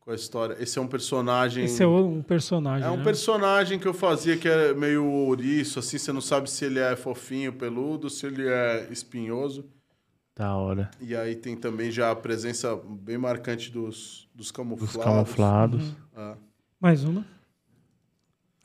Com 0.00 0.10
a 0.12 0.14
história. 0.14 0.56
Esse 0.60 0.78
é 0.78 0.82
um 0.82 0.86
personagem. 0.86 1.64
Esse 1.64 1.82
é 1.82 1.86
um 1.86 2.22
personagem. 2.22 2.86
É 2.86 2.90
um 2.90 2.96
né? 2.96 3.04
personagem 3.04 3.78
que 3.78 3.86
eu 3.88 3.94
fazia 3.94 4.36
que 4.36 4.48
é 4.48 4.72
meio 4.72 5.04
ouriço, 5.04 5.80
assim, 5.80 5.98
você 5.98 6.12
não 6.12 6.20
sabe 6.20 6.48
se 6.48 6.64
ele 6.64 6.78
é 6.78 6.94
fofinho, 6.94 7.52
peludo, 7.52 8.08
se 8.08 8.24
ele 8.26 8.46
é 8.46 8.86
espinhoso. 8.90 9.64
Da 10.36 10.54
hora. 10.54 10.90
E 11.00 11.16
aí 11.16 11.34
tem 11.34 11.56
também 11.56 11.90
já 11.90 12.10
a 12.10 12.14
presença 12.16 12.76
bem 12.76 13.16
marcante 13.18 13.70
dos, 13.72 14.28
dos 14.34 14.52
camuflados. 14.52 14.94
Dos 14.94 15.04
camuflados. 15.04 15.92
Ah. 16.14 16.36
Mais 16.78 17.02
uma. 17.04 17.24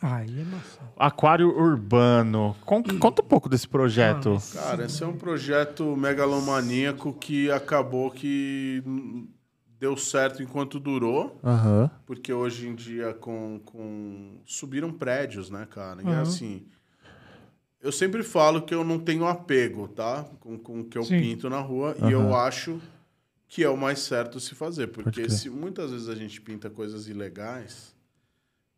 Aí 0.02 0.39
é 0.41 0.43
massa. 0.43 0.80
Aquário 0.97 1.49
urbano. 1.56 2.56
Con- 2.66 2.84
conta 2.99 3.22
um 3.22 3.26
pouco 3.28 3.47
desse 3.47 3.68
projeto. 3.68 4.38
Cara, 4.54 4.86
esse 4.86 5.04
é 5.04 5.08
um 5.08 5.16
projeto 5.18 5.95
megalomaníaco 5.95 7.14
que 7.14 7.52
acabou 7.52 8.10
que 8.12 8.82
hum, 8.86 9.28
deu 9.80 9.95
certo 9.97 10.41
enquanto 10.41 10.80
durou, 10.80 11.39
porque 12.06 12.32
hoje 12.34 12.68
em 12.68 12.76
dia 12.76 13.14
com, 13.14 13.60
com... 13.66 14.39
subiram 14.45 14.91
prédios, 14.91 15.49
né, 15.49 15.68
cara? 15.70 16.02
E 16.02 16.08
é 16.08 16.10
Uhum. 16.16 16.22
assim, 16.22 16.66
eu 17.82 17.91
sempre 17.91 18.22
falo 18.24 18.62
que 18.62 18.74
eu 18.74 18.84
não 18.84 18.99
tenho 18.99 19.26
apego, 19.28 19.88
tá? 19.88 20.26
Com, 20.39 20.58
com 20.58 20.82
o 20.82 20.84
que 20.86 20.97
eu 20.97 21.04
Sim. 21.04 21.20
pinto 21.20 21.49
na 21.49 21.60
rua, 21.60 21.95
e 21.97 22.12
eu 22.12 22.36
acho 22.36 22.80
que 23.47 23.64
é 23.64 23.70
o 23.70 23.76
mais 23.78 23.99
certo 23.99 24.39
se 24.39 24.56
fazer, 24.56 24.88
porque 24.88 25.30
se 25.30 25.49
muitas 25.49 25.91
vezes 25.91 26.08
a 26.10 26.16
gente 26.16 26.39
pinta 26.39 26.70
coisas 26.70 27.08
ilegais, 27.08 27.93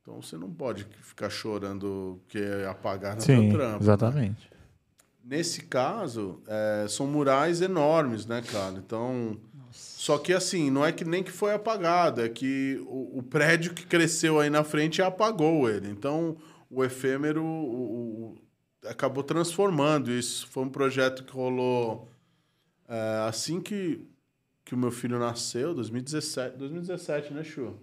então 0.04 0.22
você 0.22 0.38
não 0.38 0.52
pode 0.54 0.86
ficar 1.02 1.30
chorando 1.30 2.22
que 2.28 2.38
é 2.38 2.68
apagar 2.68 3.20
Sim, 3.22 3.50
trampo. 3.50 3.78
né? 3.78 3.80
exatamente. 3.82 4.52
Nesse 5.24 5.62
caso, 5.64 6.42
é, 6.46 6.86
são 6.90 7.08
murais 7.08 7.62
enormes, 7.62 8.26
né, 8.26 8.42
cara? 8.42 8.76
Então. 8.78 9.40
Só 9.72 10.18
que 10.20 10.32
assim, 10.34 10.70
não 10.70 10.86
é 10.86 10.92
que 10.92 11.04
nem 11.06 11.24
que 11.24 11.32
foi 11.32 11.52
apagado, 11.54 12.22
é 12.22 12.30
que 12.30 12.80
o, 12.86 13.18
o 13.20 13.24
prédio 13.24 13.74
que 13.74 13.86
cresceu 13.88 14.40
aí 14.40 14.48
na 14.50 14.64
frente 14.64 15.02
apagou 15.02 15.68
ele. 15.68 15.90
Então, 15.90 16.38
o 16.70 16.84
efêmero 16.84 17.44
o- 17.44 18.36
o- 18.36 18.88
acabou 18.88 19.24
transformando 19.24 20.12
isso. 20.12 20.46
Foi 20.50 20.64
um 20.64 20.70
projeto 20.70 21.24
que 21.24 21.32
rolou 21.34 22.08
é, 22.88 23.26
assim 23.28 23.60
que, 23.62 24.06
que 24.66 24.76
o 24.76 24.78
meu 24.78 24.92
filho 24.92 25.18
nasceu, 25.18 25.74
2017, 25.74 26.58
2017, 26.58 27.34
né, 27.34 27.44
Chu? 27.44 27.74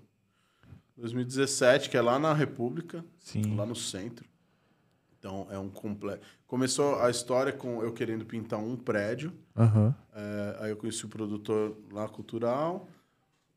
2017, 1.00 1.88
que 1.90 1.96
é 1.96 2.00
lá 2.02 2.18
na 2.18 2.32
República 2.32 3.04
Sim. 3.18 3.56
lá 3.56 3.64
no 3.66 3.74
centro. 3.74 4.28
Então 5.18 5.46
é 5.50 5.58
um 5.58 5.68
completo. 5.68 6.26
Começou 6.46 7.00
a 7.00 7.10
história 7.10 7.52
com 7.52 7.82
eu 7.82 7.92
querendo 7.92 8.24
pintar 8.24 8.58
um 8.58 8.76
prédio. 8.76 9.32
Aham. 9.56 9.94
é, 10.14 10.56
aí 10.60 10.70
eu 10.70 10.76
conheci 10.76 11.04
o 11.04 11.08
produtor 11.08 11.76
lá 11.92 12.08
cultural 12.08 12.88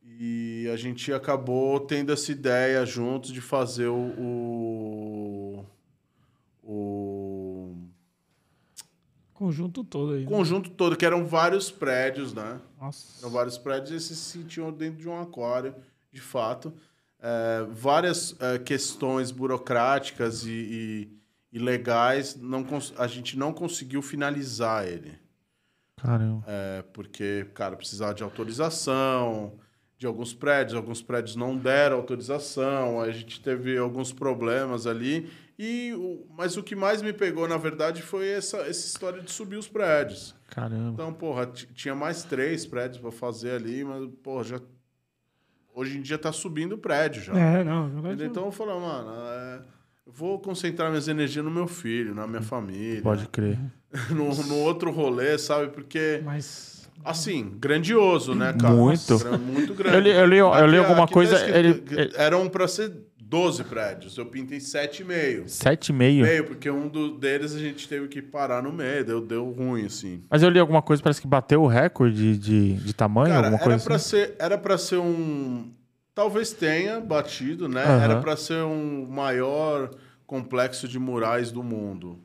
e 0.04 0.68
a 0.72 0.76
gente 0.76 1.14
acabou 1.14 1.80
tendo 1.80 2.12
essa 2.12 2.32
ideia 2.32 2.86
juntos 2.86 3.32
de 3.32 3.40
fazer 3.40 3.88
o 3.88 4.04
o, 4.18 5.66
o 6.64 7.76
Conjunto 9.34 9.84
todo 9.84 10.14
aí. 10.14 10.24
né? 10.24 10.28
conjunto 10.30 10.70
todo, 10.70 10.96
que 10.96 11.06
eram 11.06 11.26
vários 11.26 11.72
prédios, 11.72 12.34
né? 12.34 12.62
Nossa. 12.80 13.22
Eram 13.22 13.32
vários 13.34 13.58
prédios 13.58 13.92
e 13.92 14.00
se 14.00 14.16
sentiam 14.16 14.72
dentro 14.72 15.00
de 15.02 15.10
um 15.10 15.20
aquário, 15.20 15.76
de 16.12 16.22
fato. 16.22 16.72
É, 17.26 17.66
várias 17.72 18.36
é, 18.40 18.60
questões 18.60 19.32
burocráticas 19.32 20.44
e, 20.46 20.52
e, 20.52 21.58
e 21.58 21.60
legais, 21.60 22.36
não 22.36 22.66
a 22.98 23.08
gente 23.08 23.38
não 23.38 23.54
conseguiu 23.54 24.02
finalizar 24.02 24.86
ele. 24.86 25.18
Caramba. 26.02 26.44
É, 26.46 26.84
porque, 26.92 27.48
cara, 27.54 27.78
precisava 27.78 28.14
de 28.14 28.24
autorização 28.24 29.58
de 30.04 30.08
alguns 30.08 30.34
prédios, 30.34 30.76
alguns 30.76 31.02
prédios 31.02 31.34
não 31.34 31.56
deram 31.56 31.96
autorização, 31.96 33.00
a 33.00 33.10
gente 33.10 33.40
teve 33.40 33.78
alguns 33.78 34.12
problemas 34.12 34.86
ali. 34.86 35.32
E 35.58 35.94
mas 36.36 36.58
o 36.58 36.64
que 36.64 36.76
mais 36.76 37.02
me 37.02 37.14
pegou, 37.14 37.48
na 37.48 37.58
verdade, 37.58 38.02
foi 38.02 38.28
essa, 38.28 38.58
essa 38.58 38.86
história 38.86 39.22
de 39.22 39.32
subir 39.32 39.56
os 39.56 39.70
prédios. 39.70 40.36
Caramba. 40.48 40.92
Então, 40.92 41.14
porra, 41.14 41.48
tinha 41.48 41.96
mais 41.96 42.24
três 42.26 42.66
prédios 42.66 43.00
pra 43.00 43.12
fazer 43.12 43.52
ali, 43.52 43.86
mas, 43.86 44.10
porra, 44.22 44.44
já. 44.44 44.62
Hoje 45.76 45.98
em 45.98 46.02
dia 46.02 46.18
tá 46.18 46.32
subindo 46.32 46.74
o 46.74 46.78
prédio 46.78 47.22
já. 47.24 47.34
É, 47.38 47.64
não. 47.64 47.86
verdade, 47.90 48.08
Entendeu? 48.16 48.28
Então 48.28 48.46
eu 48.46 48.52
falei, 48.52 48.76
mano, 48.80 49.10
é, 49.12 49.60
eu 50.06 50.12
vou 50.14 50.40
concentrar 50.40 50.90
minhas 50.90 51.08
energias 51.08 51.44
no 51.44 51.50
meu 51.52 51.68
filho, 51.68 52.14
na 52.14 52.28
minha 52.28 52.42
família. 52.42 53.02
Pode 53.02 53.28
crer. 53.28 53.58
No, 54.10 54.34
no 54.46 54.56
outro 54.58 54.90
rolê, 54.92 55.38
sabe? 55.38 55.68
Porque, 55.68 56.20
Mas. 56.26 56.90
assim, 57.06 57.54
grandioso, 57.60 58.34
né, 58.34 58.52
cara? 58.60 58.74
Muito. 58.74 59.20
Muito 59.40 59.74
grande. 59.76 59.96
Eu 59.96 60.02
li, 60.02 60.10
eu 60.10 60.26
li, 60.26 60.38
eu 60.38 60.66
li 60.66 60.78
Aqui- 60.78 60.78
alguma 60.78 61.04
aqui 61.04 61.12
tá 61.12 61.14
coisa. 61.14 61.36
escrito 61.36 61.56
Ele, 61.58 61.74
que 61.76 61.94
ele- 61.94 62.12
Eram 62.16 62.50
pra 62.50 62.68
ser 62.68 62.92
12 63.34 63.64
prédios. 63.64 64.16
Eu 64.16 64.28
pintei 64.28 64.60
7,5. 64.60 65.48
Sete 65.48 65.90
e 65.90 65.94
meio. 65.94 66.24
Meio, 66.24 66.46
porque 66.46 66.70
um 66.70 66.88
do- 66.88 67.18
deles 67.18 67.56
a 67.56 67.58
gente 67.60 67.88
teve 67.88 68.08
que 68.08 68.22
parar 68.22 68.62
no 68.62 68.72
meio, 68.72 69.04
deu, 69.04 69.20
deu 69.20 69.50
ruim, 69.50 69.86
assim. 69.88 70.24
Mas 70.30 70.44
eu 70.44 70.50
li 70.50 70.60
alguma 70.60 70.84
coisa, 70.84 71.02
parece 71.02 71.20
que 71.20 71.26
bateu 71.28 71.64
o 71.64 71.68
recorde 71.68 72.38
de, 72.38 72.74
de 72.74 72.94
tamanho, 72.94 73.30
Cara, 73.34 73.48
alguma 73.48 73.56
era 73.58 73.64
coisa 73.64 73.84
pra, 73.84 73.96
assim. 73.96 74.10
ser, 74.10 74.36
era 74.38 74.56
pra 74.56 74.78
ser 74.78 74.98
um. 74.98 75.72
Talvez 76.14 76.54
tenha 76.54 77.00
batido, 77.02 77.68
né? 77.68 77.84
Aham. 77.84 78.04
Era 78.04 78.22
pra 78.22 78.38
ser 78.38 78.62
um 78.64 79.08
maior 79.10 79.90
complexo 80.28 80.88
de 80.88 81.00
murais 81.00 81.52
do 81.52 81.64
mundo. 81.64 82.20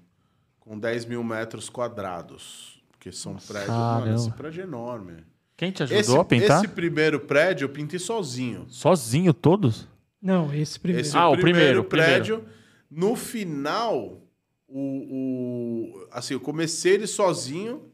Com 0.61 0.79
10 0.79 1.07
mil 1.07 1.25
metros 1.25 1.71
quadrados. 1.71 2.83
Porque 2.93 3.11
são 3.11 3.35
prédios. 3.37 3.71
Mano, 3.71 4.15
esse 4.15 4.31
prédio 4.33 4.61
é 4.61 4.65
enorme. 4.65 5.15
Quem 5.57 5.71
te 5.71 5.83
ajudou 5.85 6.01
Esse, 6.01 6.17
a 6.19 6.25
pintar? 6.25 6.59
esse 6.59 6.69
primeiro 6.69 7.19
prédio 7.21 7.65
eu 7.65 7.69
pintei 7.71 7.99
sozinho. 7.99 8.67
Sozinho, 8.69 9.33
todos? 9.33 9.89
Não, 10.21 10.53
esse 10.53 10.79
primeiro. 10.81 11.07
Esse 11.07 11.17
Ah, 11.17 11.29
o 11.29 11.33
primeiro, 11.39 11.85
primeiro, 11.85 11.85
prédio. 11.85 12.45
No 12.91 13.15
final, 13.15 14.23
o, 14.67 14.81
o- 14.81 16.09
assim, 16.11 16.35
eu 16.35 16.41
comecei 16.41 16.95
ele 16.95 17.07
sozinho 17.07 17.91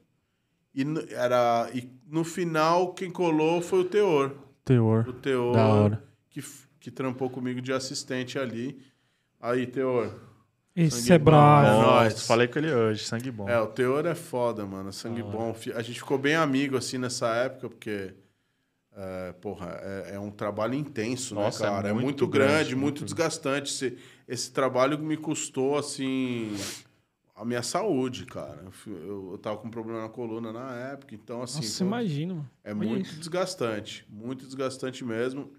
e, 0.74 0.84
era, 1.10 1.68
e 1.74 1.88
no 2.08 2.24
final 2.24 2.94
quem 2.94 3.10
colou 3.10 3.60
foi 3.60 3.80
o 3.80 3.84
Teor. 3.84 4.32
Teor. 4.64 5.08
O 5.08 5.12
Teor 5.12 5.52
Da 5.54 5.66
hora. 5.66 6.04
que, 6.30 6.42
que 6.80 6.90
trampou 6.90 7.28
comigo 7.28 7.60
de 7.60 7.72
assistente 7.72 8.38
ali. 8.38 8.78
Aí, 9.40 9.66
Teor. 9.66 10.14
Sangue 10.90 11.12
é 11.12 11.18
bravo. 11.18 11.66
é 11.66 11.70
Nossa, 11.70 11.86
nóis. 12.00 12.26
falei 12.26 12.48
com 12.48 12.58
ele 12.58 12.72
hoje, 12.72 13.04
sangue 13.04 13.30
bom. 13.30 13.48
É, 13.48 13.60
o 13.60 13.66
Teor 13.68 14.06
é 14.06 14.14
foda, 14.14 14.64
mano. 14.66 14.92
Sangue 14.92 15.22
hora. 15.22 15.30
bom. 15.30 15.56
A 15.76 15.82
gente 15.82 15.98
ficou 16.00 16.18
bem 16.18 16.34
amigo, 16.34 16.76
assim, 16.76 16.98
nessa 16.98 17.28
época, 17.36 17.68
porque... 17.68 18.12
é, 18.96 19.32
porra, 19.32 19.78
é, 19.82 20.14
é 20.14 20.20
um 20.20 20.30
trabalho 20.30 20.74
intenso, 20.74 21.34
Nossa, 21.34 21.64
é 21.64 21.66
né, 21.66 21.72
cara? 21.76 21.88
É 21.88 21.92
muito, 21.92 22.04
muito 22.04 22.28
grande, 22.28 22.52
grande, 22.52 22.76
muito, 22.76 23.00
muito- 23.00 23.04
desgastante. 23.04 23.70
Esse, 23.70 23.98
esse 24.28 24.52
trabalho 24.52 24.98
me 24.98 25.16
custou, 25.16 25.76
assim, 25.76 26.56
a 27.34 27.44
minha 27.44 27.62
saúde, 27.62 28.24
cara. 28.24 28.64
Eu, 28.86 29.32
eu, 29.32 29.38
tava 29.38 29.58
com 29.58 29.68
problema 29.68 30.02
na 30.02 30.08
coluna 30.08 30.52
na 30.52 30.74
época, 30.74 31.14
então, 31.14 31.42
assim... 31.42 31.56
Nossa, 31.58 31.78
foi- 31.78 31.86
imagina, 31.86 32.34
mano. 32.34 32.50
é 32.62 32.70
Olha 32.72 32.88
muito 32.88 33.06
isso. 33.06 33.18
desgastante, 33.18 34.06
muito 34.08 34.44
desgastante 34.44 35.04
mesmo. 35.04 35.52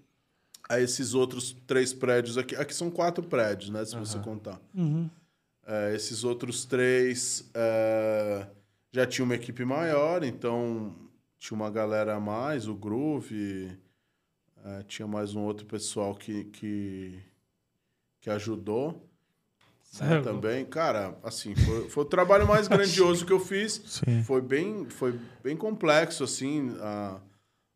Aí 0.68 0.82
esses 0.82 1.14
outros 1.14 1.54
três 1.66 1.92
prédios 1.92 2.36
aqui, 2.36 2.56
aqui 2.56 2.74
são 2.74 2.90
quatro 2.90 3.22
prédios, 3.22 3.70
né, 3.70 3.84
se 3.84 3.94
você 3.96 4.18
contar. 4.18 4.60
Uhum. 4.74 5.08
É, 5.64 5.94
esses 5.94 6.24
outros 6.24 6.64
três 6.64 7.48
é, 7.54 8.46
já 8.90 9.06
tinha 9.06 9.24
uma 9.24 9.34
equipe 9.34 9.64
maior, 9.64 10.24
então 10.24 10.92
tinha 11.38 11.56
uma 11.56 11.70
galera 11.70 12.14
a 12.16 12.20
mais, 12.20 12.66
o 12.66 12.74
Groove, 12.74 13.76
é, 14.64 14.82
tinha 14.84 15.06
mais 15.06 15.34
um 15.34 15.42
outro 15.42 15.66
pessoal 15.66 16.14
que, 16.14 16.44
que, 16.44 17.20
que 18.20 18.30
ajudou 18.30 18.92
né, 20.00 20.08
Certo. 20.08 20.24
também. 20.24 20.64
Cara, 20.64 21.16
assim, 21.22 21.54
foi, 21.54 21.88
foi 21.88 22.02
o 22.04 22.06
trabalho 22.06 22.46
mais 22.46 22.66
grandioso 22.68 23.24
que 23.24 23.32
eu 23.32 23.40
fiz. 23.40 23.80
Sim. 23.86 24.22
Foi 24.22 24.40
bem, 24.40 24.88
foi 24.88 25.18
bem 25.42 25.56
complexo, 25.56 26.24
assim, 26.24 26.76
a, 26.80 27.20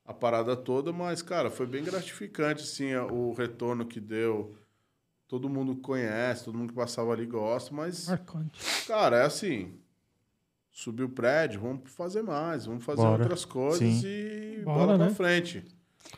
a 0.05 0.13
parada 0.13 0.57
toda, 0.57 0.93
mas, 0.93 1.23
cara, 1.23 1.51
foi 1.51 1.67
bem 1.67 1.85
gratificante, 1.85 2.63
assim, 2.65 2.95
o 2.95 3.33
retorno 3.33 3.87
que 3.87 4.01
deu. 4.01 4.55
Todo 5.29 5.49
mundo 5.49 5.77
conhece, 5.77 6.45
todo 6.45 6.59
mundo 6.59 6.71
que 6.71 6.75
passava 6.75 7.13
ali 7.13 7.25
gosta, 7.25 7.73
mas, 7.73 8.09
Marcante. 8.09 8.85
cara, 8.87 9.19
é 9.19 9.25
assim. 9.25 9.79
Subiu 10.73 11.07
o 11.07 11.09
prédio, 11.11 11.61
vamos 11.61 11.81
fazer 11.93 12.23
mais, 12.23 12.65
vamos 12.67 12.85
fazer 12.85 13.03
Bora. 13.03 13.23
outras 13.23 13.45
coisas 13.45 13.79
Sim. 13.79 14.03
e 14.05 14.63
Bora, 14.65 14.79
bola 14.87 14.97
pra 14.99 15.07
né? 15.09 15.15
frente. 15.15 15.65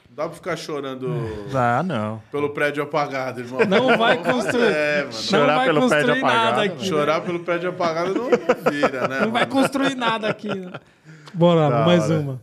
Não 0.09 0.17
dá 0.17 0.25
pra 0.27 0.33
ficar 0.35 0.57
chorando 0.57 1.09
Ah, 1.57 1.83
não. 1.83 2.23
pelo 2.31 2.51
prédio 2.51 2.83
apagado, 2.83 3.41
irmão. 3.41 3.61
Não 3.67 3.97
vai 3.97 4.23
construir. 4.23 4.63
É, 4.73 5.01
mano. 5.03 5.13
Chorar 5.15 5.47
não 5.47 5.57
vai 5.57 5.67
pelo 5.67 5.89
prédio 5.89 6.07
construir 6.09 6.23
nada 6.23 6.49
apagado, 6.49 6.61
aqui. 6.61 6.83
né? 6.83 6.85
Chorar 6.89 7.21
pelo 7.23 7.41
prédio 7.41 7.71
apagado 7.71 8.15
não, 8.15 8.31
vira, 8.71 9.09
né? 9.09 9.21
Não 9.21 9.33
vai 9.33 9.43
mano? 9.47 9.47
construir 9.53 9.95
nada 9.95 10.29
aqui. 10.29 10.49
né? 10.55 10.73
Bora, 11.35 11.69
Da 11.71 11.87
mais 11.87 12.05
hora. 12.11 12.21
uma. 12.21 12.43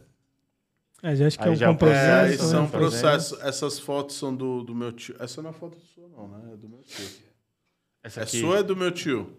É, 1.02 1.16
já 1.16 1.28
acho 1.28 1.38
que 1.40 1.44
Aí 1.46 1.50
é 1.52 1.54
um 1.54 1.56
já 1.56 1.66
é 1.68 1.70
um 1.70 1.74
É, 1.74 1.76
processo. 1.78 2.54
né? 2.54 2.60
é 2.60 2.62
um 2.62 2.68
fazendo. 2.68 2.72
processo. 2.72 3.38
Essas 3.42 3.80
fotos 3.80 4.18
são 4.18 4.36
do, 4.36 4.64
do 4.64 4.76
meu 4.76 4.92
tio. 4.92 5.16
Essa 5.20 5.42
não 5.42 5.52
é 5.52 5.54
foto 5.54 5.78
sua, 5.96 6.08
não, 6.10 6.28
né? 6.28 6.54
É 6.54 6.58
do 6.58 6.68
meu 6.68 6.80
tio. 6.80 7.06
Essa 8.04 8.20
É 8.20 8.24
aqui. 8.24 8.40
sua 8.40 8.50
ou 8.50 8.58
é 8.58 8.64
do 8.64 8.76
meu 8.76 8.92
tio? 8.92 9.32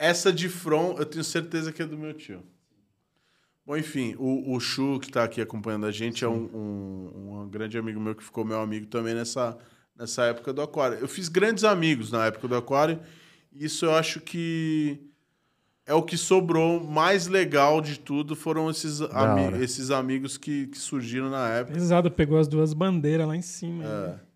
Essa 0.00 0.32
de 0.32 0.48
front, 0.48 0.98
eu 0.98 1.04
tenho 1.04 1.22
certeza 1.22 1.70
que 1.70 1.82
é 1.82 1.86
do 1.86 1.98
meu 1.98 2.14
tio. 2.14 2.42
Bom, 3.66 3.76
enfim, 3.76 4.16
o, 4.18 4.56
o 4.56 4.58
Chu, 4.58 4.98
que 4.98 5.08
está 5.08 5.22
aqui 5.22 5.42
acompanhando 5.42 5.84
a 5.84 5.92
gente, 5.92 6.24
é 6.24 6.28
um, 6.28 6.48
um, 6.54 7.40
um 7.42 7.48
grande 7.50 7.76
amigo 7.76 8.00
meu 8.00 8.14
que 8.14 8.24
ficou 8.24 8.42
meu 8.42 8.62
amigo 8.62 8.86
também 8.86 9.14
nessa, 9.14 9.58
nessa 9.94 10.24
época 10.24 10.54
do 10.54 10.62
Aquário. 10.62 10.96
Eu 10.98 11.06
fiz 11.06 11.28
grandes 11.28 11.64
amigos 11.64 12.10
na 12.10 12.24
época 12.24 12.48
do 12.48 12.56
Aquário, 12.56 12.98
e 13.52 13.66
isso 13.66 13.84
eu 13.84 13.94
acho 13.94 14.20
que 14.22 14.98
é 15.84 15.92
o 15.92 16.02
que 16.02 16.16
sobrou 16.16 16.82
mais 16.82 17.26
legal 17.26 17.82
de 17.82 18.00
tudo, 18.00 18.34
foram 18.34 18.70
esses, 18.70 19.02
ami 19.02 19.42
hora. 19.42 19.62
esses 19.62 19.90
amigos 19.90 20.38
que, 20.38 20.68
que 20.68 20.78
surgiram 20.78 21.28
na 21.28 21.46
época. 21.50 21.74
Pesado, 21.74 22.10
pegou 22.10 22.38
as 22.38 22.48
duas 22.48 22.72
bandeiras 22.72 23.28
lá 23.28 23.36
em 23.36 23.42
cima. 23.42 23.84
É. 23.84 24.29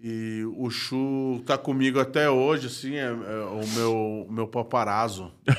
E 0.00 0.44
o 0.56 0.70
Chu 0.70 1.42
tá 1.44 1.58
comigo 1.58 1.98
até 1.98 2.30
hoje, 2.30 2.68
assim, 2.68 2.94
é, 2.94 3.06
é 3.06 3.10
o 3.10 3.66
meu, 3.74 4.26
o 4.28 4.32
meu 4.32 4.46
paparazzo. 4.46 5.32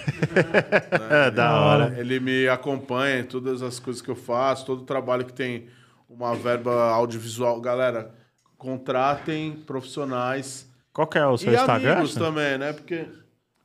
É, 1.12 1.32
da 1.32 1.60
hora. 1.60 1.96
Ele 1.98 2.20
me 2.20 2.48
acompanha 2.48 3.20
em 3.20 3.24
todas 3.24 3.64
as 3.64 3.80
coisas 3.80 4.02
que 4.02 4.10
eu 4.10 4.16
faço, 4.16 4.66
todo 4.66 4.84
trabalho 4.84 5.26
que 5.26 5.34
tem 5.34 5.68
uma 6.08 6.36
verba 6.36 6.92
audiovisual. 6.92 7.60
Galera, 7.60 8.14
contratem 8.58 9.54
profissionais 9.66 10.70
Qual 10.94 11.08
que 11.08 11.18
é 11.18 11.26
o 11.26 11.38
seu 11.38 11.52
e 11.52 11.56
Instagram? 11.56 11.94
amigos 11.94 12.14
também, 12.14 12.58
né? 12.58 12.74
Porque... 12.74 13.08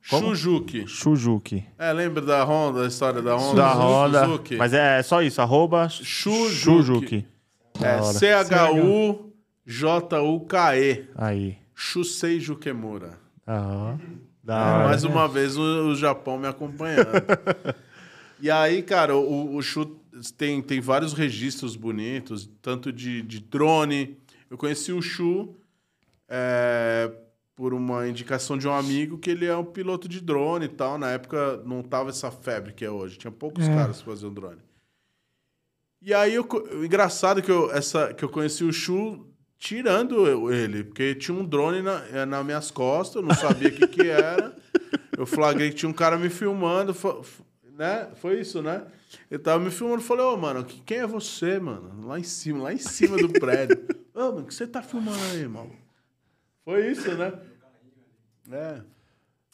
Como? 0.08 0.34
Shujuki. 0.34 0.86
É, 1.78 1.92
lembra 1.92 2.22
da 2.22 2.44
Honda, 2.44 2.84
a 2.84 2.88
história 2.88 3.22
da 3.22 3.36
Honda? 3.36 3.62
Da 3.62 3.72
Honda. 3.72 4.24
Suzuki. 4.24 4.56
Mas 4.56 4.72
é 4.72 5.02
só 5.02 5.22
isso, 5.22 5.40
arroba. 5.40 5.88
Da 7.78 7.88
É 7.88 8.00
hora. 8.00 8.12
C-H-U-J-U-K-E. 9.66 11.08
Aí. 11.14 11.58
Shusei 11.74 12.38
Jukemura. 12.40 13.18
Hora. 13.46 13.98
Da 14.42 14.82
É, 14.82 14.84
mais 14.84 15.04
uma 15.04 15.26
vez 15.26 15.56
o, 15.56 15.62
o 15.88 15.94
Japão 15.96 16.38
me 16.38 16.46
acompanhando. 16.46 17.08
e 18.40 18.50
aí, 18.50 18.82
cara, 18.82 19.16
o, 19.16 19.56
o 19.56 19.62
Shu 19.62 19.86
tem, 20.36 20.60
tem 20.62 20.80
vários 20.80 21.12
registros 21.14 21.76
bonitos, 21.76 22.48
tanto 22.60 22.92
de, 22.92 23.22
de 23.22 23.40
drone. 23.40 24.18
Eu 24.50 24.58
conheci 24.58 24.92
o 24.92 25.00
Shu 25.00 25.54
é, 26.28 27.10
por 27.56 27.72
uma 27.72 28.06
indicação 28.06 28.58
de 28.58 28.68
um 28.68 28.72
amigo 28.72 29.18
que 29.18 29.30
ele 29.30 29.46
é 29.46 29.56
um 29.56 29.64
piloto 29.64 30.06
de 30.08 30.20
drone 30.20 30.66
e 30.66 30.68
tal. 30.68 30.98
Na 30.98 31.10
época 31.10 31.62
não 31.64 31.82
tava 31.82 32.10
essa 32.10 32.30
febre 32.30 32.72
que 32.74 32.84
é 32.84 32.90
hoje. 32.90 33.16
Tinha 33.16 33.30
poucos 33.32 33.66
É. 33.66 33.74
caras 33.74 33.98
que 33.98 34.04
faziam 34.04 34.32
drone. 34.32 34.60
E 36.02 36.12
aí, 36.12 36.34
eu, 36.34 36.46
engraçado 36.84 37.40
que 37.40 37.50
eu, 37.50 37.72
essa, 37.72 38.12
que 38.12 38.22
eu 38.22 38.28
conheci 38.28 38.62
o 38.62 38.70
Shu 38.72 39.26
tirando 39.64 40.52
ele, 40.52 40.84
porque 40.84 41.14
tinha 41.14 41.34
um 41.34 41.42
drone 41.42 41.80
na, 41.80 42.04
eh, 42.12 42.26
nas 42.26 42.44
minhas 42.44 42.70
costas, 42.70 43.16
eu 43.16 43.22
não 43.22 43.34
sabia 43.34 43.70
o 43.70 43.72
que, 43.72 43.86
que 43.86 44.06
era. 44.08 44.54
Eu 45.16 45.24
flagrei 45.24 45.70
que 45.70 45.76
tinha 45.76 45.88
um 45.88 45.92
cara 45.94 46.18
me 46.18 46.28
filmando, 46.28 46.94
né? 47.72 48.10
Foi 48.16 48.38
isso, 48.38 48.60
né? 48.60 48.84
Ele 49.30 49.42
tava 49.42 49.64
me 49.64 49.70
filmando, 49.70 50.02
falei, 50.02 50.22
ô, 50.22 50.36
mano, 50.36 50.64
que- 50.64 50.82
quem 50.82 50.98
é 50.98 51.06
você, 51.06 51.58
mano? 51.58 52.06
Lá 52.06 52.18
em 52.20 52.22
cima, 52.22 52.64
lá 52.64 52.74
em 52.74 52.78
cima 52.78 53.16
do 53.16 53.30
prédio. 53.30 53.88
Ô, 54.12 54.18
mano, 54.32 54.40
o 54.40 54.44
que 54.44 54.52
você 54.54 54.66
tá 54.66 54.82
filmando 54.82 55.18
aí, 55.32 55.40
irmão? 55.40 55.70
Foi 56.62 56.90
isso, 56.90 57.10
né? 57.14 57.32
É. 58.52 58.82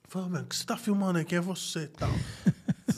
Falei, 0.08 0.28
mano, 0.28 0.44
o 0.44 0.48
que 0.48 0.56
você 0.56 0.66
tá 0.66 0.76
filmando 0.76 1.20
aí? 1.20 1.24
Quem 1.24 1.38
é 1.38 1.40
você 1.40 1.82
e 1.82 1.86
tal? 1.88 2.10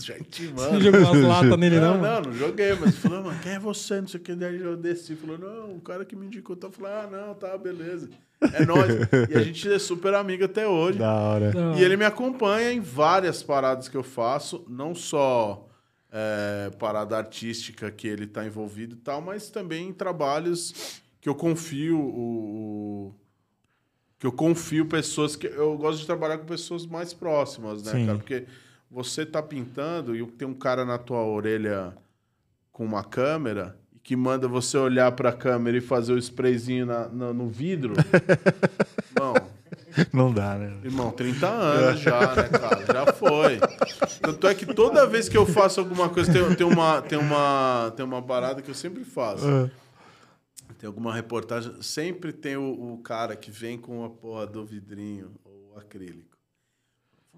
Gente, 0.01 0.47
Você 0.49 0.53
mano. 0.71 0.81
jogou 0.81 1.01
umas 1.01 1.23
latas 1.23 1.59
nele, 1.59 1.81
Não, 1.81 1.95
não? 1.95 2.03
não, 2.03 2.21
não 2.23 2.33
joguei, 2.33 2.75
mas 2.75 2.97
falou, 2.97 3.25
mano, 3.25 3.39
quem 3.41 3.53
é 3.53 3.59
você? 3.59 4.01
Não 4.01 4.09
sei 4.09 4.21
o 4.21 4.23
que. 4.23 4.35
Daí 4.35 4.61
eu 4.61 4.77
desci, 4.77 5.15
falou, 5.17 5.39
não, 5.39 5.77
o 5.77 5.81
cara 5.81 6.05
que 6.05 6.15
me 6.17 6.27
indicou. 6.27 6.57
Então 6.57 6.71
eu 6.71 6.75
falei, 6.75 6.93
ah, 6.93 7.09
não, 7.11 7.35
tá, 7.35 7.57
beleza. 7.59 8.09
É 8.55 8.65
nóis. 8.67 8.93
e 9.31 9.37
a 9.37 9.41
gente 9.45 9.73
é 9.73 9.79
super 9.79 10.15
amigo 10.15 10.45
até 10.45 10.67
hoje. 10.67 10.99
Da 10.99 11.13
hora. 11.15 11.53
Não. 11.53 11.77
E 11.77 11.83
ele 11.85 11.97
me 11.97 12.05
acompanha 12.05 12.73
em 12.73 12.81
várias 12.81 13.43
paradas 13.43 13.89
que 13.89 13.97
eu 13.97 14.03
faço, 14.03 14.65
não 14.69 14.95
só 14.95 15.69
é, 16.11 16.71
parada 16.79 17.17
artística 17.17 17.91
que 17.91 18.07
ele 18.09 18.27
tá 18.27 18.45
envolvido 18.45 18.95
e 18.97 18.99
tal, 18.99 19.21
mas 19.23 19.49
também 19.51 19.89
em 19.89 19.93
trabalhos 19.93 21.01
que 21.21 21.29
eu 21.29 21.35
confio 21.35 21.99
o, 21.99 23.09
o- 23.09 23.15
que 24.19 24.27
eu 24.27 24.33
confio 24.33 24.87
pessoas 24.87 25.35
que 25.35 25.47
eu 25.49 25.77
gosto 25.77 26.01
de 26.01 26.07
trabalhar 26.07 26.39
com 26.39 26.45
pessoas 26.47 26.87
mais 26.87 27.13
próximas, 27.13 27.83
né, 27.83 27.93
Sim. 27.93 28.07
cara? 28.07 28.19
Porque 28.19 28.45
você 28.93 29.25
tá 29.25 29.43
pintando 29.43 30.15
e 30.15 30.25
tem 30.27 30.47
um 30.47 30.53
cara 30.55 30.85
na 30.85 30.99
tua 30.99 31.25
orelha 31.25 31.95
com 32.71 32.85
uma 32.85 33.03
câmera 33.03 33.77
e 33.95 33.99
que 33.99 34.15
manda 34.15 34.47
você 34.47 34.77
olhar 34.77 35.11
pra 35.13 35.33
câmera 35.33 35.77
e 35.79 35.81
fazer 35.81 36.13
o 36.13 36.19
sprayzinho 36.19 36.85
na- 36.87 37.09
na- 37.09 37.33
no 37.33 37.49
vidro. 37.49 37.95
Não, 39.19 39.35
Não 40.13 40.33
dá, 40.33 40.57
né? 40.57 40.79
Irmão, 40.85 41.11
30 41.11 41.49
anos 41.49 42.01
já, 42.01 42.35
né, 42.35 42.49
cara? 42.49 42.85
Já 42.87 43.13
foi. 43.13 43.59
Tanto 44.21 44.47
é 44.47 44.55
que 44.55 44.67
toda 44.67 45.07
vez 45.07 45.29
que 45.29 45.37
eu 45.37 45.45
faço 45.47 45.81
alguma 45.81 46.09
coisa, 46.09 46.33
tem, 46.33 46.55
tem, 46.55 46.67
uma, 46.67 47.01
tem, 47.03 47.19
uma, 47.19 47.93
tem 47.97 48.05
uma 48.05 48.23
parada 48.23 48.61
que 48.63 48.71
eu 48.71 48.75
sempre 48.75 49.05
faço. 49.05 49.45
Tem 50.79 50.87
alguma 50.87 51.15
reportagem, 51.15 51.81
sempre 51.83 52.33
tem 52.33 52.57
o, 52.57 52.95
o 52.95 52.99
cara 53.03 53.37
que 53.37 53.51
vem 53.51 53.79
com 53.79 54.05
a 54.05 54.11
porra 54.11 54.47
do 54.47 54.65
vidrinho 54.67 55.31
ou 55.45 55.79
acrílico. 55.79 56.32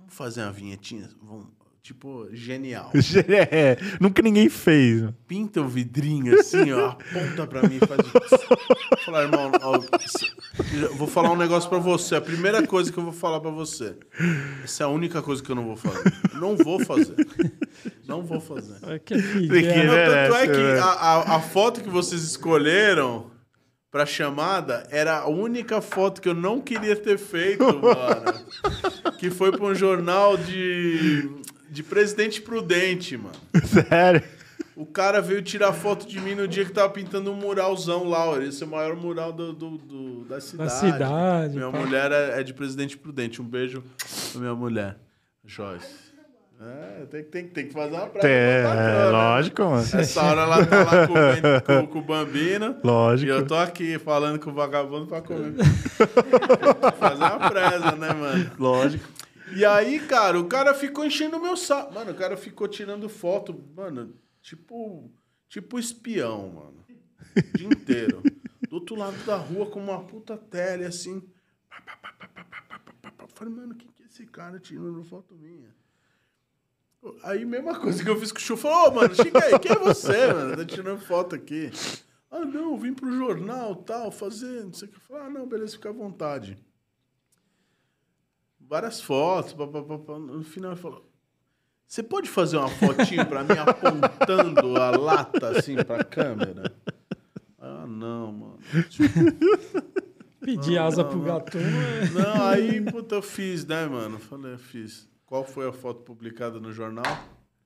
Vamos 0.04 0.14
fazer 0.14 0.42
uma 0.42 0.52
vinhetinha? 0.52 1.08
Vamos, 1.22 1.46
tipo, 1.82 2.28
genial. 2.32 2.90
É, 3.50 3.76
nunca 4.00 4.22
ninguém 4.22 4.48
fez. 4.48 5.04
Pinta 5.26 5.60
o 5.60 5.68
vidrinho 5.68 6.38
assim, 6.38 6.72
ó, 6.72 6.90
aponta 6.90 7.46
pra 7.46 7.62
mim 7.68 7.78
e 7.80 7.86
faz. 7.86 8.00
Vou 8.10 8.98
falar, 9.04 9.22
irmão, 9.22 9.52
ó, 9.62 9.80
vou 10.96 11.06
falar 11.08 11.30
um 11.32 11.36
negócio 11.36 11.68
pra 11.68 11.78
você. 11.78 12.14
A 12.16 12.20
primeira 12.20 12.66
coisa 12.66 12.92
que 12.92 12.98
eu 12.98 13.02
vou 13.04 13.12
falar 13.12 13.40
pra 13.40 13.50
você. 13.50 13.96
Essa 14.62 14.84
é 14.84 14.86
a 14.86 14.88
única 14.88 15.20
coisa 15.22 15.42
que 15.42 15.50
eu 15.50 15.56
não 15.56 15.64
vou 15.64 15.76
fazer. 15.76 16.12
Não 16.34 16.56
vou 16.56 16.78
fazer. 16.84 17.14
Não 18.06 18.22
vou 18.22 18.40
fazer. 18.40 18.76
É 18.82 18.98
que 18.98 19.14
é 19.14 19.18
que- 19.22 19.56
é. 19.66 19.84
Não, 19.86 19.94
tanto 19.94 20.36
é 20.36 20.46
que 20.48 20.80
a, 20.80 20.84
a, 20.84 21.36
a 21.36 21.40
foto 21.40 21.80
que 21.82 21.88
vocês 21.90 22.22
escolheram 22.22 23.30
pra 23.94 24.04
chamada 24.04 24.84
era 24.90 25.20
a 25.20 25.28
única 25.28 25.80
foto 25.80 26.20
que 26.20 26.28
eu 26.28 26.34
não 26.34 26.60
queria 26.60 26.96
ter 26.96 27.16
feito, 27.16 27.62
mano. 27.80 29.12
Que 29.20 29.30
foi 29.30 29.52
pra 29.52 29.64
um 29.66 29.72
jornal 29.72 30.36
de, 30.36 31.30
de 31.70 31.80
Presidente 31.84 32.42
Prudente, 32.42 33.16
mano. 33.16 33.36
Sério. 33.88 34.20
O 34.74 34.84
cara 34.84 35.20
veio 35.22 35.40
tirar 35.42 35.72
foto 35.72 36.08
de 36.08 36.20
mim 36.20 36.34
no 36.34 36.48
dia 36.48 36.64
que 36.64 36.72
tava 36.72 36.88
pintando 36.92 37.30
um 37.30 37.36
muralzão 37.36 38.02
lá. 38.02 38.36
Esse 38.42 38.64
é 38.64 38.66
o 38.66 38.70
maior 38.70 38.96
mural 38.96 39.32
do, 39.32 39.52
do- 39.52 39.78
do- 39.78 40.24
da 40.24 40.40
cidade. 40.40 40.72
cidade, 40.72 41.56
Minha 41.56 41.70
pá. 41.70 41.78
mulher 41.78 42.10
é, 42.10 42.40
é 42.40 42.42
de 42.42 42.52
Presidente 42.52 42.96
Prudente. 42.98 43.40
Um 43.40 43.44
beijo 43.44 43.84
pra 44.32 44.40
minha 44.40 44.54
mulher, 44.56 44.96
Joyce. 45.46 45.86
É, 46.60 47.06
tem, 47.06 47.24
tem, 47.24 47.48
tem 47.48 47.66
que 47.66 47.72
fazer 47.72 47.94
uma 47.94 48.06
prévia. 48.06 48.28
É, 48.28 48.62
bacana, 48.62 49.04
né? 49.04 49.10
lógico, 49.10 49.62
né? 49.62 49.68
mano. 49.68 49.82
Essa 49.82 50.22
hora 50.22 50.40
ela 50.42 50.66
tá 50.66 50.84
lá 50.84 51.08
comendo 51.08 51.62
com, 51.66 51.86
com, 51.88 51.98
o 51.98 52.02
Bambino. 52.02 52.76
Lógico. 52.82 53.30
E 53.30 53.34
eu 53.34 53.46
tô 53.46 53.54
aqui 53.56 53.98
falando 53.98 54.38
com 54.38 54.50
o 54.50 54.54
vagabundo 54.54 55.06
pra 55.06 55.20
comer. 55.20 55.54
fazer 56.98 57.24
uma 57.24 57.50
presa, 57.50 57.92
né, 57.92 58.12
mano? 58.12 58.50
Lógico. 58.58 59.04
E 59.54 59.64
aí, 59.64 60.00
cara, 60.00 60.38
o 60.38 60.46
cara 60.46 60.72
ficou 60.74 61.04
enchendo 61.04 61.36
o 61.36 61.42
meu 61.42 61.56
saco. 61.56 61.92
Mano, 61.92 62.12
o 62.12 62.14
cara 62.14 62.36
ficou 62.36 62.66
tirando 62.68 63.08
foto, 63.08 63.54
mano, 63.76 64.14
tipo, 64.40 65.10
tipo 65.48 65.78
espião, 65.78 66.48
mano. 66.50 66.84
O 67.36 67.58
dia 67.58 67.66
inteiro. 67.66 68.22
Do 68.68 68.76
outro 68.76 68.96
lado 68.96 69.16
da 69.26 69.36
rua, 69.36 69.66
com 69.66 69.80
uma 69.80 70.00
puta 70.04 70.36
tele, 70.36 70.84
assim. 70.84 71.22
Pá, 73.02 73.26
Falei, 73.34 73.52
mano, 73.52 73.74
o 73.74 73.76
que, 73.76 73.88
que 73.88 74.02
é 74.02 74.06
esse 74.06 74.24
cara 74.26 74.58
tirando 74.58 75.04
foto 75.04 75.34
minha? 75.34 75.74
Aí, 77.22 77.44
mesma 77.44 77.78
coisa 77.78 78.02
que 78.02 78.08
eu 78.08 78.18
fiz 78.18 78.32
com 78.32 78.38
o 78.38 78.40
Chu. 78.40 78.56
Falei, 78.56 78.88
ô, 78.88 78.94
mano, 78.94 79.14
chega 79.14 79.44
aí, 79.44 79.58
quem 79.58 79.72
é 79.72 79.78
você, 79.78 80.32
mano? 80.32 80.56
Tá 80.56 80.64
tirando 80.64 80.98
foto 81.00 81.34
aqui. 81.34 81.70
Ah, 82.30 82.40
não, 82.44 82.72
eu 82.72 82.76
vim 82.76 82.94
pro 82.94 83.10
jornal, 83.12 83.76
tal, 83.76 84.10
fazer, 84.10 84.64
não 84.64 84.72
sei 84.72 84.88
o 84.88 84.90
que. 84.90 84.96
Eu 84.96 85.00
Falei, 85.02 85.22
ah, 85.26 85.30
não, 85.30 85.46
beleza, 85.46 85.72
fica 85.72 85.90
à 85.90 85.92
vontade 85.92 86.58
várias 88.66 89.00
fotos. 89.00 89.52
pá, 89.52 89.66
pá, 89.66 89.82
pá, 89.82 89.98
pá. 89.98 90.18
No 90.18 90.42
final 90.42 90.72
ele 90.72 90.80
falou: 90.80 91.08
Você 91.86 92.02
pode 92.02 92.28
fazer 92.28 92.56
uma 92.56 92.68
fotinho 92.68 93.26
pra 93.26 93.44
mim 93.44 93.52
apontando 93.58 94.76
a 94.80 94.90
lata 94.90 95.50
assim 95.58 95.76
pra 95.76 96.02
câmera? 96.02 96.74
Ah, 97.58 97.86
não, 97.86 98.32
mano. 98.32 98.58
Pedir 100.40 100.76
Não, 100.76 100.86
asa 100.86 101.02
não, 101.02 101.08
pro 101.10 101.18
não. 101.18 101.24
gatuno. 101.26 101.64
é- 101.64 102.10
Não, 102.10 102.46
aí, 102.46 102.80
puta, 102.82 103.14
eu 103.14 103.22
fiz, 103.22 103.64
né, 103.64 103.86
mano? 103.86 104.18
Falei, 104.18 104.54
eu 104.54 104.58
fiz. 104.58 105.08
Qual 105.34 105.42
foi 105.42 105.68
a 105.68 105.72
foto 105.72 106.00
publicada 106.04 106.60
no 106.60 106.72
jornal? 106.72 107.02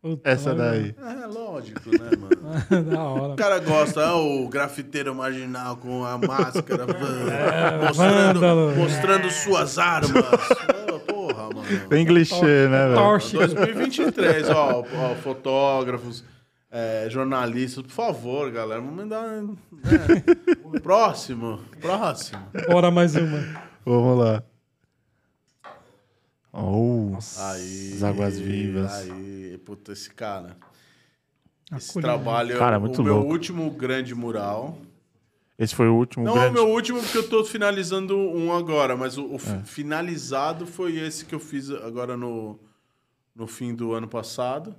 Puta, 0.00 0.30
Essa 0.30 0.54
daí. 0.54 0.94
É, 0.98 1.26
lógico, 1.26 1.90
né, 1.90 2.08
mano? 2.18 2.64
da 2.90 3.02
hora. 3.02 3.32
O 3.34 3.36
cara 3.36 3.58
gosta, 3.58 4.06
ah, 4.06 4.16
o 4.16 4.48
grafiteiro 4.48 5.14
marginal 5.14 5.76
com 5.76 6.02
a 6.02 6.16
máscara, 6.16 6.86
É, 7.30 7.86
mostrando, 7.86 8.40
vândalo. 8.40 8.74
mostrando 8.74 9.30
suas 9.30 9.76
armas. 9.78 10.10
Ah, 10.16 10.98
Porra, 11.12 11.42
mano. 11.54 11.88
Bem 11.90 12.06
clichê, 12.06 12.68
né, 12.68 12.86
velho? 12.86 12.94
Torche. 12.94 13.36
2023, 13.36 14.48
ó, 14.48 14.82
ó, 14.82 15.14
fotógrafos, 15.16 16.24
é, 16.70 17.06
jornalistas, 17.10 17.82
por 17.84 17.92
favor, 17.92 18.50
galera, 18.50 18.80
vamos 18.80 18.96
mandar. 18.96 19.42
né? 19.42 19.54
Próximo, 20.82 21.60
próximo. 21.82 22.40
Bora 22.66 22.90
mais 22.90 23.14
uma. 23.14 23.44
Vamos 23.84 24.18
lá. 24.24 24.42
Oh, 26.52 27.12
Aí, 27.38 27.92
as 27.94 28.02
águas 28.02 28.38
vivas. 28.38 28.92
Aí, 28.92 29.58
puta, 29.64 29.92
esse 29.92 30.10
cara. 30.10 30.56
Esse 31.76 32.00
trabalho 32.00 32.54
é 32.54 32.58
Cara, 32.58 32.78
o 32.78 32.80
muito 32.80 33.02
meu 33.02 33.16
louco. 33.16 33.30
último 33.32 33.70
grande 33.70 34.14
mural. 34.14 34.78
Esse 35.58 35.74
foi 35.74 35.88
o 35.88 35.94
último 35.94 36.24
Não 36.24 36.32
é 36.32 36.36
o 36.36 36.40
grande. 36.40 36.54
meu 36.54 36.68
último, 36.70 37.02
porque 37.02 37.18
eu 37.18 37.28
tô 37.28 37.44
finalizando 37.44 38.16
um 38.16 38.52
agora, 38.56 38.96
mas 38.96 39.18
o, 39.18 39.26
o 39.26 39.34
É. 39.34 39.38
fi- 39.38 39.62
finalizado 39.64 40.66
foi 40.66 40.96
esse 40.98 41.26
que 41.26 41.34
eu 41.34 41.40
fiz 41.40 41.68
agora 41.70 42.16
no, 42.16 42.58
no 43.34 43.46
fim 43.46 43.74
do 43.74 43.92
ano 43.92 44.08
passado. 44.08 44.74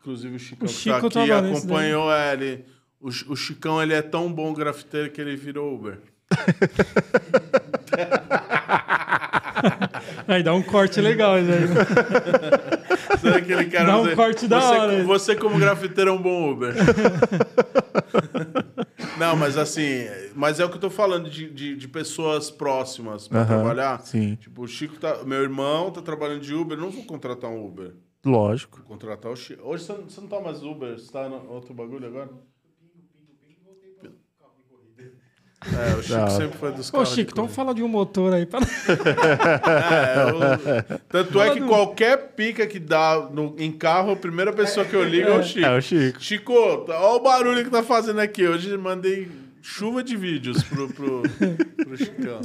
Inclusive 0.00 0.34
o 0.34 0.38
Chicão 0.38 0.66
O 0.66 0.68
que 0.68 0.74
Chico 0.74 1.10
tá 1.10 1.22
aqui 1.22 1.30
acompanhou 1.30 2.12
é, 2.12 2.32
ele. 2.32 2.64
O, 3.00 3.08
o 3.08 3.36
Chicão 3.36 3.80
ele 3.82 3.94
é 3.94 4.02
tão 4.02 4.32
bom 4.32 4.52
grafiteiro 4.52 5.10
que 5.10 5.20
ele 5.20 5.36
virou 5.36 5.74
Uber. 5.74 6.00
Aí 10.28 10.42
dá 10.42 10.52
um 10.54 10.62
corte 10.62 11.00
legal 11.00 11.38
isso 11.38 11.50
aí. 11.52 13.18
Sabe 13.18 13.36
aquele 13.38 13.64
cara 13.66 13.86
Dá 13.86 13.98
um 13.98 14.02
dizer, 14.02 14.16
corte 14.16 14.46
da 14.48 14.60
você, 14.60 14.74
hora. 14.78 15.04
Você, 15.04 15.36
como 15.36 15.58
grafiteiro, 15.58 16.10
é 16.10 16.12
um 16.12 16.20
bom 16.20 16.50
Uber. 16.52 16.74
Não, 19.18 19.36
mas 19.36 19.56
assim, 19.56 20.06
mas 20.34 20.58
é 20.58 20.64
o 20.64 20.68
que 20.68 20.76
eu 20.76 20.80
tô 20.80 20.90
falando 20.90 21.30
de, 21.30 21.48
de, 21.48 21.76
de 21.76 21.88
pessoas 21.88 22.50
próximas 22.50 23.28
pra 23.28 23.44
trabalhar. 23.44 24.00
Sim, 24.02 24.34
Tipo, 24.36 24.62
o 24.62 24.68
Chico 24.68 24.96
tá. 24.96 25.22
Meu 25.24 25.42
irmão 25.42 25.90
tá 25.90 26.02
trabalhando 26.02 26.40
de 26.40 26.52
Uber, 26.54 26.76
eu 26.76 26.82
não 26.82 26.90
vou 26.90 27.04
contratar 27.04 27.48
um 27.50 27.64
Uber. 27.64 27.92
lógico. 28.24 28.78
Vou 28.78 28.86
contratar 28.86 29.30
o 29.30 29.36
Chico. 29.36 29.62
Hoje 29.66 29.84
você 29.84 29.92
não, 29.92 30.02
você 30.08 30.20
não 30.20 30.28
tá 30.28 30.40
mais 30.40 30.62
Uber, 30.62 30.98
você 30.98 31.10
tá 31.12 31.28
no 31.28 31.48
outro 31.52 31.72
bagulho 31.72 32.06
agora? 32.06 32.28
É, 35.72 35.94
o 35.96 36.02
Chico 36.02 36.14
hora. 36.20 36.30
sempre 36.30 36.58
foi 36.58 36.72
dos 36.72 36.88
Ô, 36.90 36.92
carros. 36.92 37.08
de 37.08 37.14
Chico, 37.14 37.30
então 37.32 37.48
fala 37.48 37.74
de 37.74 37.82
um 37.82 37.88
motor 37.88 38.34
aí. 38.34 38.44
Pra... 38.44 38.60
É, 38.60 40.26
o- 40.32 40.98
Tanto 41.08 41.40
é 41.40 41.50
que 41.50 41.60
qualquer 41.62 42.32
pica 42.34 42.66
que 42.66 42.78
dá 42.78 43.28
no- 43.32 43.54
em 43.58 43.72
carro, 43.72 44.12
a 44.12 44.16
primeira 44.16 44.52
pessoa 44.52 44.84
que 44.84 44.94
eu 44.94 45.02
ligo 45.04 45.28
é 45.28 45.38
o 45.38 45.42
Chico. 45.42 45.66
É 45.66 45.76
o 45.76 45.80
Chico. 45.80 46.22
Chico, 46.22 46.52
olha 46.52 46.98
o 47.16 47.20
barulho 47.20 47.64
que 47.64 47.70
tá 47.70 47.82
fazendo 47.82 48.20
aqui. 48.20 48.46
Hoje 48.46 48.76
mandei 48.76 49.28
chuva 49.62 50.02
de 50.02 50.16
vídeos 50.16 50.62
pro, 50.64 50.88
pro, 50.88 51.22
pro 51.84 51.96
Chicão. 51.96 52.40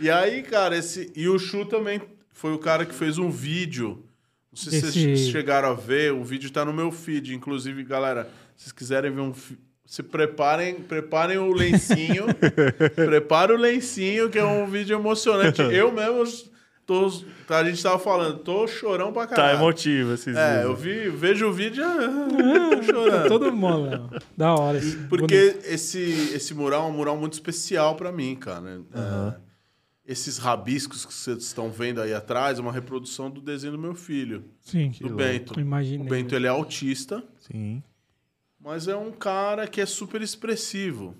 E 0.00 0.08
aí, 0.10 0.42
cara, 0.42 0.76
esse. 0.76 1.10
E 1.16 1.28
o 1.28 1.38
Chu 1.38 1.64
também 1.64 2.00
foi 2.32 2.52
o 2.52 2.58
cara 2.58 2.84
que 2.86 2.94
fez 2.94 3.18
um 3.18 3.30
vídeo. 3.30 4.04
Não 4.52 4.62
sei 4.62 4.78
se 4.80 4.86
Desse- 4.86 5.02
vocês 5.02 5.28
chegaram 5.30 5.70
a 5.70 5.74
ver, 5.74 6.12
o 6.12 6.22
vídeo 6.22 6.50
tá 6.50 6.64
no 6.64 6.72
meu 6.72 6.90
feed. 6.92 7.34
Inclusive, 7.34 7.82
galera, 7.82 8.24
se 8.56 8.64
vocês 8.64 8.72
quiserem 8.72 9.10
ver 9.10 9.20
um. 9.20 9.32
Se 9.86 10.02
preparem, 10.02 10.74
preparem 10.74 11.38
o 11.38 11.52
lencinho. 11.52 12.26
Prepara 12.94 13.54
o 13.54 13.56
lencinho, 13.56 14.28
que 14.28 14.38
é 14.38 14.44
um 14.44 14.66
vídeo 14.66 14.98
emocionante. 14.98 15.62
Eu 15.72 15.92
mesmo 15.92 16.24
tô. 16.84 17.10
A 17.48 17.62
gente 17.64 17.80
tava 17.82 17.98
falando, 17.98 18.38
tô 18.40 18.66
chorão 18.66 19.12
pra 19.12 19.26
Tá 19.28 19.36
caralho. 19.36 19.58
emotivo 19.58 20.12
esses 20.14 20.36
É, 20.36 20.64
eu 20.64 20.74
vídeos. 20.74 21.04
vi, 21.04 21.10
vejo 21.16 21.46
o 21.48 21.52
vídeo 21.52 21.84
e 21.84 22.76
tô 22.76 22.82
chorando. 22.92 23.28
Todo 23.28 23.52
mundo. 23.52 23.90
né? 23.90 24.18
Da 24.36 24.54
hora. 24.54 24.78
esse 24.78 24.96
bonito. 24.96 25.08
Porque 25.08 25.56
esse, 25.64 26.00
esse 26.34 26.52
mural 26.54 26.86
é 26.86 26.90
um 26.90 26.92
mural 26.92 27.16
muito 27.16 27.34
especial 27.34 27.94
pra 27.94 28.10
mim, 28.10 28.34
cara. 28.34 28.80
É, 28.92 29.46
esses 30.04 30.38
rabiscos 30.38 31.04
que 31.06 31.14
vocês 31.14 31.38
estão 31.38 31.70
vendo 31.70 32.00
aí 32.00 32.12
atrás 32.12 32.58
é 32.58 32.62
uma 32.62 32.72
reprodução 32.72 33.30
do 33.30 33.40
desenho 33.40 33.72
do 33.72 33.78
meu 33.78 33.94
filho, 33.94 34.44
Sim. 34.60 34.92
do 35.00 35.10
Bento. 35.10 35.58
Imaginei. 35.60 36.04
O 36.06 36.10
Bento 36.10 36.34
ele 36.34 36.46
é 36.46 36.50
autista, 36.50 37.22
Sim. 37.38 37.82
Mas 38.66 38.88
é 38.88 38.96
um 38.96 39.12
cara 39.12 39.68
que 39.68 39.80
é 39.80 39.86
super 39.86 40.20
expressivo. 40.20 41.14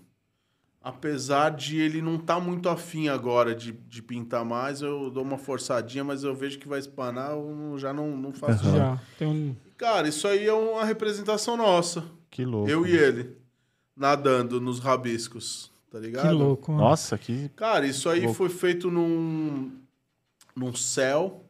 Apesar 0.82 1.51
de 1.51 1.81
ele 1.81 2.02
não 2.02 2.16
estar 2.16 2.40
muito 2.40 2.68
afim 2.68 3.06
agora 3.06 3.55
de, 3.55 3.70
de 3.70 4.02
pintar 4.02 4.44
mais, 4.44 4.82
eu 4.82 5.12
dou 5.12 5.23
uma 5.23 5.39
forçadinha, 5.39 6.02
mas 6.02 6.24
eu 6.24 6.35
vejo 6.35 6.59
que 6.59 6.66
vai 6.66 6.81
espanar, 6.81 7.31
eu 7.31 7.78
já 7.78 7.93
não, 7.93 8.16
não 8.16 8.32
faço 8.32 8.64
nada. 8.64 8.78
Já. 8.78 9.02
Tem 9.16 9.28
um... 9.28 9.55
Cara, 9.77 10.09
isso 10.09 10.27
aí 10.27 10.44
é 10.44 10.52
uma 10.52 10.85
representação 10.85 11.56
nossa. 11.56 12.05
Que 12.28 12.44
louco. 12.44 12.68
Eu 12.68 12.85
e 12.85 12.90
ele, 12.97 13.36
nadando 13.94 14.60
nos 14.60 14.81
rabiscos, 14.81 15.70
tá 15.89 16.01
ligado? 16.01 16.27
Que 16.27 16.35
louco. 16.35 16.73
mano. 16.73 16.82
Nossa, 16.82 17.16
que. 17.16 17.48
Cara, 17.51 17.86
isso 17.86 18.09
aí 18.09 18.23
Louco. 18.23 18.35
foi 18.35 18.48
feito 18.48 18.90
num, 18.90 19.70
num 20.55 20.74
céu 20.74 21.44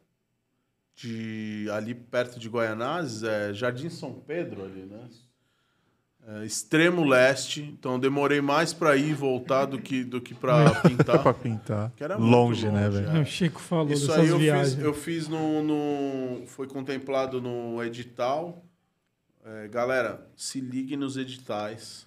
de 0.94 1.68
ali 1.73 1.94
perto 1.94 2.39
de 2.39 2.51
Guaianazes, 2.51 3.23
é 3.23 3.55
Jardim 3.55 3.89
São 3.89 4.12
Pedro 4.12 4.62
ali, 4.62 4.82
né? 4.82 5.09
É, 6.28 6.44
extremo 6.44 7.04
leste, 7.04 7.62
então 7.62 7.92
eu 7.92 7.98
demorei 8.00 8.40
mais 8.40 8.72
pra 8.72 8.96
ir 8.96 9.10
e 9.10 9.14
voltar 9.14 9.64
do 9.64 9.80
que, 9.80 10.02
do 10.02 10.20
que 10.20 10.34
pra 10.34 10.70
pra 10.82 10.90
pintar. 10.90 11.34
pintar. 11.34 11.92
Que 11.96 12.02
era 12.02 12.18
muito 12.18 12.30
longe, 12.30 12.68
né, 12.68 12.88
longe, 12.88 13.00
velho? 13.02 13.16
é. 13.16 13.20
O 13.20 13.24
Chico 13.24 13.60
falou 13.60 13.92
Isso 13.92 14.08
dessas 14.08 14.22
aí 14.24 14.28
eu 14.28 14.38
viagens. 14.38 14.74
fiz, 14.74 14.82
eu 14.84 14.92
fiz 14.94 15.28
no, 15.28 15.62
no- 15.62 16.46
Foi 16.46 16.66
contemplado 16.66 17.40
no 17.40 17.80
edital. 17.82 18.64
É, 19.44 19.68
galera, 19.68 20.26
se 20.34 20.60
ligue 20.60 20.96
nos 20.96 21.16
editais 21.16 22.05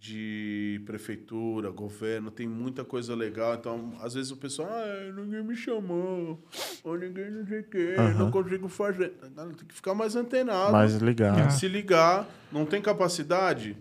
de 0.00 0.80
prefeitura, 0.86 1.70
governo, 1.70 2.30
tem 2.30 2.48
muita 2.48 2.82
coisa 2.82 3.14
legal. 3.14 3.54
Então, 3.54 3.92
às 4.00 4.14
vezes 4.14 4.30
o 4.32 4.36
pessoal, 4.36 4.70
ah, 4.72 5.12
ninguém 5.14 5.44
me 5.44 5.54
chamou, 5.54 6.42
ou 6.82 6.96
ninguém 6.98 7.30
não 7.30 7.46
sei 7.46 7.60
o 7.60 7.64
quê, 7.64 7.96
Aham. 7.98 8.14
não 8.14 8.30
consigo 8.30 8.66
fazer. 8.66 9.10
Tem 9.10 9.66
que 9.68 9.74
ficar 9.74 9.94
mais 9.94 10.16
antenado. 10.16 10.72
Mais 10.72 10.94
ligado. 10.96 11.40
Ah. 11.40 11.50
Se 11.50 11.68
ligar, 11.68 12.26
não 12.50 12.64
tem 12.64 12.80
capacidade? 12.80 13.76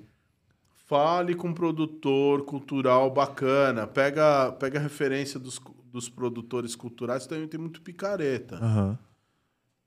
Fale 0.88 1.36
com 1.36 1.48
um 1.48 1.54
produtor 1.54 2.44
cultural 2.44 3.10
bacana. 3.10 3.88
Pega, 3.88 4.52
pega 4.52 4.78
a 4.78 4.82
referência 4.82 5.40
dos, 5.40 5.58
dos 5.86 6.10
produtores 6.10 6.76
culturais, 6.76 7.26
tem, 7.28 7.48
tem 7.48 7.60
muito 7.60 7.82
picareta. 7.82 8.58
Aham. 8.58 9.00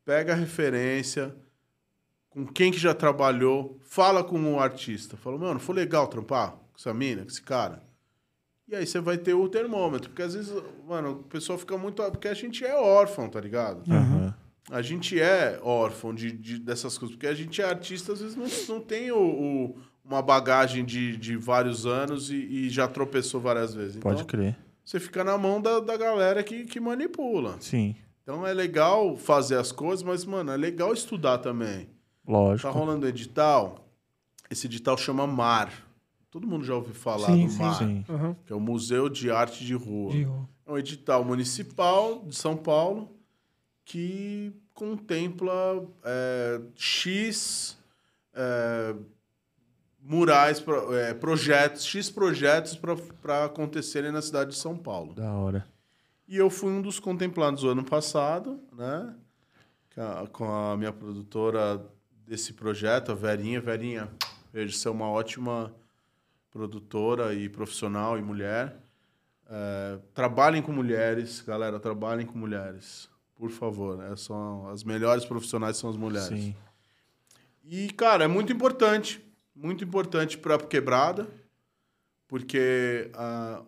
Pega 0.02 0.32
a 0.32 0.36
referência 0.36 1.34
com 2.32 2.46
quem 2.46 2.70
que 2.72 2.78
já 2.78 2.94
trabalhou, 2.94 3.78
fala 3.82 4.22
com 4.24 4.54
o 4.54 4.58
artista. 4.60 5.16
Fala, 5.16 5.38
mano, 5.38 5.60
foi 5.60 5.74
legal 5.74 6.06
trampar 6.06 6.52
com 6.52 6.58
essa 6.78 6.92
mina, 6.94 7.22
com 7.22 7.28
esse 7.28 7.42
cara. 7.42 7.82
E 8.68 8.74
aí 8.74 8.86
você 8.86 9.00
vai 9.00 9.18
ter 9.18 9.34
o 9.34 9.48
termômetro. 9.48 10.08
Porque 10.10 10.22
às 10.22 10.34
vezes, 10.34 10.52
mano, 10.88 11.10
o 11.10 11.22
pessoal 11.24 11.58
fica 11.58 11.76
muito. 11.76 12.02
Porque 12.10 12.28
a 12.28 12.34
gente 12.34 12.64
é 12.64 12.74
órfão, 12.74 13.28
tá 13.28 13.40
ligado? 13.40 13.82
Aham. 13.92 14.34
A 14.70 14.80
gente 14.80 15.20
é 15.20 15.58
órfão 15.62 16.14
de, 16.14 16.30
de- 16.32 16.58
dessas 16.58 16.96
coisas, 16.96 17.16
porque 17.16 17.26
a 17.26 17.34
gente 17.34 17.60
é 17.60 17.64
artista, 17.64 18.12
às 18.12 18.20
vezes 18.20 18.36
não, 18.36 18.76
não 18.76 18.80
tem 18.80 19.10
o, 19.10 19.18
o- 19.18 19.76
uma 20.04 20.22
bagagem 20.22 20.84
de, 20.84 21.16
de 21.16 21.36
vários 21.36 21.84
anos 21.84 22.30
e, 22.30 22.36
e 22.36 22.70
já 22.70 22.86
tropeçou 22.88 23.40
várias 23.40 23.74
vezes. 23.74 23.96
Pode 23.96 24.16
Então, 24.22 24.26
crer. 24.26 24.56
você 24.84 24.98
fica 25.00 25.22
na 25.24 25.36
mão 25.36 25.60
da, 25.60 25.80
da 25.80 25.96
galera 25.96 26.42
que, 26.42 26.64
que 26.64 26.78
manipula. 26.80 27.56
Sim. 27.60 27.94
Então 28.22 28.46
é 28.46 28.52
legal 28.54 29.16
fazer 29.16 29.56
as 29.58 29.72
coisas, 29.72 30.02
mas, 30.04 30.24
mano, 30.24 30.52
é 30.52 30.56
legal 30.56 30.92
estudar 30.94 31.38
também. 31.38 31.88
Tá 32.24 32.32
Lógico. 32.32 32.70
rolando 32.70 33.06
edital, 33.06 33.84
esse 34.50 34.66
edital 34.66 34.96
chama 34.96 35.26
MAR. 35.26 35.72
Todo 36.30 36.46
mundo 36.46 36.64
já 36.64 36.74
ouviu 36.74 36.94
falar 36.94 37.26
Sim, 37.26 37.46
do 37.46 37.52
sim, 37.52 37.58
MAR, 37.58 37.74
Sim. 37.78 38.04
Que 38.46 38.52
é 38.52 38.56
o 38.56 38.60
Museu 38.60 39.08
de 39.08 39.30
Arte 39.30 39.64
de 39.64 39.74
Rua. 39.74 40.12
De- 40.12 40.24
É 40.66 40.70
um 40.72 40.78
edital 40.78 41.24
municipal 41.24 42.22
de 42.24 42.34
São 42.36 42.56
Paulo 42.56 43.10
que 43.84 44.52
contempla 44.72 45.84
é, 46.04 46.60
X 46.76 47.76
é, 48.32 48.94
murais, 50.00 50.60
pro- 50.60 50.94
é, 50.94 51.12
projetos, 51.12 51.84
X 51.84 52.08
projetos 52.08 52.78
para 53.20 53.44
acontecerem 53.44 54.10
na 54.12 54.22
cidade 54.22 54.50
de 54.52 54.56
São 54.56 54.76
Paulo. 54.78 55.12
Da 55.14 55.32
hora. 55.34 55.66
E 56.28 56.36
eu 56.36 56.48
fui 56.48 56.70
um 56.72 56.80
dos 56.80 56.98
contemplados 56.98 57.62
o 57.64 57.68
ano 57.68 57.84
passado, 57.84 58.58
né? 58.72 59.14
Com 59.94 60.00
a, 60.00 60.26
com 60.28 60.44
a 60.50 60.76
minha 60.78 60.92
produtora 60.92 61.84
desse 62.32 62.54
projeto, 62.54 63.12
a 63.12 63.14
Verinha. 63.14 63.60
Verinha, 63.60 64.10
vejo 64.50 64.74
ser 64.74 64.88
uma 64.88 65.06
ótima 65.06 65.70
produtora 66.50 67.34
e 67.34 67.46
profissional 67.46 68.18
e 68.18 68.22
mulher. 68.22 68.74
É, 69.46 69.98
trabalhem 70.14 70.62
com 70.62 70.72
mulheres, 70.72 71.42
galera, 71.42 71.78
trabalhem 71.78 72.24
com 72.24 72.38
mulheres. 72.38 73.06
Por 73.34 73.50
favor, 73.50 73.98
né? 73.98 74.16
são 74.16 74.66
as 74.68 74.82
melhores 74.82 75.26
profissionais 75.26 75.76
são 75.76 75.90
as 75.90 75.96
mulheres. 75.96 76.28
Sim. 76.28 76.56
E, 77.64 77.90
cara, 77.90 78.24
é 78.24 78.28
muito 78.28 78.50
importante. 78.50 79.22
Muito 79.54 79.84
importante 79.84 80.38
para 80.38 80.58
quebrada, 80.58 81.28
porque 82.26 83.10
ah, 83.12 83.62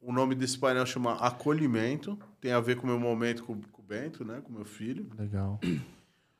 o 0.00 0.10
nome 0.10 0.34
desse 0.34 0.58
painel 0.58 0.86
chama 0.86 1.16
Acolhimento. 1.16 2.18
Tem 2.40 2.52
a 2.52 2.60
ver 2.60 2.76
com 2.76 2.84
o 2.84 2.86
meu 2.86 2.98
momento 2.98 3.44
com, 3.44 3.60
com 3.60 3.82
o 3.82 3.84
Bento, 3.84 4.24
né? 4.24 4.40
Com 4.42 4.50
meu 4.50 4.64
filho. 4.64 5.06
Legal. 5.18 5.60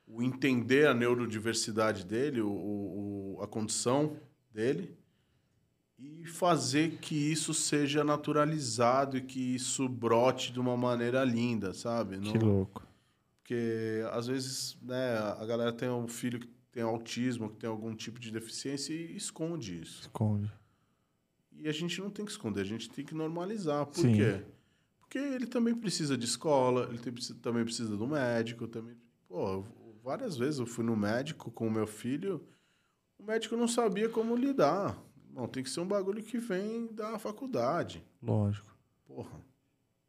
O 0.06 0.22
entender 0.22 0.86
a 0.86 0.94
neurodiversidade 0.94 2.04
dele, 2.04 2.40
o, 2.42 2.50
o, 2.50 3.38
a 3.42 3.46
condição 3.46 4.16
dele. 4.52 4.96
E 5.98 6.26
fazer 6.26 6.98
que 6.98 7.14
isso 7.14 7.54
seja 7.54 8.02
naturalizado 8.04 9.16
e 9.16 9.22
que 9.22 9.54
isso 9.54 9.88
brote 9.88 10.52
de 10.52 10.60
uma 10.60 10.76
maneira 10.76 11.24
linda, 11.24 11.72
sabe? 11.72 12.18
Que 12.18 12.36
Não- 12.38 12.46
louco. 12.46 12.86
porque 13.38 14.02
às 14.10 14.26
vezes 14.26 14.76
né, 14.82 15.16
a 15.38 15.46
galera 15.46 15.72
tem 15.72 15.88
um 15.88 16.08
filho 16.08 16.40
que 16.40 16.48
tem 16.72 16.82
autismo, 16.82 17.48
que 17.48 17.56
tem 17.56 17.70
algum 17.70 17.94
tipo 17.94 18.18
de 18.18 18.30
deficiência 18.30 18.92
e 18.92 19.16
esconde 19.16 19.80
isso. 19.80 20.02
Esconde. 20.02 20.52
E 21.52 21.68
a 21.68 21.72
gente 21.72 22.00
não 22.00 22.10
tem 22.10 22.24
que 22.24 22.32
esconder, 22.32 22.60
a 22.62 22.64
gente 22.64 22.90
tem 22.90 23.04
que 23.04 23.14
normalizar. 23.14 23.86
Por 23.86 24.00
Sim. 24.00 24.14
quê? 24.16 24.42
Porque 24.98 25.16
ele 25.18 25.46
também 25.46 25.74
precisa 25.74 26.18
de 26.18 26.24
escola, 26.24 26.88
ele 26.90 26.98
tem- 26.98 27.14
também 27.40 27.64
precisa 27.64 27.96
do 27.96 28.06
médico. 28.08 28.66
Também... 28.66 28.96
Pô, 29.28 29.64
várias 30.04 30.36
vezes 30.36 30.60
eu 30.60 30.66
fui 30.66 30.84
no 30.84 30.94
médico 30.94 31.50
com 31.50 31.66
o 31.66 31.70
meu 31.70 31.86
filho, 31.86 32.46
o 33.18 33.24
médico 33.24 33.56
não 33.56 33.66
sabia 33.66 34.08
como 34.08 34.36
lidar. 34.36 34.96
Não, 35.32 35.48
tem 35.48 35.62
que 35.64 35.70
ser 35.70 35.80
um 35.80 35.88
bagulho 35.88 36.22
que 36.22 36.38
vem 36.38 36.86
da 36.92 37.18
faculdade. 37.18 38.04
Lógico. 38.22 38.70
Porra. 39.06 39.40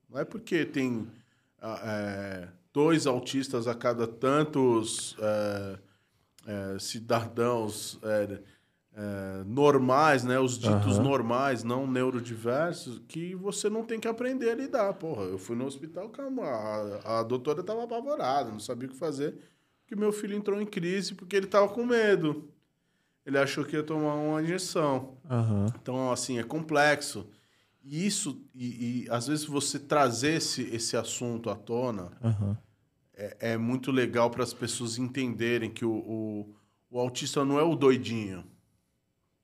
Não 0.10 0.20
é 0.20 0.26
porque 0.26 0.66
tem 0.66 1.08
ah, 1.60 1.80
é, 1.84 2.48
dois 2.74 3.08
autistas 3.08 3.68
a 3.68 3.74
cada 3.74 4.06
tantos 4.06 5.16
é, 5.20 5.80
é, 6.46 6.80
cidadãos 6.80 7.98
é, 8.04 8.40
é, 8.94 9.44
normais, 9.46 10.24
né? 10.24 10.38
Os 10.40 10.60
ditos 10.60 10.98
Aham. 10.98 11.04
normais, 11.04 11.64
não 11.64 11.88
neurodiversos, 11.88 13.02
que 13.08 13.34
você 13.34 13.70
não 13.70 13.84
tem 13.84 14.00
que 14.00 14.08
aprender 14.08 14.52
a 14.52 14.56
lidar. 14.56 14.94
Porra, 14.94 15.24
eu 15.24 15.40
fui 15.40 15.56
no 15.56 15.66
hospital, 15.66 16.10
calma, 16.10 16.44
a, 16.44 17.20
a 17.20 17.24
doutora 17.24 17.62
estava 17.62 17.84
apavorada, 17.84 18.52
não 18.52 18.60
sabia 18.60 18.88
o 18.88 18.92
que 18.92 18.98
fazer, 18.98 19.36
porque 19.86 19.96
meu 19.96 20.12
filho 20.12 20.36
entrou 20.36 20.60
em 20.60 20.66
crise 20.66 21.14
porque 21.14 21.36
ele 21.36 21.46
estava 21.46 21.70
com 21.70 21.86
medo. 21.86 22.50
Ele 23.24 23.38
achou 23.38 23.64
que 23.64 23.76
ia 23.76 23.84
tomar 23.84 24.16
uma 24.16 24.42
injeção. 24.42 25.18
Aham. 25.30 25.68
Então, 25.80 26.12
assim, 26.12 26.40
é 26.40 26.44
complexo. 26.44 27.28
E 27.84 28.06
isso, 28.06 28.42
e, 28.54 29.04
e, 29.06 29.10
às 29.12 29.28
vezes 29.28 29.46
você 29.46 29.78
trazer 29.78 30.34
esse, 30.38 30.64
esse 30.76 30.98
assunto 30.98 31.50
à 31.52 31.56
tona 31.56 32.12
Aham. 32.24 32.58
é, 33.14 33.38
é 33.54 33.58
muito 33.58 33.92
legal 33.92 34.30
para 34.32 34.44
as 34.44 34.54
pessoas 34.56 34.98
entenderem 34.98 35.70
que 35.70 35.86
o, 35.86 35.92
o, 35.94 36.56
o 36.90 37.00
autista 37.00 37.46
não 37.46 37.60
é 37.60 37.64
o 37.64 37.76
doidinho. 37.76 38.44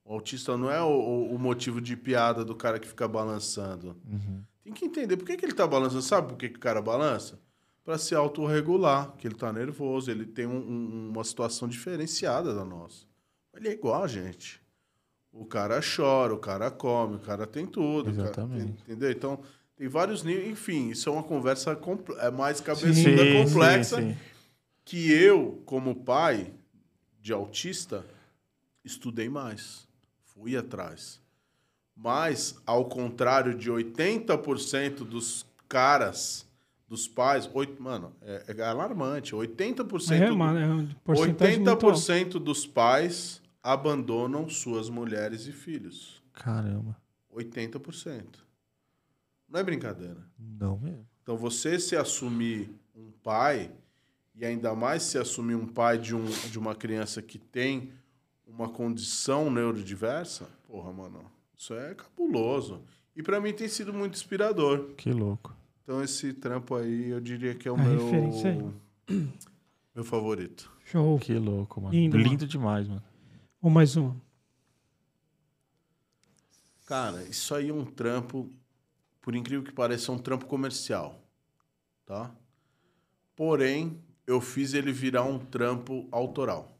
O 0.03 0.13
autista 0.13 0.57
não 0.57 0.71
é 0.71 0.81
o, 0.81 0.89
o- 1.33 1.37
motivo 1.39 1.79
de 1.79 1.95
piada 1.95 2.43
do 2.43 2.55
cara 2.55 2.79
que 2.79 2.87
fica 2.87 3.07
balançando. 3.07 3.95
Uhum. 4.05 4.43
Tem 4.63 4.73
que 4.73 4.85
entender 4.85 5.17
por 5.17 5.25
que, 5.25 5.37
que 5.37 5.45
ele 5.45 5.53
tá 5.53 5.65
balançando. 5.67 6.01
Sabe 6.01 6.29
por 6.29 6.37
que, 6.37 6.49
que 6.49 6.57
o 6.57 6.59
cara 6.59 6.81
balança? 6.81 7.39
Para 7.83 7.97
se 7.97 8.13
autorregular, 8.13 9.13
que 9.17 9.27
ele 9.27 9.35
tá 9.35 9.51
nervoso, 9.51 10.11
ele 10.11 10.25
tem 10.25 10.45
um- 10.45 10.57
um- 10.59 11.09
uma 11.09 11.23
situação 11.23 11.67
diferenciada 11.67 12.53
da 12.53 12.63
nossa. 12.63 13.05
Ele 13.53 13.67
é 13.69 13.71
igual 13.73 14.03
a 14.03 14.07
gente. 14.07 14.61
O 15.31 15.45
cara 15.45 15.79
chora, 15.81 16.33
o 16.33 16.37
cara 16.37 16.69
come, 16.69 17.15
o 17.15 17.19
cara 17.19 17.47
tem 17.47 17.65
tudo. 17.65 18.11
cara 18.11 18.23
Exatamente. 18.23 18.63
tem- 18.65 18.71
entendeu? 18.83 19.11
Então, 19.11 19.39
tem 19.75 19.87
vários 19.87 20.23
níveis. 20.23 20.49
Enfim, 20.49 20.89
isso 20.89 21.09
é 21.09 21.11
uma 21.11 21.23
conversa 21.23 21.79
é 22.19 22.29
mais 22.29 22.57
Sim, 22.57 22.63
cabeçuda, 22.63 23.23
complexa, 23.43 23.95
sim, 23.97 24.11
sim. 24.11 24.17
que 24.85 25.11
eu, 25.11 25.61
como 25.65 25.95
pai 26.03 26.53
de 27.19 27.33
autista, 27.33 28.05
estudei 28.85 29.27
mais. 29.29 29.87
Fui 30.23 30.55
atrás. 30.55 31.19
Mas, 31.95 32.55
ao 32.65 32.85
contrário 32.85 33.53
de 33.55 33.69
80% 33.71 35.03
dos 35.05 35.45
caras, 35.67 36.45
dos 36.91 37.07
pais, 37.07 37.49
oito, 37.53 37.81
mano, 37.81 38.13
é, 38.21 38.43
é 38.57 38.63
alarmante. 38.63 39.33
80%, 39.33 40.11
É, 40.11 40.27
do- 40.27 40.35
mano, 40.37 40.59
é 40.59 40.65
uma 40.67 40.95
porcentagem 41.05 41.55
muito 41.59 41.69
alta. 41.69 41.85
80% 41.87 42.31
dos 42.37 42.67
pais 42.67 43.41
abandonam 43.63 44.49
suas 44.49 44.89
mulheres 44.89 45.47
e 45.47 45.53
filhos. 45.53 46.21
Caramba. 46.33 46.97
80%. 47.33 48.25
Não 49.47 49.57
é 49.61 49.63
brincadeira. 49.63 50.17
Não 50.37 50.77
mesmo. 50.77 51.07
Então, 51.23 51.37
você 51.37 51.79
se 51.79 51.95
assumir 51.95 52.69
um 52.93 53.09
pai, 53.23 53.71
e 54.35 54.43
ainda 54.45 54.75
mais 54.75 55.03
se 55.03 55.17
assumir 55.17 55.55
um 55.55 55.67
pai 55.67 55.97
de, 55.97 56.13
um, 56.13 56.25
de 56.25 56.59
uma 56.59 56.75
criança 56.75 57.21
que 57.21 57.37
tem 57.39 57.89
uma 58.45 58.67
condição 58.67 59.49
neurodiversa, 59.49 60.45
porra, 60.67 60.91
mano, 60.91 61.23
isso 61.55 61.73
é 61.73 61.95
cabuloso. 61.95 62.81
E 63.15 63.23
para 63.23 63.39
mim 63.39 63.53
tem 63.53 63.69
sido 63.69 63.93
muito 63.93 64.15
inspirador. 64.15 64.89
Que 64.97 65.13
louco. 65.13 65.55
Então, 65.83 66.03
esse 66.03 66.33
trampo 66.33 66.75
aí, 66.75 67.09
eu 67.09 67.19
diria 67.19 67.55
que 67.55 67.67
é 67.67 67.71
o 67.71 67.75
A 67.75 67.77
meu, 67.77 68.73
meu 69.95 70.03
favorito. 70.03 70.71
Show. 70.85 71.19
Que 71.19 71.33
louco, 71.33 71.81
mano. 71.81 71.93
Lindo, 71.93 72.17
Lindo, 72.17 72.29
mano. 72.35 72.47
demais, 72.47 72.87
mano. 72.87 73.03
Ou 73.61 73.69
mais 73.69 73.95
uma. 73.95 74.15
Cara, 76.85 77.23
isso 77.23 77.55
aí 77.55 77.69
é 77.69 77.73
um 77.73 77.85
trampo, 77.85 78.49
por 79.21 79.35
incrível 79.35 79.63
que 79.63 79.71
pareça, 79.71 80.11
é 80.11 80.15
um 80.15 80.19
trampo 80.19 80.45
comercial, 80.45 81.21
tá? 82.05 82.29
Porém, 83.35 83.97
eu 84.27 84.41
fiz 84.41 84.73
ele 84.73 84.91
virar 84.91 85.23
um 85.23 85.39
trampo 85.39 86.07
autoral. 86.11 86.77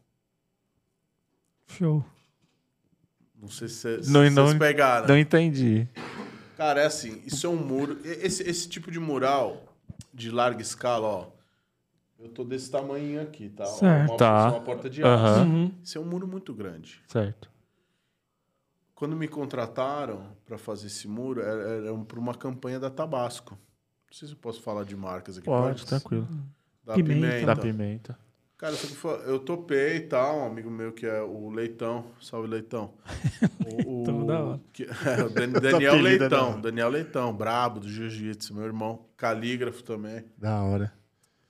Show. 1.66 2.04
Não 3.34 3.48
sei 3.48 3.68
se 3.68 3.74
cê- 3.76 3.96
Não- 4.10 4.22
se 4.28 4.30
não- 4.30 4.46
vocês 4.46 4.58
pegaram. 4.58 5.08
Não 5.08 5.16
entendi. 5.18 5.88
Cara, 6.62 6.82
é 6.82 6.86
assim, 6.86 7.20
isso 7.26 7.44
é 7.44 7.50
um 7.50 7.56
muro. 7.56 7.98
Esse, 8.04 8.48
esse 8.48 8.68
tipo 8.68 8.88
de 8.88 9.00
mural 9.00 9.64
de 10.14 10.30
larga 10.30 10.62
escala, 10.62 11.08
ó. 11.08 11.26
Eu 12.20 12.28
tô 12.28 12.44
desse 12.44 12.70
tamanho 12.70 13.20
aqui, 13.20 13.48
tá? 13.48 13.66
Certo. 13.66 14.10
Uma, 14.10 14.16
Tá. 14.16 14.48
uma 14.52 14.60
porta 14.60 14.88
de 14.88 15.02
aço. 15.02 15.40
Uhum. 15.40 15.72
Isso 15.82 15.98
é 15.98 16.00
um 16.00 16.04
muro 16.04 16.24
muito 16.28 16.54
grande. 16.54 17.02
Certo. 17.08 17.50
Quando 18.94 19.16
me 19.16 19.26
contrataram 19.26 20.36
para 20.46 20.56
fazer 20.56 20.86
esse 20.86 21.08
muro, 21.08 21.40
era, 21.40 21.62
era 21.88 21.98
para 22.04 22.20
uma 22.20 22.32
campanha 22.32 22.78
da 22.78 22.88
Tabasco. 22.90 23.58
Não 24.06 24.16
sei 24.16 24.28
se 24.28 24.34
eu 24.34 24.38
posso 24.38 24.62
falar 24.62 24.84
de 24.84 24.94
marcas 24.94 25.38
aqui. 25.38 25.46
Pode, 25.46 25.84
tranquilo. 25.84 26.28
Da 26.84 26.94
Pimenta. 26.94 27.26
pimenta. 27.26 27.46
Da 27.46 27.56
pimenta. 27.56 28.18
Cara, 28.62 28.76
eu 29.26 29.40
topei 29.40 29.96
e 29.96 30.00
tal, 30.02 30.38
um 30.38 30.46
amigo 30.46 30.70
meu 30.70 30.92
que 30.92 31.04
é 31.04 31.20
o 31.20 31.50
Leitão, 31.50 32.06
salve 32.20 32.46
Leitão. 32.46 32.94
O, 33.84 33.96
Leitão, 34.06 34.24
da 34.24 34.40
hora. 34.44 34.60
que- 34.72 34.84
é, 34.84 35.24
o 35.24 35.28
Dan- 35.30 35.50
Daniel 35.60 35.92
é 35.94 35.96
da 35.96 36.00
Leitão. 36.02 36.60
Daniel 36.60 36.88
Leitão, 36.88 37.36
brabo 37.36 37.80
do 37.80 37.88
jiu-jitsu, 37.88 38.54
meu 38.54 38.62
irmão, 38.62 39.04
calígrafo 39.16 39.82
também. 39.82 40.24
Da 40.38 40.62
hora. 40.62 40.92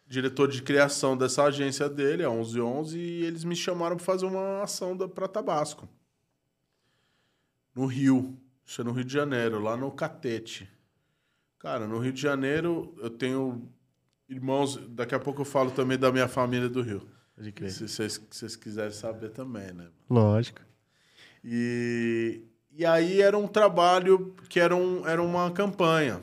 Diretor 0.06 0.48
de 0.48 0.62
criação 0.62 1.14
dessa 1.14 1.43
agência 1.44 1.86
dele, 1.86 2.24
a 2.24 2.30
1111, 2.30 2.98
e 2.98 3.24
eles 3.24 3.44
me 3.44 3.55
chamaram 3.55 3.97
para 3.97 4.06
fazer 4.06 4.24
uma 4.24 4.62
ação 4.62 4.97
da, 4.97 5.06
pra 5.06 5.28
Tabasco. 5.28 5.86
No 7.74 7.84
Rio, 7.84 8.39
isso 8.64 8.80
é 8.80 8.84
no 8.84 8.93
Rio 8.93 9.05
de 9.05 9.12
Janeiro, 9.12 9.60
lá 9.60 9.76
no 9.76 9.90
Catete. 9.90 10.66
Cara, 11.59 11.86
no 11.86 11.98
Rio 11.98 12.12
de 12.14 12.22
Janeiro 12.22 12.94
eu 12.98 13.10
tenho 13.10 13.68
irmãos, 14.32 14.76
daqui 14.88 15.14
a 15.14 15.20
pouco 15.20 15.42
eu 15.42 15.44
falo 15.44 15.70
também 15.70 15.98
da 15.98 16.10
minha 16.10 16.28
família 16.28 16.68
do 16.68 16.82
Rio. 16.82 17.06
Pode 17.36 17.52
crer. 17.52 17.70
Se 17.70 17.88
vocês, 17.88 18.14
se 18.14 18.38
vocês 18.38 18.56
quiserem 18.56 18.92
saber 18.92 19.30
também, 19.30 19.72
né? 19.72 19.88
Lógico. 20.09 20.60
E, 21.44 22.42
e 22.70 22.84
aí 22.84 23.20
era 23.20 23.36
um 23.36 23.48
trabalho 23.48 24.34
que 24.48 24.60
era, 24.60 24.74
um, 24.76 25.06
era 25.06 25.22
uma 25.22 25.50
campanha. 25.50 26.20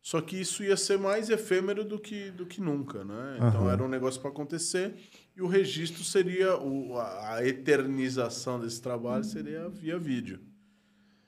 Só 0.00 0.20
que 0.20 0.40
isso 0.40 0.64
ia 0.64 0.76
ser 0.76 0.98
mais 0.98 1.30
efêmero 1.30 1.84
do 1.84 1.98
que, 1.98 2.30
do 2.32 2.44
que 2.44 2.60
nunca, 2.60 3.04
né? 3.04 3.36
Então 3.36 3.62
Aham. 3.62 3.72
era 3.72 3.84
um 3.84 3.88
negócio 3.88 4.20
para 4.20 4.30
acontecer 4.30 4.94
e 5.36 5.40
o 5.40 5.46
registro 5.46 6.02
seria 6.02 6.56
o, 6.58 6.98
a, 6.98 7.36
a 7.36 7.46
eternização 7.46 8.58
desse 8.58 8.82
trabalho 8.82 9.22
seria 9.22 9.68
via 9.68 9.98
vídeo. 9.98 10.40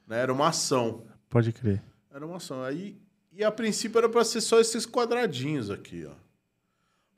Né? 0.06 0.18
Era 0.18 0.32
uma 0.32 0.48
ação. 0.48 1.04
Pode 1.30 1.52
crer. 1.52 1.82
Era 2.12 2.26
uma 2.26 2.36
ação. 2.36 2.62
Aí, 2.62 3.00
e 3.36 3.42
a 3.44 3.50
princípio 3.50 3.98
era 3.98 4.08
para 4.08 4.24
ser 4.24 4.40
só 4.40 4.60
esses 4.60 4.86
quadradinhos 4.86 5.70
aqui, 5.70 6.04
ó. 6.06 6.12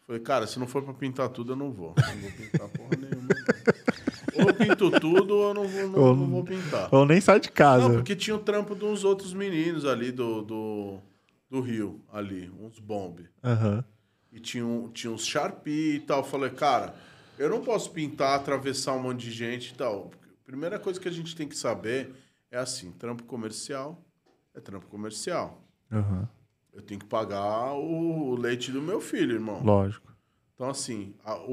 Falei, 0.07 0.23
cara, 0.23 0.47
se 0.47 0.59
não 0.59 0.67
for 0.69 0.83
para 0.83 0.95
pintar 0.95 1.29
tudo, 1.31 1.53
eu 1.53 1.57
não 1.57 1.73
vou. 1.73 1.93
Não 1.97 2.17
vou 2.21 2.31
pintar 2.31 2.69
porra 2.69 2.91
nenhuma. 2.97 3.29
Ou 4.35 4.49
eu 4.49 4.55
pinto 4.55 4.91
tudo 5.01 5.35
ou 5.35 5.49
eu 5.49 5.55
não 5.55 5.67
vou, 5.67 5.89
não, 5.89 5.99
Ou- 6.01 6.17
não 6.17 6.27
vou 6.29 6.45
pintar. 6.45 6.95
Ou 6.95 7.05
nem 7.05 7.21
sai 7.21 7.41
de 7.41 7.51
casa. 7.51 7.89
Não, 7.89 7.95
porque 7.97 8.15
tinha 8.15 8.37
o 8.37 8.39
trampo 8.39 8.77
de 8.77 8.85
uns 8.85 9.03
outros 9.03 9.33
meninos 9.35 9.85
ali 9.85 10.13
do, 10.13 10.43
do, 10.43 10.99
do 11.51 11.61
Rio, 11.61 12.01
ali, 12.13 12.49
uns 12.61 12.79
bombe. 12.79 13.29
Aham. 13.43 13.85
E 14.31 14.39
tinha, 14.39 14.65
um, 14.65 14.89
tinha 14.91 15.11
uns 15.11 15.27
Sharpie 15.27 15.97
e 15.97 16.01
tal. 16.01 16.19
Eu 16.19 16.25
falei, 16.25 16.51
cara, 16.51 16.95
eu 17.39 17.51
não 17.51 17.63
posso 17.63 17.91
pintar, 17.91 18.37
atravessar 18.39 18.93
um 18.93 19.01
monte 19.03 19.23
de 19.25 19.33
gente 19.33 19.71
e 19.71 19.75
tal. 19.75 20.13
Primeira 20.45 20.79
coisa 20.79 21.01
que 21.01 21.09
a 21.09 21.13
gente 21.13 21.35
tem 21.35 21.49
que 21.49 21.57
saber 21.57 22.15
é 22.51 22.59
assim, 22.59 22.93
trampo 22.93 23.25
comercial 23.25 24.01
é 24.55 24.61
trampo 24.61 24.87
comercial. 24.87 25.66
Aham. 25.91 26.29
eu 26.73 26.83
tenho 26.83 27.01
que 27.01 27.07
pagar 27.07 27.73
o, 27.75 28.31
o 28.31 28.35
leite 28.37 28.71
do 28.73 28.83
meu 28.83 29.01
filho, 29.01 29.35
irmão. 29.35 29.63
Lógico. 29.63 30.13
Então, 30.55 30.69
assim, 30.71 31.15
a- 31.25 31.37
o, 31.39 31.53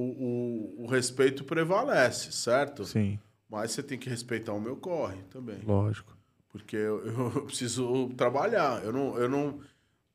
o, 0.80 0.84
o 0.84 0.88
respeito 0.88 1.44
prevalece, 1.44 2.32
certo? 2.32 2.86
Sim, 2.86 3.20
Mas 3.50 3.72
você 3.72 3.84
tem 3.84 3.98
que 4.00 4.10
respeitar 4.10 4.54
o 4.54 4.60
meu 4.62 4.76
corre 4.78 5.22
também. 5.30 5.60
lógico. 5.64 6.16
Porque 6.50 6.76
eu, 6.76 7.06
eu 7.36 7.46
preciso 7.46 8.10
trabalhar. 8.18 8.84
Eu 8.84 8.92
não, 8.94 9.18
eu 9.18 9.28
não. 9.30 9.60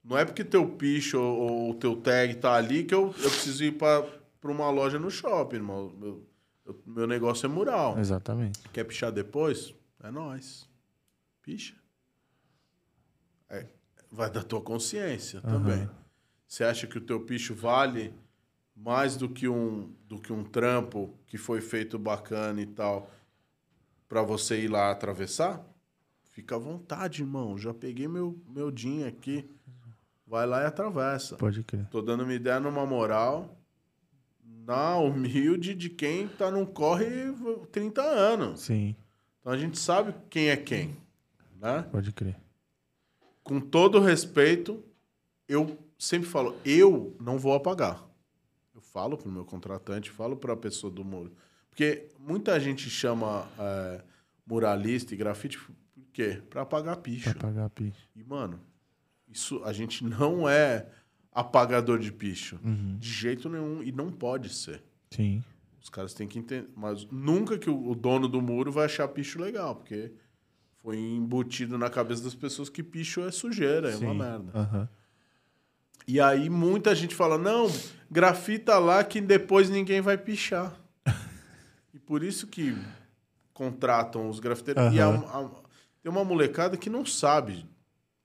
Não 0.05 0.17
é 0.17 0.25
porque 0.25 0.43
teu 0.45 0.67
picho 0.69 1.21
ou 1.21 1.75
teu 1.75 1.95
tag 1.97 2.35
tá 2.37 2.55
ali 2.55 2.85
que 2.85 2.95
eu, 2.95 3.07
eu 3.19 3.31
preciso 3.31 3.63
ir 3.65 3.73
para 3.73 4.07
uma 4.45 4.71
loja 4.71 4.99
no 4.99 5.11
shopping, 5.11 5.57
irmão. 5.57 5.93
Meu, 5.99 6.27
eu- 6.65 6.83
meu 6.87 7.07
negócio 7.07 7.45
é 7.47 7.49
mural. 7.49 7.99
Exatamente. 7.99 8.59
Quer 8.73 8.85
pichar 8.85 9.13
depois? 9.13 9.75
É 10.03 10.11
nós. 10.11 10.67
Picha. 11.43 11.75
É, 13.51 13.67
vai 14.11 14.31
da 14.31 14.43
tua 14.43 14.61
consciência 14.61 15.41
também. 15.41 15.89
Você 16.47 16.65
acha 16.65 16.87
que 16.87 16.99
o 16.99 17.01
teu 17.01 17.21
picho 17.21 17.55
vale 17.55 18.15
mais 18.75 19.17
do 19.17 19.29
que 19.29 19.49
um, 19.49 19.93
do 20.07 20.19
que 20.19 20.33
um 20.33 20.45
trampo 20.45 21.15
que 21.27 21.37
foi 21.37 21.61
feito 21.61 21.99
bacana 21.99 22.61
e 22.61 22.67
tal 22.67 23.11
para 24.09 24.23
você 24.23 24.61
ir 24.63 24.69
lá 24.69 24.91
atravessar? 24.91 25.63
Fica 26.23 26.55
à 26.55 26.59
vontade, 26.59 27.23
irmão. 27.23 27.59
Já 27.59 27.75
peguei 27.75 28.09
meu, 28.09 28.39
meu 28.49 28.71
din 28.71 29.05
aqui. 29.05 29.51
Vai 30.27 30.47
lá 30.47 30.63
e 30.63 30.67
atravessa. 30.67 31.37
Pode 31.37 31.63
crer. 31.65 31.87
Tô 31.91 32.01
dando 32.01 32.23
uma 32.23 32.33
ideia 32.35 32.61
numa 32.61 32.87
moral, 32.87 33.59
na 34.45 34.97
humilde 34.99 35.75
de 35.75 35.89
quem 35.91 36.29
tá 36.29 36.51
num 36.51 36.65
corre 36.65 37.07
30 37.73 38.03
anos. 38.03 38.61
Sim, 38.61 38.95
Então 39.41 39.53
a 39.53 39.57
gente 39.57 39.79
sabe 39.79 40.15
quem 40.31 40.49
é 40.51 40.57
quem, 40.57 40.97
né? 41.61 41.83
pode 41.91 42.13
crer. 42.13 42.37
Com 43.49 43.61
todo 43.61 43.99
respeito, 43.99 44.85
eu 45.49 45.79
sempre 45.99 46.29
falo, 46.29 46.55
eu 46.67 47.17
não 47.19 47.39
vou 47.39 47.55
apagar. 47.55 48.07
Eu 48.75 48.83
falo 48.83 49.17
pro 49.17 49.33
meu 49.33 49.43
contratante, 49.43 50.11
falo 50.11 50.37
para 50.37 50.53
a 50.53 50.57
pessoa 50.57 50.93
do 50.93 51.03
muro. 51.03 51.33
Porque 51.71 52.11
muita 52.19 52.61
gente 52.61 52.91
chama 52.91 53.49
é, 53.59 54.03
muralista 54.47 55.15
e 55.15 55.17
grafite 55.17 55.59
por 55.59 55.75
quê? 56.13 56.43
Para 56.51 56.61
apagar 56.61 56.99
picho. 56.99 57.31
Pra 57.31 57.49
pagar 57.49 57.65
a 57.65 57.71
picha. 57.71 57.97
E, 58.15 58.23
mano, 58.23 58.61
isso 59.27 59.65
a 59.65 59.73
gente 59.73 60.05
não 60.05 60.47
é 60.47 60.87
apagador 61.33 61.99
de 61.99 62.13
picho. 62.13 62.61
De 62.99 63.09
jeito 63.09 63.49
nenhum. 63.49 63.83
E 63.83 63.91
não 63.91 64.13
pode 64.13 64.53
ser. 64.53 64.83
Sim, 65.11 65.43
Os 65.81 65.89
caras 65.89 66.13
têm 66.13 66.29
que 66.29 66.39
entender. 66.39 66.69
Mas 66.77 67.07
nunca 67.11 67.57
que 67.57 67.71
o 67.71 67.89
o 67.89 67.95
dono 67.95 68.29
do 68.29 68.43
muro 68.43 68.71
vai 68.71 68.85
achar 68.85 69.09
picho 69.09 69.41
legal, 69.41 69.75
porque 69.77 70.13
foi 70.83 70.99
embutido 70.99 71.77
na 71.77 71.91
cabeça 71.91 72.23
das 72.23 72.35
pessoas 72.35 72.69
que 72.69 72.83
picho 72.83 73.21
é 73.23 73.31
sujeira, 73.31 73.91
é 73.91 73.97
uma 73.97 74.13
sim. 74.13 74.19
merda. 74.19 74.59
Aham. 74.59 74.89
E 76.07 76.21
aí 76.21 76.49
muita 76.49 76.95
gente 76.95 77.15
fala: 77.15 77.37
não, 77.37 77.71
grafita 78.11 78.79
lá 78.79 79.05
que 79.05 79.21
depois 79.21 79.69
ninguém 79.69 80.01
vai 80.01 80.17
pichar. 80.17 80.75
e 81.93 81.99
por 81.99 82.23
isso 82.23 82.47
que 82.47 82.77
contratam 83.53 84.29
os 84.31 84.41
grafiteiros. 84.41 84.95
E 84.95 85.01
a- 85.01 85.09
a- 85.09 85.51
tem 86.03 86.11
uma 86.11 86.25
molecada 86.25 86.77
que 86.77 86.89
não 86.89 87.05
sabe 87.05 87.67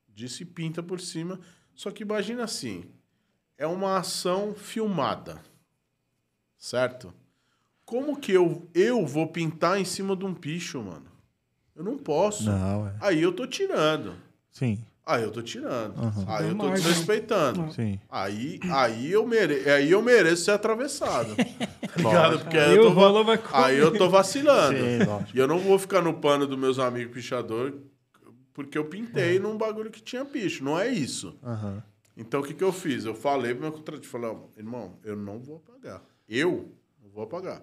disso 0.08 0.44
e 0.44 0.46
pinta 0.46 0.82
por 0.82 1.02
cima. 1.02 1.40
Só 1.76 1.92
que 1.92 2.04
imagina 2.04 2.44
assim: 2.44 2.86
é 3.58 3.68
uma 3.68 3.98
ação 3.98 4.54
filmada, 4.56 5.42
certo? 6.58 7.14
Como 7.84 8.16
que 8.18 8.32
eu, 8.32 8.70
eu 8.74 9.06
vou 9.06 9.28
pintar 9.28 9.78
em 9.78 9.84
cima 9.86 10.16
de 10.16 10.24
um 10.24 10.34
picho, 10.34 10.82
mano? 10.82 11.12
Eu 11.76 11.84
não 11.84 11.98
posso. 11.98 12.44
Não, 12.44 12.88
é. 12.88 12.94
Aí 13.00 13.22
eu 13.22 13.34
tô 13.34 13.48
tirando. 13.48 14.16
Sim, 14.52 14.84
Aí 15.06 15.22
eu 15.22 15.32
tô 15.32 15.42
tirando. 15.42 15.96
Aí 16.28 16.48
eu 16.48 16.56
tô 16.56 16.68
Margem. 16.68 16.86
desrespeitando. 16.86 17.74
sim. 17.74 18.00
Aí, 18.10 18.58
aí, 18.72 19.12
eu 19.12 19.28
mere... 19.28 19.70
aí 19.70 19.92
eu 19.92 20.02
mereço 20.02 20.46
ser 20.46 20.52
atravessado. 20.52 21.36
Tá 21.94 21.98
ligado? 21.98 22.40
Porque 22.40 22.58
Aí 22.58 22.76
eu 22.76 22.90
o 22.90 22.96
tô... 22.96 23.56
aí 23.56 23.78
eu 23.78 23.96
tô 23.96 24.10
vacilando. 24.10 24.76
Sim, 24.76 25.28
e 25.32 25.38
eu 25.38 25.48
não 25.48 25.60
vou 25.60 25.78
ficar 25.78 26.02
no 26.02 26.16
pano 26.16 26.48
dos 26.48 26.58
meus 26.58 26.80
amigos 26.80 27.14
pichador 27.14 27.72
porque 28.52 28.78
eu 28.78 28.86
pintei 28.86 29.38
num 29.38 29.56
bagulho 29.58 29.92
que 29.92 30.02
tinha 30.02 30.26
picho. 30.26 30.64
Não 30.64 30.80
é 30.80 30.88
isso. 30.88 31.38
Aham. 31.44 31.84
Então 32.16 32.42
o 32.42 32.44
que, 32.44 32.54
que 32.54 32.64
eu 32.64 32.72
fiz? 32.72 33.06
Eu 33.06 33.14
falei 33.14 33.54
pro 33.54 33.64
meu 33.64 33.72
contratante, 33.72 34.08
falei, 34.08 34.36
irmão, 34.58 34.98
eu 35.04 35.16
não 35.16 35.40
vou 35.40 35.58
apagar. 35.58 36.02
Eu 36.28 36.72
não 37.02 37.10
vou 37.12 37.24
apagar. 37.24 37.62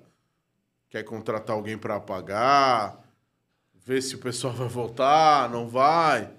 Quer 0.89 1.05
contratar 1.05 1.55
alguém 1.55 1.79
para 1.79 1.97
apagar? 1.97 3.00
Ver 3.91 4.01
se 4.05 4.15
o 4.15 4.19
pessoal 4.19 4.53
vai 4.55 4.69
voltar, 4.69 5.51
não 5.51 5.67
vai. 5.69 6.33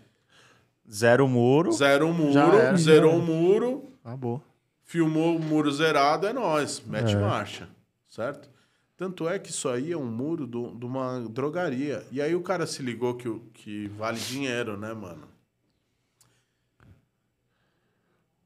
Zero 0.90 1.28
muro. 1.28 1.70
Zero 1.74 2.08
muro, 2.14 2.40
era. 2.58 2.78
zerou 2.78 3.18
o 3.18 3.22
muro, 3.22 3.92
Acabou. 4.06 4.42
filmou 4.86 5.36
o 5.36 5.40
muro 5.44 5.70
zerado, 5.70 6.26
é 6.26 6.32
nós. 6.32 6.82
Mete 6.88 7.14
É. 7.14 7.20
marcha, 7.20 7.68
certo? 8.08 8.50
Tanto 8.96 9.28
é 9.28 9.38
que 9.38 9.50
isso 9.50 9.68
aí 9.68 9.92
é 9.92 9.98
um 9.98 10.06
muro 10.10 10.48
do- 10.48 10.74
de 10.78 10.86
uma 10.86 11.20
drogaria. 11.28 12.08
E 12.10 12.22
aí 12.22 12.34
o 12.34 12.42
cara 12.42 12.66
se 12.66 12.82
ligou 12.82 13.16
que, 13.16 13.30
que 13.54 13.90
vale 13.98 14.18
dinheiro, 14.22 14.78
né, 14.78 14.94
mano? 14.94 15.28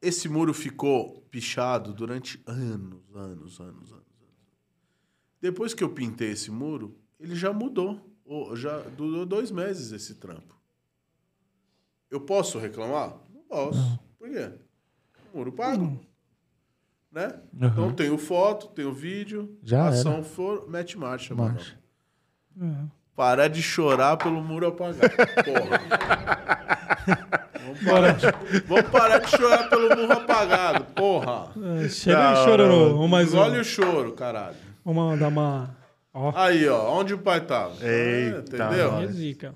Esse 0.02 0.27
muro 0.27 0.52
ficou 0.52 1.22
pichado 1.30 1.94
durante 1.94 2.41
anos, 2.48 3.03
anos, 3.14 3.60
anos, 3.60 3.60
anos. 3.61 3.91
anos. 3.94 4.06
Depois 5.40 5.76
que 5.76 5.84
eu 5.84 5.90
pintei 5.91 6.32
esse 6.32 6.49
muro, 6.49 6.98
ele 7.19 7.36
já 7.36 7.53
mudou. 7.53 8.02
Já 8.56 8.80
durou 8.80 9.26
dois 9.26 9.52
meses 9.52 9.91
esse 9.91 10.15
trampo. 10.15 10.56
Eu 12.10 12.22
posso 12.22 12.57
reclamar? 12.57 13.15
Não 13.34 13.41
posso. 13.41 13.99
Por 14.18 14.30
quê? 14.30 14.52
Muro 15.34 15.52
pago. 15.52 15.99
Né? 17.11 17.27
Uhum. 17.53 17.68
Então 17.68 17.93
tenho 17.93 18.18
foto, 18.18 18.68
tenho 18.68 18.93
vídeo. 18.93 19.57
Já 19.64 19.88
ação 19.88 20.23
for, 20.23 20.69
mete 20.69 20.97
marcha, 20.97 21.35
mano. 21.35 21.53
Marcha. 21.53 21.80
É. 22.61 22.85
Parar 23.15 23.47
de 23.47 23.61
chorar 23.61 24.18
pelo 24.18 24.41
muro 24.41 24.68
apagado. 24.68 25.14
Porra. 25.45 25.80
Vamos 27.65 27.84
parar, 27.84 28.11
de, 28.14 28.60
vamos 28.68 28.89
parar 28.89 29.19
de 29.19 29.30
chorar 29.30 29.69
pelo 29.69 29.95
muro 29.95 30.14
apagado. 30.14 30.85
Porra. 30.93 31.52
É, 31.84 31.89
Chega 31.89 32.34
e 32.34 32.45
chororô. 32.45 33.02
Um 33.02 33.07
mais 33.07 33.34
um. 33.34 33.39
Olha 33.39 33.60
o 33.60 33.64
choro, 33.64 34.14
caralho. 34.14 34.56
Vamos 34.84 35.19
dar 35.19 35.27
uma... 35.27 35.76
Ó, 36.18 36.32
Aí, 36.34 36.66
ó. 36.70 36.92
Onde 36.98 37.14
o 37.14 37.18
pai 37.18 37.46
tava? 37.46 37.76
Eita, 37.86 38.40
entendeu? 38.56 38.92
nós. 38.94 39.10
é 39.10 39.12
zica. 39.12 39.54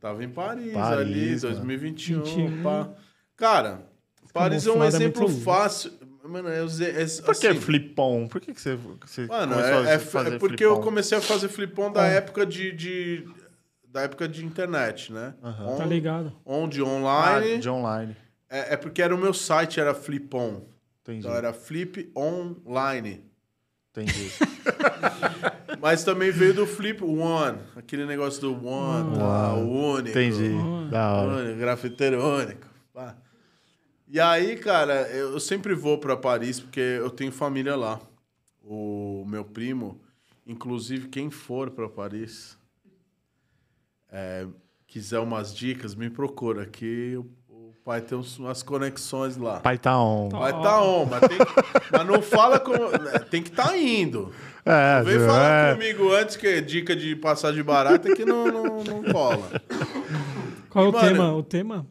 Tava 0.00 0.22
em 0.24 0.28
Paris, 0.28 0.72
Paris, 0.72 0.98
ali, 0.98 1.26
mano. 1.30 1.40
2021. 1.40 2.22
21. 2.22 2.62
Pá. 2.62 2.88
Cara, 3.36 3.82
Paris 4.32 4.64
é 4.66 4.70
um 4.70 4.74
camuflado 4.74 4.94
é 4.94 4.98
exemplo 4.98 5.22
muito 5.28 5.42
fácil. 5.44 5.92
Mano, 6.24 6.48
eu 6.50 6.64
usei. 6.64 6.88
é- 6.88 7.06
Por 7.24 7.34
que 7.34 7.46
assim, 7.48 7.60
flipon? 7.60 8.28
Por 8.28 8.40
que, 8.40 8.54
que 8.54 8.60
você, 8.60 8.76
você 8.76 9.26
Mano, 9.26 9.54
começou 9.54 9.84
é, 9.84 9.90
a 9.90 9.94
é- 9.94 9.98
fazer 9.98 10.34
é 10.34 10.38
porque 10.38 10.64
eu 10.64 10.80
comecei 10.80 11.18
a 11.18 11.20
fazer 11.20 11.48
flipon 11.48 11.90
da 11.92 12.06
época 12.06 12.46
de, 12.46 12.70
de- 12.72 13.28
da 13.88 14.02
época 14.02 14.28
de 14.28 14.44
internet, 14.44 15.12
né? 15.12 15.34
On- 15.42 15.76
Tá 15.76 15.84
ligado? 15.84 16.32
Onde 16.46 16.80
Ah, 16.80 16.84
online. 16.84 17.58
de 17.58 17.68
online. 17.68 18.16
é, 18.48 18.74
é 18.74 18.76
porque 18.76 19.02
era 19.02 19.12
o 19.14 19.18
meu 19.18 19.34
site, 19.34 19.80
era 19.80 19.92
Flipon. 19.94 20.62
Entendi. 21.02 21.18
Então 21.26 21.34
era 21.34 21.52
Flip 21.52 22.10
Online. 22.16 23.24
Entendi. 23.90 24.30
Mas 25.82 26.04
também 26.04 26.30
veio 26.30 26.54
do 26.54 26.64
Flip 26.64 27.02
One, 27.02 27.58
aquele 27.74 28.06
negócio 28.06 28.40
do 28.40 28.64
One, 28.64 29.18
lá, 29.18 29.52
o 29.52 29.94
único. 29.94 30.10
Entendi. 30.10 30.52
Da 30.88 31.12
hora. 31.12 31.42
Único, 31.42 31.58
grafiteiro 31.58 32.24
único. 32.24 32.68
Pá. 32.94 33.16
E 34.06 34.20
aí, 34.20 34.56
cara, 34.56 35.08
eu 35.08 35.40
sempre 35.40 35.74
vou 35.74 35.98
pra 35.98 36.16
Paris 36.16 36.60
porque 36.60 36.78
eu 36.78 37.10
tenho 37.10 37.32
família 37.32 37.74
lá. 37.74 38.00
O 38.62 39.24
meu 39.26 39.44
primo, 39.44 40.00
inclusive 40.46 41.08
quem 41.08 41.32
for 41.32 41.68
pra 41.68 41.88
Paris, 41.88 42.56
é, 44.08 44.46
quiser 44.86 45.18
umas 45.18 45.52
dicas, 45.52 45.96
me 45.96 46.08
procura 46.08 46.64
que 46.64 47.16
o, 47.16 47.28
pai 47.84 48.00
tem 48.00 48.22
umas 48.38 48.62
conexões 48.62 49.36
lá. 49.36 49.58
Pai 49.58 49.78
tá 49.78 50.00
on. 50.00 50.28
Vai 50.28 50.52
tá 50.52 50.80
on, 50.80 51.06
mas, 51.06 51.20
tem 51.22 51.38
mas 51.90 52.06
não 52.06 52.22
fala 52.22 52.60
como. 52.60 52.88
né, 52.88 53.18
Tem 53.28 53.42
que 53.42 53.50
tá 53.50 53.76
indo. 53.76 54.32
É, 54.64 55.02
Vem 55.02 55.18
falar 55.18 55.70
É. 55.70 55.74
comigo 55.74 56.12
antes 56.12 56.36
que 56.36 56.46
é 56.46 56.60
dica 56.60 56.94
de 56.94 57.16
passagem 57.16 57.62
barata 57.64 58.14
que 58.14 58.24
não, 58.24 58.46
não, 58.46 58.84
não 58.84 59.02
cola. 59.12 59.48
Qual 60.70 60.86
é 60.86 60.88
o 60.88 60.92
Mano, 60.92 61.08
tema? 61.08 61.34
O 61.34 61.42
tema? 61.42 61.86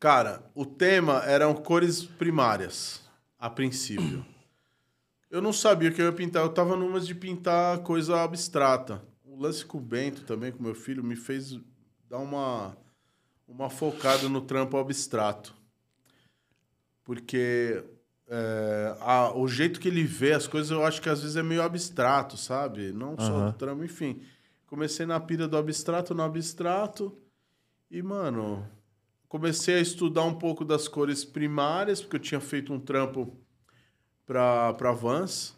Cara, 0.00 0.42
o 0.54 0.64
tema 0.64 1.22
eram 1.26 1.52
cores 1.54 2.02
primárias, 2.02 3.02
a 3.38 3.50
princípio. 3.50 4.24
Eu 5.30 5.42
não 5.42 5.52
sabia 5.52 5.90
o 5.90 5.92
que 5.92 6.00
eu 6.00 6.06
ia 6.06 6.12
pintar, 6.12 6.42
eu 6.42 6.48
tava 6.48 6.76
numas 6.76 7.06
de 7.06 7.14
pintar 7.14 7.78
coisa 7.80 8.22
abstrata. 8.22 9.02
O 9.24 9.38
lance 9.40 9.64
com 9.64 9.76
o 9.76 9.80
Bento 9.80 10.22
também, 10.22 10.50
com 10.52 10.62
meu 10.62 10.74
filho, 10.74 11.04
me 11.04 11.16
fez 11.16 11.58
dar 12.08 12.18
uma, 12.18 12.76
uma 13.46 13.68
focada 13.68 14.28
no 14.28 14.40
trampo 14.40 14.78
abstrato. 14.78 15.54
Porque 17.04 17.82
é, 18.28 18.96
a- 19.00 19.32
o 19.36 19.46
jeito 19.46 19.78
que 19.80 19.88
ele 19.88 20.02
vê 20.04 20.32
as 20.32 20.46
coisas, 20.46 20.70
eu 20.70 20.84
acho 20.84 21.00
que 21.00 21.08
às 21.08 21.20
vezes 21.22 21.36
é 21.36 21.42
meio 21.42 21.62
abstrato, 21.62 22.36
sabe? 22.36 22.92
Não 22.92 23.16
só 23.18 23.32
Aham. 23.32 23.50
do 23.52 23.56
trampo, 23.56 23.84
enfim. 23.84 24.20
Comecei 24.66 25.06
na 25.06 25.20
pira 25.20 25.46
do 25.46 25.56
abstrato, 25.56 26.14
no 26.14 26.22
abstrato. 26.22 27.16
E, 27.90 28.02
mano, 28.02 28.66
comecei 29.28 29.76
a 29.76 29.80
estudar 29.80 30.24
um 30.24 30.34
pouco 30.34 30.64
das 30.64 30.88
cores 30.88 31.24
primárias, 31.24 32.00
porque 32.00 32.16
eu 32.16 32.20
tinha 32.20 32.40
feito 32.40 32.72
um 32.72 32.80
trampo 32.80 33.36
para 34.26 34.92
Vans 34.92 35.50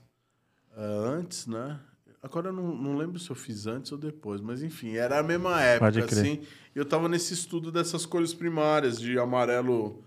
uh, 0.76 0.80
antes, 1.06 1.46
né? 1.46 1.80
Agora 2.22 2.48
eu 2.48 2.52
não, 2.52 2.74
não 2.76 2.96
lembro 2.96 3.18
se 3.18 3.30
eu 3.30 3.36
fiz 3.36 3.66
antes 3.66 3.92
ou 3.92 3.96
depois, 3.98 4.40
mas 4.40 4.62
enfim, 4.62 4.96
era 4.96 5.20
a 5.20 5.22
mesma 5.22 5.62
época, 5.62 5.86
assim. 6.20 6.42
Eu 6.74 6.82
estava 6.82 7.08
nesse 7.08 7.32
estudo 7.32 7.70
dessas 7.72 8.04
cores 8.04 8.34
primárias, 8.34 9.00
de 9.00 9.18
amarelo, 9.18 10.04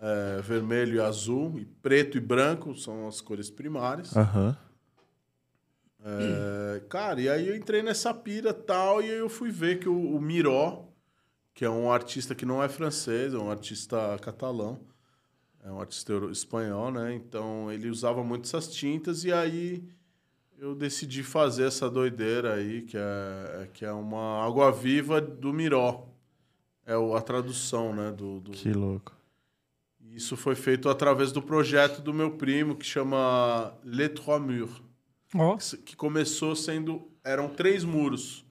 é, 0.00 0.40
vermelho 0.42 0.96
e 0.96 1.00
azul, 1.00 1.58
e 1.58 1.64
preto 1.64 2.16
e 2.16 2.20
branco 2.20 2.74
são 2.74 3.06
as 3.08 3.20
cores 3.20 3.50
primárias. 3.50 4.12
Uhum. 4.12 4.54
É, 6.08 6.80
cara, 6.88 7.20
e 7.20 7.28
aí 7.28 7.48
eu 7.48 7.56
entrei 7.56 7.82
nessa 7.82 8.14
pira 8.14 8.54
tal, 8.54 9.02
e 9.02 9.10
aí 9.10 9.18
eu 9.18 9.28
fui 9.28 9.50
ver 9.50 9.80
que 9.80 9.88
o, 9.88 10.14
o 10.14 10.20
Miró, 10.20 10.84
que 11.52 11.64
é 11.64 11.70
um 11.70 11.90
artista 11.90 12.34
que 12.34 12.46
não 12.46 12.62
é 12.62 12.68
francês, 12.68 13.34
é 13.34 13.38
um 13.38 13.50
artista 13.50 14.16
catalão, 14.20 14.80
é 15.64 15.70
um 15.72 15.80
artista 15.80 16.12
espanhol, 16.30 16.92
né? 16.92 17.14
Então 17.14 17.72
ele 17.72 17.88
usava 17.88 18.22
muito 18.22 18.44
essas 18.44 18.68
tintas, 18.68 19.24
e 19.24 19.32
aí 19.32 19.82
eu 20.58 20.74
decidi 20.74 21.22
fazer 21.22 21.64
essa 21.64 21.90
doideira 21.90 22.54
aí, 22.54 22.82
que 22.82 22.96
é, 22.96 23.68
que 23.72 23.84
é 23.84 23.92
uma 23.92 24.46
água 24.46 24.70
viva 24.70 25.20
do 25.20 25.52
Miró. 25.52 26.08
É 26.86 26.94
a 26.94 27.20
tradução, 27.20 27.92
né? 27.92 28.12
Do, 28.12 28.38
do... 28.38 28.52
Que 28.52 28.72
louco. 28.72 29.15
Isso 30.16 30.34
foi 30.34 30.54
feito 30.54 30.88
através 30.88 31.30
do 31.30 31.42
projeto 31.42 32.00
do 32.00 32.14
meu 32.14 32.30
primo, 32.30 32.74
que 32.74 32.86
chama 32.86 33.74
Les 33.84 34.08
Trois 34.08 34.40
Murs. 34.40 34.82
Oh. 35.34 35.58
Que 35.84 35.94
começou 35.94 36.56
sendo. 36.56 37.06
Eram 37.22 37.50
três 37.50 37.84
muros. 37.84 38.42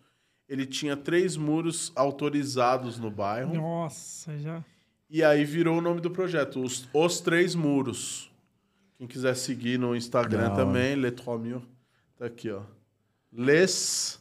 Ele 0.47 0.63
tinha 0.67 0.95
três 0.95 1.35
muros 1.35 1.91
autorizados 1.95 2.99
no 2.99 3.09
bairro. 3.09 3.55
Nossa, 3.55 4.37
já. 4.37 4.63
E 5.09 5.23
aí 5.23 5.43
virou 5.43 5.79
o 5.79 5.81
nome 5.81 6.01
do 6.01 6.11
projeto, 6.11 6.61
Os, 6.61 6.87
os 6.93 7.19
Três 7.19 7.55
Muros. 7.55 8.29
Quem 8.97 9.07
quiser 9.07 9.35
seguir 9.35 9.79
no 9.79 9.95
Instagram 9.95 10.49
Não, 10.49 10.55
também, 10.55 10.95
Les 10.95 11.13
Trois 11.13 11.41
Murs. 11.41 11.63
Tá 12.15 12.27
aqui, 12.27 12.51
ó. 12.51 12.61
Les 13.33 14.19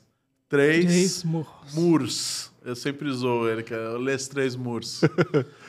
Três, 0.49 0.85
três 0.85 1.25
muros. 1.25 1.75
muros. 1.75 2.53
Eu 2.65 2.75
sempre 2.75 3.09
usou 3.09 3.49
ele, 3.49 3.63
que 3.63 3.75
é 3.75 3.99
Les 3.99 4.29
Três 4.29 4.57
Muros. 4.57 5.03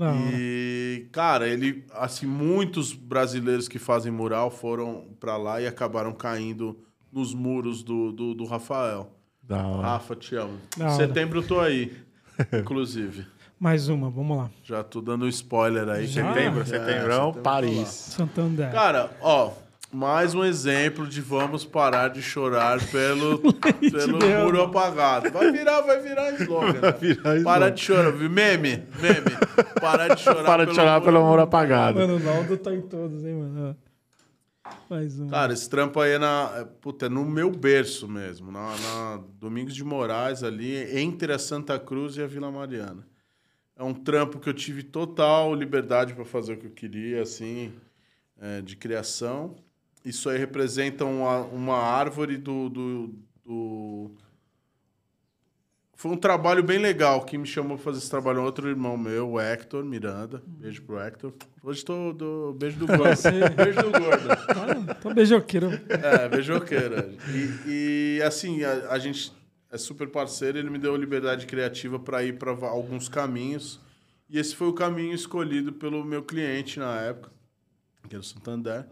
Não. 0.00 0.16
E, 0.32 1.08
cara, 1.12 1.46
ele, 1.46 1.84
assim, 1.92 2.24
muitos 2.24 2.94
brasileiros 2.94 3.68
que 3.68 3.78
fazem 3.78 4.10
mural 4.10 4.50
foram 4.50 5.08
para 5.20 5.36
lá 5.36 5.60
e 5.60 5.66
acabaram 5.66 6.14
caindo 6.14 6.78
nos 7.12 7.34
muros 7.34 7.82
do, 7.82 8.10
do, 8.10 8.34
do 8.34 8.46
Rafael. 8.46 9.10
Da 9.42 9.66
hora. 9.66 9.82
Rafa, 9.88 10.16
te 10.16 10.34
amo. 10.36 10.58
Da 10.74 10.88
Setembro 10.92 11.40
eu 11.40 11.46
tô 11.46 11.60
aí, 11.60 11.94
inclusive. 12.58 13.26
Mais 13.58 13.90
uma, 13.90 14.08
vamos 14.08 14.38
lá. 14.38 14.50
Já 14.64 14.82
tô 14.82 15.02
dando 15.02 15.28
spoiler 15.28 15.86
aí. 15.86 16.06
Já? 16.06 16.32
Setembro, 16.32 16.64
setembrão, 16.64 17.34
é, 17.36 17.42
Paris. 17.42 17.88
Santander. 17.88 18.72
Cara, 18.72 19.10
ó, 19.20 19.52
mais 19.92 20.34
um 20.34 20.44
exemplo 20.44 21.06
de 21.06 21.20
vamos 21.20 21.64
parar 21.64 22.08
de 22.08 22.22
chorar 22.22 22.78
pelo, 22.90 23.40
pelo 23.90 24.18
muro 24.44 24.62
apagado. 24.62 25.30
Vai 25.30 25.50
virar, 25.50 25.80
vai 25.80 26.00
virar 26.00 26.30
slogan. 26.40 26.80
Vai 26.80 26.92
virar 26.92 27.36
slogan. 27.36 27.44
Para 27.44 27.70
de 27.70 27.80
chorar, 27.80 28.12
viu? 28.12 28.30
Meme, 28.30 28.84
meme. 29.00 29.36
Para 29.80 30.14
de 30.14 30.20
chorar, 30.20 30.44
Para 30.44 30.66
de 30.66 30.74
chorar 30.74 31.00
muro 31.00 31.04
pelo 31.04 31.26
muro 31.26 31.42
apagado. 31.42 31.98
Mano, 31.98 32.16
o 32.16 32.20
Naldo 32.20 32.56
tá 32.56 32.72
em 32.72 32.82
todos, 32.82 33.24
hein, 33.24 33.34
mano? 33.34 33.76
Mais 34.88 35.18
um. 35.18 35.28
Cara, 35.28 35.52
esse 35.52 35.68
trampo 35.68 36.00
aí 36.00 36.12
é, 36.12 36.18
na, 36.18 36.52
é, 36.56 36.64
puta, 36.64 37.06
é 37.06 37.08
no 37.08 37.24
meu 37.24 37.50
berço 37.50 38.08
mesmo. 38.08 38.52
Na, 38.52 38.74
na 38.76 39.20
Domingos 39.38 39.74
de 39.74 39.82
Moraes, 39.82 40.44
ali, 40.44 40.76
entre 40.98 41.32
a 41.32 41.38
Santa 41.38 41.78
Cruz 41.78 42.16
e 42.16 42.22
a 42.22 42.26
Vila 42.26 42.50
Mariana. 42.50 43.06
É 43.76 43.82
um 43.82 43.94
trampo 43.94 44.38
que 44.38 44.48
eu 44.48 44.54
tive 44.54 44.82
total 44.82 45.54
liberdade 45.54 46.14
para 46.14 46.24
fazer 46.24 46.52
o 46.52 46.56
que 46.58 46.66
eu 46.66 46.70
queria, 46.70 47.22
assim, 47.22 47.72
é, 48.40 48.60
de 48.60 48.76
criação. 48.76 49.56
Isso 50.04 50.30
aí 50.30 50.38
representa 50.38 51.04
uma, 51.04 51.40
uma 51.40 51.76
árvore 51.76 52.38
do, 52.38 52.70
do, 52.70 53.14
do, 53.44 54.10
Foi 55.94 56.10
um 56.10 56.16
trabalho 56.16 56.62
bem 56.62 56.78
legal. 56.78 57.24
Quem 57.24 57.38
me 57.38 57.46
chamou 57.46 57.76
para 57.76 57.84
fazer 57.84 57.98
esse 57.98 58.08
trabalho 58.08 58.38
é 58.38 58.42
outro 58.42 58.66
irmão 58.68 58.96
meu, 58.96 59.32
o 59.32 59.40
Hector 59.40 59.84
Miranda. 59.84 60.42
Beijo 60.46 60.82
pro 60.82 60.98
Hector. 60.98 61.34
Hoje 61.62 61.84
tô 61.84 62.14
do 62.14 62.54
beijo 62.54 62.78
do 62.78 62.86
gordo. 62.86 63.04
beijo 63.56 63.82
do 63.82 63.90
gordo. 63.90 64.28
Ah, 64.30 64.94
tô 64.94 65.12
beijoqueiro. 65.12 65.68
É, 65.88 66.28
beijoqueira. 66.28 67.14
E, 67.28 68.16
e 68.18 68.22
assim, 68.22 68.64
a, 68.64 68.92
a, 68.92 68.98
gente 68.98 69.30
é 69.70 69.76
super 69.76 70.08
parceiro. 70.08 70.56
Ele 70.56 70.70
me 70.70 70.78
deu 70.78 70.96
liberdade 70.96 71.44
criativa 71.44 71.98
para 71.98 72.24
ir 72.24 72.38
para 72.38 72.52
alguns 72.52 73.06
caminhos. 73.06 73.78
E 74.30 74.38
esse 74.38 74.56
foi 74.56 74.68
o 74.68 74.72
caminho 74.72 75.12
escolhido 75.12 75.74
pelo 75.74 76.02
meu 76.04 76.22
cliente 76.22 76.78
na 76.78 76.98
época, 77.00 77.30
que 78.08 78.14
era 78.14 78.20
o 78.20 78.24
Santander. 78.24 78.86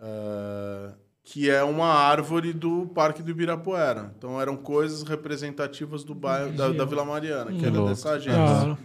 Uh, 0.00 0.94
que 1.22 1.48
é 1.48 1.62
uma 1.62 1.86
árvore 1.86 2.52
do 2.52 2.86
Parque 2.86 3.22
do 3.22 3.30
Ibirapuera. 3.30 4.12
Então 4.16 4.40
eram 4.40 4.56
coisas 4.56 5.02
representativas 5.02 6.02
do 6.02 6.14
bairro 6.14 6.52
da, 6.52 6.70
da 6.70 6.84
Vila 6.84 7.04
Mariana, 7.04 7.52
que 7.52 7.64
era 7.64 7.84
dessa 7.84 8.12
agência. 8.12 8.78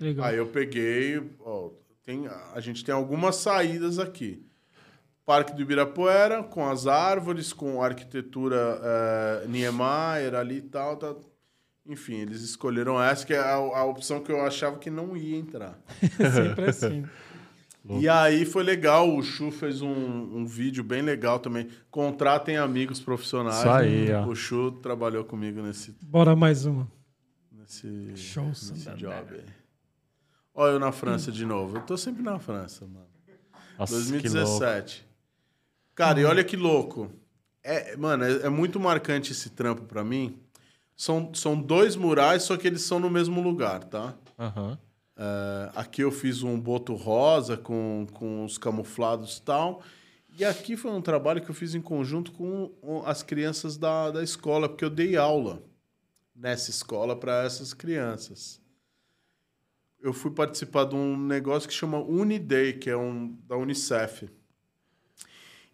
Legal. 0.00 0.26
Aí 0.26 0.36
eu 0.36 0.46
peguei, 0.46 1.22
ó, 1.40 1.70
tem, 2.02 2.28
a 2.54 2.60
gente 2.60 2.84
tem 2.84 2.94
algumas 2.94 3.36
saídas 3.36 3.98
aqui. 3.98 4.46
Parque 5.24 5.52
do 5.52 5.60
Ibirapuera, 5.60 6.42
com 6.44 6.68
as 6.68 6.86
árvores, 6.86 7.52
com 7.52 7.82
a 7.82 7.86
arquitetura 7.86 8.80
uh, 9.44 9.48
Niemeyer 9.48 10.34
ali 10.34 10.58
e 10.58 10.62
tal. 10.62 10.96
Tá, 10.96 11.14
enfim, 11.84 12.20
eles 12.20 12.42
escolheram 12.42 13.02
essa, 13.02 13.26
que 13.26 13.34
é 13.34 13.38
a, 13.38 13.54
a 13.54 13.84
opção 13.84 14.20
que 14.20 14.30
eu 14.30 14.40
achava 14.40 14.78
que 14.78 14.88
não 14.88 15.16
ia 15.16 15.36
entrar. 15.36 15.78
Sempre 16.16 16.70
assim. 16.70 17.04
E 17.88 18.08
aí 18.08 18.44
foi 18.44 18.64
legal, 18.64 19.14
o 19.14 19.22
Chu 19.22 19.50
fez 19.50 19.80
um, 19.80 19.88
um 19.88 20.44
vídeo 20.44 20.82
bem 20.82 21.02
legal 21.02 21.38
também. 21.38 21.68
Contratem 21.90 22.56
amigos 22.56 23.00
profissionais. 23.00 23.58
Isso 23.58 23.68
aí, 23.68 24.12
ó. 24.12 24.26
O 24.26 24.34
Chu 24.34 24.72
trabalhou 24.82 25.24
comigo 25.24 25.62
nesse. 25.62 25.94
Bora 26.02 26.34
mais 26.34 26.66
uma. 26.66 26.90
Nesse, 27.52 28.16
Show, 28.16 28.46
nesse 28.46 28.72
job 28.96 29.34
aí. 29.34 29.44
Olha 30.54 30.72
eu 30.72 30.78
na 30.80 30.90
França 30.90 31.30
hum. 31.30 31.34
de 31.34 31.44
novo. 31.44 31.76
Eu 31.76 31.82
tô 31.82 31.96
sempre 31.96 32.22
na 32.22 32.38
França, 32.38 32.86
mano. 32.86 33.06
Nossa, 33.78 33.94
2017. 33.94 35.06
Cara, 35.94 36.18
hum. 36.18 36.22
e 36.22 36.24
olha 36.24 36.42
que 36.42 36.56
louco. 36.56 37.10
É, 37.62 37.96
mano, 37.96 38.24
é, 38.24 38.46
é 38.46 38.48
muito 38.48 38.80
marcante 38.80 39.32
esse 39.32 39.50
trampo 39.50 39.82
para 39.82 40.02
mim. 40.02 40.38
São, 40.96 41.32
são 41.34 41.60
dois 41.60 41.94
murais, 41.94 42.42
só 42.42 42.56
que 42.56 42.66
eles 42.66 42.82
são 42.82 42.98
no 42.98 43.10
mesmo 43.10 43.42
lugar, 43.42 43.84
tá? 43.84 44.14
Aham. 44.38 44.70
Uhum. 44.70 44.85
Uh, 45.16 45.72
aqui 45.74 46.02
eu 46.02 46.12
fiz 46.12 46.42
um 46.42 46.60
boto 46.60 46.94
rosa 46.94 47.56
com, 47.56 48.06
com 48.12 48.44
os 48.44 48.58
camuflados 48.58 49.38
e 49.38 49.42
tal. 49.42 49.82
E 50.38 50.44
aqui 50.44 50.76
foi 50.76 50.90
um 50.90 51.00
trabalho 51.00 51.40
que 51.40 51.50
eu 51.50 51.54
fiz 51.54 51.74
em 51.74 51.80
conjunto 51.80 52.30
com 52.32 53.02
as 53.06 53.22
crianças 53.22 53.78
da, 53.78 54.10
da 54.10 54.22
escola, 54.22 54.68
porque 54.68 54.84
eu 54.84 54.90
dei 54.90 55.16
aula 55.16 55.62
nessa 56.34 56.68
escola 56.68 57.16
para 57.18 57.44
essas 57.44 57.72
crianças. 57.72 58.60
Eu 59.98 60.12
fui 60.12 60.30
participar 60.30 60.84
de 60.84 60.94
um 60.94 61.16
negócio 61.16 61.66
que 61.66 61.74
chama 61.74 61.98
Uniday, 61.98 62.74
que 62.74 62.90
é 62.90 62.96
um 62.96 63.34
da 63.46 63.56
Unicef. 63.56 64.28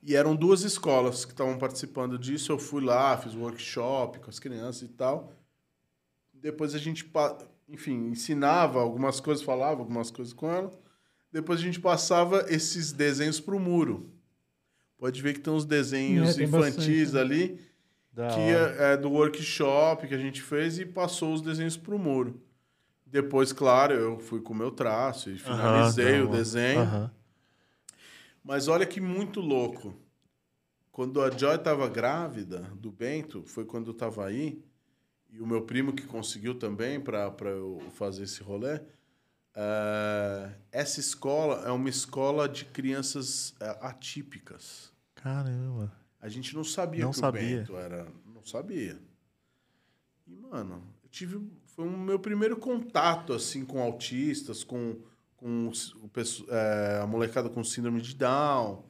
E 0.01 0.15
eram 0.15 0.37
duas 0.37 0.63
escolas 0.63 1.25
que 1.25 1.33
estavam 1.33 1.59
participando 1.59 2.17
disso. 2.17 2.53
Eu 2.53 2.59
fui 2.59 2.85
lá, 2.85 3.17
fiz 3.19 3.35
workshop 3.35 4.21
com 4.21 4.31
as 4.31 4.39
crianças 4.39 4.83
e 4.83 4.89
tal. 4.89 5.33
Depois 6.33 6.75
a 6.75 6.79
gente 6.79 7.05
enfim, 7.73 8.11
ensinava 8.11 8.81
algumas 8.81 9.19
coisas, 9.19 9.43
falava 9.43 9.81
algumas 9.81 10.11
coisas 10.11 10.35
com 10.35 10.49
ela. 10.51 10.71
Depois 11.33 11.59
a 11.59 11.63
gente 11.63 11.81
passava 11.81 12.45
esses 12.49 12.93
desenhos 12.93 13.41
para 13.41 13.57
o 13.57 13.61
muro. 13.61 14.13
Pode 14.99 15.21
ver 15.23 15.33
que 15.33 15.41
tem 15.41 15.53
uns 15.53 15.65
desenhos 15.65 16.39
é, 16.39 16.45
infantis 16.45 17.11
bastante, 17.11 17.15
né? 17.15 17.21
ali, 17.21 17.61
da 18.13 18.29
que 18.29 18.41
é, 18.41 18.93
é, 18.93 18.97
do 18.97 19.11
workshop 19.11 20.07
que 20.07 20.15
a 20.15 20.19
gente 20.19 20.43
fez 20.43 20.79
e 20.79 20.85
passou 20.85 21.33
os 21.33 21.41
desenhos 21.41 21.77
para 21.77 21.95
o 21.95 21.99
muro. 21.99 22.41
Depois, 23.07 23.53
claro, 23.53 23.95
eu 23.95 24.19
fui 24.19 24.41
com 24.41 24.53
o 24.53 24.57
meu 24.57 24.71
traço 24.71 25.31
e 25.31 25.39
finalizei 25.39 26.21
o 26.21 26.29
desenho. 26.29 27.11
Mas 28.45 28.69
olha 28.69 28.87
que 28.87 29.01
muito 29.01 29.41
louco. 29.41 29.95
Quando 30.91 31.23
a 31.23 31.31
Joy 31.31 31.57
estava 31.57 31.89
grávida 31.89 32.61
do 32.77 32.91
Bento, 32.91 33.43
foi 33.47 33.65
quando 33.65 33.89
eu 33.89 33.93
estava 33.93 34.27
aí, 34.27 34.63
e 35.33 35.41
o 35.41 35.47
meu 35.47 35.63
primo 35.63 35.95
que 35.95 36.07
conseguiu 36.07 36.55
também 36.55 37.01
para 37.01 37.33
eu 37.49 37.83
fazer 37.95 38.25
esse 38.25 38.43
rolê. 38.43 38.77
Uh, 39.55 40.53
essa 40.71 41.01
escola 41.01 41.67
é 41.67 41.71
uma 41.71 41.89
escola 41.89 42.49
de 42.49 42.67
crianças 42.67 43.51
uh, 43.53 43.79
atípicas. 43.81 44.93
Caramba. 45.15 45.93
A 46.21 46.29
gente 46.29 46.55
não 46.55 46.63
sabia 46.63 47.05
não 47.05 47.11
que 47.11 47.19
sabia. 47.19 47.43
o 47.43 47.59
Bento 47.59 47.77
era. 47.77 48.07
Não 48.27 48.43
sabia. 48.45 48.99
E, 50.27 50.37
mano, 50.37 50.83
eu 51.03 51.09
tive. 51.09 51.41
Foi 51.67 51.87
o 51.87 51.91
meu 51.91 52.19
primeiro 52.19 52.57
contato, 52.57 53.33
assim, 53.33 53.65
com 53.65 53.81
autistas, 53.81 54.63
com, 54.63 55.01
com 55.37 55.69
o, 55.69 56.51
é, 56.51 57.01
a 57.03 57.07
molecada 57.07 57.49
com 57.49 57.65
síndrome 57.65 58.03
de 58.03 58.15
Down. 58.15 58.85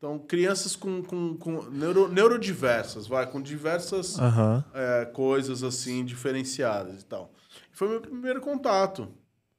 Então, 0.00 0.18
crianças 0.18 0.74
com, 0.74 1.02
com, 1.02 1.36
com 1.36 1.62
neuro, 1.64 2.08
neurodiversas, 2.08 3.06
vai, 3.06 3.30
com 3.30 3.38
diversas 3.38 4.16
uhum. 4.16 4.64
é, 4.72 5.04
coisas 5.04 5.62
assim 5.62 6.06
diferenciadas 6.06 7.02
e 7.02 7.04
tal. 7.04 7.34
Foi 7.70 7.86
meu 7.86 8.00
primeiro 8.00 8.40
contato. 8.40 9.08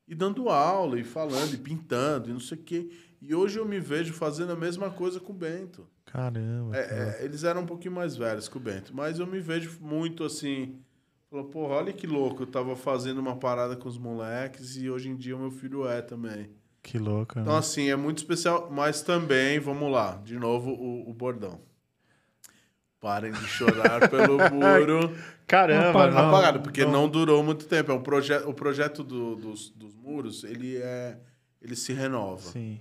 E 0.08 0.16
dando 0.16 0.50
aula, 0.50 1.00
e 1.00 1.04
falando, 1.04 1.54
e 1.54 1.58
pintando, 1.58 2.32
e 2.32 2.34
não 2.34 2.40
sei 2.40 2.58
o 2.58 2.62
quê. 2.64 2.90
E 3.22 3.36
hoje 3.36 3.60
eu 3.60 3.66
me 3.68 3.80
vejo 3.80 4.14
fazendo 4.14 4.52
a 4.52 4.56
mesma 4.56 4.90
coisa 4.90 5.20
com 5.20 5.32
o 5.32 5.36
Bento. 5.36 5.88
Caramba. 6.06 6.76
É, 6.76 6.88
cara. 6.88 7.18
é, 7.20 7.24
eles 7.24 7.44
eram 7.44 7.62
um 7.62 7.68
pouquinho 7.68 7.94
mais 7.94 8.18
velhos 8.18 8.50
que 8.50 8.58
o 8.58 8.60
Bento, 8.60 8.96
mas 8.96 9.20
eu 9.20 9.28
me 9.28 9.40
vejo 9.40 9.78
muito 9.80 10.24
assim. 10.24 10.80
Falou, 11.30 11.46
porra, 11.46 11.76
olha 11.76 11.94
que 11.94 12.08
louco, 12.08 12.42
eu 12.42 12.48
tava 12.48 12.76
fazendo 12.76 13.20
uma 13.20 13.36
parada 13.36 13.76
com 13.76 13.88
os 13.88 14.00
moleques 14.00 14.76
e 14.76 14.90
hoje 14.90 15.08
em 15.08 15.16
dia 15.16 15.36
o 15.36 15.40
meu 15.40 15.52
filho 15.52 15.88
é 15.88 16.02
também. 16.02 16.50
Que 16.84 16.98
louco. 16.98 17.40
Então, 17.40 17.54
né? 17.54 17.60
assim, 17.60 17.90
é 17.90 17.96
muito 17.96 18.18
especial, 18.20 18.70
mas 18.72 19.02
também, 19.02 19.60
vamos 19.60 19.92
lá, 19.92 20.16
de 20.24 20.38
novo 20.38 20.72
o, 20.72 21.10
o 21.10 21.14
bordão. 21.14 21.62
Parem 23.00 23.32
de 23.32 23.46
chorar 23.48 24.08
pelo 24.10 24.38
muro 24.52 25.16
Caramba, 25.48 25.88
Rapaz, 25.88 26.14
não. 26.14 26.30
apagado, 26.30 26.60
porque 26.62 26.86
não. 26.86 26.92
não 26.92 27.10
durou 27.10 27.44
muito 27.44 27.66
tempo. 27.66 27.92
É 27.92 27.96
um 27.96 28.02
proje 28.02 28.34
o 28.46 28.54
projeto 28.54 29.04
do- 29.04 29.36
dos, 29.36 29.70
dos 29.72 29.96
muros, 29.96 30.44
ele 30.44 30.78
é. 30.78 31.20
Ele 31.62 31.76
se 31.76 31.92
renova. 31.94 32.40
Sim. 32.42 32.80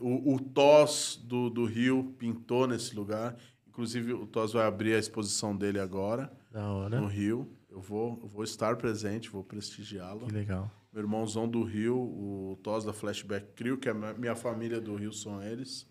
O, 0.00 0.34
o 0.34 0.40
TOS 0.40 1.20
do, 1.24 1.48
do 1.50 1.64
Rio 1.64 2.14
pintou 2.18 2.66
nesse 2.66 2.94
lugar. 2.96 3.36
Inclusive, 3.68 4.12
o 4.12 4.26
TOS 4.26 4.52
vai 4.52 4.66
abrir 4.66 4.94
a 4.94 4.98
exposição 4.98 5.56
dele 5.56 5.78
agora, 5.80 6.32
Da 6.50 6.68
hora. 6.70 7.00
no 7.00 7.06
Rio. 7.06 7.48
Eu 7.70 7.80
vou, 7.80 8.18
eu 8.22 8.28
vou 8.28 8.44
estar 8.44 8.76
presente, 8.76 9.28
vou 9.30 9.42
prestigiá-lo. 9.42 10.26
Que 10.26 10.32
legal. 10.32 10.70
Meu 10.94 11.02
irmãozão 11.02 11.48
do 11.48 11.64
Rio, 11.64 11.96
o 11.96 12.56
TOS 12.62 12.84
da 12.84 12.92
Flashback 12.92 13.46
Crew, 13.56 13.76
que 13.76 13.88
é 13.88 13.90
a 13.92 14.14
minha- 14.14 14.36
família 14.36 14.80
do 14.80 14.94
Rio, 14.94 15.12
são 15.12 15.42
eles. 15.42 15.84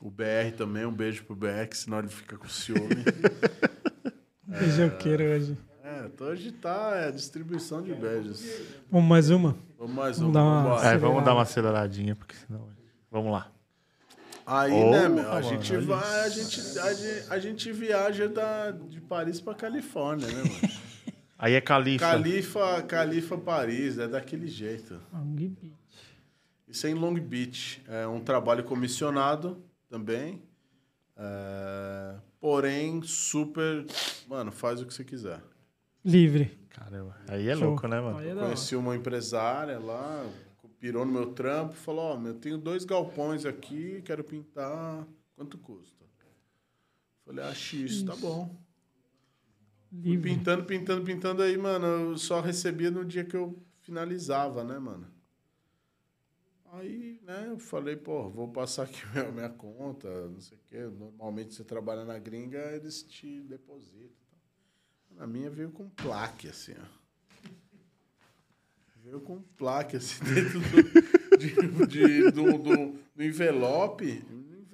O 0.00 0.10
BR 0.10 0.50
também, 0.56 0.84
um 0.84 0.92
beijo 0.92 1.22
pro 1.24 1.36
BR, 1.36 1.68
que 1.70 1.76
senão 1.76 2.00
ele 2.00 2.08
fica 2.08 2.36
com 2.36 2.48
ciúme. 2.48 3.04
Beijoqueiro 4.44 5.22
hoje. 5.24 5.56
é, 5.84 6.06
então 6.06 6.26
hoje 6.26 6.50
tá 6.50 6.92
é, 6.96 7.12
distribuição 7.12 7.80
de 7.80 7.94
beijos. 7.94 8.44
Vamos 8.90 9.08
mais 9.08 9.30
uma? 9.30 9.56
Vamos 9.78 9.94
mais 9.94 10.18
Vamos 10.18 10.30
um, 10.30 10.32
dar 10.32 10.42
uma-. 10.42 10.84
É, 10.84 10.98
vamos 10.98 11.24
dar 11.24 11.32
uma 11.34 11.42
aceleradinha, 11.42 12.16
porque 12.16 12.34
senão. 12.34 12.68
Vamos 13.10 13.30
lá. 13.30 13.52
Aí, 14.44 14.72
Oh, 14.72 14.90
né, 14.90 15.08
meu, 15.08 15.30
a 15.30 15.34
mano, 15.40 15.42
gente 15.48 15.76
vai, 15.78 16.20
a 16.24 16.28
gente, 16.28 16.78
a 16.78 16.92
gente, 16.92 17.32
a 17.32 17.38
gente 17.38 17.72
viaja 17.72 18.28
da, 18.28 18.72
de 18.72 19.00
Paris 19.00 19.40
pra 19.40 19.54
Califórnia, 19.54 20.26
né, 20.26 20.34
mano? 20.42 20.74
Aí 21.38 21.54
é 21.54 21.60
Califa. 21.60 22.06
Califa, 22.06 22.82
Califa 22.82 23.38
Paris, 23.38 23.98
é 23.98 24.08
daquele 24.08 24.46
jeito. 24.46 25.00
Long 25.12 25.34
Beach. 25.34 25.72
Isso 26.68 26.86
é 26.86 26.90
em 26.90 26.94
Long 26.94 27.14
Beach. 27.14 27.82
É 27.88 28.06
um 28.06 28.20
trabalho 28.20 28.64
comissionado 28.64 29.62
também. 29.88 30.42
É, 31.16 32.16
porém, 32.40 33.02
super. 33.02 33.84
Mano, 34.28 34.50
faz 34.50 34.80
o 34.80 34.86
que 34.86 34.94
você 34.94 35.04
quiser. 35.04 35.40
Livre. 36.04 36.58
Caramba. 36.70 37.16
Aí 37.28 37.48
é 37.48 37.54
Show. 37.54 37.68
louco, 37.68 37.86
né, 37.86 38.00
mano? 38.00 38.20
É. 38.20 38.34
Conheci 38.34 38.74
uma 38.74 38.96
empresária 38.96 39.78
lá, 39.78 40.26
pirou 40.78 41.04
no 41.06 41.12
meu 41.12 41.32
trampo, 41.32 41.74
falou: 41.74 42.16
Ó, 42.16 42.26
eu 42.26 42.34
tenho 42.34 42.58
dois 42.58 42.84
galpões 42.84 43.46
aqui, 43.46 44.02
quero 44.04 44.22
pintar. 44.24 45.06
Quanto 45.36 45.58
custa? 45.58 46.04
Falei: 47.24 47.44
ah, 47.44 47.54
X, 47.54 48.02
tá 48.02 48.14
bom. 48.16 48.54
Livre. 50.02 50.30
Pintando, 50.30 50.64
pintando, 50.64 51.04
pintando 51.04 51.42
aí, 51.42 51.56
mano. 51.56 51.86
Eu 51.86 52.18
só 52.18 52.40
recebia 52.40 52.90
no 52.90 53.04
dia 53.04 53.24
que 53.24 53.36
eu 53.36 53.58
finalizava, 53.80 54.64
né, 54.64 54.78
mano? 54.78 55.06
Aí, 56.72 57.20
né, 57.22 57.46
eu 57.50 57.58
falei, 57.58 57.94
pô, 57.96 58.28
vou 58.28 58.48
passar 58.48 58.82
aqui 58.84 59.00
minha, 59.14 59.30
minha 59.30 59.48
conta, 59.48 60.08
não 60.28 60.40
sei 60.40 60.58
o 60.58 60.60
quê. 60.66 60.78
Normalmente 60.80 61.54
você 61.54 61.62
trabalha 61.62 62.04
na 62.04 62.18
gringa, 62.18 62.58
eles 62.74 63.02
te 63.02 63.42
depositam. 63.42 64.24
Na 65.12 65.26
minha 65.26 65.48
veio 65.50 65.70
com 65.70 65.88
plaque, 65.88 66.48
assim, 66.48 66.74
ó. 66.80 67.04
Veio 69.04 69.20
com 69.20 69.40
plaque, 69.56 69.96
assim, 69.96 70.24
dentro 70.24 70.60
do, 70.60 71.38
de, 71.38 71.86
de- 71.86 72.30
do, 72.32 72.58
do- 72.58 72.98
do 73.14 73.22
envelope. 73.22 74.24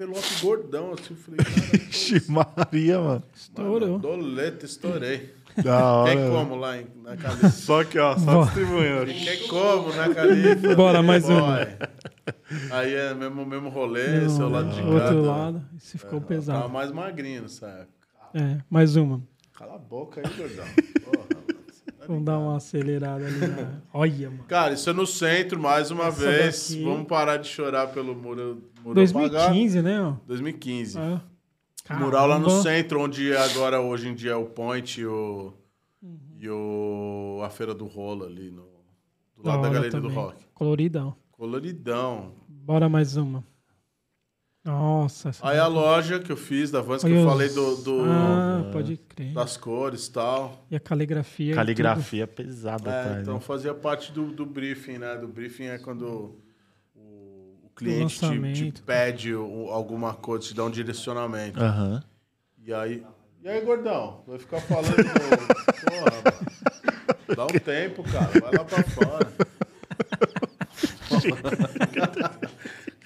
Um 0.01 0.05
envelope 0.05 0.41
gordão, 0.41 0.93
assim. 0.93 1.11
Eu 1.11 1.17
falei, 1.17 1.45
cara, 1.45 1.77
Ixi, 1.91 2.23
Maria, 2.31 2.99
mano. 2.99 3.23
Estourou. 3.35 3.99
doleta, 3.99 4.65
estourei. 4.65 5.35
Da 5.63 5.93
hora. 5.93 6.11
Quer 6.11 6.17
mano. 6.23 6.31
como 6.37 6.57
lá 6.57 6.79
em, 6.79 6.87
na 7.03 7.17
Califa? 7.17 7.49
Só 7.51 7.85
que, 7.85 7.99
ó, 7.99 8.17
só 8.17 8.25
Bora. 8.25 8.45
distribuindo. 8.47 9.07
Quer 9.07 9.49
como 9.49 9.93
na 9.95 10.15
Califa? 10.15 10.75
Bora, 10.75 11.03
mais 11.03 11.29
uma. 11.29 11.59
Aí 12.71 12.95
é 12.95 13.13
mesmo, 13.13 13.45
mesmo 13.45 13.69
rolê, 13.69 14.27
seu 14.31 14.49
lado 14.49 14.71
de 14.71 14.81
cá. 14.81 14.89
Outro 14.89 15.23
lado. 15.23 15.63
Esse 15.77 15.99
ficou 15.99 16.21
Tava 16.21 16.27
pesado. 16.27 16.69
mais 16.71 16.91
magrinho 16.91 17.43
nessa 17.43 17.67
época. 17.67 17.91
É, 18.33 18.59
mais 18.71 18.97
uma. 18.97 19.21
Cala 19.53 19.75
a 19.75 19.79
boca 19.79 20.23
aí, 20.25 20.35
gordão. 20.35 20.65
Porra, 21.05 21.27
tá 21.29 21.40
Vamos 22.11 22.25
dar 22.25 22.39
uma 22.41 22.57
acelerada 22.57 23.25
ali 23.25 23.39
na. 23.39 23.81
Olha, 23.95 24.31
mano. 24.31 24.45
Cara, 24.49 24.75
isso 24.75 24.91
é 24.91 24.93
no 24.93 25.07
centro, 25.07 25.61
mais 25.61 25.93
uma 25.93 26.07
Essa 26.07 26.21
vez. 26.29 26.71
daqui- 26.71 26.83
Vamos 26.85 27.07
parar 27.07 27.37
de 27.37 27.47
chorar 27.47 27.87
pelo 27.89 28.17
muro, 28.17 28.63
muro 28.83 28.95
2015, 28.95 29.81
né? 29.81 30.01
ó? 30.01 30.03
apagado. 30.09 30.21
2015. 30.27 30.99
Ah. 30.99 31.21
Mural 31.99 32.27
lá 32.27 32.39
no 32.39 32.51
centro, 32.51 33.01
onde 33.01 33.33
agora, 33.37 33.81
hoje 33.81 34.09
em 34.09 34.15
dia, 34.15 34.33
é 34.33 34.37
o 34.37 34.45
Point 34.47 35.01
e 35.01 35.07
o, 35.07 35.53
Uhum. 36.03 36.19
e 36.41 36.49
o, 36.49 37.41
a 37.45 37.51
Feira 37.51 37.75
do 37.75 37.87
Rolo 37.87 38.25
ali, 38.25 38.51
no, 38.51 38.63
do 39.37 39.43
Da 39.45 39.51
lado 39.51 39.63
da 39.63 39.69
hora 39.69 39.75
Galeria 39.75 39.91
do 40.01 40.09
também. 40.09 40.17
Rock. 40.17 40.45
Coloridão. 40.55 41.15
Coloridão. 41.33 42.33
Bora 42.49 42.89
mais 42.89 43.17
uma. 43.17 43.45
Nossa. 44.65 45.31
Aí 45.41 45.59
a 45.59 45.63
daqui. 45.63 45.75
loja 45.75 46.19
que 46.21 46.31
eu 46.31 46.37
fiz 46.37 46.71
da 46.71 46.83
Vans, 46.83 47.03
que 47.03 47.11
eu 47.11 47.21
os- 47.25 47.25
falei 47.33 47.49
do, 47.49 47.77
do- 47.77 48.05
Ah, 48.05 48.69
pode 48.73 48.99
crer. 48.99 49.33
das 49.33 49.57
cores 49.57 50.07
e 50.07 50.13
tal. 50.13 50.67
E 50.71 50.77
a 50.77 50.81
caligrafia. 50.81 51.55
Caligrafia 51.55 52.27
pesada 52.27 52.91
É, 52.91 53.21
então 53.23 53.35
né? 53.35 53.41
fazia 53.41 53.73
parte 53.73 54.13
do, 54.13 54.27
do 54.33 54.45
briefing, 54.45 54.99
né? 54.99 55.17
Do 55.17 55.27
briefing 55.29 55.65
é 55.65 55.79
quando 55.79 56.39
o, 56.95 57.59
o 57.65 57.71
cliente 57.75 58.19
te, 58.21 58.71
te 58.73 58.83
pede 58.83 59.35
o- 59.35 59.71
alguma 59.71 60.13
coisa, 60.13 60.47
te 60.49 60.55
dá 60.55 60.65
um 60.65 60.71
direcionamento. 60.71 61.59
Aham. 61.59 62.03
E 62.63 62.73
aí. 62.75 63.03
E 63.43 63.49
aí, 63.49 63.63
gordão? 63.63 64.23
Vai 64.27 64.39
ficar 64.39 64.61
falando. 64.61 64.95
Porra. 65.89 67.35
Dá 67.35 67.45
um 67.47 67.59
tempo, 67.59 68.03
cara. 68.03 68.29
Vai 68.39 68.53
lá 68.53 68.65
pra 68.65 68.83
fora. 68.83 69.33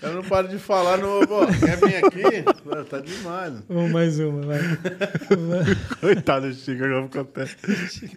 Cara 0.05 0.15
não 0.17 0.23
para 0.23 0.49
de 0.49 0.59
falar 0.59 0.99
no. 0.99 1.27
Pô, 1.27 1.47
quer 1.47 1.77
vir 1.79 1.97
aqui? 2.05 2.43
Pô, 2.63 2.85
Tá 2.85 2.99
demais. 3.01 3.55
Vamos 3.69 3.91
mais 3.91 4.19
uma, 4.21 4.43
vai. 4.43 4.59
Coitado 6.01 6.49
do 6.49 6.55
Chico, 6.55 6.85
agora 6.85 7.05
ficou 7.05 7.21
até. 7.23 7.47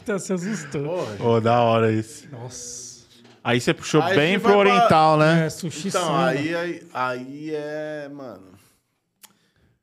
tá, 0.06 0.20
se 0.20 0.34
assustou. 0.34 1.08
Ô, 1.20 1.40
da 1.40 1.62
hora 1.62 1.92
isso. 1.92 2.28
Nossa. 2.32 2.98
Aí 3.44 3.62
você 3.62 3.74
puxou 3.74 4.02
Aí 4.02 4.16
bem 4.16 4.40
pro 4.40 4.50
vai 4.54 4.64
pra- 4.66 4.74
oriental, 4.76 5.18
né? 5.18 5.46
É, 5.46 5.50
sushi 5.50 5.88
Então, 5.88 6.02
samba. 6.04 6.26
aí, 6.28 6.54
aí, 6.54 6.84
aí 6.94 7.52
é, 7.54 8.10
mano. 8.14 8.58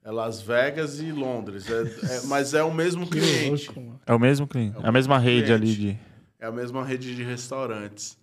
É 0.05 0.11
Las 0.11 0.43
Vegas 0.43 1.01
e 1.01 1.11
Londres. 1.11 1.65
É- 1.71 1.81
é- 2.17 2.21
mas 2.27 2.53
é 2.53 2.63
o 2.63 2.71
mesmo 2.75 3.07
cliente. 3.07 3.71
É 4.07 4.13
o 4.13 4.19
mesmo 4.19 4.47
cliente. 4.47 4.77
É 4.83 4.87
a 4.87 4.93
mesma 4.93 5.19
rede 5.19 5.45
cliente. 5.47 5.53
ali 5.53 5.75
de. 5.75 5.99
É 6.39 6.45
a 6.47 6.53
mesma 6.53 6.85
rede 6.85 7.15
de 7.17 7.23
restaurantes. 7.23 8.19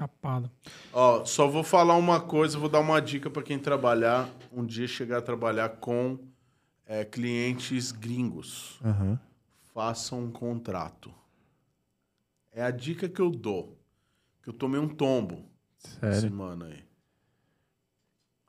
Chapado. 0.00 0.50
Ó, 0.94 1.26
só 1.26 1.46
vou 1.46 1.62
falar 1.62 1.94
uma 1.94 2.18
coisa, 2.22 2.58
vou 2.58 2.70
dar 2.70 2.80
uma 2.80 3.02
dica 3.02 3.28
para 3.28 3.42
quem 3.42 3.58
trabalhar, 3.58 4.30
um 4.50 4.64
dia 4.64 4.88
chegar 4.88 5.18
a 5.18 5.22
trabalhar 5.22 5.68
com 5.76 6.18
é, 6.86 7.04
clientes 7.04 7.92
gringos. 7.92 8.80
Aham. 8.82 9.20
Façam 9.74 10.24
um 10.24 10.30
contrato. 10.30 11.12
É 12.50 12.62
a 12.62 12.70
dica 12.70 13.10
que 13.10 13.20
eu 13.20 13.30
dou. 13.30 13.78
Que 14.42 14.48
eu 14.48 14.54
tomei 14.54 14.80
um 14.80 14.88
tombo 14.88 15.44
Sério. 15.76 16.18
semana 16.18 16.64
aí. 16.64 16.82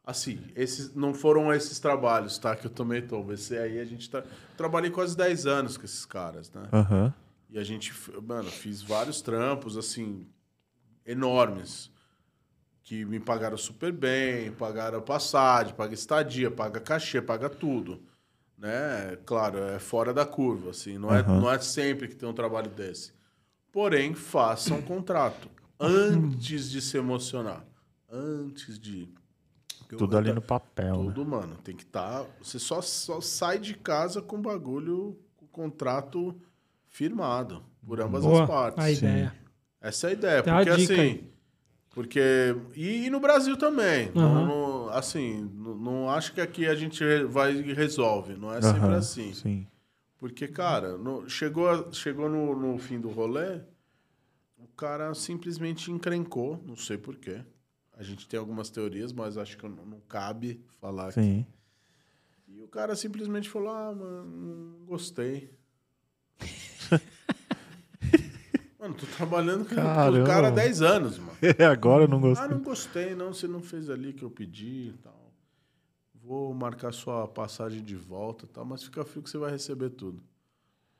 Assim, 0.05 0.41
esses 0.55 0.95
não 0.95 1.13
foram 1.13 1.53
esses 1.53 1.79
trabalhos, 1.79 2.37
tá? 2.37 2.55
Que 2.55 2.67
eu 2.67 2.71
tomei 2.71 3.01
tombo. 3.01 3.33
Esse 3.33 3.57
aí 3.57 3.77
a 3.77 3.85
gente 3.85 4.09
tá. 4.09 4.23
Trabalhei 4.55 4.89
quase 4.89 5.17
10 5.17 5.45
anos 5.47 5.75
com 5.77 5.83
esses 5.83 6.05
caras, 6.05 6.49
né? 6.53 6.69
Aham. 6.71 7.13
E 7.49 7.59
a 7.59 7.63
gente, 7.65 7.93
mano, 8.23 8.49
fiz 8.49 8.81
vários 8.81 9.21
trampos, 9.21 9.75
assim, 9.75 10.25
enormes. 11.05 11.89
Que 12.83 13.05
me 13.05 13.19
pagaram 13.19 13.57
super 13.57 13.91
bem, 13.91 14.51
pagaram 14.51 15.01
passagem, 15.01 15.73
paga 15.73 15.93
estadia, 15.93 16.51
paga 16.51 16.79
cachê, 16.79 17.21
paga 17.21 17.49
tudo. 17.49 18.01
Né? 18.57 19.17
Claro, 19.25 19.57
é 19.59 19.79
fora 19.79 20.13
da 20.13 20.25
curva, 20.25 20.71
assim. 20.71 20.97
Não, 20.97 21.13
é, 21.13 21.23
não 21.23 21.49
é 21.49 21.57
sempre 21.59 22.07
que 22.07 22.15
tem 22.15 22.27
um 22.27 22.33
trabalho 22.33 22.69
desse. 22.69 23.13
Porém, 23.71 24.13
faça 24.13 24.73
um 24.73 24.81
contrato 24.81 25.49
antes 25.79 26.69
de 26.69 26.81
se 26.81 26.97
emocionar. 26.97 27.65
Antes 28.11 28.77
de... 28.77 29.07
Porque 29.79 29.95
Tudo 29.95 30.17
ali 30.17 30.31
no 30.33 30.41
papel. 30.41 30.97
né? 30.97 31.03
tudo, 31.05 31.25
mano. 31.25 31.55
Tem 31.63 31.75
que 31.75 31.83
estar. 31.83 32.25
Você 32.41 32.59
só, 32.59 32.81
só 32.81 33.19
sai 33.21 33.57
de 33.57 33.73
casa 33.73 34.21
com 34.21 34.41
bagulho, 34.41 35.17
com 35.37 35.47
contrato 35.47 36.39
firmado 36.87 37.63
por 37.85 37.99
ambas 38.01 38.23
Boa 38.23 38.43
as 38.43 38.49
partes. 38.49 38.83
a 38.83 38.91
ideia. 38.91 39.33
Essa 39.81 40.07
é 40.07 40.09
a 40.11 40.13
ideia. 40.13 40.43
Dá 40.43 40.57
Porque 40.63 40.75
dica 40.77 40.93
assim. 40.93 41.23
Porque. 41.89 42.21
E, 42.75 43.05
e 43.05 43.09
no 43.09 43.19
Brasil 43.19 43.57
também. 43.57 44.11
Não- 44.13 44.23
Aham. 44.23 44.45
não- 44.45 44.89
assim, 44.89 45.49
não, 45.55 45.75
não 45.75 46.09
acho 46.09 46.33
que 46.33 46.39
aqui 46.41 46.67
a 46.67 46.75
gente 46.75 47.03
vai 47.25 47.53
e 47.53 47.73
resolve. 47.73 48.35
Não 48.35 48.53
é 48.53 48.61
sempre 48.61 48.79
Aham, 48.79 48.97
assim. 48.97 49.33
Sim. 49.33 49.67
Porque, 50.17 50.47
cara, 50.47 50.97
no- 50.97 51.27
chegou, 51.27 51.91
chegou 51.91 52.29
no, 52.29 52.55
no 52.55 52.77
fim 52.77 52.99
do 52.99 53.09
rolê, 53.09 53.61
cara 54.81 55.13
simplesmente 55.13 55.91
encrencou, 55.91 56.59
não 56.65 56.75
sei 56.75 56.97
porquê. 56.97 57.43
A 57.93 58.01
gente 58.01 58.27
tem 58.27 58.39
algumas 58.39 58.71
teorias, 58.71 59.13
mas 59.13 59.37
acho 59.37 59.55
que 59.55 59.67
não, 59.67 59.85
não 59.85 59.99
cabe 60.09 60.59
falar 60.79 61.09
aqui. 61.09 61.21
Sim. 61.21 61.45
E 62.47 62.63
o 62.63 62.67
cara 62.67 62.95
simplesmente 62.95 63.47
falou: 63.47 63.69
Ah, 63.69 63.93
mano, 63.93 64.79
não 64.79 64.85
gostei. 64.87 65.53
Mano, 68.91 68.95
tô 68.99 69.05
trabalhando 69.15 69.65
com 69.67 69.75
Caramba. 69.75 70.23
o 70.23 70.25
cara 70.25 70.47
há 70.47 70.51
10 70.51 70.81
anos, 70.81 71.17
mano. 71.17 71.31
Agora 71.71 72.03
eu 72.03 72.07
não 72.07 72.17
Ah, 72.17 72.21
gostei. 72.21 72.47
não 72.49 72.61
gostei, 72.61 73.15
não. 73.15 73.33
Você 73.33 73.47
não 73.47 73.61
fez 73.61 73.89
ali 73.89 74.13
que 74.13 74.23
eu 74.23 74.29
pedi 74.29 74.89
e 74.89 74.97
tal. 75.01 75.33
Vou 76.13 76.53
marcar 76.53 76.93
sua 76.93 77.27
passagem 77.27 77.83
de 77.83 77.95
volta 77.95 78.45
e 78.45 78.47
tal, 78.47 78.63
mas 78.63 78.83
fica 78.83 79.03
frio 79.03 79.23
que 79.23 79.29
você 79.29 79.37
vai 79.37 79.51
receber 79.51 79.89
tudo. 79.89 80.23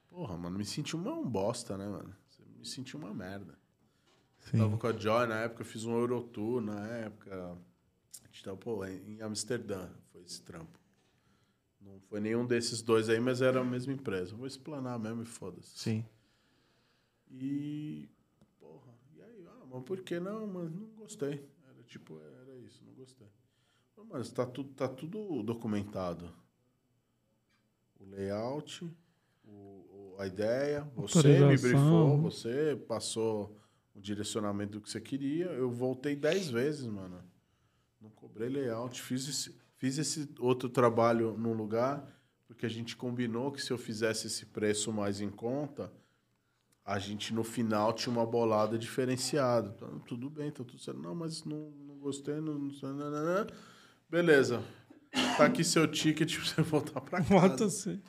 Porra, 0.10 0.36
mano, 0.38 0.58
me 0.58 0.66
senti 0.66 0.96
uma 0.96 1.14
um 1.14 1.28
bosta, 1.28 1.78
né, 1.78 1.88
mano? 1.88 2.14
Me 2.58 2.66
senti 2.66 2.96
uma 2.96 3.14
merda. 3.14 3.58
Tava 4.52 4.72
Sim. 4.72 4.78
com 4.78 4.88
a 4.88 4.94
Joy 4.94 5.28
na 5.28 5.36
época, 5.42 5.62
eu 5.62 5.66
fiz 5.66 5.86
um 5.86 5.96
Eurotour 5.96 6.62
na 6.62 6.88
época. 6.88 7.58
A 8.24 8.28
gente 8.28 8.44
tava, 8.44 8.58
pô, 8.58 8.84
em 8.86 9.14
em 9.18 9.22
Amsterdã 9.22 9.88
foi 10.12 10.22
esse 10.24 10.42
trampo. 10.42 10.80
Não 11.80 12.00
foi 12.10 12.20
nenhum 12.20 12.46
desses 12.46 12.82
dois 12.82 13.08
aí, 13.10 13.20
mas 13.20 13.42
era 13.42 13.62
a 13.62 13.64
mesma 13.64 13.94
empresa. 13.94 14.36
Vou 14.36 14.48
explanar 14.48 14.98
mesmo 15.00 15.22
e 15.22 15.26
foda-se. 15.26 15.78
Sim. 15.78 16.06
E. 17.32 18.10
Porra, 18.60 18.94
e 19.16 19.22
aí? 19.22 19.46
Ah, 19.48 19.66
mas 19.72 19.84
por 19.84 20.02
que 20.02 20.20
não? 20.20 20.46
Mas 20.48 20.72
não 20.72 20.88
gostei. 20.98 21.50
Era 21.70 21.84
tipo, 21.84 22.20
era 22.20 22.58
isso, 22.58 22.84
não 22.86 22.94
gostei. 22.94 23.28
Mas 24.10 24.32
tá 24.32 24.46
tudo, 24.46 24.74
tá 24.74 24.88
tudo 24.88 25.42
documentado. 25.44 26.34
O 28.00 28.06
layout, 28.06 28.84
o, 29.46 30.16
a 30.18 30.28
ideia, 30.28 30.88
você 30.96 31.40
me 31.40 31.58
briefou, 31.58 32.18
você 32.18 32.76
passou 32.88 33.58
o 33.94 34.02
direcionamento 34.02 34.74
do 34.74 34.82
que 34.82 34.90
você 34.90 35.00
queria. 35.00 35.46
Eu 35.46 35.72
voltei 35.72 36.16
dez 36.16 36.50
vezes, 36.50 36.86
mano. 36.86 37.24
Não 38.00 38.10
cobrei 38.10 38.50
layout. 38.50 39.02
Fiz 39.02 39.28
esse, 39.28 39.56
fiz 39.78 39.98
esse 39.98 40.30
outro 40.40 40.70
trabalho 40.70 41.38
num 41.38 41.54
lugar, 41.54 42.06
porque 42.48 42.66
a 42.66 42.70
gente 42.70 42.96
combinou 42.96 43.52
que 43.52 43.62
se 43.62 43.72
eu 43.72 43.78
fizesse 43.78 44.28
esse 44.28 44.46
preço 44.48 44.92
mais 44.92 45.22
em 45.22 45.30
conta, 45.30 45.92
a 46.84 46.98
gente 47.00 47.34
no 47.34 47.44
final 47.44 47.94
tinha 47.94 48.14
uma 48.14 48.26
bolada 48.26 48.78
diferenciada. 48.78 49.74
Então, 49.76 50.00
tudo 50.00 50.30
bem, 50.30 50.52
tá 50.52 50.64
tudo 50.64 50.80
certo. 50.80 51.00
Não, 51.00 51.14
mas 51.16 51.44
não, 51.44 51.72
não 51.72 51.96
gostei, 51.98 52.36
não, 52.36 52.58
não, 52.58 52.70
não, 52.82 53.12
não, 53.12 53.12
não. 53.12 53.48
Beleza. 54.10 54.64
Tá 55.38 55.46
aqui 55.46 55.64
seu 55.64 55.88
ticket 55.88 56.36
pra 56.36 56.46
você 56.46 56.62
voltar 56.64 57.02
pra 57.02 57.24
casa. 57.24 57.66
Assim. 57.66 58.02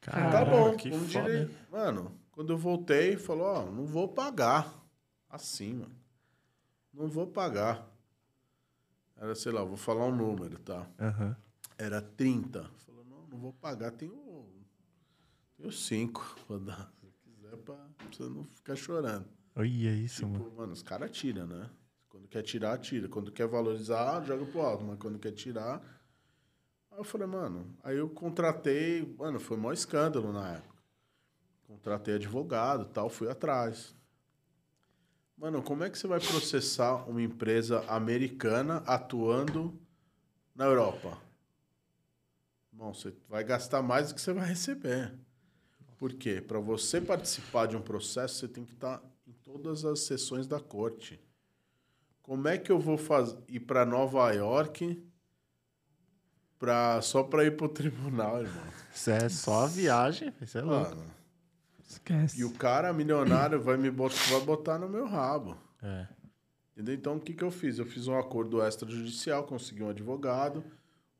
tá 0.00 0.12
Caraca, 0.12 0.50
bom, 0.50 0.76
que 0.76 0.90
vamos 0.90 1.12
foda. 1.12 1.50
Mano, 1.70 2.18
quando 2.32 2.52
eu 2.52 2.58
voltei, 2.58 3.16
falou, 3.16 3.46
ó, 3.46 3.70
não 3.70 3.84
vou 3.84 4.08
pagar. 4.08 4.72
Assim, 5.28 5.74
mano. 5.74 5.96
Não 6.92 7.08
vou 7.08 7.26
pagar. 7.26 7.86
Era, 9.16 9.34
sei 9.34 9.52
lá, 9.52 9.62
vou 9.64 9.76
falar 9.76 10.06
um 10.06 10.14
número, 10.14 10.58
tá? 10.58 10.86
Aham. 10.98 11.36
Era 11.78 12.00
30. 12.00 12.70
Falou, 12.86 13.04
não, 13.04 13.26
não 13.26 13.38
vou 13.38 13.52
pagar, 13.52 13.90
tenho, 13.90 14.46
tenho 15.56 15.70
5 15.70 16.36
pra 16.46 16.58
dar. 16.58 16.92
Pra, 17.66 17.86
você 18.10 18.22
não 18.22 18.44
ficar 18.44 18.76
chorando. 18.76 19.26
Olha 19.54 19.68
isso, 19.92 20.24
Tipo, 20.24 20.38
mano. 20.38 20.54
mano, 20.56 20.72
os 20.72 20.82
caras 20.82 21.10
tiram, 21.10 21.46
né? 21.46 21.68
Quando 22.08 22.28
quer 22.28 22.42
tirar, 22.42 22.78
tira. 22.78 23.08
Quando 23.08 23.30
quer 23.32 23.46
valorizar, 23.46 24.22
joga 24.24 24.46
pro 24.46 24.60
alto. 24.62 24.84
Mas 24.84 24.98
quando 24.98 25.18
quer 25.18 25.32
tirar. 25.32 25.82
Aí 26.90 26.98
eu 26.98 27.04
falei, 27.04 27.26
mano. 27.26 27.76
Aí 27.82 27.96
eu 27.96 28.08
contratei. 28.08 29.14
Mano, 29.18 29.38
foi 29.40 29.56
o 29.56 29.60
maior 29.60 29.72
escândalo 29.74 30.32
na 30.32 30.52
época. 30.54 30.76
Contratei 31.64 32.14
advogado 32.14 32.84
tal, 32.86 33.10
fui 33.10 33.28
atrás. 33.28 33.94
Mano, 35.36 35.62
como 35.62 35.84
é 35.84 35.90
que 35.90 35.98
você 35.98 36.06
vai 36.06 36.20
processar 36.20 37.04
uma 37.08 37.20
empresa 37.20 37.80
americana 37.88 38.78
atuando 38.86 39.78
na 40.54 40.64
Europa? 40.64 41.18
Bom, 42.72 42.94
você 42.94 43.12
vai 43.28 43.42
gastar 43.44 43.82
mais 43.82 44.08
do 44.08 44.14
que 44.14 44.20
você 44.20 44.32
vai 44.32 44.46
receber. 44.48 45.12
Por 45.98 46.12
quê? 46.12 46.40
Para 46.40 46.58
você 46.58 47.00
participar 47.00 47.66
de 47.66 47.76
um 47.76 47.82
processo, 47.82 48.34
você 48.36 48.48
tem 48.48 48.64
que 48.64 48.72
estar 48.72 49.02
em 49.26 49.32
todas 49.32 49.84
as 49.84 50.00
sessões 50.00 50.46
da 50.46 50.60
corte. 50.60 51.20
Como 52.22 52.46
é 52.48 52.58
que 52.58 52.70
eu 52.70 52.78
vou 52.78 52.98
faz... 52.98 53.36
ir 53.48 53.60
para 53.60 53.86
Nova 53.86 54.30
York 54.32 55.02
pra... 56.58 57.00
só 57.00 57.22
para 57.22 57.44
ir 57.44 57.56
pro 57.56 57.68
tribunal, 57.70 58.42
irmão? 58.42 58.64
Isso 58.94 59.10
é 59.10 59.28
só 59.28 59.64
a 59.64 59.66
viagem. 59.66 60.32
Isso 60.40 60.58
é 60.58 60.62
louco. 60.62 60.96
Mano, 60.96 61.10
Esquece. 61.88 62.40
e 62.40 62.44
o 62.44 62.52
cara 62.52 62.92
milionário 62.92 63.60
vai 63.60 63.76
me 63.76 63.90
botar, 63.90 64.16
vai 64.30 64.40
botar 64.40 64.78
no 64.78 64.88
meu 64.88 65.06
rabo. 65.06 65.56
É. 65.82 66.06
Entendeu? 66.72 66.94
Então, 66.94 67.16
o 67.16 67.20
que, 67.20 67.32
que 67.32 67.42
eu 67.42 67.50
fiz? 67.50 67.78
Eu 67.78 67.86
fiz 67.86 68.06
um 68.06 68.18
acordo 68.18 68.62
extrajudicial, 68.62 69.44
consegui 69.44 69.82
um 69.82 69.88
advogado. 69.88 70.58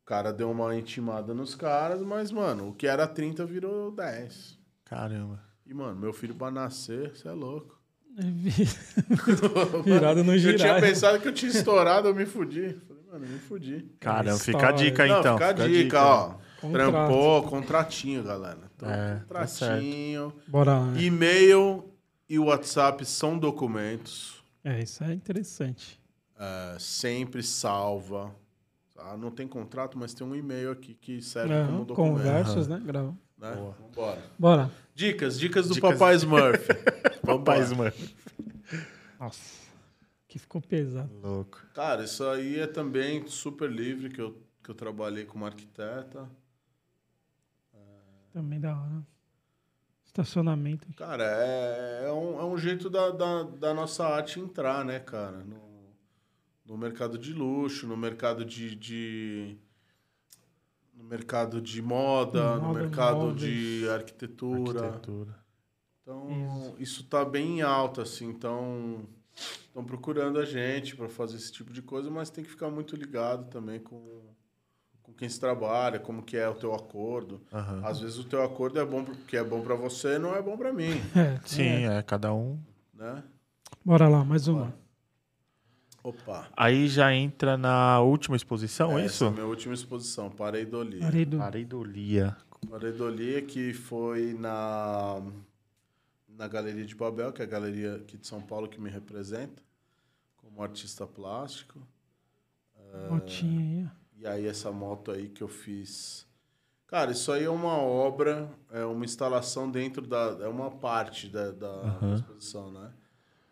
O 0.03 0.05
cara 0.05 0.31
deu 0.33 0.51
uma 0.51 0.77
intimada 0.77 1.33
nos 1.33 1.55
caras, 1.55 2.03
mas, 2.03 2.31
mano, 2.31 2.69
o 2.69 2.75
que 2.75 2.87
era 2.87 3.07
30 3.09 3.47
virou 3.47 3.91
10. 3.91 4.56
Caramba. 4.87 5.43
E, 5.67 5.75
mano, 5.75 5.97
meu 6.01 6.13
filho 6.13 6.35
pra 6.35 6.51
nascer, 6.51 7.11
você 7.15 7.29
é 7.29 7.33
louco. 7.33 7.77
Virado 9.85 10.25
no 10.25 10.33
Eu 10.35 10.41
tinha 10.41 10.57
girar. 10.59 10.81
pensado 10.81 11.21
que 11.21 11.29
eu 11.29 11.35
tinha 11.35 11.51
estourado, 11.51 12.09
eu 12.09 12.15
me 12.15 12.25
fudi. 12.25 12.75
Falei, 12.87 13.03
mano, 13.13 13.25
eu 13.27 13.31
me 13.31 13.39
fudi. 13.39 13.85
Caramba, 14.01 14.39
fica 14.39 14.69
a 14.69 14.73
dica 14.73 15.07
Não, 15.07 15.21
então. 15.21 15.35
fica 15.35 15.49
a 15.49 15.53
dica, 15.53 16.03
ó. 16.05 16.35
Contrato. 16.61 16.73
Trampou, 16.91 17.43
contratinho, 17.43 18.23
galera. 18.25 18.59
Então, 18.75 18.91
É, 18.91 19.15
tá 19.17 19.21
contratinho. 19.21 20.33
Bora 20.49 20.79
lá. 20.79 20.87
né? 20.87 21.03
E-mail 21.03 21.85
e 22.29 22.39
WhatsApp 22.39 23.05
são 23.05 23.39
documentos. 23.39 24.43
É, 24.65 24.83
isso 24.83 25.05
é 25.05 25.13
interessante. 25.13 26.01
É, 26.39 26.77
sempre 26.79 27.43
salva. 27.43 28.35
tá? 28.95 29.17
Não 29.17 29.31
tem 29.31 29.47
contrato, 29.47 29.99
mas 29.99 30.15
tem 30.15 30.27
um 30.27 30.35
e-mail 30.35 30.71
aqui 30.71 30.95
que 30.95 31.21
serve 31.21 31.53
Aham, 31.53 31.67
como 31.67 31.85
documento. 31.85 32.17
Conversas, 32.17 32.67
né? 32.69 32.81
Grava. 32.85 33.15
Né? 33.39 33.51
Vambora. 33.81 34.23
Bora. 34.39 34.71
Dicas, 34.95 35.39
dicas 35.39 35.69
do 35.69 35.75
Dicas- 35.75 35.93
Papai 35.93 36.15
Smurf. 36.17 36.67
Papai. 37.25 37.61
Smurf. 37.63 38.15
Nossa. 39.21 39.67
Que 40.29 40.39
ficou 40.39 40.61
pesado. 40.61 41.11
Louco. 41.23 41.61
Cara, 41.75 42.05
isso 42.05 42.25
aí 42.25 42.59
é 42.61 42.67
também 42.67 43.27
super 43.27 43.71
livre, 43.71 44.09
que 44.09 44.21
eu, 44.21 44.41
que 44.63 44.71
eu 44.71 44.75
trabalhei 44.75 45.25
como 45.25 45.45
arquiteta. 45.47 46.29
Também 48.33 48.61
da 48.61 48.77
hora. 48.79 49.07
Estacionamento. 50.05 50.87
Cara, 50.95 51.25
é, 51.25 52.05
é, 52.07 52.13
um, 52.13 52.41
é 52.41 52.45
um 52.45 52.57
jeito 52.59 52.89
da, 52.89 53.11
da, 53.11 53.43
da 53.45 53.75
nossa 53.75 54.07
arte 54.07 54.41
entrar, 54.41 54.85
né, 54.85 54.99
cara? 54.99 55.39
No, 55.45 55.63
no 56.67 56.77
mercado 56.79 57.19
de 57.19 57.33
luxo, 57.33 57.87
no 57.87 57.97
mercado 57.97 58.45
de. 58.45 58.75
de- 58.75 59.57
no 60.97 61.05
mercado 61.05 61.61
de 61.61 61.81
moda, 61.83 62.57
no 62.57 62.69
Moda, 62.69 62.81
mercado 62.81 63.19
móveis. 63.19 63.41
de 63.41 63.89
arquitetura. 63.89 64.81
Arquitetura. 64.87 65.47
Então, 66.03 66.75
isso 66.79 67.05
tá 67.05 67.25
bem 67.25 67.59
em 67.59 67.63
alta, 67.63 68.03
assim. 68.03 68.29
Então, 68.29 69.01
estão 69.35 69.85
procurando 69.85 70.39
a 70.39 70.45
gente 70.45 70.97
para 70.97 71.09
fazer 71.09 71.37
esse 71.37 71.53
tipo 71.53 71.73
de 71.73 71.83
coisa, 71.83 72.11
mas 72.11 72.31
tem 72.31 72.43
que 72.45 72.51
ficar 72.51 72.71
muito 72.71 72.95
ligado 72.97 73.49
também 73.51 73.81
com, 73.81 74.23
com 75.03 75.13
quem 75.13 75.29
se 75.29 75.39
trabalha, 75.41 75.99
como 75.99 76.23
que 76.23 76.37
é 76.37 76.49
o 76.49 76.55
teu 76.55 76.73
acordo. 76.75 77.41
Aham. 77.53 77.83
Às 77.85 78.01
vezes 78.01 78.19
o 78.19 78.25
teu 78.25 78.43
acordo 78.43 78.79
é 78.79 78.85
bom 78.85 79.05
porque 79.05 79.37
é 79.37 79.43
bom 79.45 79.61
para 79.63 79.75
você, 79.75 80.19
não 80.19 80.35
é 80.35 80.41
bom 80.41 80.57
para 80.57 80.73
mim, 80.73 80.93
É. 81.17 81.41
Sim, 81.45 81.85
é. 81.87 82.03
cada 82.03 82.33
um. 82.33 82.59
né? 82.95 83.23
Bora 83.85 84.09
lá, 84.09 84.25
mais 84.25 84.47
uma. 84.49 84.73
Opa. 86.07 86.49
Aí 86.57 86.87
já 86.87 87.13
entra 87.13 87.57
na 87.57 88.01
última 88.01 88.37
exposição, 88.37 88.93
Essa 88.93 89.01
é 89.01 89.07
isso? 89.07 89.25
é 89.25 89.29
a 89.29 89.31
minha 89.33 89.47
última 89.47 89.75
exposição, 89.75 90.31
Pareidolia. 90.31 91.01
Paredo. 91.01 91.39
Pareidolia. 91.39 92.37
Pareidolia 92.71 93.43
que 93.43 93.73
foi 93.73 94.33
na 94.35 95.21
na 96.29 96.47
Galeria 96.47 96.85
de 96.85 96.95
Babel, 96.95 97.33
que 97.33 97.43
é 97.43 97.45
a 97.45 97.49
galeria 97.49 97.97
aqui 97.97 98.17
de 98.17 98.27
São 98.27 98.41
Paulo 98.41 98.69
que 98.69 98.81
me 98.81 98.89
representa 98.89 99.61
como 100.37 100.63
artista 100.63 101.07
plástico. 101.09 101.81
Motinha 103.11 103.61
aí, 103.61 103.87
ó. 103.87 104.21
E 104.21 104.27
aí 104.27 104.47
essa 104.47 104.71
moto 104.71 105.11
aí 105.11 105.29
que 105.29 105.43
eu 105.43 105.49
fiz. 105.49 106.25
Cara, 106.87 107.11
isso 107.11 107.33
aí 107.33 107.45
é 107.45 107.51
uma 107.51 107.79
obra, 107.79 108.49
é 108.71 108.85
uma 108.85 109.05
instalação 109.05 109.69
dentro 109.69 110.07
da. 110.07 110.39
É 110.41 110.47
uma 110.47 110.71
parte 110.71 111.29
da, 111.29 111.51
da 111.51 111.99
exposição, 112.15 112.71
né? 112.71 112.93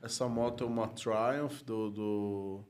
Essa 0.05 0.29
moto 0.29 0.65
é 0.65 0.67
uma 0.67 0.87
Triumph 0.89 1.63
do. 1.63 1.91
do... 1.91 2.65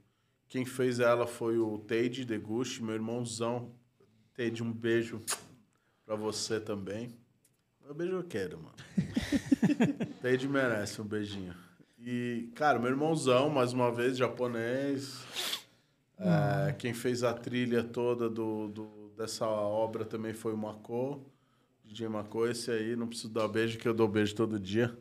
Quem 0.47 0.65
fez 0.65 1.01
ela 1.01 1.27
foi 1.27 1.59
o 1.59 1.79
Teide 1.79 2.25
Deguchi, 2.25 2.81
meu 2.81 2.95
irmãozão. 2.95 3.73
Teide, 4.35 4.63
um 4.63 4.73
beijo 4.73 5.21
pra 6.07 6.15
você 6.15 6.61
também. 6.61 7.13
Um 7.91 7.93
beijo 7.93 8.13
eu 8.15 8.23
quero, 8.23 8.59
mano. 8.59 8.75
Teide 10.23 10.47
merece 10.49 11.01
um 11.01 11.05
beijinho. 11.05 11.55
E, 11.99 12.51
cara, 12.55 12.79
meu 12.79 12.91
irmãozão, 12.91 13.49
mais 13.51 13.73
uma 13.73 13.91
vez, 13.91 14.17
japonês. 14.17 15.25
É, 16.17 16.73
quem 16.75 16.95
fez 16.95 17.25
a 17.25 17.35
trilha 17.35 17.83
toda 17.83 18.31
do, 18.31 18.69
do- 18.69 19.13
dessa 19.17 19.47
obra 19.49 20.05
também 20.05 20.33
foi 20.35 20.53
o 20.53 20.57
Mako, 20.57 21.25
DJ 21.83 22.07
Mako. 22.09 22.47
Esse 22.47 22.71
aí, 22.71 22.95
não 22.95 23.09
preciso 23.09 23.33
dar 23.33 23.49
beijo, 23.49 23.77
que 23.79 23.89
eu 23.89 23.95
dou 23.95 24.07
beijo 24.07 24.37
todo 24.37 24.61
dia. 24.61 24.97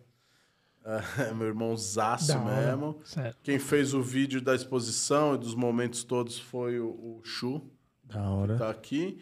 É, 0.85 1.31
meu 1.33 1.47
irmão 1.47 1.75
Zaço 1.77 2.37
mesmo. 2.43 2.99
Sério. 3.05 3.35
Quem 3.43 3.57
fez 3.59 3.93
o 3.93 4.01
vídeo 4.01 4.41
da 4.41 4.53
exposição 4.55 5.35
e 5.35 5.37
dos 5.37 5.55
momentos 5.55 6.03
todos 6.03 6.37
foi 6.39 6.79
o, 6.79 6.87
o 6.89 7.21
Chu, 7.23 7.61
Da 8.03 8.29
hora. 8.29 8.57
tá 8.57 8.69
aqui. 8.69 9.21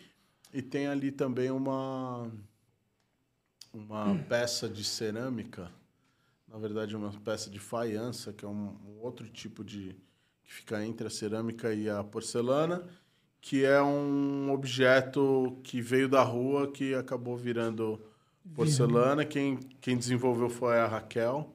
E 0.53 0.61
tem 0.61 0.87
ali 0.87 1.11
também 1.11 1.49
uma, 1.51 2.29
uma 3.73 4.07
Hum. 4.11 4.23
peça 4.23 4.67
de 4.67 4.83
cerâmica. 4.83 5.71
Na 6.47 6.57
verdade, 6.57 6.95
uma 6.95 7.11
peça 7.21 7.49
de 7.49 7.59
faiança, 7.59 8.33
que 8.33 8.43
é 8.43 8.47
um, 8.47 8.75
um 8.85 8.99
outro 9.01 9.27
tipo 9.29 9.63
de... 9.63 9.95
que 10.43 10.53
fica 10.53 10.83
entre 10.85 11.07
a 11.07 11.09
cerâmica 11.09 11.73
e 11.73 11.89
a 11.89 12.03
porcelana, 12.03 12.83
que 13.39 13.63
é 13.63 13.81
um 13.81 14.51
objeto 14.51 15.57
que 15.63 15.81
veio 15.81 16.09
da 16.09 16.21
rua, 16.23 16.69
que 16.71 16.93
acabou 16.93 17.37
virando 17.37 18.01
porcelana. 18.55 19.25
Quem, 19.25 19.57
quem 19.79 19.97
desenvolveu 19.97 20.49
foi 20.49 20.79
a 20.79 20.87
Raquel 20.87 21.53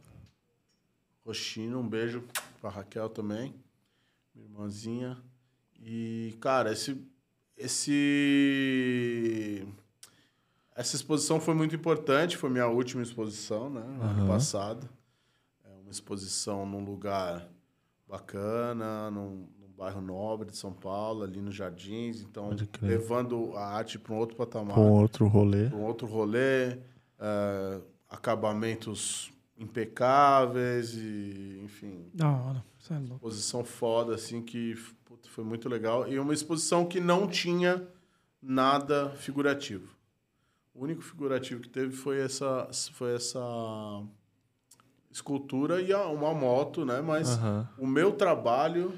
Rochino. 1.25 1.81
Um 1.81 1.89
beijo 1.89 2.23
pra 2.61 2.71
Raquel 2.71 3.09
também, 3.09 3.55
minha 4.35 4.47
irmãzinha. 4.47 5.17
E, 5.79 6.37
cara, 6.41 6.73
esse, 6.73 7.01
esse, 7.57 7.97
essa 10.75 10.97
exposição 10.97 11.41
foi 11.41 11.55
muito 11.55 11.75
importante. 11.75 12.37
Foi 12.37 12.51
minha 12.51 12.67
última 12.67 13.03
exposição, 13.03 13.71
né? 13.71 13.81
No 13.81 14.03
ano 14.03 14.21
Aham. 14.21 14.29
passado. 14.29 14.89
É 15.65 15.75
uma 15.77 15.91
exposição 15.91 16.67
num 16.67 16.85
lugar 16.85 17.49
bacana, 18.07 19.11
num 19.11 19.49
bairro 19.77 20.01
nobre 20.01 20.51
de 20.51 20.57
São 20.57 20.73
Paulo, 20.73 21.23
ali 21.23 21.41
nos 21.41 21.55
Jardins. 21.55 22.21
Então, 22.23 22.51
levando 22.81 23.53
a 23.57 23.67
arte 23.67 23.99
para 23.99 24.13
um 24.15 24.19
outro 24.19 24.37
patamar 24.37 24.75
Com 24.75 24.91
outro 24.93 25.27
rolê. 25.27 25.69
para 25.69 25.79
um 25.79 25.85
outro 25.85 26.07
rolê, 26.07 26.79
eh, 27.19 27.81
acabamentos 28.09 29.33
impecáveis 29.59 30.95
e, 30.95 31.61
enfim, 31.65 32.07
Da 32.15 32.29
hora. 32.31 32.65
Isso 32.79 32.93
é 32.93 32.99
louco. 32.99 33.15
exposição 33.15 33.65
foda, 33.65 34.15
assim, 34.15 34.43
que 34.43 34.75
foi 35.29 35.45
muito 35.45 35.69
legal. 35.69 36.07
E 36.09 36.19
uma 36.19 36.33
exposição 36.35 36.87
que 36.87 37.01
não 37.01 37.27
tinha 37.27 37.87
nada 38.41 39.11
figurativo. 39.11 39.95
O 40.75 40.85
único 40.85 41.03
figurativo 41.03 41.61
que 41.63 41.69
teve 41.71 41.93
foi 41.97 42.21
essa, 42.21 42.69
foi 42.93 43.15
essa 43.15 43.41
escultura 45.11 45.81
e 45.81 45.93
uma 45.95 46.35
moto, 46.35 46.85
né? 46.85 47.01
Mas 47.01 47.31
Aham. 47.39 47.69
o 47.79 47.87
meu 47.87 48.13
trabalho, 48.13 48.93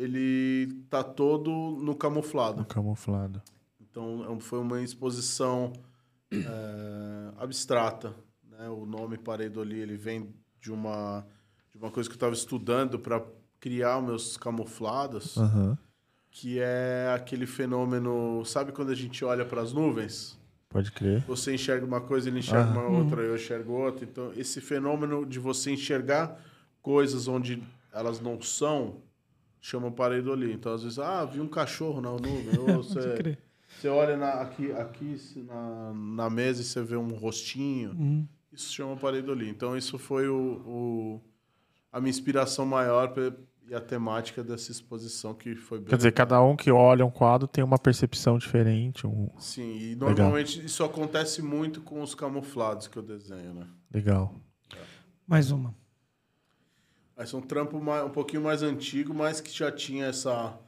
ele 0.00 0.66
tá 0.88 1.02
todo 1.04 1.50
no 1.82 1.94
camuflado. 1.94 2.60
No 2.60 2.64
camuflado. 2.64 3.42
Então, 3.80 4.24
é 4.36 4.40
foi 4.40 4.58
uma 4.60 4.80
exposição 4.80 5.72
eh, 6.32 7.32
abstrata. 7.38 8.14
Né? 8.50 8.68
O 8.68 8.86
nome 8.86 9.18
Pareidolia 9.18 9.82
ele 9.82 9.96
vem 9.96 10.32
de 10.60 10.72
uma, 10.72 11.26
de 11.70 11.76
uma 11.78 11.90
coisa 11.90 12.08
que 12.08 12.14
eu 12.14 12.16
estava 12.16 12.32
estudando 12.34 12.98
para 12.98 13.22
criar 13.58 13.98
os 13.98 14.04
meus 14.04 14.36
camuflados, 14.36 15.36
Aham. 15.36 15.76
que 16.30 16.58
é 16.58 17.12
aquele 17.14 17.46
fenômeno... 17.46 18.42
Sabe 18.44 18.72
quando 18.72 18.90
a 18.90 18.94
gente 18.94 19.22
olha 19.24 19.44
para 19.44 19.60
as 19.60 19.72
nuvens? 19.72 20.38
Pode 20.68 20.92
crer. 20.92 21.22
Você 21.26 21.52
enxerga 21.52 21.84
uma 21.84 22.00
coisa, 22.00 22.28
ele 22.28 22.38
enxerga 22.38 22.70
Ah. 22.70 22.78
uma 22.88 22.98
outra, 22.98 23.22
eu 23.22 23.34
enxergo 23.34 23.72
outra. 23.72 24.04
Então, 24.04 24.32
esse 24.36 24.60
fenômeno 24.60 25.26
de 25.26 25.38
você 25.38 25.72
enxergar 25.72 26.40
coisas 26.80 27.28
onde 27.28 27.62
elas 27.92 28.20
não 28.20 28.40
são, 28.40 29.02
chama 29.60 29.90
pareidolia. 29.90 30.52
Então, 30.54 30.72
às 30.72 30.82
vezes, 30.82 30.98
ah, 30.98 31.24
vi 31.24 31.40
um 31.40 31.48
cachorro 31.48 32.00
na 32.00 32.10
nuvem. 32.10 32.48
Ou 32.58 32.66
Pode 32.66 32.76
você, 32.88 33.14
crer. 33.14 33.38
você 33.78 33.88
olha 33.88 34.16
na- 34.16 34.40
aqui, 34.40 34.72
aqui 34.72 35.16
na, 35.46 35.92
na 35.94 36.30
mesa 36.30 36.62
e 36.62 36.64
você 36.64 36.82
vê 36.82 36.96
um 36.96 37.08
rostinho. 37.14 37.90
Uhum. 37.92 38.26
Isso 38.52 38.72
chama 38.72 38.96
pareidolia. 38.96 39.48
Então, 39.50 39.76
isso 39.76 39.98
foi 39.98 40.28
o, 40.28 40.62
o- 40.66 41.20
a 41.92 42.00
minha 42.00 42.10
inspiração 42.10 42.64
maior 42.66 43.08
pe- 43.12 43.32
e 43.68 43.74
a 43.74 43.80
temática 43.80 44.42
dessa 44.42 44.72
exposição, 44.72 45.32
que 45.32 45.54
foi 45.54 45.78
bem 45.78 45.86
Quer 45.88 45.96
dizer, 45.96 46.08
legal. 46.08 46.26
cada 46.26 46.42
um 46.42 46.56
que 46.56 46.72
olha 46.72 47.06
um 47.06 47.10
quadro 47.10 47.46
tem 47.46 47.62
uma 47.62 47.78
percepção 47.78 48.36
diferente. 48.36 49.06
Um... 49.06 49.28
Sim, 49.38 49.78
e 49.78 49.94
normalmente 49.94 50.64
isso 50.64 50.82
acontece 50.82 51.40
muito 51.40 51.80
com 51.80 52.02
os 52.02 52.12
camuflados 52.12 52.88
que 52.88 52.96
eu 52.96 53.02
desenho, 53.02 53.54
né? 53.54 53.66
Legal. 53.94 54.34
Mais 55.24 55.52
uma. 55.52 55.72
Esse 57.22 57.34
é 57.34 57.38
um 57.38 57.42
trampo 57.42 57.80
mais- 57.80 58.04
um 58.04 58.10
pouquinho 58.10 58.42
mais 58.42 58.62
antigo, 58.62 59.12
mas 59.14 59.40
que 59.40 59.50
já 59.50 59.70
tinha 59.70 60.06
essa, 60.06 60.58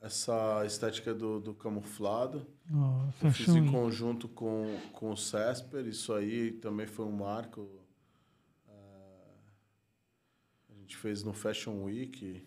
essa 0.00 0.64
estética 0.66 1.14
do, 1.14 1.40
do 1.40 1.54
camuflado. 1.54 2.46
Ó, 2.72 3.04
Eu 3.22 3.30
fiz 3.32 3.48
em 3.48 3.70
conjunto 3.70 4.28
com, 4.28 4.78
com 4.92 5.10
o 5.12 5.16
Cesper, 5.16 5.86
isso 5.86 6.12
aí 6.12 6.52
também 6.52 6.86
foi 6.86 7.04
um 7.06 7.12
marco. 7.12 7.68
eh, 8.68 8.72
a 10.70 10.74
gente 10.80 10.96
fez 10.96 11.22
no 11.22 11.32
Fashion 11.32 11.82
Week. 11.84 12.46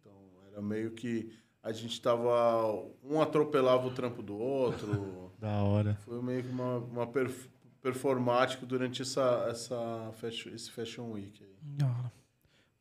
Então 0.00 0.12
era 0.50 0.62
meio 0.62 0.92
que 0.92 1.32
a 1.62 1.72
gente 1.72 2.00
tava. 2.00 2.72
Um 3.04 3.20
atropelava 3.20 3.86
o 3.86 3.90
trampo 3.92 4.22
do 4.22 4.36
outro. 4.36 5.28
Da 5.40 5.62
hora. 5.62 5.94
Foi 6.04 6.20
meio 6.20 6.42
que 6.42 6.50
uma, 6.50 6.76
uma 6.76 7.06
perf- 7.06 7.48
performático 7.80 8.66
durante 8.66 9.00
essa, 9.00 9.46
essa 9.48 10.12
fashion, 10.20 10.52
esse 10.52 10.70
Fashion 10.70 11.12
Week 11.12 11.42
aí. 11.42 11.56
Da. 11.78 11.99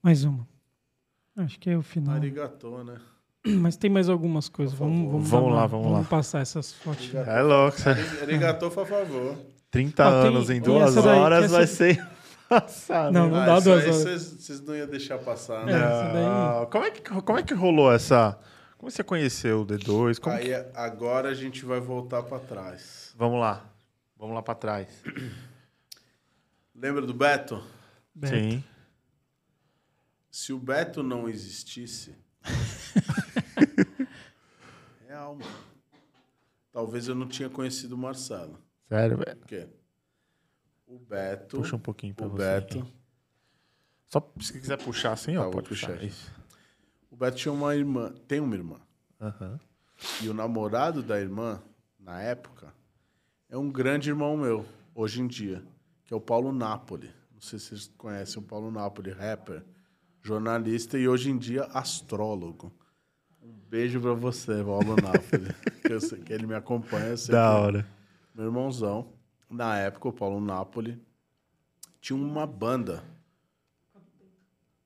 Mais 0.02 0.24
uma. 0.24 0.48
Acho 1.38 1.60
que 1.60 1.70
é 1.70 1.78
o 1.78 1.82
final. 1.82 2.16
Arigatô, 2.16 2.84
né? 2.84 2.98
Mas 3.46 3.78
tem 3.78 3.90
mais 3.90 4.10
algumas 4.10 4.50
coisas. 4.50 4.78
Vamos, 4.78 5.12
vamos, 5.12 5.30
Vamos 5.30 5.52
lá, 5.54 5.60
uma- 5.62 5.68
vamos 5.68 5.92
lá. 5.92 6.04
passar 6.04 6.40
essas 6.42 6.74
fotos. 6.74 7.14
É 7.14 7.42
louco. 7.42 7.78
Ari- 7.88 8.22
Arigatô, 8.22 8.70
por 8.70 8.86
favor. 8.88 9.38
30 9.72 10.04
Ah, 10.06 10.22
tem- 10.24 10.32
anos 10.32 10.50
em 10.50 10.60
duas 10.62 10.96
daí, 10.96 11.06
horas 11.18 11.46
essa- 11.46 11.54
vai 11.56 11.68
ser 11.68 12.08
passado. 12.50 13.14
Não, 13.14 13.30
não 13.30 13.38
Ah, 13.38 13.46
dá 13.46 13.54
isso 13.56 13.64
duas 13.66 13.84
horas. 14.06 14.24
Vocês 14.34 14.62
não 14.62 14.76
iam 14.76 14.88
deixar 14.88 15.20
passar, 15.20 15.62
É, 15.62 15.66
né? 15.66 15.72
essa 15.78 16.14
daí- 16.14 16.26
Ah, 16.26 16.68
como, 16.72 16.86
é 16.86 16.92
que, 16.92 17.02
como 17.02 17.38
é 17.40 17.44
que 17.44 17.54
rolou 17.54 17.92
essa. 17.94 18.38
Como 18.78 18.90
você 18.90 19.04
conheceu 19.04 19.62
o 19.62 19.66
D2? 19.66 20.20
Como 20.20 20.36
Aí 20.36 20.46
que- 20.46 20.66
agora 20.74 21.30
a 21.30 21.34
gente 21.34 21.64
vai 21.66 21.80
voltar 21.80 22.24
pra 22.24 22.40
trás. 22.40 23.14
Vamos 23.18 23.40
lá. 23.40 23.64
Vamos 24.18 24.36
lá 24.36 24.42
pra 24.42 24.56
trás. 24.56 24.88
Lembra 26.76 27.06
do 27.06 27.14
Beto? 27.14 27.62
Beto. 28.16 28.34
Sim. 28.36 28.64
Se 30.30 30.54
o 30.54 30.60
Beto 30.60 31.02
não 31.02 31.28
existisse. 31.28 32.16
Real, 35.08 35.36
mano. 35.36 35.52
Talvez 36.72 37.08
eu 37.08 37.16
não 37.16 37.28
tinha 37.28 37.50
conhecido 37.50 37.96
o 37.96 37.98
Marcelo. 37.98 38.60
Sério, 38.88 39.18
velho. 39.18 39.38
Por 39.38 39.48
quê? 39.48 39.68
O 40.88 41.00
Beto. 41.00 41.58
Puxa 41.58 41.76
um 41.76 41.80
pouquinho 41.80 42.14
pra 42.14 42.28
o 42.28 42.30
você. 42.30 42.38
Beto. 42.38 42.80
aqui. 42.80 42.94
Só 44.08 44.34
se 44.40 44.54
quiser 44.54 44.78
puxar 44.78 45.14
assim, 45.14 45.36
Tá, 45.36 45.48
ó, 45.48 45.52
pode 45.52 45.70
puxar 45.70 45.92
puxar. 45.94 46.04
Isso. 46.04 46.32
O 47.12 47.16
Beto 47.16 47.38
tinha 47.38 47.52
uma 47.52 47.76
irmã. 47.76 48.14
Tem 48.28 48.40
uma 48.40 48.56
irmã. 48.56 48.80
Aham. 49.20 49.60
E 50.22 50.30
o 50.30 50.34
namorado 50.34 51.04
da 51.04 51.20
irmã, 51.20 51.62
na 52.00 52.22
época, 52.22 52.74
é 53.50 53.58
um 53.58 53.70
grande 53.70 54.10
irmão 54.10 54.38
meu, 54.38 54.66
hoje 54.96 55.22
em 55.22 55.28
dia, 55.28 55.64
que 56.06 56.14
é 56.14 56.18
o 56.18 56.22
Paulo 56.22 56.52
Napoli. 56.52 57.12
Não 57.34 57.42
sei 57.42 57.60
se 57.60 57.68
vocês 57.68 57.92
conhecem 57.98 58.42
o 58.42 58.46
Paulo 58.46 58.72
Napoli, 58.72 59.12
rapper, 59.12 59.64
jornalista 60.30 60.96
e 61.00 61.08
hoje 61.08 61.32
em 61.32 61.38
dia 61.40 61.64
astrólogo. 61.74 62.72
Um 63.42 63.52
beijo 63.68 64.00
pra 64.00 64.14
você, 64.14 64.64
Paulo 64.64 64.96
Napoli. 64.96 65.52
que, 65.82 65.92
eu 65.92 66.00
sei 66.00 66.20
que 66.20 66.32
ele 66.32 66.46
me 66.46 66.54
acompanha. 66.54 67.16
Da 67.16 67.16
que- 67.26 67.36
hora. 67.36 67.88
Meu 68.36 68.46
irmãozão. 68.46 69.12
Na 69.50 69.76
época, 69.80 70.10
o 70.10 70.14
Paulo 70.14 70.40
Napoli 70.40 71.02
tinha 72.00 72.16
uma 72.16 72.46
banda 72.46 73.04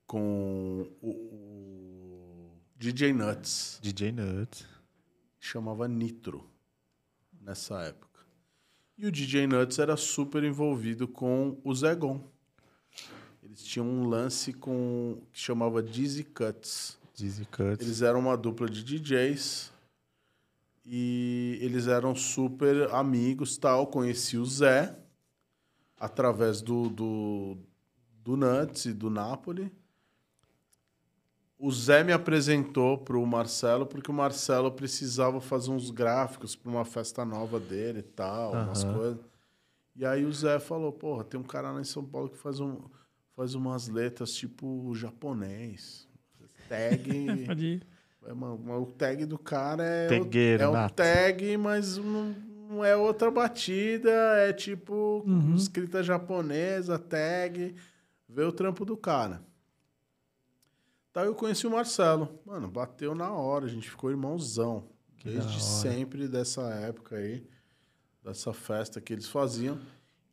com 0.06 0.88
o, 1.02 1.10
o 1.10 2.50
DJ 2.76 3.12
Nuts 3.12 3.78
DJ 3.82 4.12
Nuts. 4.12 4.66
chamava 5.38 5.86
Nitro 5.86 6.48
nessa 7.42 7.82
época. 7.82 8.20
E 8.96 9.06
o 9.06 9.12
DJ 9.12 9.46
Nuts 9.46 9.78
era 9.78 9.94
super 9.98 10.42
envolvido 10.42 11.06
com 11.06 11.60
o 11.62 11.74
Zegon. 11.74 12.32
Eles 13.54 13.62
tinham 13.62 13.86
um 13.86 14.08
lance 14.08 14.52
com 14.52 15.22
que 15.32 15.38
chamava 15.38 15.80
Dizzy 15.80 16.24
Cuts. 16.24 16.98
Dizzy 17.14 17.44
Cuts. 17.44 17.80
Eles 17.80 18.02
eram 18.02 18.18
uma 18.18 18.36
dupla 18.36 18.68
de 18.68 18.82
DJs 18.82 19.72
e 20.84 21.56
eles 21.62 21.86
eram 21.86 22.16
super 22.16 22.92
amigos, 22.92 23.56
tal. 23.56 23.86
Conheci 23.86 24.36
o 24.36 24.44
Zé 24.44 24.98
através 25.96 26.60
do, 26.60 26.88
do, 26.88 27.56
do 28.24 28.36
Nuts 28.36 28.86
e 28.86 28.92
do 28.92 29.08
Napoli. 29.08 29.70
O 31.56 31.70
Zé 31.70 32.02
me 32.02 32.12
apresentou 32.12 32.98
para 32.98 33.16
o 33.16 33.24
Marcelo 33.24 33.86
porque 33.86 34.10
o 34.10 34.14
Marcelo 34.14 34.72
precisava 34.72 35.40
fazer 35.40 35.70
uns 35.70 35.92
gráficos 35.92 36.56
para 36.56 36.72
uma 36.72 36.84
festa 36.84 37.24
nova 37.24 37.60
dele 37.60 38.00
e 38.00 38.02
tal, 38.02 38.54
umas 38.54 38.82
Aham. 38.82 38.94
coisas. 38.94 39.24
E 39.94 40.04
aí 40.04 40.24
o 40.24 40.32
Zé 40.32 40.58
falou, 40.58 40.92
porra, 40.92 41.22
tem 41.22 41.38
um 41.38 41.44
cara 41.44 41.70
lá 41.70 41.80
em 41.80 41.84
São 41.84 42.04
Paulo 42.04 42.28
que 42.28 42.36
faz, 42.36 42.58
um, 42.58 42.80
faz 43.36 43.54
umas 43.54 43.88
letras 43.88 44.32
tipo 44.34 44.94
japonês. 44.94 46.08
Tag... 46.68 47.26
Pode 47.46 47.64
ir. 47.64 47.86
É, 48.26 48.32
mano, 48.32 48.58
mas 48.64 48.80
o 48.80 48.86
tag 48.86 49.26
do 49.26 49.38
cara 49.38 49.84
é, 49.84 50.08
Tagueiro, 50.08 50.70
o, 50.70 50.76
é 50.76 50.86
um 50.86 50.88
tag, 50.88 51.56
mas 51.58 51.98
não, 51.98 52.34
não 52.70 52.84
é 52.84 52.96
outra 52.96 53.30
batida, 53.30 54.10
é 54.38 54.50
tipo 54.52 55.22
Uhum. 55.26 55.54
escrita 55.54 56.02
japonesa, 56.02 56.98
tag. 56.98 57.74
ver 58.26 58.44
o 58.44 58.52
trampo 58.52 58.84
do 58.86 58.96
cara. 58.96 59.42
Tá, 61.12 61.24
eu 61.24 61.34
conheci 61.34 61.66
o 61.66 61.70
Marcelo. 61.70 62.40
Mano, 62.44 62.66
bateu 62.66 63.14
na 63.14 63.30
hora, 63.30 63.66
a 63.66 63.68
gente 63.68 63.88
ficou 63.88 64.10
irmãozão. 64.10 64.88
Que 65.18 65.28
desde 65.30 65.62
sempre 65.62 66.26
dessa 66.26 66.62
época 66.70 67.16
aí, 67.16 67.46
dessa 68.22 68.52
festa 68.52 69.00
que 69.00 69.12
eles 69.12 69.28
faziam. 69.28 69.78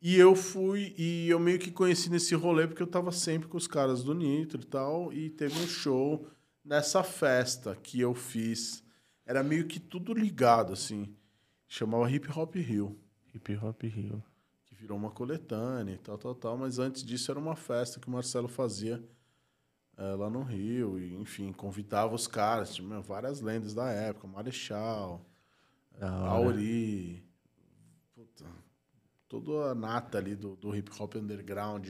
E 0.04 0.16
eu 0.16 0.34
fui, 0.34 0.92
e 0.98 1.28
eu 1.28 1.38
meio 1.38 1.60
que 1.60 1.70
conheci 1.70 2.10
nesse 2.10 2.34
rolê, 2.34 2.66
porque 2.66 2.82
eu 2.82 2.88
tava 2.88 3.12
sempre 3.12 3.46
com 3.46 3.56
os 3.56 3.68
caras 3.68 4.02
do 4.02 4.12
Nitro 4.12 4.60
e 4.60 4.64
tal, 4.64 5.12
e 5.12 5.30
teve 5.30 5.56
um 5.60 5.66
show 5.68 6.26
nessa 6.64 7.04
festa 7.04 7.76
que 7.76 8.00
eu 8.00 8.12
fiz. 8.12 8.82
Era 9.24 9.44
meio 9.44 9.64
que 9.68 9.78
tudo 9.78 10.12
ligado, 10.12 10.72
assim. 10.72 11.14
Chamava 11.68 12.10
Hip 12.10 12.28
Hop 12.36 12.56
Hill 12.56 12.98
Hip 13.32 13.56
Hop 13.56 13.80
Rio. 13.84 14.22
que 14.66 14.74
virou 14.74 14.98
uma 14.98 15.10
coletânea 15.10 15.94
e 15.94 15.98
tal, 15.98 16.18
tal, 16.18 16.34
tal. 16.34 16.58
Mas 16.58 16.80
antes 16.80 17.04
disso 17.04 17.30
era 17.30 17.38
uma 17.38 17.54
festa 17.54 18.00
que 18.00 18.08
o 18.08 18.10
Marcelo 18.10 18.48
fazia 18.48 19.00
eh, 19.96 20.14
lá 20.16 20.28
no 20.28 20.42
Rio. 20.42 20.98
E, 20.98 21.14
enfim, 21.14 21.52
convidava 21.52 22.12
os 22.12 22.26
caras. 22.26 22.74
Tinha 22.74 23.00
várias 23.00 23.40
lendas 23.40 23.72
da 23.72 23.88
época. 23.88 24.26
Marechal. 24.26 25.24
Auri. 26.00 27.24
Toda 29.40 29.70
a 29.70 29.74
nata 29.74 30.18
ali 30.18 30.36
do, 30.36 30.56
do 30.56 30.76
hip 30.76 30.90
hop 30.98 31.14
underground. 31.16 31.88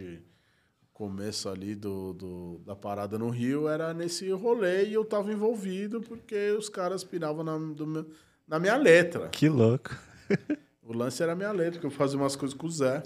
Começo 0.92 1.48
ali 1.48 1.74
do, 1.74 2.12
do- 2.12 2.58
da 2.64 2.76
parada 2.76 3.18
no 3.18 3.30
Rio 3.30 3.66
era 3.66 3.92
nesse 3.92 4.30
rolê 4.30 4.86
e 4.86 4.92
eu 4.94 5.04
tava 5.04 5.32
envolvido 5.32 6.00
porque 6.00 6.52
os 6.52 6.68
caras 6.68 7.02
piravam 7.02 7.42
na, 7.42 7.58
do 7.58 7.84
meu- 7.84 8.08
na 8.46 8.60
minha 8.60 8.76
letra. 8.76 9.28
Que 9.28 9.48
louco. 9.48 9.90
O 10.84 10.92
lance 10.92 11.22
era 11.22 11.32
a 11.32 11.36
minha 11.36 11.52
letra, 11.52 11.80
que 11.80 11.86
eu 11.86 11.90
fazia 11.92 12.18
umas 12.18 12.34
coisas 12.36 12.56
com 12.58 12.66
o 12.66 12.70
Zé. 12.70 13.02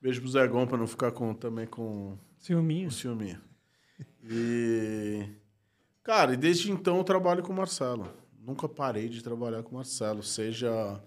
Beijo 0.00 0.20
pro 0.22 0.30
Zé 0.30 0.46
Gon 0.48 0.66
pra 0.66 0.78
não 0.78 0.86
ficar 0.86 1.12
com, 1.12 1.32
também 1.34 1.66
com 1.66 2.18
Ciúminho. 2.38 2.88
o 2.88 2.90
ciúminho. 2.90 3.38
E. 4.24 5.28
Cara, 6.02 6.32
e 6.32 6.36
desde 6.36 6.70
então 6.72 6.96
eu 6.96 7.04
trabalho 7.04 7.42
com 7.42 7.52
o 7.52 7.56
Marcelo. 7.56 8.08
Nunca 8.40 8.66
parei 8.68 9.08
de 9.10 9.22
trabalhar 9.22 9.62
com 9.62 9.72
o 9.72 9.74
Marcelo, 9.74 10.22
seja 10.22 11.00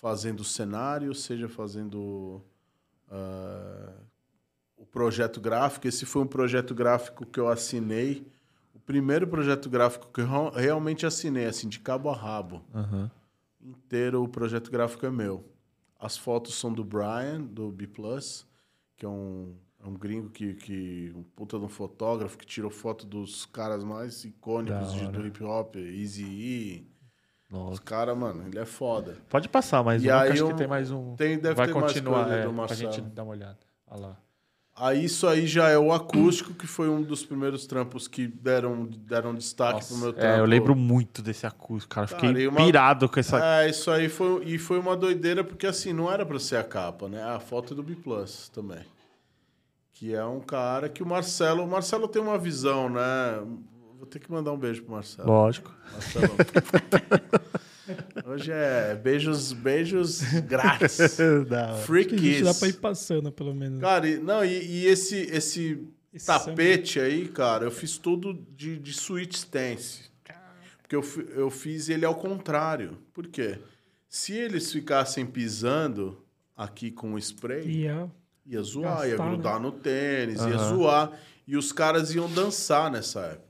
fazendo 0.00 0.44
cenário, 0.44 1.14
seja 1.14 1.48
fazendo 1.48 2.42
ah, 3.10 3.92
o 4.76 4.86
projeto 4.86 5.40
gráfico. 5.40 5.86
Esse 5.86 6.06
foi 6.06 6.22
um 6.22 6.26
projeto 6.26 6.74
gráfico 6.74 7.26
que 7.26 7.38
eu 7.40 7.48
assinei. 7.48 8.26
O 8.74 8.78
primeiro 8.78 9.26
projeto 9.26 9.68
gráfico 9.68 10.08
que 10.12 10.20
eu 10.20 10.26
real- 10.26 10.50
realmente 10.52 11.04
assinei, 11.04 11.46
assim, 11.46 11.68
de 11.68 11.80
cabo 11.80 12.08
a 12.08 12.14
rabo 12.16 12.64
Aham. 12.74 13.10
inteiro 13.60 14.22
o 14.22 14.28
projeto 14.28 14.70
gráfico 14.70 15.04
é 15.04 15.10
meu. 15.10 15.44
As 15.98 16.16
fotos 16.16 16.54
são 16.54 16.72
do 16.72 16.84
Brian, 16.84 17.40
do 17.42 17.70
B+, 17.72 17.88
que 18.96 19.04
é 19.04 19.08
um, 19.08 19.56
é 19.82 19.86
um 19.88 19.94
gringo 19.94 20.30
que, 20.30 20.54
que... 20.54 21.12
Um 21.14 21.24
puta 21.24 21.58
de 21.58 21.64
um 21.64 21.68
fotógrafo 21.68 22.38
que 22.38 22.46
tirou 22.46 22.70
foto 22.70 23.04
dos 23.04 23.44
caras 23.46 23.82
mais 23.82 24.24
icônicos 24.24 24.92
de- 24.92 25.08
do 25.08 25.18
hora. 25.18 25.26
hip-hop. 25.26 25.74
Easy 25.76 26.22
Os 26.22 26.97
Nossa. 27.50 27.80
caras, 27.82 28.16
mano, 28.16 28.44
ele 28.46 28.58
é 28.58 28.64
foda. 28.66 29.16
Pode 29.28 29.48
passar 29.48 29.82
mais 29.82 30.02
E 30.04 30.10
um, 30.10 30.14
aí 30.14 30.30
acho 30.32 30.42
eu- 30.42 30.48
que 30.48 30.54
tem 30.54 30.66
mais 30.66 30.90
um. 30.90 31.14
Tem, 31.16 31.38
deve 31.38 31.54
Vai 31.54 31.66
ter 31.66 31.72
continuar, 31.72 32.10
mais 32.12 32.26
coisa 32.28 32.40
é, 32.40 32.46
do 32.46 32.66
pra 32.66 32.74
gente 32.76 33.00
dar 33.00 33.22
uma 33.22 33.32
olhada. 33.32 33.58
Olha 33.90 34.00
lá. 34.08 34.16
Aí 34.80 35.04
isso 35.06 35.26
aí 35.26 35.44
já 35.44 35.68
é 35.68 35.76
o 35.76 35.92
acústico, 35.92 36.54
que 36.54 36.64
foi 36.66 36.88
um 36.88 37.02
dos 37.02 37.24
primeiros 37.24 37.66
trampos 37.66 38.06
que 38.06 38.28
deram, 38.28 38.84
deram 38.86 39.34
destaque 39.34 39.84
pro 39.84 39.96
meu 39.96 40.12
trampo. 40.12 40.36
é, 40.36 40.38
eu 40.38 40.44
lembro 40.44 40.76
muito 40.76 41.20
desse 41.20 41.44
acústico, 41.46 41.96
cara. 41.96 42.06
Fiquei 42.06 42.32
Cara, 42.32 42.48
uma- 42.48 42.64
pirado 42.64 43.08
com 43.08 43.18
essa. 43.18 43.44
É, 43.44 43.68
isso 43.68 43.90
aí 43.90 44.08
foi, 44.08 44.44
e 44.44 44.56
foi 44.56 44.78
uma 44.78 44.96
doideira, 44.96 45.42
porque 45.42 45.66
assim, 45.66 45.92
não 45.92 46.12
era 46.12 46.24
pra 46.24 46.38
ser 46.38 46.56
a 46.58 46.62
capa, 46.62 47.08
né? 47.08 47.20
A 47.24 47.40
foto 47.40 47.72
é 47.72 47.76
do 47.76 47.82
B 47.82 47.96
Plus 47.96 48.48
também. 48.50 48.84
Que 49.94 50.14
é 50.14 50.24
um 50.24 50.38
cara 50.38 50.88
que 50.88 51.02
o 51.02 51.06
Marcelo. 51.06 51.64
O 51.64 51.66
Marcelo 51.68 52.06
tem 52.06 52.22
uma 52.22 52.38
visão, 52.38 52.88
né? 52.88 53.02
Vou 53.98 54.06
ter 54.06 54.20
que 54.20 54.30
mandar 54.30 54.52
um 54.52 54.56
beijo 54.56 54.82
pro 54.84 54.92
Marcelo. 54.92 55.28
Lógico. 55.28 55.74
Marcelo. 55.92 56.36
Hoje 58.24 58.52
é 58.52 58.94
beijos, 58.94 59.52
beijos 59.52 60.20
grátis. 60.46 61.18
hora. 61.18 61.74
Free 61.78 62.00
Acho 62.00 62.08
que 62.10 62.14
a 62.14 62.18
gente 62.18 62.42
dá 62.44 62.50
kiss. 62.50 62.60
pra 62.60 62.68
ir 62.68 62.72
passando, 62.74 63.32
pelo 63.32 63.54
menos. 63.54 63.80
Cara, 63.80 64.08
e, 64.08 64.18
não, 64.18 64.44
e, 64.44 64.50
e 64.64 64.86
esse, 64.86 65.16
esse 65.16 65.82
Esse 66.12 66.26
tapete 66.26 67.00
aí, 67.00 67.26
cara, 67.28 67.64
eu 67.64 67.70
fiz 67.70 67.98
tudo 67.98 68.34
de, 68.54 68.78
de 68.78 68.92
switch 68.92 69.34
stance. 69.34 70.08
Porque 70.80 70.94
eu, 70.96 71.04
eu 71.34 71.50
fiz 71.50 71.88
ele 71.88 72.04
ao 72.06 72.14
contrário. 72.14 72.98
Por 73.12 73.26
quê? 73.26 73.58
Se 74.08 74.32
eles 74.32 74.72
ficassem 74.72 75.26
pisando 75.26 76.22
aqui 76.56 76.90
com 76.90 77.12
o 77.14 77.18
spray, 77.18 77.66
Ia. 77.82 78.10
ia 78.46 78.62
zoar, 78.62 79.04
ia 79.04 79.16
gastar, 79.16 79.28
grudar 79.28 79.60
no 79.60 79.72
tênis, 79.72 80.40
ia 80.40 80.54
Aham. 80.54 80.76
zoar. 80.76 81.12
E 81.46 81.56
os 81.56 81.72
caras 81.72 82.14
iam 82.14 82.30
dançar 82.30 82.90
nessa 82.90 83.20
época. 83.20 83.47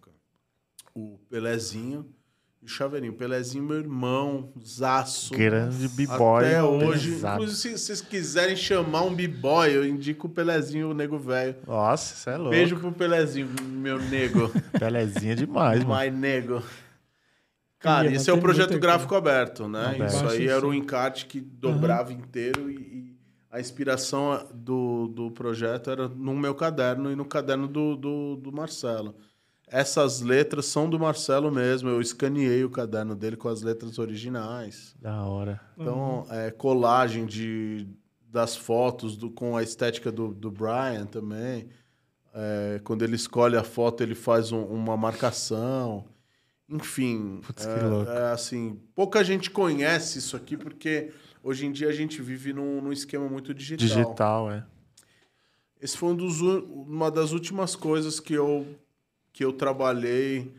O 0.98 1.20
Pelezinho 1.30 2.04
e 2.60 2.64
o 2.64 2.68
Chaveirinho. 2.68 3.12
O 3.12 3.16
Pelezinho, 3.16 3.62
meu 3.62 3.78
irmão, 3.78 4.52
zaço. 4.60 5.32
Grande 5.32 5.86
b-boy. 5.88 6.44
Até 6.44 6.62
hoje. 6.62 7.12
pesado. 7.12 7.42
Inclusive, 7.42 7.78
se 7.78 7.86
vocês 7.86 8.00
quiserem 8.00 8.56
chamar 8.56 9.02
um 9.02 9.14
b-boy, 9.14 9.76
eu 9.76 9.86
indico 9.86 10.26
o 10.26 10.30
Pelezinho, 10.30 10.90
o 10.90 10.94
nego 10.94 11.16
velho. 11.16 11.54
Nossa, 11.64 12.14
isso 12.14 12.30
é 12.30 12.36
louco. 12.36 12.50
Beijo 12.50 12.76
pro 12.76 12.90
Pelezinho, 12.90 13.48
meu 13.62 13.98
nego. 13.98 14.50
Pelezinha 14.76 15.36
demais, 15.36 15.84
mano. 15.84 16.00
My 16.02 16.10
nego. 16.10 16.62
Cara, 17.78 18.12
esse 18.12 18.28
é 18.28 18.32
o 18.32 18.40
projeto 18.40 18.76
gráfico 18.76 19.14
aberto, 19.14 19.68
né? 19.68 19.94
Aberto. 19.94 20.14
Isso 20.14 20.26
aí 20.26 20.48
era 20.48 20.66
o 20.66 20.72
sim. 20.72 20.78
encarte 20.78 21.26
que 21.26 21.40
dobrava 21.40 22.12
inteiro 22.12 22.68
e, 22.68 22.74
e 22.74 23.18
a 23.50 23.60
inspiração 23.60 24.48
do, 24.52 25.06
do 25.06 25.30
projeto 25.30 25.88
era 25.88 26.08
no 26.08 26.34
meu 26.34 26.56
caderno 26.56 27.10
e 27.10 27.14
no 27.14 27.24
caderno 27.24 27.68
do, 27.68 27.94
do, 27.96 28.36
do 28.36 28.52
Marcelo. 28.52 29.14
Essas 29.70 30.20
letras 30.20 30.66
são 30.66 30.88
do 30.88 30.98
Marcelo 30.98 31.50
mesmo. 31.50 31.88
Eu 31.88 32.00
escaneei 32.00 32.64
o 32.64 32.70
caderno 32.70 33.14
dele 33.14 33.36
com 33.36 33.48
as 33.48 33.62
letras 33.62 33.98
originais. 33.98 34.94
Da 35.00 35.22
hora. 35.24 35.60
Então, 35.76 36.26
é, 36.30 36.50
colagem 36.50 37.26
de, 37.26 37.86
das 38.30 38.56
fotos 38.56 39.16
do, 39.16 39.30
com 39.30 39.56
a 39.56 39.62
estética 39.62 40.10
do, 40.12 40.32
do 40.32 40.50
Brian 40.50 41.06
também. 41.06 41.68
É, 42.34 42.80
quando 42.84 43.02
ele 43.02 43.16
escolhe 43.16 43.56
a 43.56 43.64
foto, 43.64 44.02
ele 44.02 44.14
faz 44.14 44.52
um- 44.52 44.64
uma 44.64 44.96
marcação. 44.96 46.04
Enfim, 46.68 47.40
Putz, 47.46 47.64
que 47.64 47.72
é, 47.72 47.82
louco. 47.82 48.10
é 48.10 48.30
assim, 48.30 48.78
pouca 48.94 49.24
gente 49.24 49.50
conhece 49.50 50.18
isso 50.18 50.36
aqui 50.36 50.54
porque 50.54 51.10
hoje 51.42 51.64
em 51.64 51.72
dia 51.72 51.88
a 51.88 51.92
gente 51.92 52.20
vive 52.20 52.52
num, 52.52 52.82
num 52.82 52.92
esquema 52.92 53.26
muito 53.26 53.54
digital. 53.54 53.86
Digital, 53.86 54.50
é. 54.52 54.66
Esse 55.80 55.96
foi 55.96 56.10
um 56.10 56.14
dos, 56.16 56.40
uma 56.42 57.10
das 57.10 57.32
últimas 57.32 57.74
coisas 57.74 58.20
que 58.20 58.34
eu, 58.34 58.66
que 59.32 59.44
eu 59.44 59.52
trabalhei 59.52 60.52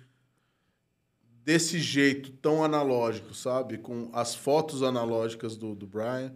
desse 1.44 1.80
jeito, 1.80 2.32
tão 2.34 2.64
analógico, 2.64 3.34
sabe? 3.34 3.78
Com 3.78 4.10
as 4.14 4.36
fotos 4.36 4.84
analógicas 4.84 5.58
do, 5.58 5.74
do 5.74 5.88
Brian. 5.88 6.34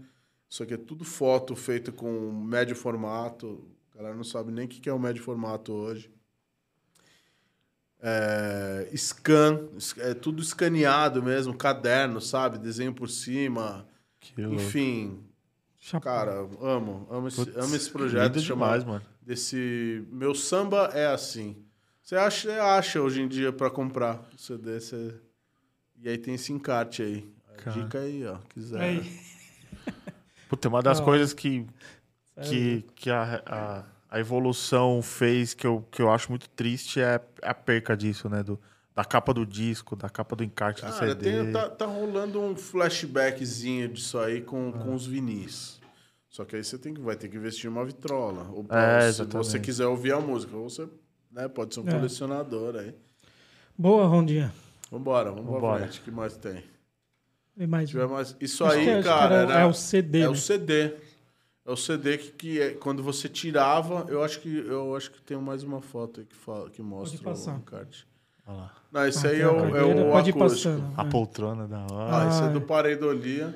Isso 0.50 0.64
aqui 0.64 0.74
é 0.74 0.78
tudo 0.78 1.04
foto 1.04 1.56
feita 1.56 1.92
com 1.92 2.32
médio 2.32 2.76
formato. 2.76 3.64
A 3.94 3.98
galera 3.98 4.16
não 4.16 4.24
sabe 4.24 4.52
nem 4.52 4.66
o 4.66 4.68
que 4.68 4.80
que 4.80 4.90
é 4.90 4.94
o 4.94 5.00
médio 5.00 5.22
formato 5.22 5.72
hoje. 5.72 6.12
É, 8.02 8.92
scan, 8.98 9.70
é 10.00 10.14
tudo 10.14 10.42
escaneado 10.42 11.24
mesmo, 11.24 11.56
caderno, 11.56 12.20
sabe? 12.20 12.58
Desenho 12.58 12.94
por 12.94 13.10
cima. 13.10 13.88
Que. 14.20 14.42
Enfim, 14.42 15.24
cara, 16.02 16.40
amo. 16.60 17.08
Amo 17.10 17.28
esse, 17.28 17.38
Putz, 17.38 17.56
amo 17.56 17.76
esse 17.76 17.90
projeto. 17.90 18.36
lindo 18.36 18.42
demais, 18.42 18.84
mano. 18.84 19.02
desse 19.22 20.06
meu 20.12 20.36
samba 20.36 20.90
é 20.94 21.08
assim. 21.08 21.56
Você 22.04 22.16
acha, 22.18 22.42
você 22.52 22.60
acha 22.60 23.02
hoje 23.02 23.22
em 23.22 23.28
dia 23.30 23.52
pra 23.54 23.70
comprar 23.70 24.20
o 24.36 24.38
CD, 24.38 24.80
você... 24.80 25.16
e 26.02 26.10
aí 26.10 26.18
tem 26.18 26.34
esse 26.36 26.52
encarte 26.52 27.02
aí. 27.02 27.34
Cara. 27.58 27.82
dica 27.82 28.00
aí, 28.00 28.26
ó, 28.26 28.38
quiser. 28.50 28.82
Aí. 28.82 29.20
Puta, 30.50 30.68
uma 30.68 30.82
das 30.82 31.00
Da 31.00 31.06
coisas 31.06 31.34
que, 31.34 31.66
que, 32.42 32.84
que 32.96 33.10
a, 33.10 33.42
a, 33.46 33.84
a 34.10 34.20
evolução 34.20 35.02
fez 35.02 35.54
que 35.54 35.66
eu, 35.66 35.82
que 35.90 36.02
eu 36.02 36.12
acho 36.12 36.30
muito 36.30 36.50
triste 36.50 37.00
é 37.00 37.22
a 37.42 37.54
perca 37.54 37.96
disso, 37.96 38.28
né? 38.28 38.44
Do, 38.44 38.60
da 38.94 39.06
capa 39.06 39.34
do 39.34 39.46
disco, 39.46 39.96
da 39.96 40.10
capa 40.10 40.36
do 40.36 40.44
encarte 40.44 40.86
do 40.86 40.92
Cara, 40.92 41.10
CD. 41.10 41.44
tem- 41.44 41.52
tá, 41.54 41.70
tá 41.70 41.86
rolando 41.86 42.40
um 42.42 42.56
flashbackzinho 42.56 43.88
disso 43.88 44.20
aí 44.20 44.42
com, 44.42 44.72
com 44.74 44.94
os 44.94 45.06
vinis. 45.06 45.80
Só 46.30 46.44
que 46.44 46.56
aí 46.56 46.64
você 46.64 46.78
tem 46.78 46.94
que, 46.94 47.00
vai 47.02 47.16
ter 47.16 47.30
que 47.30 47.38
investir 47.38 47.70
uma 47.70 47.86
vitrola. 47.86 48.50
Ou 48.52 48.66
É, 48.70 49.02
se 49.04 49.08
exatamente. 49.22 49.48
você 49.48 49.60
quiser 49.60 49.86
ouvir 49.88 50.14
a 50.14 50.20
música, 50.20 50.56
ou 50.58 50.70
você 50.70 50.88
né, 51.34 51.48
pode 51.48 51.74
ser 51.74 51.82
um 51.82 51.88
É. 51.88 51.92
colecionador 51.92 52.76
aí. 52.76 52.94
Boa, 53.78 54.06
Rondinha. 54.08 54.54
Vambora, 54.92 55.30
vamos 55.32 55.46
pra 55.46 55.54
Vambora. 55.54 55.80
frente. 55.84 56.00
O 56.00 56.04
que 56.04 56.12
mais 56.12 56.38
tem? 56.38 56.64
E 57.58 57.68
mais 57.68 57.90
tiver 57.90 58.08
mais... 58.08 58.36
Isso 58.40 58.64
Acho 58.66 58.78
aí, 58.78 58.86
que 58.86 59.04
cara, 59.04 59.36
era- 59.36 59.52
era- 59.54 59.62
é 59.62 59.66
o 59.66 59.74
CD. 59.74 60.20
É 60.20 60.22
né? 60.24 60.28
o 60.30 60.36
CD. 60.36 60.94
É 61.66 61.72
o 61.72 61.76
CD 61.78 62.18
que, 62.18 62.32
que 62.32 62.62
é- 62.62 62.74
quando 62.74 63.02
você 63.02 63.30
tirava, 63.30 64.06
eu 64.10 64.24
acho 64.24 64.40
que 64.42 64.50
eu 64.58 64.96
acho 64.96 65.12
que 65.12 65.22
tem 65.22 65.38
mais 65.38 65.64
uma 65.64 65.82
foto 65.82 66.20
aí 66.20 66.26
que 66.26 66.36
fala, 66.36 66.70
que 66.70 66.82
mostra 66.82 67.22
passar. 67.24 67.54
o 67.56 67.58
encarte. 67.58 68.08
Olha 68.46 68.58
lá. 68.58 68.76
Não, 68.92 69.08
esse 69.08 69.26
Ah, 69.26 69.30
aí 69.30 69.40
é 69.42 69.48
o, 69.48 69.76
é 69.78 69.84
o 69.84 70.12
Pode 70.12 70.34
passando. 70.34 70.94
A 70.98 71.06
é. 71.06 71.10
poltrona 71.10 71.68
da 71.68 71.86
hora. 71.90 72.18
Ah, 72.26 72.28
esse 72.30 72.42
é 72.42 72.46
Ah, 72.46 72.50
do 72.50 72.58
é. 72.58 72.62
Pareidolia. 72.62 73.54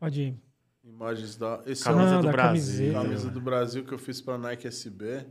Pode 0.00 0.20
ir. 0.22 0.34
Imagens 0.82 1.36
da. 1.36 1.60
Esse 1.66 1.84
Camisa 1.84 2.14
Ah, 2.14 2.18
do 2.18 2.26
da 2.26 2.32
Brasil. 2.32 2.90
é 2.90 2.92
camisa 2.94 3.30
do 3.30 3.40
Brasil 3.40 3.84
que 3.84 3.92
eu 3.92 3.98
fiz 3.98 4.20
pra 4.20 4.38
Nike 4.38 4.66
SB. 4.66 5.26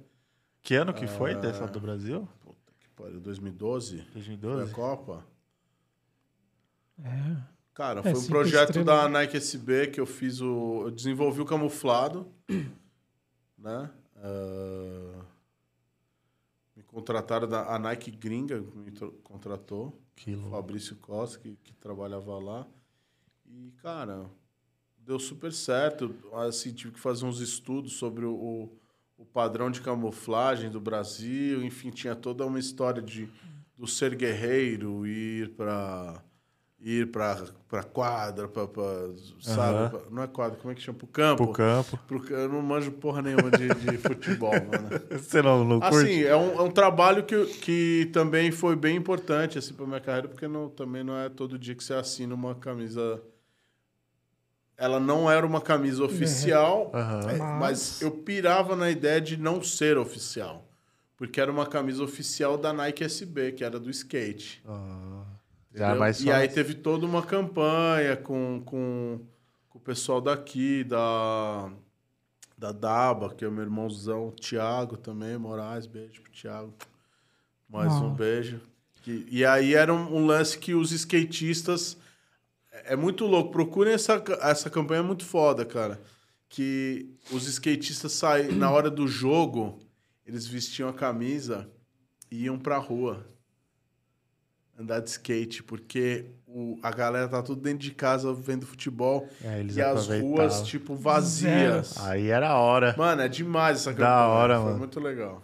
Que 0.61 0.75
ano 0.75 0.93
que 0.93 1.07
foi 1.07 1.35
dessa 1.35 1.65
do 1.67 1.79
Brasil? 1.79 2.27
Puta 2.43 2.71
que 2.79 2.87
pariu, 2.89 3.19
2012? 3.19 3.97
Foi 3.97 4.05
a 4.09 4.13
2012? 4.13 4.73
Copa? 4.73 5.25
É. 7.03 7.37
Cara, 7.73 8.01
É, 8.01 8.03
foi 8.03 8.21
um 8.21 8.27
projeto 8.27 8.83
da 8.83 9.07
Nike 9.07 9.37
SB 9.37 9.87
que 9.87 9.99
eu 9.99 10.05
fiz 10.05 10.41
o. 10.41 10.83
Eu 10.83 10.91
desenvolvi 10.91 11.41
o 11.41 11.45
camuflado, 11.45 12.27
né? 13.57 13.89
Ah, 14.17 15.23
me 16.75 16.83
contrataram 16.83 17.47
da 17.47 17.73
a 17.73 17.79
Nike 17.79 18.11
Gringa, 18.11 18.61
me 18.61 18.91
contratou. 19.23 19.99
Que 20.15 20.33
o 20.33 20.41
louco. 20.41 20.51
Fabrício 20.51 20.95
Costa, 20.97 21.39
que, 21.39 21.55
que 21.63 21.73
trabalhava 21.73 22.37
lá. 22.37 22.67
E, 23.47 23.71
cara, 23.81 24.29
deu 24.97 25.17
super 25.17 25.51
certo. 25.51 26.13
Assim, 26.33 26.71
tive 26.73 26.93
que 26.93 26.99
fazer 26.99 27.25
uns 27.25 27.39
estudos 27.39 27.93
sobre 27.93 28.25
o, 28.25 28.33
o, 28.33 28.77
o 29.21 29.25
padrão 29.25 29.69
de 29.69 29.81
camuflagem 29.81 30.69
do 30.69 30.79
Brasil. 30.79 31.63
Enfim, 31.63 31.89
tinha 31.91 32.15
toda 32.15 32.45
uma 32.45 32.59
história 32.59 33.01
de 33.01 33.29
do 33.77 33.87
ser 33.87 34.15
guerreiro, 34.15 35.05
ir 35.07 35.49
para 35.55 36.21
ir 36.79 37.11
para 37.11 37.45
para 37.67 37.83
quadra, 37.83 38.47
para 38.47 38.67
sabe, 39.39 39.77
Aham. 39.79 39.89
pra- 39.89 40.01
não 40.11 40.23
é 40.23 40.27
quadra, 40.27 40.57
como 40.59 40.71
é 40.71 40.75
que 40.75 40.81
chama? 40.81 40.97
Pro 40.97 41.07
campo. 41.07 41.45
Pro 41.45 41.53
campo. 41.53 41.97
Pro 42.07 42.27
eu 42.35 42.49
não 42.49 42.61
manjo 42.61 42.91
porra 42.91 43.21
nenhuma 43.21 43.49
de, 43.49 43.69
de 43.69 43.97
futebol, 44.01 44.51
mano. 44.65 44.89
Você 45.11 45.41
não, 45.41 45.63
não 45.63 45.79
curte? 45.79 45.95
Assim, 45.95 46.23
é 46.23 46.35
um, 46.35 46.59
é 46.59 46.61
um 46.63 46.69
trabalho 46.71 47.23
que, 47.23 47.45
que 47.45 48.09
também 48.11 48.51
foi 48.51 48.75
bem 48.75 48.97
importante 48.97 49.57
assim, 49.57 49.73
para 49.73 49.85
minha 49.85 50.01
carreira, 50.01 50.27
porque 50.27 50.47
não, 50.47 50.67
também 50.69 51.03
não 51.03 51.15
é 51.17 51.29
todo 51.29 51.57
dia 51.57 51.73
que 51.75 51.83
você 51.83 51.93
assina 51.93 52.35
uma 52.35 52.55
camisa. 52.55 53.21
Ela 54.81 54.99
não 54.99 55.29
era 55.29 55.45
uma 55.45 55.61
camisa 55.61 56.03
oficial, 56.03 56.91
é, 57.29 57.37
Mas- 57.37 57.59
mas 57.59 58.01
eu 58.01 58.09
pirava 58.11 58.75
na 58.75 58.89
ideia 58.89 59.21
de 59.21 59.37
não 59.37 59.61
ser 59.61 59.97
oficial. 59.97 60.65
Porque 61.15 61.39
era 61.39 61.51
uma 61.51 61.67
camisa 61.67 62.03
oficial 62.03 62.57
da 62.57 62.73
Nike 62.73 63.03
SB, 63.03 63.51
que 63.51 63.63
era 63.63 63.79
do 63.79 63.91
skate. 63.91 64.59
Ah, 64.67 65.23
já 65.73 65.93
mais 65.95 66.19
e 66.21 66.31
aí 66.31 66.47
teve 66.47 66.73
toda 66.73 67.05
uma 67.05 67.21
campanha 67.21 68.17
com, 68.17 68.59
com, 68.65 69.19
com 69.69 69.77
o 69.77 69.81
pessoal 69.81 70.19
daqui, 70.19 70.83
da, 70.83 71.69
da 72.57 72.71
Daba, 72.71 73.29
que 73.35 73.45
é 73.45 73.47
o 73.47 73.51
meu 73.51 73.63
irmãozão, 73.63 74.29
o 74.29 74.31
Thiago 74.31 74.97
também, 74.97 75.37
Moraes, 75.37 75.85
beijo 75.85 76.23
pro 76.23 76.31
Thiago. 76.31 76.73
Mais 77.69 77.93
um 77.93 78.09
beijo. 78.15 78.59
Que- 79.03 79.27
e 79.29 79.45
aí 79.45 79.75
era 79.75 79.93
um, 79.93 80.15
um 80.15 80.25
lance 80.25 80.57
que 80.57 80.73
os 80.73 80.91
skatistas. 80.91 81.97
É 82.85 82.93
é 82.93 82.95
muito 82.95 83.25
louco. 83.25 83.51
Procurem 83.51 83.93
essa, 83.93 84.21
essa 84.41 84.69
campanha, 84.69 84.99
é 84.99 85.03
muito 85.03 85.25
foda, 85.25 85.65
cara. 85.65 86.01
Que 86.49 87.09
os 87.31 87.47
skatistas 87.47 88.11
saem 88.11 88.51
na 88.51 88.69
hora 88.69 88.89
do 88.89 89.07
jogo, 89.07 89.79
eles 90.25 90.45
vestiam 90.47 90.89
a 90.89 90.93
camisa 90.93 91.69
e 92.29 92.43
iam 92.45 92.59
pra 92.59 92.77
rua 92.77 93.25
andar 94.77 94.99
de 94.99 95.09
skate, 95.11 95.61
porque 95.63 96.25
o, 96.47 96.77
a 96.81 96.89
galera 96.91 97.27
tá 97.27 97.41
tudo 97.43 97.61
dentro 97.61 97.79
de 97.79 97.91
casa 97.91 98.33
vendo 98.33 98.65
futebol 98.65 99.29
É, 99.43 99.59
eles 99.59 99.75
e 99.77 99.81
as 99.81 100.07
ruas, 100.07 100.63
tipo, 100.63 100.95
vazias. 100.95 101.97
Aí 101.99 102.27
era 102.29 102.49
a 102.49 102.57
hora. 102.59 102.95
Mano, 102.97 103.21
é 103.21 103.27
demais 103.27 103.77
essa 103.77 103.91
Da 103.91 103.97
campanha. 103.97 104.27
hora, 104.27 104.55
Foi 104.55 104.65
mano. 104.65 104.79
muito 104.79 104.99
legal. 104.99 105.43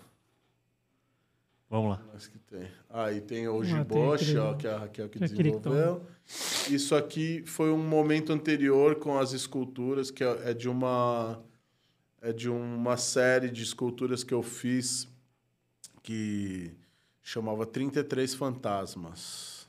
Vamos 1.70 1.92
lá. 1.92 2.02
Mas 2.14 2.28
que 2.28 2.40
tem. 2.40 2.68
Aí 2.90 3.22
tem 3.22 3.48
o 3.48 3.62
Ah, 3.62 3.86
tem 3.86 4.38
ó, 4.40 4.54
que 4.56 4.66
é 4.68 4.72
a 4.74 4.78
Raquel 4.80 5.10
que 5.10 5.20
que 5.20 5.26
é 5.26 5.28
desenvolveu. 5.28 6.08
Isso 6.70 6.94
aqui 6.96 7.42
foi 7.46 7.72
um 7.72 7.78
momento 7.78 8.34
anterior 8.34 8.96
com 8.96 9.18
as 9.18 9.32
esculturas, 9.32 10.12
que 10.12 10.22
é 10.24 10.50
é 10.50 10.54
de 10.54 10.68
uma 10.68 11.40
é 12.22 12.34
de 12.34 12.50
uma 12.50 12.98
série 12.98 13.50
de 13.50 13.64
esculturas 13.64 14.24
que 14.24 14.34
eu 14.34 14.44
fiz 14.44 15.08
que 16.04 16.72
chamava 17.24 17.66
33 17.66 18.34
Fantasmas. 18.36 19.66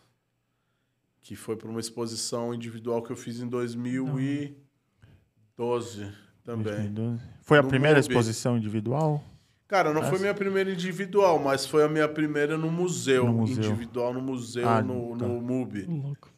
Que 1.20 1.36
foi 1.36 1.54
para 1.56 1.68
uma 1.68 1.78
exposição 1.80 2.52
individual 2.54 3.02
que 3.02 3.12
eu 3.12 3.16
fiz 3.16 3.38
em 3.40 3.46
2012 3.46 6.10
também. 6.44 6.74
2012. 6.92 7.22
Foi 7.42 7.58
a 7.58 7.62
No 7.62 7.68
primeira 7.68 8.00
exposição 8.00 8.56
individual? 8.56 9.22
Cara, 9.68 9.92
não 9.92 10.02
foi 10.02 10.18
minha 10.18 10.32
primeira 10.32 10.72
individual, 10.72 11.38
mas 11.38 11.66
foi 11.66 11.84
a 11.84 11.88
minha 11.88 12.08
primeira 12.08 12.56
no 12.56 12.70
museu. 12.70 13.26
No 13.26 13.34
museu. 13.34 13.62
Individual 13.62 14.14
no 14.14 14.22
museu, 14.22 14.66
Ah, 14.66 14.80
no, 14.80 15.14
tá. 15.18 15.28
no 15.28 15.42
MUBI. 15.42 15.82
Louco. 15.82 16.30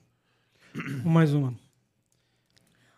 Mais 1.05 1.33
uma. 1.35 1.55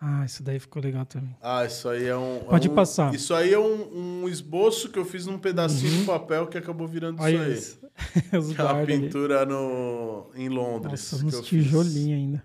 Ah, 0.00 0.24
isso 0.24 0.42
daí 0.42 0.58
ficou 0.58 0.82
legal 0.82 1.06
também. 1.06 1.36
Ah, 1.40 1.64
isso 1.64 1.88
aí 1.88 2.06
é 2.06 2.16
um. 2.16 2.40
Pode 2.40 2.66
é 2.66 2.70
um- 2.70 2.74
passar. 2.74 3.14
Isso 3.14 3.32
aí 3.32 3.52
é 3.54 3.58
um, 3.58 4.22
um 4.24 4.28
esboço 4.28 4.88
que 4.90 4.98
eu 4.98 5.04
fiz 5.04 5.26
num 5.26 5.38
pedacinho 5.38 6.00
de 6.00 6.04
papel 6.04 6.48
que 6.48 6.58
acabou 6.58 6.88
virando 6.88 7.22
Olha 7.22 7.36
isso 7.36 7.42
aí. 7.44 7.52
isso. 7.52 7.82
É 8.58 8.62
ali. 8.62 8.86
pintura 9.00 9.44
no, 9.46 10.30
em 10.34 10.48
Londres. 10.48 11.12
Nossa, 11.12 11.24
uns 11.24 11.40
tijolinhos 11.46 12.18
ainda. 12.18 12.42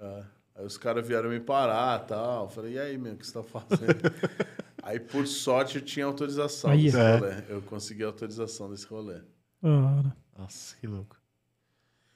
É. 0.00 0.22
Aí 0.56 0.64
os 0.66 0.76
caras 0.76 1.06
vieram 1.06 1.28
me 1.30 1.38
parar 1.38 2.02
e 2.02 2.08
tal. 2.08 2.44
Eu 2.44 2.48
falei, 2.48 2.72
e 2.74 2.78
aí, 2.78 2.98
meu, 2.98 3.12
o 3.12 3.16
que 3.16 3.26
você 3.26 3.34
tá 3.34 3.42
fazendo? 3.42 4.00
aí, 4.82 4.98
por 4.98 5.26
sorte, 5.26 5.76
eu 5.76 5.82
tinha 5.82 6.06
autorização 6.06 6.70
Aí. 6.70 6.84
desse 6.84 6.96
É. 6.98 7.16
rolê. 7.18 7.34
Eu 7.48 7.62
consegui 7.62 8.02
a 8.02 8.06
autorização 8.06 8.68
desse 8.70 8.86
rolê. 8.86 9.20
Da 9.62 9.68
hora. 9.70 10.16
Nossa, 10.36 10.74
que 10.80 10.86
louco. 10.86 11.16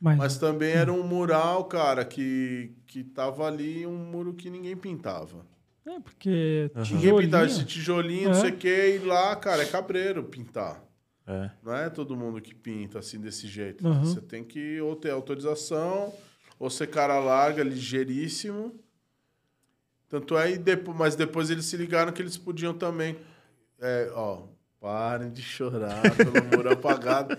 Mas, 0.04 0.18
Mas 0.18 0.36
também 0.36 0.70
era 0.72 0.92
um 0.92 1.02
mural, 1.02 1.64
cara, 1.64 2.04
que, 2.04 2.74
que 2.86 3.02
tava 3.02 3.46
ali, 3.46 3.86
um 3.86 3.96
muro 3.96 4.34
que 4.34 4.50
ninguém 4.50 4.76
pintava. 4.76 5.46
É, 5.86 5.98
porque 5.98 6.70
Aham. 6.76 6.84
Ninguém 6.94 7.16
pintava 7.20 7.46
esse 7.46 7.64
tijolinho... 7.64 8.28
tijolinho, 8.28 8.30
não 8.30 8.36
É. 8.36 8.40
sei 8.42 8.50
o 8.50 8.56
que, 8.58 8.96
e 8.96 8.98
lá, 8.98 9.34
cara, 9.34 9.62
é 9.62 9.66
cabreiro 9.66 10.22
pintar. 10.24 10.84
É. 11.26 11.50
Não 11.62 11.74
é 11.74 11.88
todo 11.88 12.14
mundo 12.14 12.38
que 12.42 12.54
pinta 12.54 12.98
assim 12.98 13.18
desse 13.18 13.46
jeito. 13.48 13.86
Uhum. 13.88 14.04
Você 14.04 14.20
tem 14.20 14.44
que 14.44 14.78
ou 14.82 14.94
ter 14.94 15.10
autorização, 15.10 16.12
ou 16.58 16.68
ser 16.68 16.88
cara 16.88 17.18
larga, 17.18 17.62
ligeiríssimo. 17.64 18.78
Tanto 20.06 20.36
é, 20.36 20.52
e 20.52 20.58
depois, 20.58 20.98
mas 20.98 21.16
depois 21.16 21.48
eles 21.48 21.64
se 21.64 21.78
ligaram 21.78 22.12
que 22.12 22.20
eles 22.20 22.36
podiam 22.36 22.74
também. 22.74 23.16
É, 23.80 24.10
ó, 24.14 24.42
parem 24.84 25.30
de 25.30 25.40
chorar 25.40 26.02
pelo 26.14 26.44
muro 26.54 26.70
apagado. 26.70 27.34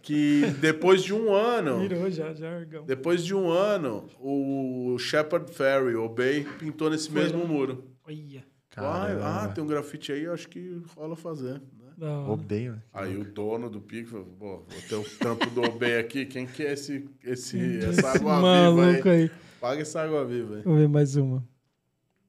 Que 0.00 0.46
depois 0.58 1.02
de 1.02 1.12
um 1.12 1.34
ano. 1.34 1.80
Virou 1.80 2.10
já, 2.10 2.32
já, 2.32 2.50
Argão. 2.50 2.86
Depois 2.86 3.22
de 3.22 3.34
um 3.34 3.50
ano, 3.50 4.08
o 4.18 4.96
Shepard 4.98 5.52
Ferry, 5.52 5.94
o 5.94 6.08
Bay, 6.08 6.46
pintou 6.58 6.88
nesse 6.88 7.10
Foi, 7.10 7.20
mesmo 7.20 7.40
né? 7.40 7.44
muro. 7.44 7.84
Olha. 8.02 8.42
Ah, 8.74 9.42
ah, 9.44 9.48
tem 9.48 9.62
um 9.62 9.66
grafite 9.66 10.10
aí, 10.10 10.26
acho 10.26 10.48
que 10.48 10.80
rola 10.96 11.16
fazer. 11.16 11.60
Né? 11.98 12.06
Hora. 12.08 12.32
Odeio. 12.32 12.82
Aí 12.94 13.16
o 13.18 13.24
dono 13.24 13.68
do 13.68 13.80
pico 13.80 14.10
falou, 14.10 14.26
pô, 14.38 14.46
vou 14.66 14.82
ter 14.88 14.94
o 14.94 15.18
tampo 15.18 15.50
do 15.50 15.62
Obey 15.62 15.98
aqui, 15.98 16.24
quem 16.24 16.46
que 16.46 16.62
é 16.62 16.72
esse, 16.72 17.08
esse, 17.24 17.78
essa 17.78 18.08
água 18.08 18.36
viva 18.36 18.40
maluco 18.40 19.08
aí? 19.08 19.22
aí. 19.22 19.30
Paga 19.60 19.82
essa 19.82 20.02
água 20.02 20.24
viva 20.24 20.56
aí. 20.56 20.62
Vou 20.62 20.76
ver 20.76 20.88
mais 20.88 21.16
uma. 21.16 21.42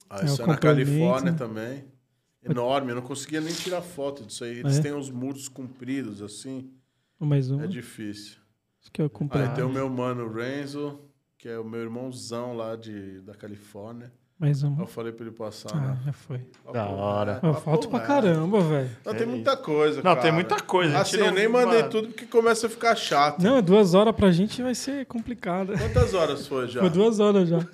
Ah, 0.10 0.22
É, 0.22 0.26
isso 0.26 0.42
o 0.42 0.46
é 0.46 0.48
na. 0.48 0.58
Califórnia 0.58 1.34
também. 1.34 1.84
Enorme, 2.50 2.92
eu 2.92 2.96
não 2.96 3.02
conseguia 3.02 3.42
nem 3.42 3.54
tirar 3.54 3.82
foto 3.82 4.24
disso 4.26 4.44
aí. 4.44 4.60
Eles 4.60 4.78
É? 4.80 4.82
têm 4.82 4.94
uns 4.94 5.10
muros 5.10 5.48
compridos, 5.48 6.22
assim, 6.22 6.70
Mais 7.20 7.50
uma. 7.52 7.64
é 7.64 7.68
difícil. 7.68 8.38
Acho 8.82 8.92
que 8.92 9.02
eu 9.02 9.10
comprei. 9.10 9.44
Aí 9.44 9.50
tem 9.50 9.64
o 9.64 9.70
meu 9.70 9.90
mano 9.90 10.32
Renzo, 10.32 11.00
que 11.38 11.50
é 11.50 11.58
o 11.60 11.64
meu 11.66 11.82
irmãozão 11.82 12.56
lá 12.56 12.76
de, 12.76 13.20
da 13.22 13.34
Califórnia. 13.34 14.12
Mais 14.40 14.62
uma. 14.62 14.84
eu 14.84 14.86
falei 14.88 15.12
pra 15.12 15.26
ele 15.26 15.34
passar, 15.36 15.72
Ah, 15.76 15.80
né? 15.80 16.00
já 16.06 16.14
foi. 16.14 16.40
Da 16.72 16.86
hora. 16.86 17.40
Ah, 17.42 17.54
falta 17.56 17.88
pra 17.88 18.00
caramba, 18.02 18.62
velho. 18.62 18.92
Não, 19.04 19.12
É 19.12 19.16
tem 19.16 19.26
isso. 19.26 19.36
muita 19.36 19.58
coisa, 19.58 19.96
Não, 19.98 20.04
cara. 20.04 20.22
tem 20.22 20.32
muita 20.32 20.60
coisa. 20.62 21.00
Assim, 21.00 21.18
eu 21.18 21.32
nem 21.32 21.48
mandei 21.48 21.80
mano, 21.80 21.90
tudo 21.90 22.08
porque 22.10 22.28
começa 22.28 22.68
a 22.68 22.70
ficar 22.70 22.96
chato. 22.96 23.42
Não, 23.42 23.60
duas 23.64 23.96
horas 23.96 24.16
pra 24.16 24.30
gente 24.32 24.62
vai 24.62 24.76
ser 24.76 25.08
complicado. 25.08 25.74
Quantas 25.76 26.14
horas 26.14 26.46
foi 26.46 26.68
já? 26.68 26.82
Foi 26.82 26.90
duas 26.92 27.20
horas 27.20 27.50
já. 27.50 27.68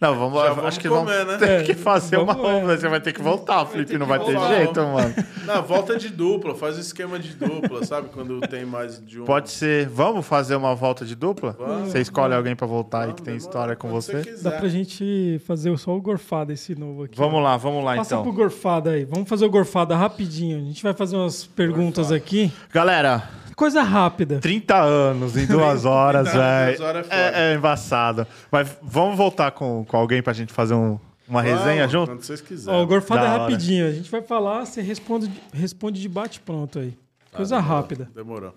Não, 0.00 0.18
vamos, 0.18 0.40
Já 0.40 0.46
acho 0.46 0.54
vamos 0.56 0.78
que 0.78 0.88
comer, 0.88 1.24
vamos 1.24 1.32
né? 1.32 1.38
ter 1.38 1.50
É, 1.60 1.62
que 1.62 1.74
fazer 1.74 2.16
uma 2.16 2.32
vamos, 2.34 2.70
é. 2.70 2.76
Você 2.78 2.88
vai 2.88 3.00
ter 3.00 3.12
que 3.12 3.20
voltar, 3.22 3.64
Felipe. 3.66 3.92
ter 3.92 3.98
Não 3.98 4.06
vai 4.06 4.18
ter 4.18 4.32
voltar. 4.34 4.54
jeito, 4.56 4.80
mano. 4.80 5.14
Na 5.44 5.60
volta 5.60 5.98
de 5.98 6.08
dupla, 6.08 6.54
faz 6.54 6.76
um 6.76 6.80
esquema 6.80 7.18
de 7.18 7.34
dupla, 7.34 7.84
sabe? 7.84 8.08
Quando 8.08 8.40
tem 8.40 8.64
mais 8.64 9.04
de 9.04 9.20
um. 9.20 9.24
Pode 9.24 9.50
ser. 9.50 9.88
Vamos 9.88 10.26
fazer 10.26 10.56
uma 10.56 10.74
volta 10.74 11.04
de 11.04 11.14
dupla? 11.14 11.54
Vamos. 11.58 11.90
Você 11.90 12.00
escolhe 12.00 12.34
alguém 12.34 12.56
pra 12.56 12.66
voltar 12.66 13.00
aí 13.00 13.04
Vamos, 13.06 13.20
que 13.20 13.22
tem 13.26 13.36
história 13.36 13.76
com 13.76 13.88
você? 13.88 14.22
quiser. 14.22 14.42
Dá 14.50 14.52
pra 14.58 14.68
gente 14.68 15.40
fazer 15.46 15.76
só 15.78 15.94
o 15.96 16.00
gorfada 16.00 16.52
esse 16.52 16.74
novo 16.74 17.04
aqui. 17.04 17.16
Vamos 17.18 17.42
lá, 17.42 17.56
vamos 17.56 17.84
lá 17.84 17.96
Passa 17.96 18.14
então. 18.14 18.22
pro 18.22 18.32
gorfada 18.32 18.90
aí. 18.90 19.04
Vamos 19.04 19.28
fazer 19.28 19.44
o 19.44 19.50
gorfada 19.50 19.96
rapidinho. 19.96 20.56
A 20.58 20.62
gente 20.62 20.82
vai 20.82 20.94
fazer 20.94 21.16
umas 21.16 21.44
perguntas 21.44 22.08
Gorfada. 22.08 22.16
aqui. 22.16 22.52
Galera, 22.72 23.28
Coisa 23.60 23.82
rápida. 23.82 24.38
30 24.38 24.74
anos 24.82 25.36
em 25.36 25.44
duas 25.46 25.84
horas, 25.84 26.30
30 26.30 26.42
anos 26.42 26.74
em 26.78 26.78
velho. 26.78 27.06
é. 27.10 27.50
É, 27.50 27.52
é 27.52 27.54
embaçado. 27.54 28.26
Mas 28.50 28.74
vamos 28.80 29.18
voltar 29.18 29.50
com, 29.50 29.84
com 29.84 29.96
alguém 29.98 30.22
pra 30.22 30.32
gente 30.32 30.50
fazer 30.50 30.72
um- 30.72 30.98
uma 31.28 31.42
Vamos, 31.42 31.58
resenha 31.60 31.86
junto? 31.86 32.10
Quando 32.12 32.22
vocês 32.22 32.40
quiserem. 32.40 32.80
Ó, 32.80 32.82
o 32.82 32.86
gorfada 32.86 33.20
Da 33.20 33.26
é 33.26 33.30
hora. 33.32 33.40
rapidinho. 33.42 33.86
A 33.86 33.92
gente 33.92 34.10
vai 34.10 34.22
falar, 34.22 34.64
você 34.64 34.80
responde, 34.80 35.30
responde 35.52 36.00
de 36.00 36.08
bate-pronto 36.08 36.78
aí. 36.78 36.96
Coisa 37.34 37.56
Ah, 37.56 37.60
demorou, 37.60 37.76
rápida. 37.82 38.10
Demorou. 38.14 38.54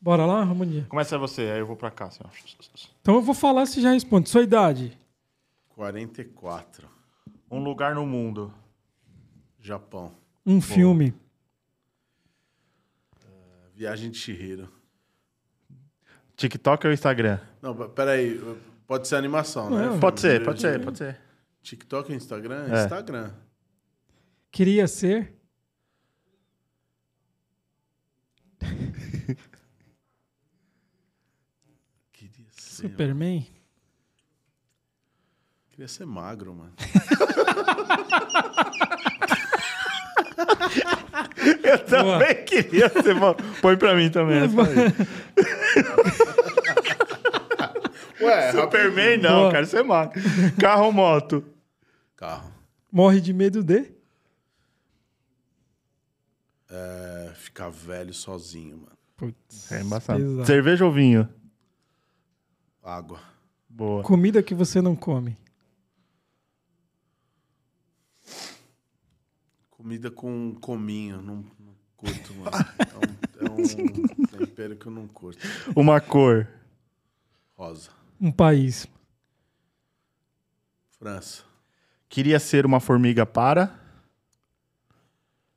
Bora 0.00 0.24
lá, 0.24 0.44
Ramonia? 0.44 0.86
Começa 0.88 1.18
você, 1.18 1.42
aí 1.42 1.58
eu 1.58 1.66
vou 1.66 1.74
pra 1.74 1.90
cá. 1.90 2.04
Assim, 2.04 2.20
ó. 2.24 2.28
Então 3.00 3.16
eu 3.16 3.22
vou 3.22 3.34
falar, 3.34 3.66
você 3.66 3.80
já 3.80 3.90
responde. 3.90 4.28
Sua 4.30 4.42
idade? 4.44 4.96
44. 5.74 6.86
Um 7.50 7.58
lugar 7.58 7.96
no 7.96 8.06
mundo. 8.06 8.54
Japão. 9.60 10.12
Um 10.46 10.60
filme. 10.60 11.12
Viagem 13.74 14.10
de 14.10 14.18
Chihiro. 14.18 14.68
TikTok 16.36 16.86
ou 16.86 16.92
Instagram? 16.92 17.38
Não, 17.60 17.74
peraí. 17.90 18.40
Pode 18.86 19.08
ser 19.08 19.16
animação, 19.16 19.70
né? 19.70 19.86
Não, 19.86 20.00
Pode 20.00 20.20
ser, 20.20 20.44
pode 20.44 20.56
de- 20.56 20.62
ser, 20.62 20.82
pode 20.84 20.98
ser. 20.98 21.18
TikTok 21.62 22.12
e 22.12 22.16
Instagram? 22.16 22.66
É. 22.72 22.84
Instagram. 22.84 23.32
Queria 24.50 24.86
ser. 24.86 25.34
Queria 32.12 32.46
ser, 32.50 32.88
Superman. 32.88 33.46
queria 35.70 35.88
ser 35.88 36.06
magro, 36.06 36.54
mano. 36.54 36.74
Eu 41.62 41.78
também 41.84 42.44
queria 42.44 42.88
ser. 42.88 43.14
bom. 43.14 43.34
Põe 43.60 43.76
pra 43.76 43.94
mim 43.94 44.10
também. 44.10 44.38
essa 44.38 44.62
aí. 44.62 44.76
Ué, 48.20 48.52
Superman 48.52 49.18
não, 49.18 49.40
Boa. 49.40 49.50
quero 49.50 49.66
ser 49.66 49.82
magro. 49.82 50.20
Carro 50.60 50.84
ou 50.86 50.92
moto? 50.92 51.44
Carro. 52.16 52.50
Morre 52.90 53.20
de 53.20 53.32
medo 53.32 53.62
de. 53.62 53.92
É, 56.70 57.32
ficar 57.34 57.68
velho 57.70 58.12
sozinho, 58.14 58.78
mano. 58.78 58.92
Putz, 59.16 59.70
É 59.70 59.80
embaçado. 59.80 60.18
pesado. 60.20 60.46
Cerveja 60.46 60.84
ou 60.84 60.92
vinho? 60.92 61.28
Água. 62.82 63.20
Boa. 63.68 64.02
Comida 64.02 64.42
que 64.42 64.54
você 64.54 64.80
não 64.80 64.94
come. 64.96 65.36
Comida 69.84 70.10
com 70.10 70.54
cominho. 70.62 71.20
Não, 71.20 71.44
não 71.60 71.74
curto, 71.94 72.32
mano. 72.36 72.56
É 73.38 73.50
um, 73.50 74.38
é 74.38 74.42
um 74.42 74.46
tempero 74.46 74.76
que 74.76 74.86
eu 74.86 74.90
não 74.90 75.06
curto. 75.06 75.46
Uma 75.76 76.00
cor. 76.00 76.48
Rosa. 77.54 77.90
Um 78.18 78.32
país. 78.32 78.86
França. 80.98 81.42
Queria 82.08 82.40
ser 82.40 82.64
uma 82.64 82.80
formiga 82.80 83.26
para. 83.26 83.78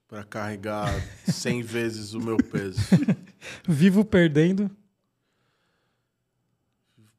Pra 0.09 0.25
carregar 0.25 0.91
100 1.23 1.61
vezes 1.63 2.13
o 2.13 2.19
meu 2.19 2.35
peso. 2.35 2.81
Vivo 3.65 4.03
perdendo. 4.03 4.69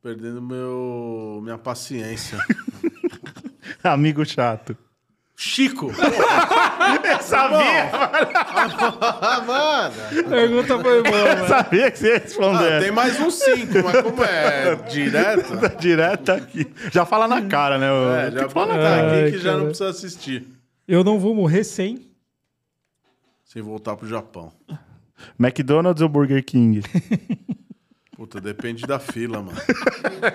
Perdendo 0.03 0.43
meu, 0.43 1.41
minha 1.43 1.57
paciência. 1.57 2.37
Amigo 3.83 4.27
chato. 4.27 4.77
Chico! 5.35 5.91
Eu 6.97 7.23
sabia, 7.23 7.91
ah, 9.21 9.41
mano! 9.47 9.95
Pergunta 10.29 10.79
foi 10.81 11.03
boa, 11.03 11.17
eu 11.19 11.37
mano. 11.37 11.49
sabia 11.49 11.91
que 11.91 11.99
você 11.99 12.09
ia 12.09 12.17
Ah, 12.17 12.19
responder. 12.21 12.81
tem 12.83 12.91
mais 12.93 13.21
uns 13.21 13.35
5, 13.35 13.73
mas 13.85 14.03
como 14.03 14.25
é 14.25 14.75
direto? 14.89 15.59
Tá 15.59 15.69
direto 15.79 16.33
aqui. 16.33 16.67
Já 16.93 17.05
fala 17.05 17.29
na 17.29 17.43
cara, 17.43 17.79
né? 17.79 17.91
o- 17.93 18.15
É, 18.15 18.31
já 18.31 18.45
que 18.47 18.53
fala 18.53 18.67
fala 18.73 18.77
na 18.77 18.83
tá 18.83 18.97
cara. 18.97 19.11
Ai, 19.13 19.21
aqui 19.23 19.31
que 19.33 19.39
já 19.39 19.45
cara. 19.51 19.57
não 19.59 19.67
precisa 19.67 19.89
assistir. 19.91 20.47
Eu 20.87 21.05
não 21.05 21.19
vou 21.19 21.35
morrer 21.35 21.65
sem. 21.65 22.07
Sem 23.45 23.63
voltar 23.63 23.97
pro 23.97 24.07
Japão. 24.09 24.53
McDonald's 25.39 26.03
ou 26.03 26.09
Burger 26.09 26.45
King? 26.45 26.83
Puta, 28.19 28.41
depende 28.41 28.85
da 28.85 28.99
fila, 28.99 29.41
mano. 29.41 29.57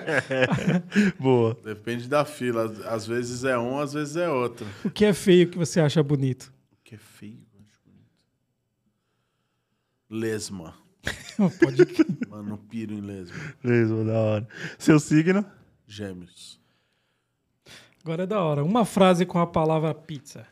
Boa. 1.20 1.54
Depende 1.62 2.08
da 2.08 2.24
fila. 2.24 2.64
Às- 2.88 3.06
vezes 3.06 3.44
é 3.44 3.58
um, 3.58 3.78
às 3.78 3.92
vezes 3.92 4.16
é 4.16 4.26
outro. 4.26 4.66
O 4.82 4.88
que 4.90 5.04
é 5.04 5.12
feio 5.12 5.50
que 5.50 5.58
você 5.58 5.80
acha 5.82 6.02
bonito? 6.02 6.50
Que 6.82 6.94
é 6.94 6.98
feio, 6.98 7.42
eu 7.54 7.60
acho 7.68 7.78
bonito. 7.84 8.08
Lesma. 10.08 10.74
Pode. 11.36 11.84
Mano, 12.30 12.48
não 12.48 12.56
piro 12.56 12.94
em 12.94 13.02
lesma. 13.02 13.36
Mesmo, 13.62 14.02
da 14.06 14.14
hora. 14.18 14.48
Seu 14.78 14.98
signo? 14.98 15.44
Gêmeos. 15.86 16.58
Agora 18.02 18.22
é 18.22 18.26
da 18.26 18.40
hora. 18.40 18.64
Uma 18.64 18.86
frase 18.86 19.26
com 19.26 19.38
a 19.38 19.46
palavra 19.46 19.92
pizza. 19.94 20.46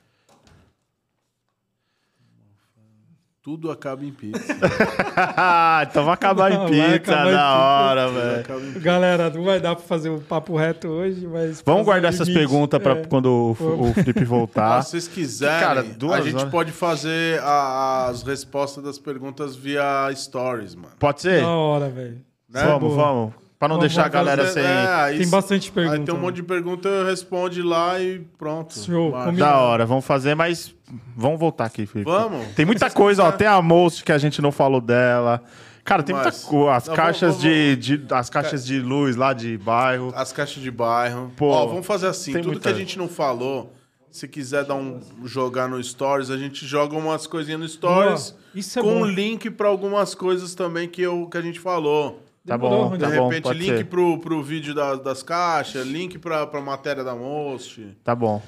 Tudo 3.43 3.73
acaba 3.73 4.05
em 4.05 4.13
pizza. 4.13 4.55
então 5.91 6.05
vai 6.05 6.15
acabar 6.15 6.49
Não, 6.53 6.69
em 6.69 6.71
pizza, 6.71 6.95
acabar 7.13 7.33
da 7.33 7.55
hora, 7.59 8.09
velho. 8.09 8.81
Galera, 8.81 9.31
não 9.31 9.43
vai 9.43 9.59
dar 9.59 9.75
pra 9.75 9.85
fazer 9.85 10.11
um 10.11 10.21
papo 10.21 10.57
reto 10.57 10.87
hoje, 10.87 11.27
mas. 11.27 11.61
Vamos 11.67 11.85
guardar 11.85 12.13
essas 12.13 12.29
perguntas 12.29 12.81
pra 12.81 12.93
É. 12.93 13.05
quando 13.05 13.27
o, 13.59 13.89
o 13.89 13.95
Felipe 13.95 14.25
voltar. 14.25 14.79
Ah, 14.79 14.83
se 14.83 14.93
vocês 14.93 15.09
quiserem, 15.09 15.61
Cara, 15.61 15.83
duas 15.83 16.21
a 16.21 16.23
gente 16.23 16.47
pode 16.53 16.71
fazer 16.71 17.41
a- 17.43 18.07
as 18.11 18.23
respostas 18.23 18.85
das 18.85 18.97
perguntas 18.99 19.57
via 19.57 20.09
stories, 20.15 20.77
mano. 20.77 20.95
Pode 21.01 21.21
ser? 21.23 21.41
Da 21.41 21.49
hora, 21.49 21.89
velho. 21.91 22.21
Né? 22.49 22.63
Vamos, 22.65 22.95
Boa. 22.95 23.05
vamos. 23.07 23.42
Pra 23.63 23.69
não 23.69 23.77
Vamos 23.77 23.93
deixar 23.93 24.07
a 24.07 24.09
galera 24.09 24.43
Fazer- 24.43 24.61
sem. 24.61 24.65
é, 24.69 24.87
aí 24.89 25.19
Tem 25.19 25.31
bastante 25.31 25.71
pergunta. 25.71 25.97
Aí 26.01 26.05
tem 26.05 26.13
um 26.13 26.19
monte 26.19 26.35
de 26.35 26.43
pergunta, 26.43 26.89
eu 26.89 27.07
respondo 27.07 27.63
lá 27.65 28.01
e 28.01 28.19
pronto. 28.37 28.77
Show. 28.77 29.13
Da 29.39 29.57
hora, 29.57 29.87
vamos 29.87 30.05
fazer, 30.05 30.35
mas 30.35 30.75
vamos 31.17 31.39
voltar 31.39 31.67
aqui, 31.67 31.87
Felipe. 31.87 32.11
Vamos. 32.11 32.45
Tem 32.57 32.67
muita 32.67 32.91
coisa, 32.91 33.23
ó. 33.23 33.31
Tem 33.31 33.47
a 33.47 33.63
Most 33.63 34.03
que 34.03 34.11
a 34.11 34.19
gente 34.19 34.43
não 34.43 34.51
falou 34.51 34.81
dela. 34.81 35.41
Cara, 35.85 36.03
tem 36.03 36.13
muita 36.13 36.31
Mas- 36.31 36.43
coisa. 36.43 36.73
As 36.75 36.89
Não, 36.89 36.95
caixas 36.97 37.37
vamos- 37.37 37.43
de, 37.43 37.77
de- 37.77 38.07
As 38.13 38.29
caixas 38.29 38.67
de 38.67 38.81
luz 38.81 39.15
lá 39.15 39.33
de 39.33 39.57
bairro. 39.59 40.13
As 40.17 40.33
caixas 40.33 40.61
de 40.61 40.71
bairro. 40.73 41.31
Pô, 41.37 41.51
Ó, 41.51 41.67
vamos 41.69 41.87
fazer 41.87 42.09
assim, 42.09 42.33
tem 42.33 42.43
tudo 42.43 42.55
muita- 42.55 42.69
que 42.69 42.75
a 42.75 42.77
gente 42.77 42.99
não 42.99 43.07
falou, 43.07 43.73
se 44.11 44.27
quiser 44.27 44.65
dar 44.65 44.75
um 44.75 44.99
jogar 45.25 45.69
no 45.69 45.81
stories, 45.81 46.31
a 46.31 46.37
gente 46.37 46.67
joga 46.67 46.97
umas 46.97 47.29
coisinhas 47.29 47.61
no 47.61 47.69
stories. 47.69 48.35
Isso 48.57 48.77
é 48.81 48.83
com 48.83 48.89
bom. 48.89 49.03
um 49.03 49.07
link 49.07 49.51
pra 49.53 49.69
algumas 49.69 50.17
coisas 50.17 50.53
também 50.57 50.89
que, 50.89 51.01
eu, 51.03 51.29
que 51.31 51.39
a 51.39 51.41
gente 51.43 51.61
falou. 51.61 52.21
Tá 52.47 52.57
Demorou, 52.57 52.89
bom, 52.89 52.93
De 52.95 52.99
tá 52.99 53.07
Rogério. 53.07 53.23
bom, 53.25 53.29
repente, 53.31 53.55
link 53.59 53.77
ser. 53.79 53.85
pro, 53.87 54.19
pro 54.19 54.43
vídeo 54.43 54.75
da- 54.75 54.97
das 54.97 55.23
caixas, 55.23 55.87
link 55.87 56.19
pra, 56.19 56.45
pra 56.47 56.61
matéria 56.61 57.05
da 57.05 57.15
Most. 57.15 57.87
Tá 58.03 58.15
bom. 58.17 58.43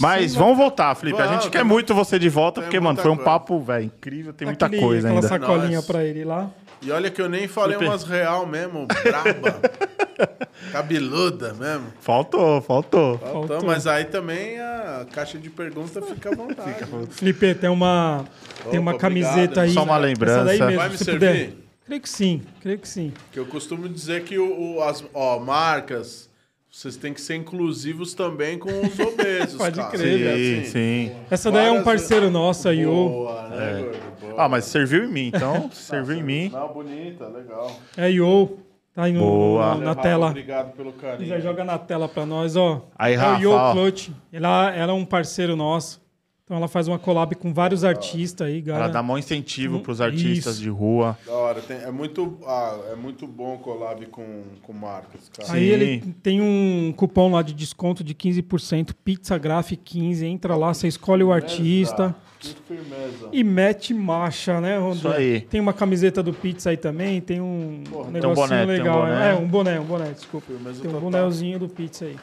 Mas 0.00 0.32
Sim, 0.32 0.38
vamos 0.38 0.56
voltar, 0.58 0.94
Felipe. 0.94 1.20
a 1.20 1.26
gente 1.28 1.48
quer 1.50 1.64
muito 1.64 1.94
você 1.94 2.18
de 2.18 2.28
volta, 2.28 2.60
tem 2.60 2.64
porque, 2.68 2.80
mano, 2.80 2.98
foi 3.00 3.10
um 3.10 3.16
coisa. 3.16 3.30
papo, 3.30 3.58
velho, 3.60 3.84
incrível. 3.86 4.32
Tem 4.32 4.46
muita 4.46 4.66
Aquele- 4.66 4.82
coisa 4.82 5.08
ainda. 5.08 5.22
sacolinha 5.28 5.76
Nós. 5.76 5.86
pra 5.86 6.04
ele 6.04 6.24
lá. 6.24 6.50
E 6.82 6.90
olha 6.90 7.10
que 7.10 7.20
eu 7.20 7.28
nem 7.28 7.48
falei 7.48 7.76
Felipe. 7.76 7.90
umas 7.92 8.04
real 8.04 8.46
mesmo, 8.46 8.86
braba. 8.86 9.60
Cabeluda 10.72 11.54
mesmo. 11.54 11.86
Faltou, 12.00 12.60
faltou. 12.60 13.18
Faltou. 13.18 13.64
Mas 13.64 13.86
aí 13.86 14.04
também 14.04 14.60
a 14.60 15.06
caixa 15.12 15.38
de 15.38 15.48
pergunta 15.50 16.00
fica 16.02 16.30
à 16.32 16.36
vontade. 16.36 16.84
Felipe, 17.10 17.54
tem 17.54 17.70
uma, 17.70 18.24
tem 18.70 18.78
uma 18.78 18.92
Opa, 18.92 19.00
camiseta 19.00 19.36
obrigado. 19.38 19.58
aí. 19.60 19.70
Só 19.72 19.82
uma 19.84 19.94
Essa 19.94 20.06
lembrança. 20.06 20.44
daí 20.44 20.58
mesmo, 20.60 20.76
Vai 20.76 20.88
me 20.90 20.98
se 20.98 21.04
servir? 21.04 21.18
puder. 21.20 21.67
Creio 21.88 22.02
que 22.02 22.08
sim, 22.08 22.42
creio 22.60 22.78
que 22.78 22.86
sim. 22.86 23.12
Que 23.32 23.38
eu 23.40 23.46
costumo 23.46 23.88
dizer 23.88 24.22
que 24.24 24.38
o, 24.38 24.76
o- 24.76 24.82
as 24.82 25.02
ó, 25.14 25.38
marcas, 25.38 26.28
vocês 26.70 26.96
têm 26.96 27.14
que 27.14 27.20
ser 27.20 27.36
inclusivos 27.36 28.12
também 28.12 28.58
com 28.58 28.68
os 28.68 28.98
obesos. 29.00 29.54
Pode 29.56 29.76
cara. 29.80 29.88
crer, 29.90 30.36
Sim, 30.36 30.60
Assim, 30.60 30.70
sim. 30.70 31.12
Essa 31.30 31.50
daí 31.50 31.66
é 31.66 31.72
um 31.72 31.82
parceiro 31.82 32.30
nosso 32.30 32.68
aí, 32.68 32.84
o. 32.86 33.08
Boa, 33.08 33.48
né, 33.48 33.80
gordo? 33.82 33.98
Boa. 34.20 34.34
Ah, 34.44 34.48
mas 34.50 34.66
serviu 34.66 35.04
em 35.04 35.08
mim, 35.10 35.26
então. 35.34 35.70
serviu 35.72 36.16
em 36.18 36.22
mim. 36.22 36.50
Não, 36.50 36.68
bonita, 36.72 37.26
legal. 37.26 37.74
É 37.96 38.10
Yo. 38.10 38.58
Tá 38.94 39.04
aí 39.04 39.12
no, 39.12 39.20
Boa. 39.20 39.74
no- 39.76 39.80
na 39.80 39.86
Rafa, 39.90 40.02
tela. 40.02 40.26
Obrigado 40.26 40.72
pelo 40.76 40.90
Já 40.92 40.96
carinho. 40.98 41.40
joga 41.40 41.64
na 41.64 41.78
tela 41.78 42.06
pra 42.08 42.26
nós, 42.26 42.54
ó. 42.54 42.86
Aí, 42.98 43.14
é 43.14 43.16
o 43.16 43.20
Rafa, 43.20 43.42
Yo 43.42 43.50
ó. 43.52 43.72
Clutch. 43.72 44.10
Ela, 44.32 44.74
ela 44.74 44.92
é 44.92 44.94
um 44.94 45.04
parceiro 45.06 45.56
nosso. 45.56 46.06
Então 46.48 46.56
ela 46.56 46.66
faz 46.66 46.88
uma 46.88 46.98
collab 46.98 47.34
com 47.34 47.52
vários 47.52 47.84
artistas 47.84 48.46
aí, 48.46 48.54
Ela 48.60 48.62
galera. 48.66 48.88
dá 48.92 49.02
maior 49.02 49.18
incentivo 49.18 49.76
Hum, 49.76 49.80
pros 49.82 50.00
artistas 50.00 50.54
isso. 50.54 50.62
de 50.62 50.70
rua. 50.70 51.14
Da 51.26 51.32
hora, 51.34 51.60
tem- 51.60 51.76
é, 51.76 51.90
muito, 51.90 52.38
ah, 52.46 52.78
é 52.90 52.96
muito 52.96 53.26
bom 53.26 53.56
o 53.56 53.58
collab 53.58 54.06
com, 54.06 54.44
com 54.62 54.72
marcas, 54.72 55.28
cara. 55.28 55.52
Aí 55.52 55.68
Sim. 55.68 55.74
ele 55.74 56.14
tem 56.22 56.40
um 56.40 56.90
cupom 56.96 57.30
lá 57.32 57.42
de 57.42 57.52
desconto 57.52 58.02
de 58.02 58.14
15%, 58.14 58.94
Pizza 59.04 59.36
Graph 59.36 59.72
15. 59.84 60.24
Entra 60.24 60.56
lá, 60.56 60.72
você 60.72 60.88
escolhe 60.88 61.22
o 61.22 61.30
artista 61.30 62.16
Que 62.40 62.54
firmeza. 62.66 63.28
e 63.30 63.44
mete 63.44 63.92
marcha, 63.92 64.58
né, 64.58 64.78
Rondê? 64.78 64.96
Isso 64.96 65.08
aí. 65.08 65.40
Tem 65.42 65.60
uma 65.60 65.74
camiseta 65.74 66.22
do 66.22 66.32
Pizza 66.32 66.70
aí 66.70 66.78
também, 66.78 67.20
tem 67.20 67.42
um 67.42 67.84
Porra, 67.90 68.10
negocinho 68.10 68.34
boné, 68.48 68.56
tem 68.56 68.64
um 68.64 68.68
legal. 68.78 69.00
boné. 69.02 69.30
É, 69.30 69.34
um 69.34 69.46
boné, 69.46 69.80
um 69.80 69.84
boné, 69.84 70.10
desculpa. 70.12 70.46
Firmeza 70.46 70.80
Tem 70.80 70.88
um 70.90 70.94
total. 70.94 71.10
bonézinho 71.10 71.58
do 71.58 71.68
Pizza 71.68 72.06
aí. 72.06 72.16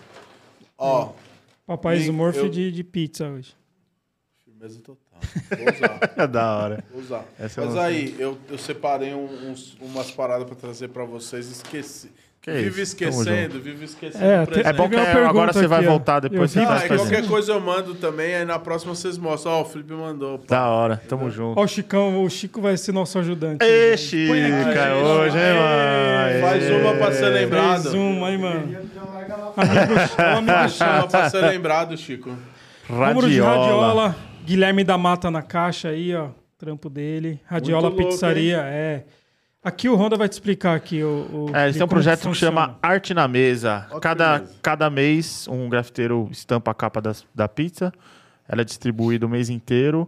Ó, 0.79 1.09
Papai 1.67 1.97
Link, 1.97 2.05
Smurf 2.07 2.37
eu- 2.39 2.49
de, 2.49 2.71
de 2.71 2.83
pizza 2.83 3.27
hoje. 3.29 3.53
Firmeza 4.69 4.79
total. 4.79 5.19
Vou 5.57 5.73
usar. 5.73 5.99
É 6.17 6.27
da 6.27 6.55
hora. 6.57 6.83
Vou 6.91 7.01
usar. 7.01 7.23
Essa 7.39 7.61
eu 7.61 7.65
Mas 7.67 7.77
aí, 7.77 8.15
eu, 8.19 8.37
eu 8.49 8.57
separei 8.57 9.13
um- 9.13 9.51
uns, 9.51 9.77
umas 9.81 10.11
paradas 10.11 10.45
pra 10.45 10.55
trazer 10.55 10.89
pra 10.89 11.03
vocês. 11.05 11.49
Esqueci. 11.49 12.11
Que 12.41 12.51
vive 12.51 12.83
isso, 12.83 12.91
esquecendo, 12.93 13.59
vive 13.59 13.85
esquecendo. 13.85 14.23
É. 14.23 14.69
É 14.69 14.71
bom 14.73 14.87
que 14.87 14.95
é, 14.95 15.25
agora 15.25 15.51
você 15.51 15.65
vai 15.65 15.79
aqui, 15.79 15.87
voltar 15.87 16.19
depois 16.19 16.41
Eu 16.41 16.47
você 16.47 16.59
vi. 16.59 16.65
faz 16.67 16.83
Ah, 16.91 16.95
qualquer 16.95 17.25
coisa 17.27 17.51
eu 17.53 17.59
mando 17.59 17.95
também, 17.95 18.35
aí 18.35 18.45
na 18.45 18.59
próxima 18.59 18.93
vocês 18.93 19.17
mostram. 19.17 19.51
Ó, 19.53 19.61
o 19.63 19.65
Felipe 19.65 19.93
mandou. 19.93 20.37
pá. 20.37 20.45
Da 20.47 20.67
hora, 20.69 21.01
tamo 21.09 21.27
junto. 21.31 21.59
Ó, 21.59 21.63
o 21.63 21.67
Chicão, 21.67 22.23
o 22.23 22.29
Chico 22.29 22.61
vai 22.61 22.77
ser 22.77 22.91
nosso 22.91 23.17
ajudante. 23.17 23.65
Ê, 23.65 23.97
Chica, 23.97 24.31
hoje, 24.31 25.35
hein, 25.39 25.53
mano? 25.55 26.41
Faz 26.41 26.69
uma 26.69 26.93
pra 26.93 27.11
ser 27.13 27.29
lembrado. 27.29 27.83
Mais 27.83 27.93
uma 27.95 28.27
aí, 28.27 28.37
mano. 28.37 28.77
Amigo, 29.57 30.69
Chama 30.69 31.07
pra 31.07 31.29
ser 31.31 31.41
lembrado, 31.41 31.97
Chico. 31.97 32.29
Número 32.87 33.27
de 33.27 33.41
Radiola. 33.41 34.15
Guilherme 34.45 34.83
da 34.83 34.97
Mata 34.97 35.29
na 35.31 35.41
caixa 35.41 35.89
aí, 35.89 36.15
ó. 36.15 36.29
Trampo 36.57 36.89
dele. 36.89 37.39
Radiola 37.45 37.89
louco, 37.89 37.97
Pizzaria, 37.97 38.57
é. 38.61 39.03
Aqui 39.63 39.89
o 39.89 39.95
Honda 39.95 40.15
vai 40.15 40.29
te 40.29 40.33
explicar 40.33 40.75
aqui 40.75 41.03
o. 41.03 41.27
o 41.49 41.55
É, 41.55 41.63
eles 41.65 41.75
têm 41.75 41.83
um 41.83 41.87
projeto 41.87 42.19
que 42.19 42.27
funciona. 42.27 42.61
chama 42.61 42.79
Arte 42.81 43.13
na 43.13 43.27
Mesa. 43.27 43.87
Ó 43.91 43.95
que 43.95 44.01
Cada, 44.01 44.43
cada 44.61 44.89
mês, 44.89 45.47
um 45.47 45.67
grafiteiro 45.67 46.29
estampa 46.31 46.71
a 46.71 46.73
capa 46.73 47.01
das- 47.01 47.25
da 47.33 47.47
pizza. 47.47 47.91
Ela 48.47 48.61
é 48.61 48.63
distribuída 48.63 49.25
o 49.25 49.29
mês 49.29 49.49
inteiro. 49.49 50.07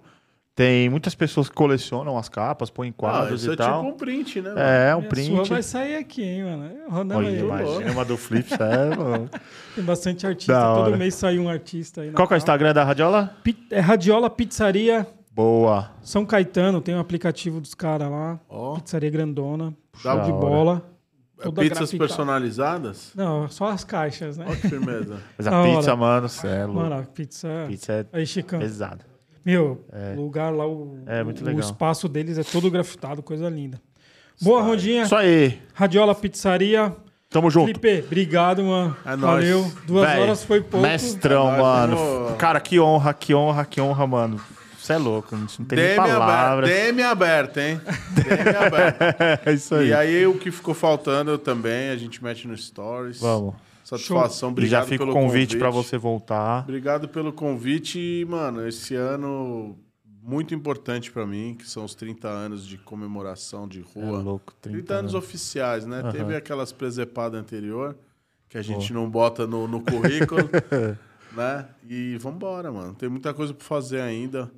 Tem 0.57 0.89
muitas 0.89 1.13
pessoas 1.13 1.47
que 1.47 1.53
colecionam 1.55 2.17
as 2.17 2.27
capas, 2.27 2.71
põem 2.71 2.89
Ah, 2.89 2.93
quadros 2.97 3.41
isso 3.41 3.51
e 3.51 3.53
é 3.53 3.55
tal. 3.57 3.81
tipo 3.83 3.93
um 3.93 3.95
print, 3.97 4.41
né? 4.41 4.49
mano? 4.49 4.59
É, 4.59 4.95
um 4.95 4.97
É, 4.97 5.01
Sua 5.01 5.09
print. 5.09 5.49
vai 5.51 5.61
sair 5.61 5.95
aqui, 5.97 6.23
hein, 6.23 6.43
mano. 6.45 6.71
O 6.89 6.93
Honda 6.95 7.15
Olha, 7.15 7.45
vai- 7.45 7.61
imagina 7.63 7.91
uma 7.91 8.03
do 8.03 8.17
Flip, 8.17 8.51
é, 8.55 8.95
mano. 8.95 9.29
Tem 9.75 9.83
bastante 9.83 10.25
artista. 10.25 10.59
Todo 10.59 10.97
mês 10.97 11.13
sai 11.13 11.37
um 11.37 11.47
artista 11.47 12.01
aí. 12.01 12.11
Qual 12.11 12.27
que 12.27 12.33
é 12.33 12.37
o. 12.37 12.39
Instagram 12.39 12.73
da 12.73 12.83
Radiola? 12.83 13.35
É 13.69 13.79
Radiola 13.79 14.31
Pizzaria 14.31 15.05
Boa. 15.31 15.91
São 16.01 16.25
Caetano, 16.25 16.81
tem 16.81 16.95
um 16.95 16.99
aplicativo 16.99 17.61
dos 17.61 17.75
caras 17.75 18.09
lá. 18.09 18.39
Ó, 18.49 18.79
Pizzaria 18.79 19.11
grandona. 19.11 19.71
Show 19.95 20.21
de 20.21 20.31
bola. 20.31 20.81
é 21.39 21.43
Toda 21.43 21.61
pizzas 21.61 21.77
grafitada. 21.77 21.99
personalizadas? 22.07 23.11
Não, 23.13 23.47
só 23.47 23.67
as 23.69 23.83
caixas, 23.83 24.37
né? 24.39 24.45
Ó 24.49 24.55
que 24.55 24.67
firmeza. 24.69 25.17
Mas 25.37 25.45
a 25.45 25.59
hora. 25.61 25.69
pizza, 25.75 25.95
mano, 25.95 26.27
é 26.43 26.65
louco. 26.65 26.79
Mano, 26.81 26.95
a 26.99 27.03
pizza. 27.03 27.47
Pizza 27.67 27.93
é 27.93 28.05
Aí, 28.11 28.25
Chicão. 28.25 28.57
pesada. 28.59 29.05
Meu, 29.47 29.85
o 30.17 30.21
lugar 30.21 30.53
lá, 30.53 30.67
o, 30.67 30.99
É, 31.05 31.23
muito 31.23 31.41
o 31.41 31.45
legal. 31.45 31.61
espaço 31.61 32.09
deles 32.09 32.37
é 32.37 32.43
todo 32.43 32.69
grafitado, 32.69 33.23
coisa 33.23 33.47
linda. 33.49 33.79
Boa, 34.41 34.61
Rondinha. 34.61 35.03
Isso 35.03 35.15
aí. 35.15 35.59
Radiola 35.73 36.13
Pizzaria. 36.13 36.93
Tamo 37.29 37.49
junto. 37.49 37.67
Felipe, 37.67 38.03
obrigado, 38.05 38.61
mano. 38.63 38.95
É 39.05 39.15
nóis. 39.15 39.21
Valeu. 39.49 39.71
Duas 39.85 40.09
Véi, 40.09 40.21
horas 40.21 40.43
foi 40.43 40.61
pouco. 40.61 40.85
Mestrão, 40.85 41.47
É 41.47 41.51
nóis, 41.57 41.61
mano. 41.61 41.95
vamos- 41.97 42.37
Cara, 42.37 42.59
que 42.59 42.77
honra, 42.79 43.13
que 43.13 43.33
honra, 43.33 43.63
que 43.65 43.79
honra, 43.81 44.05
mano. 44.05 44.39
Você 44.77 44.93
é 44.93 44.97
louco, 44.97 45.35
não 45.35 45.45
tem 45.47 45.77
nem 45.77 45.87
DM 45.87 45.99
aberta, 45.99 46.19
palavras. 46.19 46.69
DM 46.69 47.03
aberta, 47.03 47.61
hein? 47.61 47.81
DM 48.13 48.55
aberta. 48.67 49.41
É 49.45 49.53
isso 49.53 49.75
aí. 49.75 49.87
E 49.89 49.93
aí, 49.93 50.25
o 50.27 50.35
que 50.37 50.51
ficou 50.51 50.73
faltando 50.73 51.37
também, 51.37 51.89
a 51.89 51.97
gente 51.97 52.23
mete 52.23 52.47
no 52.47 52.55
Stories. 52.55 53.19
Vamos. 53.19 53.55
Satisfação, 53.87 54.49
E 54.49 54.51
obrigado 54.51 54.81
já 54.83 54.87
fica 54.89 55.05
o 55.05 55.13
convite 55.13 55.57
pra 55.57 55.69
você 55.69 55.97
voltar. 55.97 56.63
Obrigado 56.63 57.07
pelo 57.07 57.31
convite. 57.31 57.97
E, 57.97 58.25
mano, 58.25 58.67
esse 58.67 58.95
ano 58.95 59.77
muito 60.21 60.53
importante 60.53 61.09
pra 61.09 61.25
mim, 61.25 61.55
que 61.57 61.65
são 61.69 61.85
os 61.85 61.95
30 61.95 62.27
anos 62.27 62.67
de 62.67 62.77
comemoração 62.77 63.65
de 63.65 63.79
É 63.79 63.83
rua. 64.05 64.19
louco, 64.19 64.53
30, 64.61 64.77
30 64.79 64.93
anos 64.93 65.13
oficiais, 65.13 65.85
né? 65.85 66.01
Aham. 66.01 66.11
Teve 66.11 66.35
aquelas 66.35 66.73
presepadas 66.73 67.39
anterior, 67.39 67.95
que 68.49 68.57
a 68.57 68.61
gente 68.61 68.91
não 68.91 69.09
bota 69.09 69.47
no, 69.47 69.69
no 69.69 69.79
currículo, 69.79 70.41
né? 71.31 71.65
E 71.89 72.17
vambora, 72.17 72.69
mano. 72.69 72.93
Tem 72.93 73.07
muita 73.07 73.33
coisa 73.33 73.53
pra 73.53 73.65
fazer 73.65 74.01
ainda. 74.01 74.51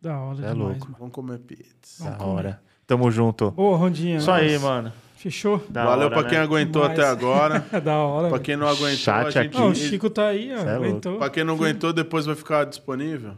Da 0.00 0.16
hora 0.20 0.38
É 0.46 0.52
demais, 0.52 0.56
louco. 0.58 0.84
mano. 0.84 0.96
Vamos 1.00 1.14
comer 1.14 1.38
pizza. 1.40 2.08
Da 2.10 2.24
hora. 2.24 2.62
Tamo 2.86 3.10
junto. 3.10 3.50
Boa, 3.50 3.76
Rondinha. 3.76 4.18
Isso 4.18 4.30
aí, 4.30 4.56
mano. 4.56 4.92
Fechou? 5.18 5.62
Da 5.68 5.84
Valeu 5.84 6.06
hora, 6.06 6.14
pra 6.14 6.22
né? 6.22 6.28
quem 6.30 6.38
aguentou 6.38 6.82
Demais. 6.82 6.98
até 6.98 7.08
agora. 7.10 7.66
É 7.72 7.80
da 7.80 7.96
hora. 7.96 8.28
pra 8.28 8.38
quem 8.38 8.56
não 8.56 8.68
aguentou, 8.68 8.96
Chat 8.98 9.26
a 9.26 9.30
gente... 9.30 9.38
aqui. 9.48 9.58
Não, 9.58 9.70
o 9.70 9.74
Chico 9.74 10.08
tá 10.08 10.26
aí, 10.28 10.52
ó. 10.54 10.58
Cê 10.60 10.66
é 10.68 10.74
aguentou. 10.74 11.18
Pra 11.18 11.28
quem 11.30 11.42
não 11.44 11.54
aguentou, 11.54 11.92
depois 11.92 12.24
vai 12.24 12.34
ficar 12.36 12.64
disponível. 12.64 13.32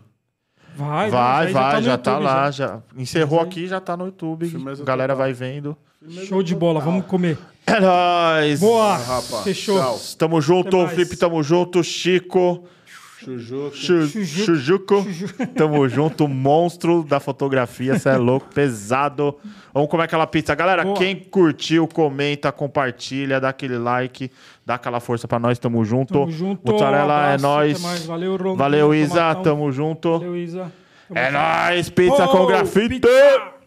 Vai, 0.76 1.10
Vai, 1.10 1.52
vai, 1.52 1.76
no 1.76 1.82
já 1.82 1.98
tá 1.98 2.10
YouTube, 2.12 2.24
lá. 2.24 2.50
já. 2.50 2.66
Já. 2.66 2.82
Encerrou 2.96 3.40
aí- 3.40 3.46
aqui, 3.46 3.66
já 3.66 3.80
tá 3.80 3.96
no 3.96 4.06
YouTube. 4.06 4.48
Firmeza 4.48 4.82
A 4.82 4.86
galera 4.86 5.14
total. 5.14 5.26
vai 5.26 5.32
vendo. 5.32 5.76
Show 6.26 6.42
de 6.42 6.54
bola, 6.54 6.80
vamos 6.80 7.04
comer. 7.06 7.36
É 7.66 7.80
nóis. 7.80 8.60
Boa, 8.60 8.96
rapaz. 8.96 9.42
fechou. 9.44 9.78
Tchau. 9.78 9.98
Tamo 10.18 10.40
junto. 10.40 10.86
Felipe, 10.88 11.16
tamo 11.16 11.42
junto. 11.42 11.82
Chico, 11.84 12.64
Chujuco. 13.24 13.76
Chu- 13.76 14.06
Chujuco. 14.24 15.06
Tamo 15.54 15.86
junto, 15.88 16.26
monstro 16.28 17.02
da 17.02 17.20
fotografia. 17.20 17.98
Você 17.98 18.08
é 18.08 18.16
louco, 18.16 18.46
pesado. 18.54 19.36
Vamos 19.74 19.88
comer 19.90 20.04
aquela 20.04 20.26
pizza. 20.26 20.54
Galera, 20.54 20.82
Boa. 20.84 20.96
quem 20.96 21.14
curtiu, 21.16 21.86
comenta, 21.86 22.50
compartilha, 22.50 23.38
dá 23.40 23.50
aquele 23.50 23.76
like, 23.78 24.30
dá 24.64 24.76
aquela 24.76 25.00
força 25.00 25.28
pra 25.28 25.38
nós. 25.38 25.58
Tamo 25.58 25.84
junto. 25.84 26.14
Tamo 26.14 26.30
junto. 26.30 26.72
Mussarela 26.72 27.12
é 27.30 27.34
abraço, 27.34 27.42
nóis. 27.44 28.06
Valeu, 28.06 28.36
Ron. 28.36 28.56
Valeu, 28.56 28.94
Isa. 28.94 29.34
Tamo 29.36 29.70
junto. 29.70 30.12
Valeu, 30.12 30.36
Isa. 30.36 30.72
Tamo 31.08 31.20
É 31.20 31.24
junto. 31.30 31.32
nóis, 31.72 31.90
pizza 31.90 32.26
com 32.28 32.38
Oh, 32.38 32.46
grafite. 32.46 32.88
pizza! 33.00 33.59